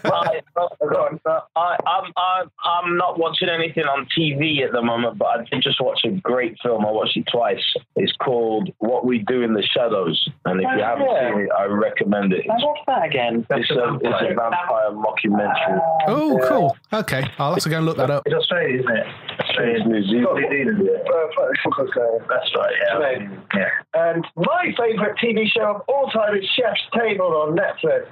Right, 0.10 0.42
uh, 0.56 1.40
I, 1.56 1.76
I'm, 1.86 2.12
I'm, 2.16 2.50
I'm 2.64 2.96
not 2.96 3.18
watching 3.18 3.48
anything 3.48 3.84
on 3.84 4.06
TV 4.16 4.64
at 4.64 4.72
the 4.72 4.82
moment, 4.82 5.18
but 5.18 5.26
I 5.26 5.44
did 5.44 5.62
just 5.62 5.80
watch 5.80 6.00
a 6.04 6.10
great 6.10 6.56
film. 6.62 6.84
I 6.86 6.90
watched 6.90 7.16
it 7.16 7.26
twice. 7.30 7.62
It's 7.96 8.12
called 8.16 8.70
What 8.78 9.04
We 9.04 9.18
Do 9.18 9.42
in 9.42 9.52
the 9.54 9.62
Shadows. 9.62 10.26
And 10.46 10.60
if 10.60 10.66
you 10.74 10.80
Oh, 10.80 10.84
haven't 10.84 11.06
yeah. 11.10 11.30
seen 11.32 11.40
it, 11.42 11.48
I 11.56 11.64
recommend 11.66 12.32
it. 12.32 12.46
I 12.48 12.54
watch 12.64 12.78
that 12.86 13.04
again. 13.04 13.46
It's 13.50 13.70
a, 13.70 13.94
it's 14.00 14.22
a 14.30 14.34
vampire 14.34 14.90
mockumentary. 14.90 15.80
Oh, 16.08 16.40
cool. 16.48 16.76
Okay, 16.92 17.24
I'll 17.38 17.54
have 17.54 17.62
to 17.62 17.68
go 17.68 17.76
and 17.78 17.86
look 17.86 17.98
that 17.98 18.10
up. 18.10 18.22
It's 18.26 18.34
Australia, 18.78 18.80
isn't 18.80 18.96
it? 18.96 19.06
It's 19.40 19.86
New 19.86 20.02
Zealand. 20.04 20.26
Uh, 20.30 22.18
that's 22.28 22.50
right, 22.56 22.74
yeah. 22.80 23.28
yeah. 23.54 23.68
And 23.94 24.26
my 24.36 24.72
favourite 24.76 25.16
TV 25.22 25.46
show 25.46 25.76
of 25.76 25.82
all 25.88 26.08
time 26.10 26.36
is 26.36 26.44
Chef's 26.56 26.80
Table 26.94 27.26
on 27.26 27.56
Netflix. 27.56 28.06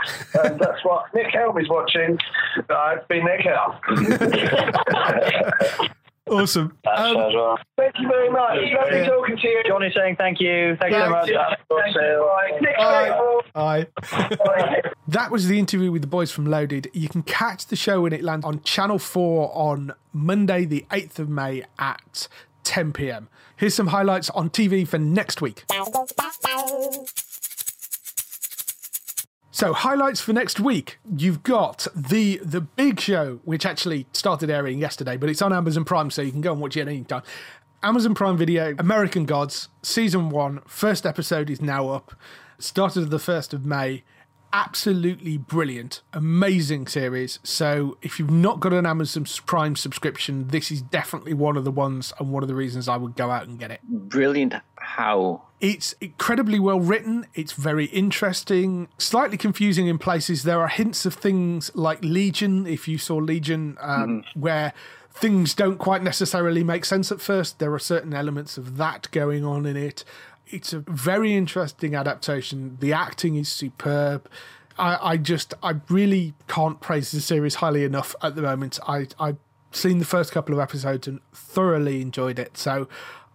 And 0.45 0.59
that's 0.61 0.85
what 0.85 1.07
Nick 1.15 1.33
Helm 1.33 1.59
is 1.59 1.69
watching. 1.69 2.19
I've 2.69 3.07
been 3.09 3.25
Nick 3.25 3.43
Helm. 3.43 3.75
Awesome. 6.31 6.77
That's 6.85 7.01
Um, 7.01 7.17
well. 7.17 7.59
Thank 7.77 7.95
you 7.99 8.09
very 8.09 8.31
much. 8.31 8.59
Lovely 8.75 9.07
talking 9.07 9.37
to 9.37 9.49
you. 9.49 9.63
Johnny 9.67 9.93
saying 9.95 10.17
thank 10.17 10.41
you. 10.41 10.77
Thank 10.81 10.93
you 10.93 11.01
so 11.01 11.11
much. 11.11 11.29
Thank 11.29 11.95
you. 11.95 12.73
Bye. 12.77 13.19
Bye. 13.55 13.87
Bye. 14.45 14.83
That 15.09 15.31
was 15.31 15.49
the 15.49 15.59
interview 15.59 15.91
with 15.91 16.03
the 16.03 16.09
boys 16.09 16.31
from 16.31 16.45
Loaded. 16.45 16.91
You 16.93 17.09
can 17.09 17.23
catch 17.23 17.67
the 17.69 17.77
show 17.77 18.03
when 18.03 18.13
it 18.13 18.23
lands 18.23 18.45
on 18.45 18.63
Channel 18.63 18.99
4 18.99 19.51
on 19.55 19.95
Monday, 20.13 20.67
the 20.67 20.85
8th 20.91 21.19
of 21.19 21.31
May 21.31 21.65
at 21.79 22.29
10 22.65 22.93
pm. 22.93 23.29
Here's 23.57 23.75
some 23.75 23.87
highlights 23.87 24.29
on 24.31 24.51
TV 24.51 24.87
for 24.87 24.99
next 24.99 25.41
week. 25.41 25.65
So, 29.59 29.73
highlights 29.73 30.21
for 30.21 30.33
next 30.33 30.61
week. 30.61 31.01
You've 31.17 31.43
got 31.43 31.89
the 31.93 32.37
the 32.45 32.61
big 32.61 33.01
show, 33.01 33.41
which 33.43 33.67
actually 33.67 34.07
started 34.13 34.51
airing 34.51 34.79
yesterday, 34.79 35.17
but 35.17 35.29
it's 35.29 35.43
on 35.43 35.53
Amazon 35.53 35.85
Prime, 35.85 36.13
so 36.13 36.23
you 36.23 36.31
can 36.31 36.41
go 36.41 36.53
and 36.53 36.61
watch 36.61 36.77
it 36.77 36.87
anytime. 36.87 37.25
Amazon 37.83 38.15
Prime 38.15 38.37
Video, 38.37 38.77
American 38.79 39.25
Gods, 39.25 39.69
season 39.83 40.31
one, 40.31 40.61
first 40.69 41.05
episode 41.05 41.51
is 41.51 41.61
now 41.61 41.89
up. 41.89 42.15
Started 42.61 43.11
the 43.11 43.19
first 43.19 43.53
of 43.53 43.67
May. 43.67 44.05
Absolutely 44.53 45.39
brilliant, 45.39 46.03
amazing 46.13 46.87
series. 46.87 47.41
So, 47.43 47.99
if 48.01 48.21
you've 48.21 48.31
not 48.31 48.61
got 48.61 48.73
an 48.73 48.87
Amazon 48.87 49.27
Prime 49.45 49.75
subscription, 49.75 50.47
this 50.47 50.71
is 50.71 50.83
definitely 50.83 51.35
one 51.35 51.57
of 51.57 51.65
the 51.65 51.73
ones 51.73 52.13
and 52.21 52.31
one 52.31 52.45
of 52.45 52.49
the 52.49 52.55
reasons 52.55 52.87
I 52.87 52.97
would 52.97 53.17
go 53.17 53.33
out 53.33 53.49
and 53.49 53.59
get 53.59 53.73
it. 53.73 53.81
Brilliant. 53.83 54.55
How? 54.77 55.48
It's 55.61 55.95
incredibly 56.01 56.61
well 56.61 56.79
written. 56.79 57.27
It's 57.35 57.53
very 57.53 57.87
interesting, 57.87 58.89
slightly 58.97 59.37
confusing 59.37 59.89
in 59.89 59.99
places. 59.99 60.45
There 60.45 60.61
are 60.61 60.69
hints 60.69 61.05
of 61.05 61.15
things 61.15 61.73
like 61.75 61.99
Legion, 62.03 62.67
if 62.67 62.87
you 62.87 62.97
saw 62.97 63.17
Legion, 63.17 63.77
um, 63.81 64.25
where 64.35 64.73
things 65.11 65.55
don't 65.55 65.79
quite 65.79 66.03
necessarily 66.03 66.63
make 66.63 66.85
sense 66.85 67.11
at 67.11 67.21
first. 67.21 67.59
There 67.59 67.75
are 67.75 67.81
certain 67.81 68.15
elements 68.15 68.57
of 68.57 68.77
that 68.77 69.09
going 69.11 69.45
on 69.45 69.67
in 69.67 69.77
it. 69.77 70.05
It's 70.47 70.73
a 70.73 70.79
very 70.79 71.35
interesting 71.35 71.95
adaptation. 71.97 72.79
The 72.81 72.93
acting 72.93 73.35
is 73.35 73.49
superb. 73.49 74.29
I, 74.79 75.13
I 75.13 75.17
just, 75.17 75.55
I 75.61 75.75
really 75.89 76.35
can't 76.47 76.81
praise 76.81 77.11
the 77.11 77.21
series 77.21 77.57
highly 77.57 77.83
enough 77.83 78.15
at 78.23 78.37
the 78.37 78.43
moment. 78.43 78.79
I, 78.87 79.09
I've 79.19 79.39
seen 79.73 79.99
the 79.99 80.05
first 80.05 80.33
couple 80.33 80.55
of 80.55 80.61
episodes 80.61 81.09
and 81.09 81.21
thoroughly 81.33 82.01
enjoyed 82.01 82.39
it. 82.39 82.57
So 82.57 82.89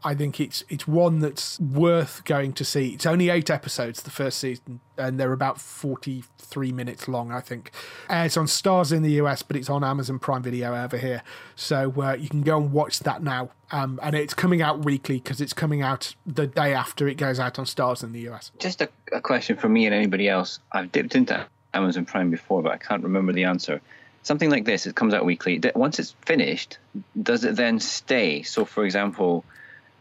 I 0.04 0.16
think 0.16 0.40
it's 0.40 0.64
it's 0.70 0.88
one 0.88 1.20
that's 1.20 1.60
worth 1.60 2.24
going 2.26 2.54
to 2.54 2.66
see. 2.66 2.90
It's 2.90 3.06
only 3.06 3.30
eight 3.30 3.50
episodes 3.50 4.02
the 4.02 4.12
first 4.12 4.40
season, 4.40 4.80
and 4.98 5.20
they're 5.20 5.34
about 5.34 5.60
forty 5.60 6.24
three 6.38 6.72
minutes 6.72 7.08
long. 7.08 7.32
I 7.32 7.40
think 7.40 7.72
uh, 8.10 8.24
it's 8.26 8.38
on 8.38 8.46
Starz 8.46 8.92
in 8.92 9.02
the 9.02 9.12
US, 9.22 9.44
but 9.44 9.56
it's 9.56 9.70
on 9.70 9.84
Amazon 9.84 10.20
Prime 10.20 10.44
Video 10.44 10.76
over 10.76 10.98
here, 10.98 11.24
so 11.56 11.94
uh, 11.98 12.14
you 12.14 12.30
can 12.30 12.42
go 12.42 12.58
and 12.58 12.72
watch 12.72 13.00
that 13.00 13.24
now. 13.24 13.52
Um, 13.72 14.00
and 14.04 14.16
it's 14.16 14.34
coming 14.34 14.62
out 14.62 14.86
weekly 14.86 15.16
because 15.20 15.42
it's 15.42 15.54
coming 15.54 15.82
out 15.82 16.16
the 16.26 16.46
day 16.46 16.74
after 16.74 17.08
it 17.08 17.16
goes 17.16 17.40
out 17.40 17.58
on 17.58 17.66
Starz 17.66 18.04
in 18.04 18.12
the 18.12 18.30
US. 18.30 18.52
Just 18.60 18.82
a, 18.82 18.90
a 19.12 19.22
question 19.22 19.58
for 19.58 19.70
me 19.70 19.86
and 19.86 19.96
anybody 19.96 20.30
else. 20.30 20.60
I've 20.72 20.92
dipped 20.92 21.16
into 21.16 21.46
Amazon 21.74 22.06
Prime 22.06 22.30
before, 22.30 22.62
but 22.62 22.72
I 22.72 22.78
can't 22.78 23.04
remember 23.04 23.34
the 23.34 23.46
answer 23.46 23.82
something 24.24 24.50
like 24.50 24.66
this 24.66 24.88
it 24.88 24.96
comes 24.96 25.14
out 25.14 25.26
weekly 25.26 25.62
once 25.76 26.00
it's 26.00 26.16
finished 26.26 26.78
does 27.22 27.44
it 27.44 27.58
then 27.58 27.80
stay 27.80 28.42
so 28.42 28.66
for 28.66 28.86
example 28.86 29.44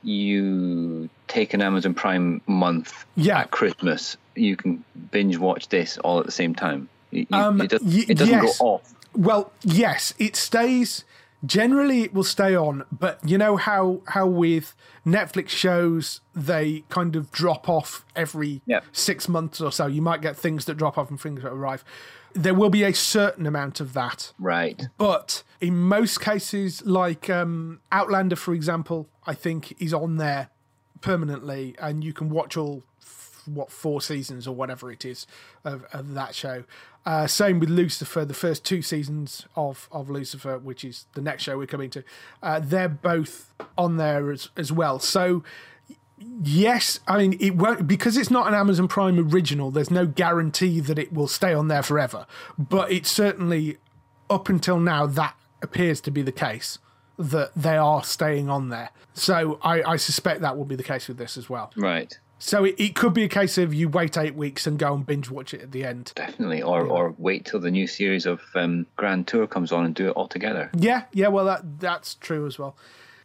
you 0.03 1.09
take 1.29 1.55
an 1.55 1.63
Amazon 1.63 1.95
Prime 1.95 2.41
month 2.47 3.05
yeah. 3.17 3.41
at 3.41 3.51
Christmas, 3.51 4.17
you 4.35 4.57
can 4.57 4.85
binge 5.11 5.39
watch 5.39 5.69
this 5.69 5.99
all 5.99 6.21
at 6.21 6.27
the 6.27 6.33
same 6.33 6.55
time. 6.55 6.89
You, 7.11 7.27
um, 7.33 7.61
it, 7.61 7.71
does, 7.71 7.83
y- 7.83 8.05
it 8.09 8.19
doesn't 8.19 8.35
yes. 8.35 8.59
go 8.59 8.65
off. 8.65 8.95
Well, 9.15 9.53
yes, 9.63 10.15
it 10.19 10.37
stays. 10.37 11.05
Generally, 11.45 12.03
it 12.03 12.15
will 12.15 12.25
stay 12.25 12.55
on, 12.55 12.85
but 12.93 13.19
you 13.29 13.37
know 13.37 13.57
how 13.57 14.01
how 14.07 14.29
with 14.29 14.77
Netflix 15.05 15.49
shows 15.49 16.21
they 16.35 16.85
kind 16.89 17.17
of 17.17 17.33
drop 17.33 17.69
off 17.69 18.05
every 18.15 18.63
yep. 18.65 18.85
six 18.93 19.29
months 19.29 19.61
or 19.61 19.73
so. 19.73 19.87
You 19.87 20.03
might 20.03 20.21
get 20.21 20.37
things 20.37 20.67
that 20.67 20.77
drop 20.77 20.97
off 20.97 21.11
and 21.11 21.21
things 21.21 21.43
that 21.43 21.51
arrive. 21.51 21.85
There 22.33 22.55
will 22.55 22.71
be 22.71 22.85
a 22.85 22.95
certain 22.95 23.45
amount 23.45 23.81
of 23.81 23.93
that, 23.93 24.33
right? 24.39 24.87
But 24.97 25.43
in 25.61 25.77
most 25.77 26.21
cases, 26.21 26.81
like 26.87 27.29
um, 27.29 27.81
Outlander, 27.91 28.37
for 28.37 28.55
example, 28.55 29.09
I 29.27 29.35
think 29.35 29.81
is 29.81 29.95
on 29.95 30.17
there 30.17 30.51
permanently, 31.01 31.75
and 31.79 32.03
you 32.03 32.13
can 32.13 32.31
watch 32.31 32.57
all 32.57 32.85
what 33.47 33.71
four 33.71 34.01
seasons 34.01 34.47
or 34.47 34.55
whatever 34.55 34.91
it 34.91 35.05
is 35.05 35.27
of, 35.65 35.85
of 35.93 36.15
that 36.15 36.35
show. 36.35 36.65
Uh, 37.05 37.27
same 37.27 37.59
with 37.59 37.69
Lucifer, 37.69 38.25
the 38.25 38.35
first 38.35 38.65
two 38.65 38.83
seasons 38.83 39.47
of 39.57 39.89
of 39.91 40.09
Lucifer, 40.09 40.59
which 40.59 40.85
is 40.85 41.07
the 41.15 41.21
next 41.21 41.43
show 41.43 41.59
we're 41.59 41.67
coming 41.67 41.91
to. 41.91 42.05
Uh, 42.43 42.61
they're 42.61 42.89
both 42.89 43.53
on 43.77 43.97
there 43.97 44.31
as 44.31 44.49
as 44.57 44.73
well. 44.73 44.99
So. 44.99 45.43
Yes, 46.45 47.01
I 47.09 47.19
mean 47.19 47.37
it 47.41 47.57
won't 47.57 47.89
because 47.89 48.17
it's 48.17 48.31
not 48.31 48.47
an 48.47 48.55
Amazon 48.55 48.87
Prime 48.87 49.19
original. 49.19 49.73
There's 49.73 49.91
no 49.91 50.07
guarantee 50.07 50.79
that 50.79 50.97
it 50.97 51.13
will 51.13 51.27
stay 51.27 51.53
on 51.53 51.67
there 51.67 51.83
forever, 51.83 52.29
but 52.57 52.93
it's 52.93 53.11
certainly 53.11 53.79
up 54.31 54.49
until 54.49 54.79
now 54.79 55.05
that 55.07 55.35
appears 55.63 56.01
to 56.03 56.13
be 56.13 56.23
the 56.23 56.31
case 56.31 56.79
that 57.19 57.53
they 57.55 57.77
are 57.77 58.03
staying 58.03 58.49
on 58.49 58.69
there. 58.69 58.91
So 59.15 59.59
I, 59.63 59.83
I 59.83 59.97
suspect 59.97 60.41
that 60.41 60.57
will 60.57 60.65
be 60.65 60.77
the 60.77 60.83
case 60.83 61.09
with 61.09 61.19
this 61.19 61.37
as 61.37 61.51
well. 61.51 61.73
Right. 61.77 62.19
So 62.39 62.65
it, 62.65 62.75
it 62.77 62.97
could 62.97 63.15
be 63.15 63.23
a 63.23 63.29
case 63.29 63.57
of 63.57 63.73
you 63.73 63.89
wait 63.89 64.19
eight 64.19 64.35
weeks 64.35 64.67
and 64.67 64.77
go 64.77 64.95
and 64.95 65.07
binge 65.07 65.31
watch 65.31 65.55
it 65.55 65.61
at 65.61 65.71
the 65.71 65.85
end. 65.85 66.11
Definitely, 66.17 66.61
or 66.61 66.85
yeah. 66.85 66.93
or 66.93 67.15
wait 67.17 67.45
till 67.45 67.61
the 67.61 67.71
new 67.71 67.87
series 67.87 68.27
of 68.27 68.41
um, 68.57 68.85
Grand 68.97 69.29
Tour 69.29 69.47
comes 69.47 69.71
on 69.71 69.85
and 69.85 69.95
do 69.95 70.09
it 70.09 70.13
all 70.13 70.27
together. 70.27 70.69
Yeah, 70.77 71.05
yeah. 71.13 71.29
Well, 71.29 71.45
that 71.45 71.79
that's 71.79 72.17
true 72.17 72.45
as 72.47 72.59
well. 72.59 72.77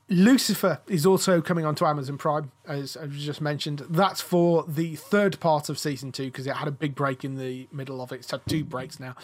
Lucifer 0.09 0.79
is 0.87 1.05
also 1.05 1.41
coming 1.41 1.65
onto 1.65 1.85
Amazon 1.85 2.17
Prime, 2.17 2.51
as 2.65 2.95
I 2.95 3.07
just 3.07 3.41
mentioned. 3.41 3.83
That's 3.89 4.21
for 4.21 4.63
the 4.65 4.95
third 4.95 5.37
part 5.41 5.67
of 5.67 5.77
season 5.77 6.13
two 6.13 6.25
because 6.27 6.47
it 6.47 6.55
had 6.55 6.67
a 6.67 6.71
big 6.71 6.95
break 6.95 7.25
in 7.25 7.35
the 7.35 7.67
middle 7.73 8.01
of 8.01 8.13
it. 8.13 8.21
It's 8.21 8.31
had 8.31 8.41
two 8.47 8.63
breaks 8.63 9.01
now. 9.01 9.15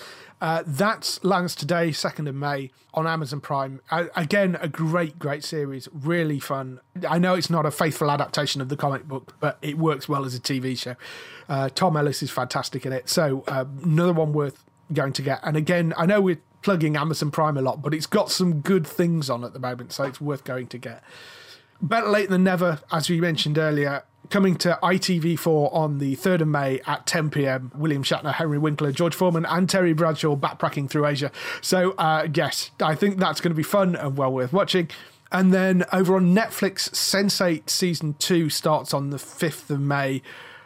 Uh, 0.42 0.62
that 0.68 1.20
lands 1.24 1.56
today, 1.56 1.92
2nd 1.92 2.28
of 2.28 2.36
May, 2.36 2.72
on 2.94 3.08
Amazon 3.08 3.40
Prime. 3.40 3.80
Again, 3.92 4.58
a 4.60 4.68
great, 4.68 5.18
great 5.18 5.46
series. 5.46 5.88
Really 5.94 6.40
fun. 6.40 6.82
I 7.08 7.18
know 7.18 7.34
it's 7.36 7.50
not 7.50 7.66
a 7.66 7.72
faithful 7.72 8.12
adaptation 8.12 8.60
of 8.60 8.68
the 8.68 8.76
comic 8.76 9.08
book, 9.08 9.36
but 9.40 9.60
it 9.62 9.78
works 9.78 10.10
well 10.10 10.26
as 10.26 10.36
a 10.36 10.40
TV 10.40 10.78
show. 10.78 10.96
Uh, 11.48 11.70
Tom 11.70 11.96
Ellis 11.96 12.22
is 12.22 12.30
fantastic 12.30 12.86
in 12.86 12.92
it. 12.92 13.08
So, 13.08 13.46
uh, 13.48 13.64
another 13.84 14.14
one 14.14 14.34
worth 14.34 14.66
going 14.92 15.14
to 15.14 15.22
get. 15.22 15.40
And 15.44 15.56
again, 15.56 15.94
I 15.98 16.06
know 16.06 16.20
we're 16.20 16.42
plugging 16.64 16.96
Amazon 16.96 17.30
Prime 17.30 17.58
a 17.58 17.62
lot, 17.62 17.82
but 17.82 17.94
it's 17.94 18.06
got 18.06 18.32
some 18.32 18.62
good 18.62 18.88
things 18.88 19.30
on 19.30 19.44
at 19.44 19.54
the 19.54 19.60
moment, 19.60 19.92
so 19.94 20.04
it's 20.04 20.20
worth 20.20 20.44
going 20.44 20.68
to 20.68 20.78
get. 20.78 21.04
Better 21.82 22.08
late 22.08 22.30
than 22.30 22.44
never, 22.44 22.80
as 22.92 23.10
we 23.10 23.20
mentioned 23.20 23.58
earlier, 23.58 24.04
coming 24.30 24.56
to 24.56 24.80
ITV4 24.82 25.74
on 25.76 26.00
the 26.00 26.16
3rd 26.16 26.42
of 26.42 26.48
May 26.48 26.80
at 26.88 27.06
10 27.06 27.30
pm. 27.30 27.72
William 27.76 28.04
Shatner, 28.04 28.34
Henry 28.34 28.58
Winkler, 28.58 28.92
George 28.92 29.14
Foreman, 29.14 29.46
and 29.46 29.70
Terry 29.70 29.94
Bradshaw 29.94 30.36
backpacking 30.36 30.90
through 30.90 31.06
Asia. 31.06 31.32
So, 31.62 31.92
uh, 31.92 32.28
yes, 32.34 32.72
I 32.82 32.96
think 32.96 33.18
that's 33.18 33.42
going 33.42 33.52
to 33.52 33.56
be 33.56 33.64
fun 33.64 33.96
and 33.96 34.18
well 34.18 34.32
worth 34.32 34.54
watching. 34.54 34.90
And 35.32 35.54
then 35.54 35.84
over 35.92 36.16
on 36.16 36.34
Netflix, 36.34 36.90
Sense8 36.92 37.70
season 37.70 38.16
2 38.20 38.50
starts 38.50 38.94
on 38.94 39.10
the 39.10 39.18
5th 39.18 39.70
of 39.70 39.82
May 39.82 40.22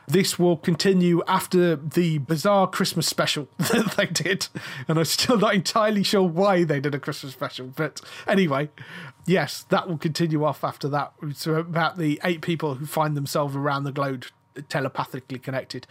this 0.07 0.39
will 0.39 0.55
continue 0.55 1.21
after 1.27 1.75
the 1.75 2.17
bizarre 2.19 2.67
Christmas 2.67 3.07
special 3.07 3.49
that 3.57 3.95
they 3.97 4.05
did. 4.05 4.47
And 4.87 4.97
I'm 4.97 5.05
still 5.05 5.37
not 5.37 5.53
entirely 5.53 6.03
sure 6.03 6.23
why 6.23 6.63
they 6.63 6.79
did 6.79 6.95
a 6.95 6.99
Christmas 6.99 7.33
special. 7.33 7.67
But 7.67 7.99
anyway, 8.25 8.69
yes, 9.25 9.65
that 9.69 9.87
will 9.87 9.97
continue 9.97 10.45
off 10.45 10.63
after 10.63 10.87
that. 10.89 11.13
So 11.33 11.55
about 11.55 11.97
the 11.97 12.21
eight 12.23 12.41
people 12.41 12.75
who 12.75 12.85
find 12.85 13.17
themselves 13.17 13.55
around 13.55 13.83
the 13.83 13.91
globe 13.91 14.25
telepathically 14.69 15.39
connected. 15.39 15.87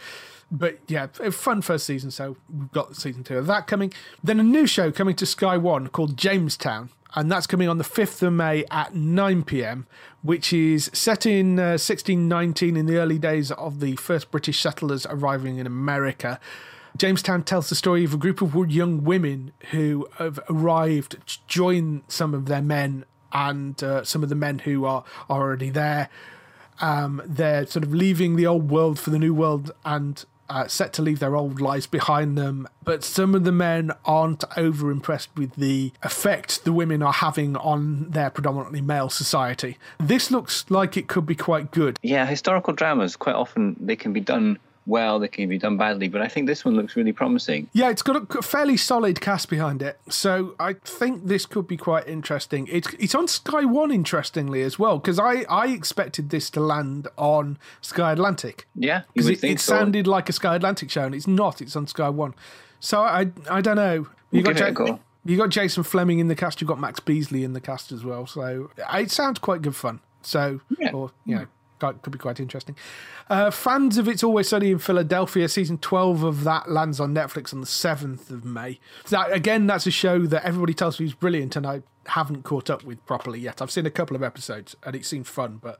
But 0.51 0.79
yeah, 0.87 1.07
fun 1.07 1.61
first 1.61 1.85
season. 1.85 2.11
So 2.11 2.37
we've 2.49 2.71
got 2.71 2.95
season 2.95 3.23
two 3.23 3.37
of 3.37 3.47
that 3.47 3.67
coming. 3.67 3.93
Then 4.23 4.39
a 4.39 4.43
new 4.43 4.65
show 4.65 4.91
coming 4.91 5.15
to 5.17 5.25
Sky 5.25 5.57
One 5.57 5.87
called 5.87 6.17
Jamestown 6.17 6.89
and 7.15 7.31
that's 7.31 7.47
coming 7.47 7.69
on 7.69 7.77
the 7.77 7.83
5th 7.83 8.21
of 8.21 8.33
May 8.33 8.65
at 8.69 8.93
9 8.93 9.43
pm, 9.43 9.87
which 10.21 10.51
is 10.51 10.91
set 10.93 11.25
in 11.25 11.57
uh, 11.57 11.79
1619 11.79 12.75
in 12.77 12.85
the 12.85 12.97
early 12.97 13.17
days 13.17 13.51
of 13.51 13.79
the 13.79 13.95
first 13.95 14.29
British 14.29 14.59
settlers 14.59 15.05
arriving 15.07 15.57
in 15.57 15.65
America. 15.65 16.39
Jamestown 16.97 17.43
tells 17.43 17.69
the 17.69 17.75
story 17.75 18.03
of 18.03 18.13
a 18.13 18.17
group 18.17 18.41
of 18.41 18.53
young 18.71 19.03
women 19.03 19.51
who 19.71 20.07
have 20.17 20.39
arrived 20.49 21.17
to 21.25 21.39
join 21.47 22.03
some 22.07 22.33
of 22.33 22.45
their 22.45 22.61
men 22.61 23.05
and 23.31 23.81
uh, 23.83 24.03
some 24.03 24.23
of 24.23 24.29
the 24.29 24.35
men 24.35 24.59
who 24.59 24.85
are, 24.85 25.03
are 25.29 25.41
already 25.41 25.69
there. 25.69 26.09
Um, 26.79 27.21
they're 27.25 27.65
sort 27.65 27.83
of 27.83 27.93
leaving 27.93 28.35
the 28.35 28.47
old 28.47 28.69
world 28.69 28.99
for 28.99 29.09
the 29.09 29.19
new 29.19 29.33
world 29.33 29.71
and 29.85 30.23
uh, 30.49 30.67
set 30.67 30.93
to 30.93 31.01
leave 31.01 31.19
their 31.19 31.35
old 31.35 31.59
lives 31.59 31.87
behind 31.87 32.37
them, 32.37 32.67
but 32.83 33.03
some 33.03 33.35
of 33.35 33.43
the 33.43 33.51
men 33.51 33.91
aren't 34.05 34.43
over 34.57 34.91
impressed 34.91 35.29
with 35.35 35.55
the 35.55 35.91
effect 36.03 36.63
the 36.63 36.73
women 36.73 37.03
are 37.03 37.13
having 37.13 37.55
on 37.57 38.09
their 38.09 38.29
predominantly 38.29 38.81
male 38.81 39.09
society. 39.09 39.77
This 39.99 40.31
looks 40.31 40.65
like 40.69 40.97
it 40.97 41.07
could 41.07 41.25
be 41.25 41.35
quite 41.35 41.71
good. 41.71 41.99
Yeah, 42.01 42.25
historical 42.25 42.73
dramas 42.73 43.15
quite 43.15 43.35
often 43.35 43.75
they 43.79 43.95
can 43.95 44.13
be 44.13 44.21
done 44.21 44.57
well, 44.87 45.19
they 45.19 45.27
can 45.27 45.49
be 45.49 45.57
done 45.57 45.75
badly, 45.75 46.07
but 46.07 46.21
I 46.21 46.29
think 46.29 46.47
this 46.47 46.63
one 46.63 46.75
looks 46.75 46.95
really 46.95 47.11
promising. 47.11 47.69
Yeah, 47.73 47.89
it's 47.89 48.01
got 48.01 48.33
a 48.35 48.41
fairly 48.41 48.77
solid 48.77 49.19
cast 49.19 49.49
behind 49.49 49.81
it, 49.81 49.99
so 50.09 50.55
I 50.59 50.73
think 50.73 51.27
this 51.27 51.45
could 51.45 51.67
be 51.67 51.75
quite 51.75 52.07
interesting. 52.07 52.67
It's 52.71 52.87
it's 52.97 53.13
on 53.13 53.27
Sky 53.27 53.65
One, 53.65 53.91
interestingly 53.91 54.61
as 54.61 54.79
well, 54.79 54.97
because 54.97 55.19
I 55.19 55.43
I 55.49 55.67
expected 55.67 56.29
this 56.29 56.49
to 56.51 56.61
land 56.61 57.09
on 57.17 57.57
Sky 57.81 58.13
Atlantic. 58.13 58.65
Yeah, 58.75 59.01
because 59.13 59.29
it, 59.29 59.43
it 59.43 59.59
so. 59.59 59.73
sounded 59.73 60.07
like 60.07 60.29
a 60.29 60.33
Sky 60.33 60.55
Atlantic 60.55 60.89
show, 60.89 61.03
and 61.03 61.13
it's 61.13 61.27
not. 61.27 61.61
It's 61.61 61.75
on 61.75 61.85
Sky 61.85 62.09
One. 62.09 62.33
So 62.79 63.01
I 63.01 63.27
I 63.49 63.59
don't 63.59 63.75
know. 63.75 64.07
You 64.31 64.41
got 64.41 64.55
Jack, 64.55 64.77
you 65.25 65.35
got 65.35 65.49
Jason 65.49 65.83
Flemyng 65.83 66.19
in 66.19 66.29
the 66.29 66.35
cast. 66.35 66.61
You 66.61 66.65
have 66.65 66.75
got 66.75 66.79
Max 66.79 67.01
Beesley 67.01 67.43
in 67.43 67.51
the 67.51 67.61
cast 67.61 67.91
as 67.91 68.05
well. 68.05 68.25
So 68.25 68.71
it 68.93 69.11
sounds 69.11 69.39
quite 69.39 69.61
good 69.61 69.75
fun. 69.75 69.99
So 70.21 70.61
yeah. 70.79 70.91
or 70.91 71.11
you 71.25 71.35
know 71.35 71.47
could 71.79 72.11
be 72.11 72.17
quite 72.17 72.39
interesting. 72.39 72.75
Uh, 73.29 73.51
fans 73.51 73.97
of 73.97 74.07
It's 74.07 74.23
Always 74.23 74.49
Sunny 74.49 74.71
in 74.71 74.79
Philadelphia, 74.79 75.47
season 75.47 75.77
12 75.77 76.23
of 76.23 76.43
that 76.43 76.69
lands 76.69 76.99
on 76.99 77.13
Netflix 77.13 77.53
on 77.53 77.61
the 77.61 77.67
7th 77.67 78.29
of 78.29 78.45
May. 78.45 78.79
That, 79.09 79.31
again, 79.31 79.67
that's 79.67 79.87
a 79.87 79.91
show 79.91 80.25
that 80.27 80.43
everybody 80.43 80.73
tells 80.73 80.99
me 80.99 81.05
is 81.05 81.13
brilliant, 81.13 81.55
and 81.55 81.65
I 81.65 81.81
haven't 82.07 82.43
caught 82.43 82.69
up 82.69 82.83
with 82.83 83.05
properly 83.05 83.39
yet. 83.39 83.61
I've 83.61 83.71
seen 83.71 83.85
a 83.85 83.91
couple 83.91 84.15
of 84.15 84.23
episodes, 84.23 84.75
and 84.83 84.95
it 84.95 85.05
seems 85.05 85.29
fun, 85.29 85.59
but 85.61 85.79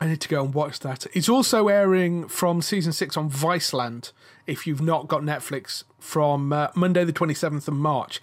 I 0.00 0.06
need 0.06 0.20
to 0.22 0.28
go 0.28 0.42
and 0.44 0.54
watch 0.54 0.80
that. 0.80 1.06
It's 1.12 1.28
also 1.28 1.68
airing 1.68 2.26
from 2.28 2.62
season 2.62 2.92
6 2.92 3.16
on 3.16 3.30
Viceland, 3.30 4.12
if 4.46 4.66
you've 4.66 4.80
not 4.80 5.08
got 5.08 5.22
Netflix, 5.22 5.84
from 5.98 6.52
uh, 6.52 6.68
Monday, 6.74 7.04
the 7.04 7.12
27th 7.12 7.68
of 7.68 7.74
March. 7.74 8.20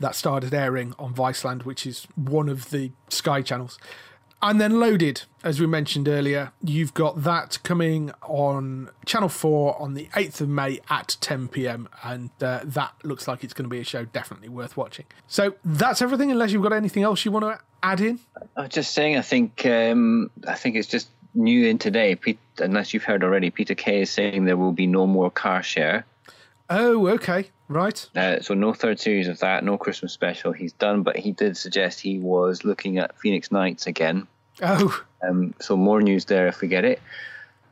That 0.00 0.14
started 0.14 0.54
airing 0.54 0.94
on 0.98 1.14
Viceland, 1.14 1.64
which 1.64 1.86
is 1.86 2.06
one 2.16 2.48
of 2.48 2.70
the 2.70 2.90
Sky 3.10 3.42
channels. 3.42 3.78
And 4.42 4.58
then 4.58 4.80
Loaded, 4.80 5.22
as 5.44 5.60
we 5.60 5.66
mentioned 5.66 6.08
earlier, 6.08 6.52
you've 6.62 6.94
got 6.94 7.24
that 7.24 7.58
coming 7.62 8.10
on 8.22 8.88
Channel 9.04 9.28
4 9.28 9.80
on 9.80 9.92
the 9.92 10.06
8th 10.14 10.40
of 10.40 10.48
May 10.48 10.80
at 10.88 11.18
10 11.20 11.48
pm. 11.48 11.88
And 12.02 12.30
uh, 12.40 12.60
that 12.64 12.94
looks 13.02 13.28
like 13.28 13.44
it's 13.44 13.52
going 13.52 13.66
to 13.66 13.70
be 13.70 13.80
a 13.80 13.84
show 13.84 14.06
definitely 14.06 14.48
worth 14.48 14.78
watching. 14.78 15.04
So 15.26 15.56
that's 15.62 16.00
everything, 16.00 16.30
unless 16.30 16.52
you've 16.52 16.62
got 16.62 16.72
anything 16.72 17.02
else 17.02 17.24
you 17.24 17.32
want 17.32 17.44
to 17.44 17.60
add 17.82 18.00
in. 18.00 18.18
I 18.56 18.62
was 18.62 18.70
just 18.70 18.92
saying, 18.92 19.18
I 19.18 19.22
think, 19.22 19.66
um, 19.66 20.30
I 20.48 20.54
think 20.54 20.76
it's 20.76 20.88
just 20.88 21.10
new 21.34 21.66
in 21.66 21.76
today. 21.76 22.14
Pete, 22.14 22.38
unless 22.58 22.94
you've 22.94 23.04
heard 23.04 23.22
already, 23.22 23.50
Peter 23.50 23.74
Kay 23.74 24.02
is 24.02 24.10
saying 24.10 24.46
there 24.46 24.56
will 24.56 24.72
be 24.72 24.86
no 24.86 25.06
more 25.06 25.30
car 25.30 25.62
share. 25.62 26.06
Oh, 26.70 27.08
okay, 27.08 27.50
right. 27.70 28.06
Uh, 28.14 28.40
so 28.40 28.52
no 28.52 28.74
third 28.74 29.00
series 29.00 29.28
of 29.28 29.38
that, 29.38 29.64
no 29.64 29.78
Christmas 29.78 30.12
special. 30.12 30.52
He's 30.52 30.74
done, 30.74 31.02
but 31.02 31.16
he 31.16 31.32
did 31.32 31.56
suggest 31.56 32.00
he 32.00 32.18
was 32.18 32.64
looking 32.64 32.98
at 32.98 33.18
Phoenix 33.18 33.50
Nights 33.50 33.86
again. 33.86 34.26
Oh, 34.62 35.02
Um, 35.26 35.54
so 35.60 35.76
more 35.76 36.02
news 36.02 36.26
there 36.26 36.46
if 36.48 36.60
we 36.60 36.68
get 36.68 36.84
it. 36.84 37.00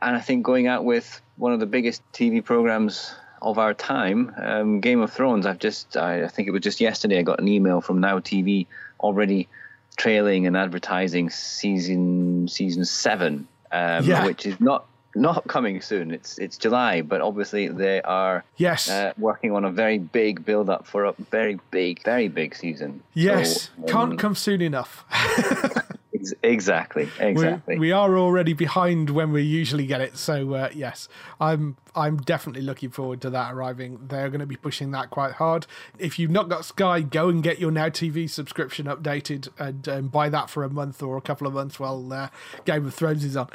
And 0.00 0.16
I 0.16 0.20
think 0.20 0.44
going 0.44 0.66
out 0.66 0.84
with 0.84 1.20
one 1.36 1.52
of 1.52 1.60
the 1.60 1.66
biggest 1.66 2.00
TV 2.12 2.42
programs 2.42 3.14
of 3.42 3.58
our 3.58 3.74
time, 3.74 4.32
um, 4.36 4.80
Game 4.80 5.00
of 5.00 5.12
Thrones. 5.12 5.46
I've 5.46 5.58
just, 5.58 5.96
I, 5.96 6.24
I 6.24 6.28
think 6.28 6.48
it 6.48 6.50
was 6.52 6.62
just 6.62 6.80
yesterday, 6.80 7.18
I 7.18 7.22
got 7.22 7.40
an 7.40 7.48
email 7.48 7.80
from 7.80 8.00
Now 8.00 8.18
TV 8.20 8.66
already 9.00 9.48
trailing 9.96 10.46
and 10.46 10.56
advertising 10.56 11.28
season 11.30 12.48
season 12.48 12.84
seven, 12.84 13.46
um, 13.72 14.04
Yeah. 14.04 14.24
which 14.26 14.46
is 14.46 14.60
not 14.60 14.86
not 15.18 15.46
coming 15.48 15.80
soon. 15.80 16.10
It's 16.10 16.38
it's 16.38 16.56
July, 16.56 17.02
but 17.02 17.20
obviously 17.20 17.68
they 17.68 18.00
are 18.02 18.44
yes, 18.56 18.88
uh, 18.88 19.12
working 19.18 19.52
on 19.52 19.64
a 19.64 19.70
very 19.70 19.98
big 19.98 20.44
build 20.44 20.70
up 20.70 20.86
for 20.86 21.04
a 21.04 21.14
very 21.30 21.58
big, 21.70 22.02
very 22.04 22.28
big 22.28 22.54
season. 22.54 23.02
yes, 23.14 23.70
So, 23.76 23.82
um, 23.82 23.88
can't 23.88 24.18
come 24.18 24.34
soon 24.34 24.60
enough. 24.62 25.04
ex- 26.14 26.34
exactly, 26.42 27.08
We're- 27.18 27.30
exactly. 27.30 27.78
We 27.78 27.92
are 27.92 28.16
already 28.18 28.52
behind 28.52 29.10
when 29.10 29.32
we 29.32 29.42
usually 29.42 29.86
get 29.86 30.00
it. 30.00 30.16
So 30.16 30.54
uh, 30.54 30.68
yes, 30.74 31.08
I'm 31.40 31.76
I'm 31.94 32.18
definitely 32.18 32.62
looking 32.62 32.90
forward 32.90 33.20
to 33.22 33.30
that 33.30 33.52
arriving. 33.52 33.98
They're 34.08 34.28
going 34.28 34.40
to 34.40 34.46
be 34.46 34.56
pushing 34.56 34.90
that 34.92 35.10
quite 35.10 35.32
hard. 35.32 35.66
If 35.98 36.18
you've 36.18 36.30
not 36.30 36.48
got 36.48 36.64
Sky, 36.64 37.00
go 37.00 37.28
and 37.28 37.42
get 37.42 37.58
your 37.58 37.70
Now 37.70 37.88
TV 37.88 38.28
subscription 38.30 38.86
updated 38.86 39.48
and 39.58 39.88
um, 39.88 40.08
buy 40.08 40.28
that 40.28 40.48
for 40.50 40.62
a 40.64 40.70
month 40.70 41.02
or 41.02 41.16
a 41.16 41.20
couple 41.20 41.46
of 41.46 41.52
months 41.54 41.80
while 41.80 42.12
uh, 42.12 42.28
Game 42.64 42.86
of 42.86 42.94
Thrones 42.94 43.24
is 43.24 43.36
on. 43.36 43.48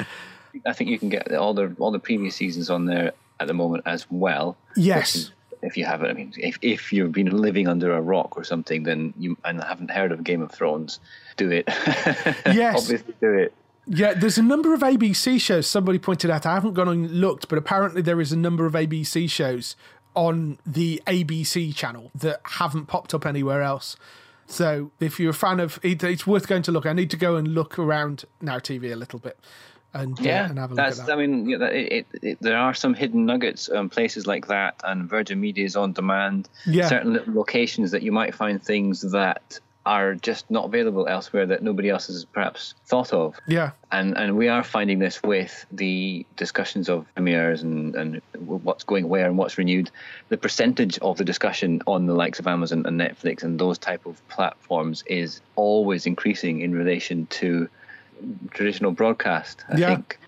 I 0.65 0.73
think 0.73 0.89
you 0.89 0.99
can 0.99 1.09
get 1.09 1.33
all 1.33 1.53
the 1.53 1.75
all 1.79 1.91
the 1.91 1.99
previous 1.99 2.35
seasons 2.35 2.69
on 2.69 2.85
there 2.85 3.13
at 3.39 3.47
the 3.47 3.53
moment 3.53 3.83
as 3.85 4.05
well. 4.09 4.57
Yes. 4.75 5.31
If 5.61 5.77
you 5.77 5.85
haven't, 5.85 6.09
I 6.09 6.13
mean, 6.13 6.33
if, 6.35 6.59
if 6.61 6.91
you've 6.91 7.13
been 7.13 7.29
living 7.29 7.69
under 7.69 7.93
a 7.93 8.01
rock 8.01 8.35
or 8.35 8.43
something, 8.43 8.83
then 8.83 9.13
you 9.17 9.37
and 9.45 9.63
haven't 9.63 9.91
heard 9.91 10.11
of 10.11 10.21
Game 10.23 10.41
of 10.41 10.51
Thrones, 10.51 10.99
do 11.37 11.51
it. 11.51 11.67
Yes. 12.45 12.83
obviously 12.83 13.13
do 13.21 13.33
it. 13.33 13.53
Yeah, 13.85 14.13
there's 14.13 14.37
a 14.37 14.43
number 14.43 14.73
of 14.73 14.81
ABC 14.81 15.39
shows. 15.39 15.67
Somebody 15.67 15.99
pointed 15.99 16.29
out. 16.29 16.45
I 16.45 16.53
haven't 16.53 16.73
gone 16.73 16.87
and 16.89 17.11
looked, 17.19 17.47
but 17.49 17.57
apparently 17.57 18.01
there 18.01 18.19
is 18.21 18.31
a 18.31 18.37
number 18.37 18.65
of 18.65 18.73
ABC 18.73 19.29
shows 19.29 19.75
on 20.15 20.57
the 20.65 21.01
ABC 21.07 21.75
channel 21.75 22.11
that 22.15 22.41
haven't 22.43 22.85
popped 22.85 23.13
up 23.13 23.25
anywhere 23.25 23.61
else. 23.61 23.95
So 24.45 24.91
if 24.99 25.19
you're 25.19 25.31
a 25.31 25.33
fan 25.33 25.59
of, 25.59 25.79
it, 25.83 26.03
it's 26.03 26.27
worth 26.27 26.47
going 26.47 26.61
to 26.63 26.71
look. 26.71 26.85
I 26.85 26.93
need 26.93 27.09
to 27.11 27.17
go 27.17 27.35
and 27.35 27.47
look 27.49 27.79
around 27.79 28.25
Now 28.41 28.59
TV 28.59 28.91
a 28.91 28.95
little 28.95 29.19
bit, 29.19 29.39
and 29.93 30.19
uh, 30.19 30.23
Yeah, 30.23 30.49
and 30.49 30.59
have 30.59 30.71
a 30.71 30.75
look 30.75 30.85
at 30.85 30.95
that. 30.97 31.09
I 31.09 31.15
mean, 31.15 31.47
you 31.47 31.57
know, 31.57 31.65
it, 31.65 31.91
it, 31.91 32.07
it, 32.21 32.37
there 32.41 32.57
are 32.57 32.73
some 32.73 32.93
hidden 32.93 33.25
nuggets, 33.25 33.69
um, 33.69 33.89
places 33.89 34.27
like 34.27 34.47
that, 34.47 34.75
and 34.83 35.09
Virgin 35.09 35.39
Media 35.39 35.65
is 35.65 35.75
on 35.75 35.93
demand. 35.93 36.49
Yeah. 36.65 36.87
certain 36.87 37.21
locations 37.27 37.91
that 37.91 38.03
you 38.03 38.11
might 38.11 38.35
find 38.35 38.61
things 38.61 39.01
that 39.11 39.59
are 39.85 40.15
just 40.15 40.49
not 40.49 40.65
available 40.65 41.07
elsewhere 41.07 41.45
that 41.45 41.61
nobody 41.61 41.89
else 41.89 42.07
has 42.07 42.23
perhaps 42.23 42.73
thought 42.85 43.11
of. 43.11 43.35
Yeah, 43.47 43.71
and 43.91 44.17
and 44.17 44.37
we 44.37 44.47
are 44.47 44.63
finding 44.63 44.99
this 44.99 45.21
with 45.21 45.65
the 45.71 46.25
discussions 46.37 46.89
of 46.89 47.05
premieres 47.15 47.63
and 47.63 47.95
and 47.95 48.21
what's 48.37 48.85
going 48.85 49.09
where 49.09 49.25
and 49.25 49.37
what's 49.37 49.57
renewed 49.57 49.91
the 50.29 50.37
percentage 50.37 50.97
of 50.99 51.17
the 51.17 51.25
discussion 51.25 51.81
on 51.85 52.05
the 52.05 52.13
likes 52.13 52.39
of 52.39 52.47
amazon 52.47 52.85
and 52.85 52.99
netflix 52.99 53.43
and 53.43 53.59
those 53.59 53.77
type 53.77 54.05
of 54.05 54.25
platforms 54.27 55.03
is 55.07 55.41
always 55.55 56.05
increasing 56.05 56.61
in 56.61 56.73
relation 56.73 57.25
to 57.27 57.69
traditional 58.51 58.91
broadcast 58.91 59.63
i 59.69 59.77
Yeah. 59.77 59.87
think 59.89 60.19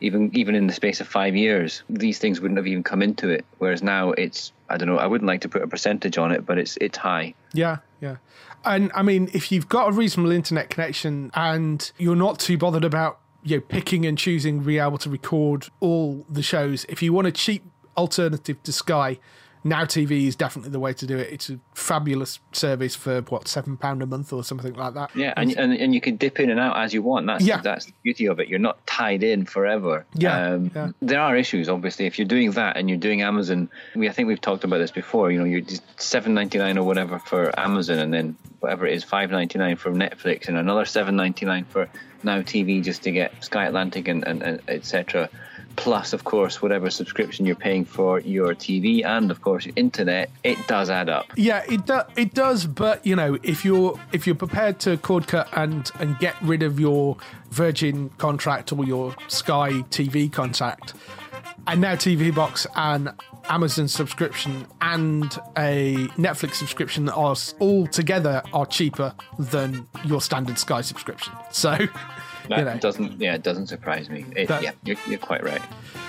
even 0.00 0.30
even 0.34 0.54
in 0.54 0.66
the 0.66 0.72
space 0.72 1.00
of 1.00 1.08
five 1.08 1.34
years 1.36 1.82
these 1.90 2.18
things 2.18 2.40
wouldn't 2.40 2.56
have 2.58 2.66
even 2.66 2.82
come 2.82 3.02
into 3.02 3.28
it 3.28 3.44
whereas 3.58 3.82
now 3.82 4.12
it's 4.12 4.52
i 4.68 4.76
don't 4.76 4.88
know 4.88 4.96
i 4.98 5.06
wouldn't 5.06 5.26
like 5.26 5.40
to 5.40 5.48
put 5.48 5.62
a 5.62 5.66
percentage 5.66 6.18
on 6.18 6.30
it 6.32 6.46
but 6.46 6.58
it's 6.58 6.76
it's 6.80 6.98
high 6.98 7.34
yeah, 7.54 7.78
yeah. 8.00 8.16
And 8.64 8.90
I 8.94 9.02
mean, 9.02 9.30
if 9.32 9.50
you've 9.50 9.68
got 9.70 9.88
a 9.88 9.92
reasonable 9.92 10.32
internet 10.32 10.68
connection 10.68 11.30
and 11.34 11.90
you're 11.96 12.14
not 12.16 12.38
too 12.38 12.58
bothered 12.58 12.84
about 12.84 13.20
you 13.42 13.56
know 13.56 13.60
picking 13.66 14.04
and 14.04 14.18
choosing, 14.18 14.60
being 14.60 14.82
able 14.82 14.98
to 14.98 15.08
record 15.08 15.68
all 15.80 16.26
the 16.28 16.42
shows, 16.42 16.84
if 16.90 17.02
you 17.02 17.12
want 17.14 17.26
a 17.26 17.32
cheap 17.32 17.62
alternative 17.96 18.62
to 18.64 18.72
Sky, 18.72 19.18
Now 19.68 19.84
TV 19.84 20.26
is 20.26 20.34
definitely 20.36 20.70
the 20.70 20.80
way 20.80 20.92
to 20.94 21.06
do 21.06 21.16
it. 21.18 21.32
It's 21.32 21.50
a 21.50 21.58
fabulous 21.74 22.40
service 22.52 22.94
for 22.94 23.20
what 23.22 23.46
seven 23.48 23.76
pound 23.76 24.02
a 24.02 24.06
month 24.06 24.32
or 24.32 24.42
something 24.42 24.72
like 24.74 24.94
that. 24.94 25.14
Yeah, 25.14 25.34
and, 25.36 25.56
and 25.56 25.72
and 25.74 25.94
you 25.94 26.00
can 26.00 26.16
dip 26.16 26.40
in 26.40 26.50
and 26.50 26.58
out 26.58 26.76
as 26.78 26.94
you 26.94 27.02
want. 27.02 27.26
That's 27.26 27.44
Yeah. 27.44 27.60
that's 27.60 27.86
the 27.86 27.92
beauty 28.02 28.26
of 28.26 28.40
it. 28.40 28.48
You're 28.48 28.58
not 28.58 28.84
tied 28.86 29.22
in 29.22 29.44
forever. 29.44 30.06
Yeah, 30.14 30.52
Um, 30.54 30.70
yeah. 30.74 30.90
There 31.00 31.20
are 31.20 31.36
issues, 31.36 31.68
obviously. 31.68 32.06
If 32.06 32.18
you're 32.18 32.26
doing 32.28 32.50
that 32.52 32.76
and 32.76 32.88
you're 32.88 32.98
doing 32.98 33.22
Amazon, 33.22 33.68
we 33.94 34.08
I 34.08 34.12
think 34.12 34.28
we've 34.28 34.40
talked 34.40 34.64
about 34.64 34.78
this 34.78 34.90
before. 34.90 35.30
You 35.30 35.38
know, 35.40 35.44
you're 35.44 35.62
seven 35.96 36.34
ninety 36.34 36.58
nine 36.58 36.78
or 36.78 36.84
whatever 36.84 37.18
for 37.18 37.58
Amazon, 37.58 37.98
and 37.98 38.12
then 38.12 38.36
whatever 38.60 38.86
it 38.86 38.94
is 38.94 39.04
five 39.04 39.30
ninety 39.30 39.58
nine 39.58 39.76
for 39.76 39.90
Netflix, 39.92 40.48
and 40.48 40.56
another 40.56 40.84
seven 40.84 41.14
ninety 41.16 41.46
nine 41.46 41.64
for 41.64 41.88
Now 42.22 42.40
TV 42.42 42.82
just 42.82 43.02
to 43.04 43.10
get 43.12 43.44
Sky 43.44 43.66
Atlantic 43.66 44.08
and, 44.08 44.26
and, 44.26 44.42
and 44.42 44.60
etc. 44.68 45.28
Plus, 45.78 46.12
of 46.12 46.24
course, 46.24 46.60
whatever 46.60 46.90
subscription 46.90 47.46
you're 47.46 47.54
paying 47.54 47.84
for 47.84 48.18
your 48.20 48.52
TV 48.52 49.04
and, 49.04 49.30
of 49.30 49.40
course, 49.42 49.64
your 49.64 49.74
internet, 49.76 50.28
it 50.42 50.58
does 50.66 50.90
add 50.90 51.08
up. 51.08 51.26
Yeah, 51.36 51.64
it 51.68 51.86
do, 51.86 52.00
it 52.16 52.34
does, 52.34 52.66
but 52.66 53.06
you 53.06 53.14
know, 53.14 53.38
if 53.44 53.64
you're 53.64 53.98
if 54.12 54.26
you're 54.26 54.34
prepared 54.34 54.80
to 54.80 54.96
cord 54.96 55.28
cut 55.28 55.48
and 55.52 55.88
and 56.00 56.18
get 56.18 56.34
rid 56.42 56.64
of 56.64 56.80
your 56.80 57.16
Virgin 57.50 58.10
contract 58.18 58.72
or 58.72 58.84
your 58.84 59.14
Sky 59.28 59.70
TV 59.90 60.30
contract, 60.32 60.94
and 61.68 61.80
now 61.80 61.94
TV 61.94 62.34
box 62.34 62.66
and 62.74 63.10
Amazon 63.48 63.86
subscription 63.86 64.66
and 64.80 65.38
a 65.56 65.94
Netflix 66.16 66.54
subscription 66.54 67.08
are 67.08 67.36
all 67.60 67.86
together 67.86 68.42
are 68.52 68.66
cheaper 68.66 69.14
than 69.38 69.86
your 70.04 70.20
standard 70.20 70.58
Sky 70.58 70.80
subscription. 70.80 71.32
So, 71.52 71.76
That 72.48 72.58
you 72.58 72.64
know, 72.64 72.78
doesn't, 72.78 73.20
yeah, 73.20 73.34
it 73.34 73.42
doesn't 73.42 73.66
surprise 73.68 74.08
me. 74.08 74.24
It, 74.36 74.48
That- 74.48 74.62
yeah, 74.62 74.72
you're, 74.84 74.96
you're 75.08 75.18
quite 75.18 75.44
right. 75.44 75.62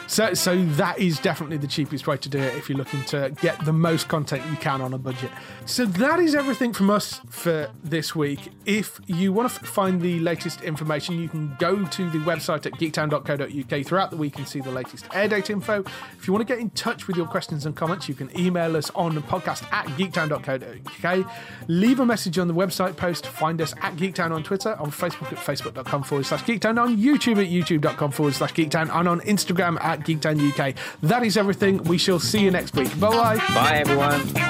So, 0.10 0.34
so 0.34 0.66
that 0.66 0.98
is 0.98 1.20
definitely 1.20 1.58
the 1.58 1.68
cheapest 1.68 2.08
way 2.08 2.18
to 2.18 2.30
do 2.30 2.40
it 2.40 2.56
if 2.56 2.68
you're 2.68 2.80
looking 2.80 3.04
to 3.06 3.32
get 3.42 3.64
the 3.64 3.72
most 3.72 4.08
content 4.08 4.44
you 4.50 4.58
can 4.58 4.82
on 4.82 4.92
a 4.92 4.98
budget. 4.98 5.30
So 5.68 5.86
that 5.86 6.20
is 6.20 6.34
everything 6.34 6.74
from 6.74 6.90
us 6.90 7.22
for 7.30 7.70
this 7.84 8.16
week. 8.16 8.52
If 8.66 9.00
you 9.06 9.32
want 9.32 9.52
to 9.52 9.66
find 9.66 10.02
the 10.02 10.20
latest 10.20 10.64
information, 10.64 11.20
you 11.20 11.30
can 11.30 11.56
go 11.60 11.86
to 11.86 12.10
the 12.10 12.18
website 12.20 12.66
at 12.66 12.74
geektown.co.uk 12.74 13.86
throughout 13.86 14.10
the 14.10 14.18
week 14.18 14.38
and 14.40 14.48
see 14.48 14.62
the 14.62 14.72
latest 14.72 15.06
air 15.14 15.28
date 15.28 15.52
info. 15.52 15.84
If 16.18 16.26
you 16.26 16.34
want 16.34 16.46
to 16.48 16.52
get 16.52 16.60
in 16.60 16.72
touch 16.72 17.06
with 17.06 17.16
your 17.16 17.28
questions 17.28 17.68
and 17.68 17.76
comments, 17.76 18.10
you 18.10 18.16
can 18.16 18.36
email 18.38 18.76
us 18.76 18.90
on 18.96 19.16
podcast 19.22 19.72
at 19.72 19.86
geektown.co.uk. 19.90 21.32
Leave 21.68 22.00
a 22.00 22.06
message 22.06 22.40
on 22.40 22.48
the 22.48 22.54
website 22.56 22.98
post. 22.98 23.28
Find 23.28 23.62
us 23.62 23.76
at 23.82 23.96
Geektown 23.96 24.32
on 24.32 24.42
Twitter, 24.42 24.76
on 24.80 24.90
Facebook 24.90 25.32
at 25.32 25.38
facebook.com 25.38 26.02
forward 26.02 26.26
slash 26.26 26.44
geektown, 26.46 26.82
on 26.82 26.98
YouTube 26.98 27.38
at 27.38 27.52
youtube.com 27.52 28.10
forward 28.10 28.34
slash 28.34 28.54
geektown, 28.54 28.90
and 28.92 29.08
on 29.08 29.20
Instagram 29.22 29.80
at 29.84 29.99
geektown 30.04 30.40
UK. 30.40 30.76
That 31.02 31.24
is 31.24 31.38
everything. 31.38 31.84
We 31.84 31.98
shall 31.98 32.20
see 32.20 32.42
you 32.42 32.52
next 32.52 32.76
week. 32.76 32.98
Bye 33.00 33.10
bye. 33.10 33.38
Bye, 33.54 33.78
everyone. 33.78 34.50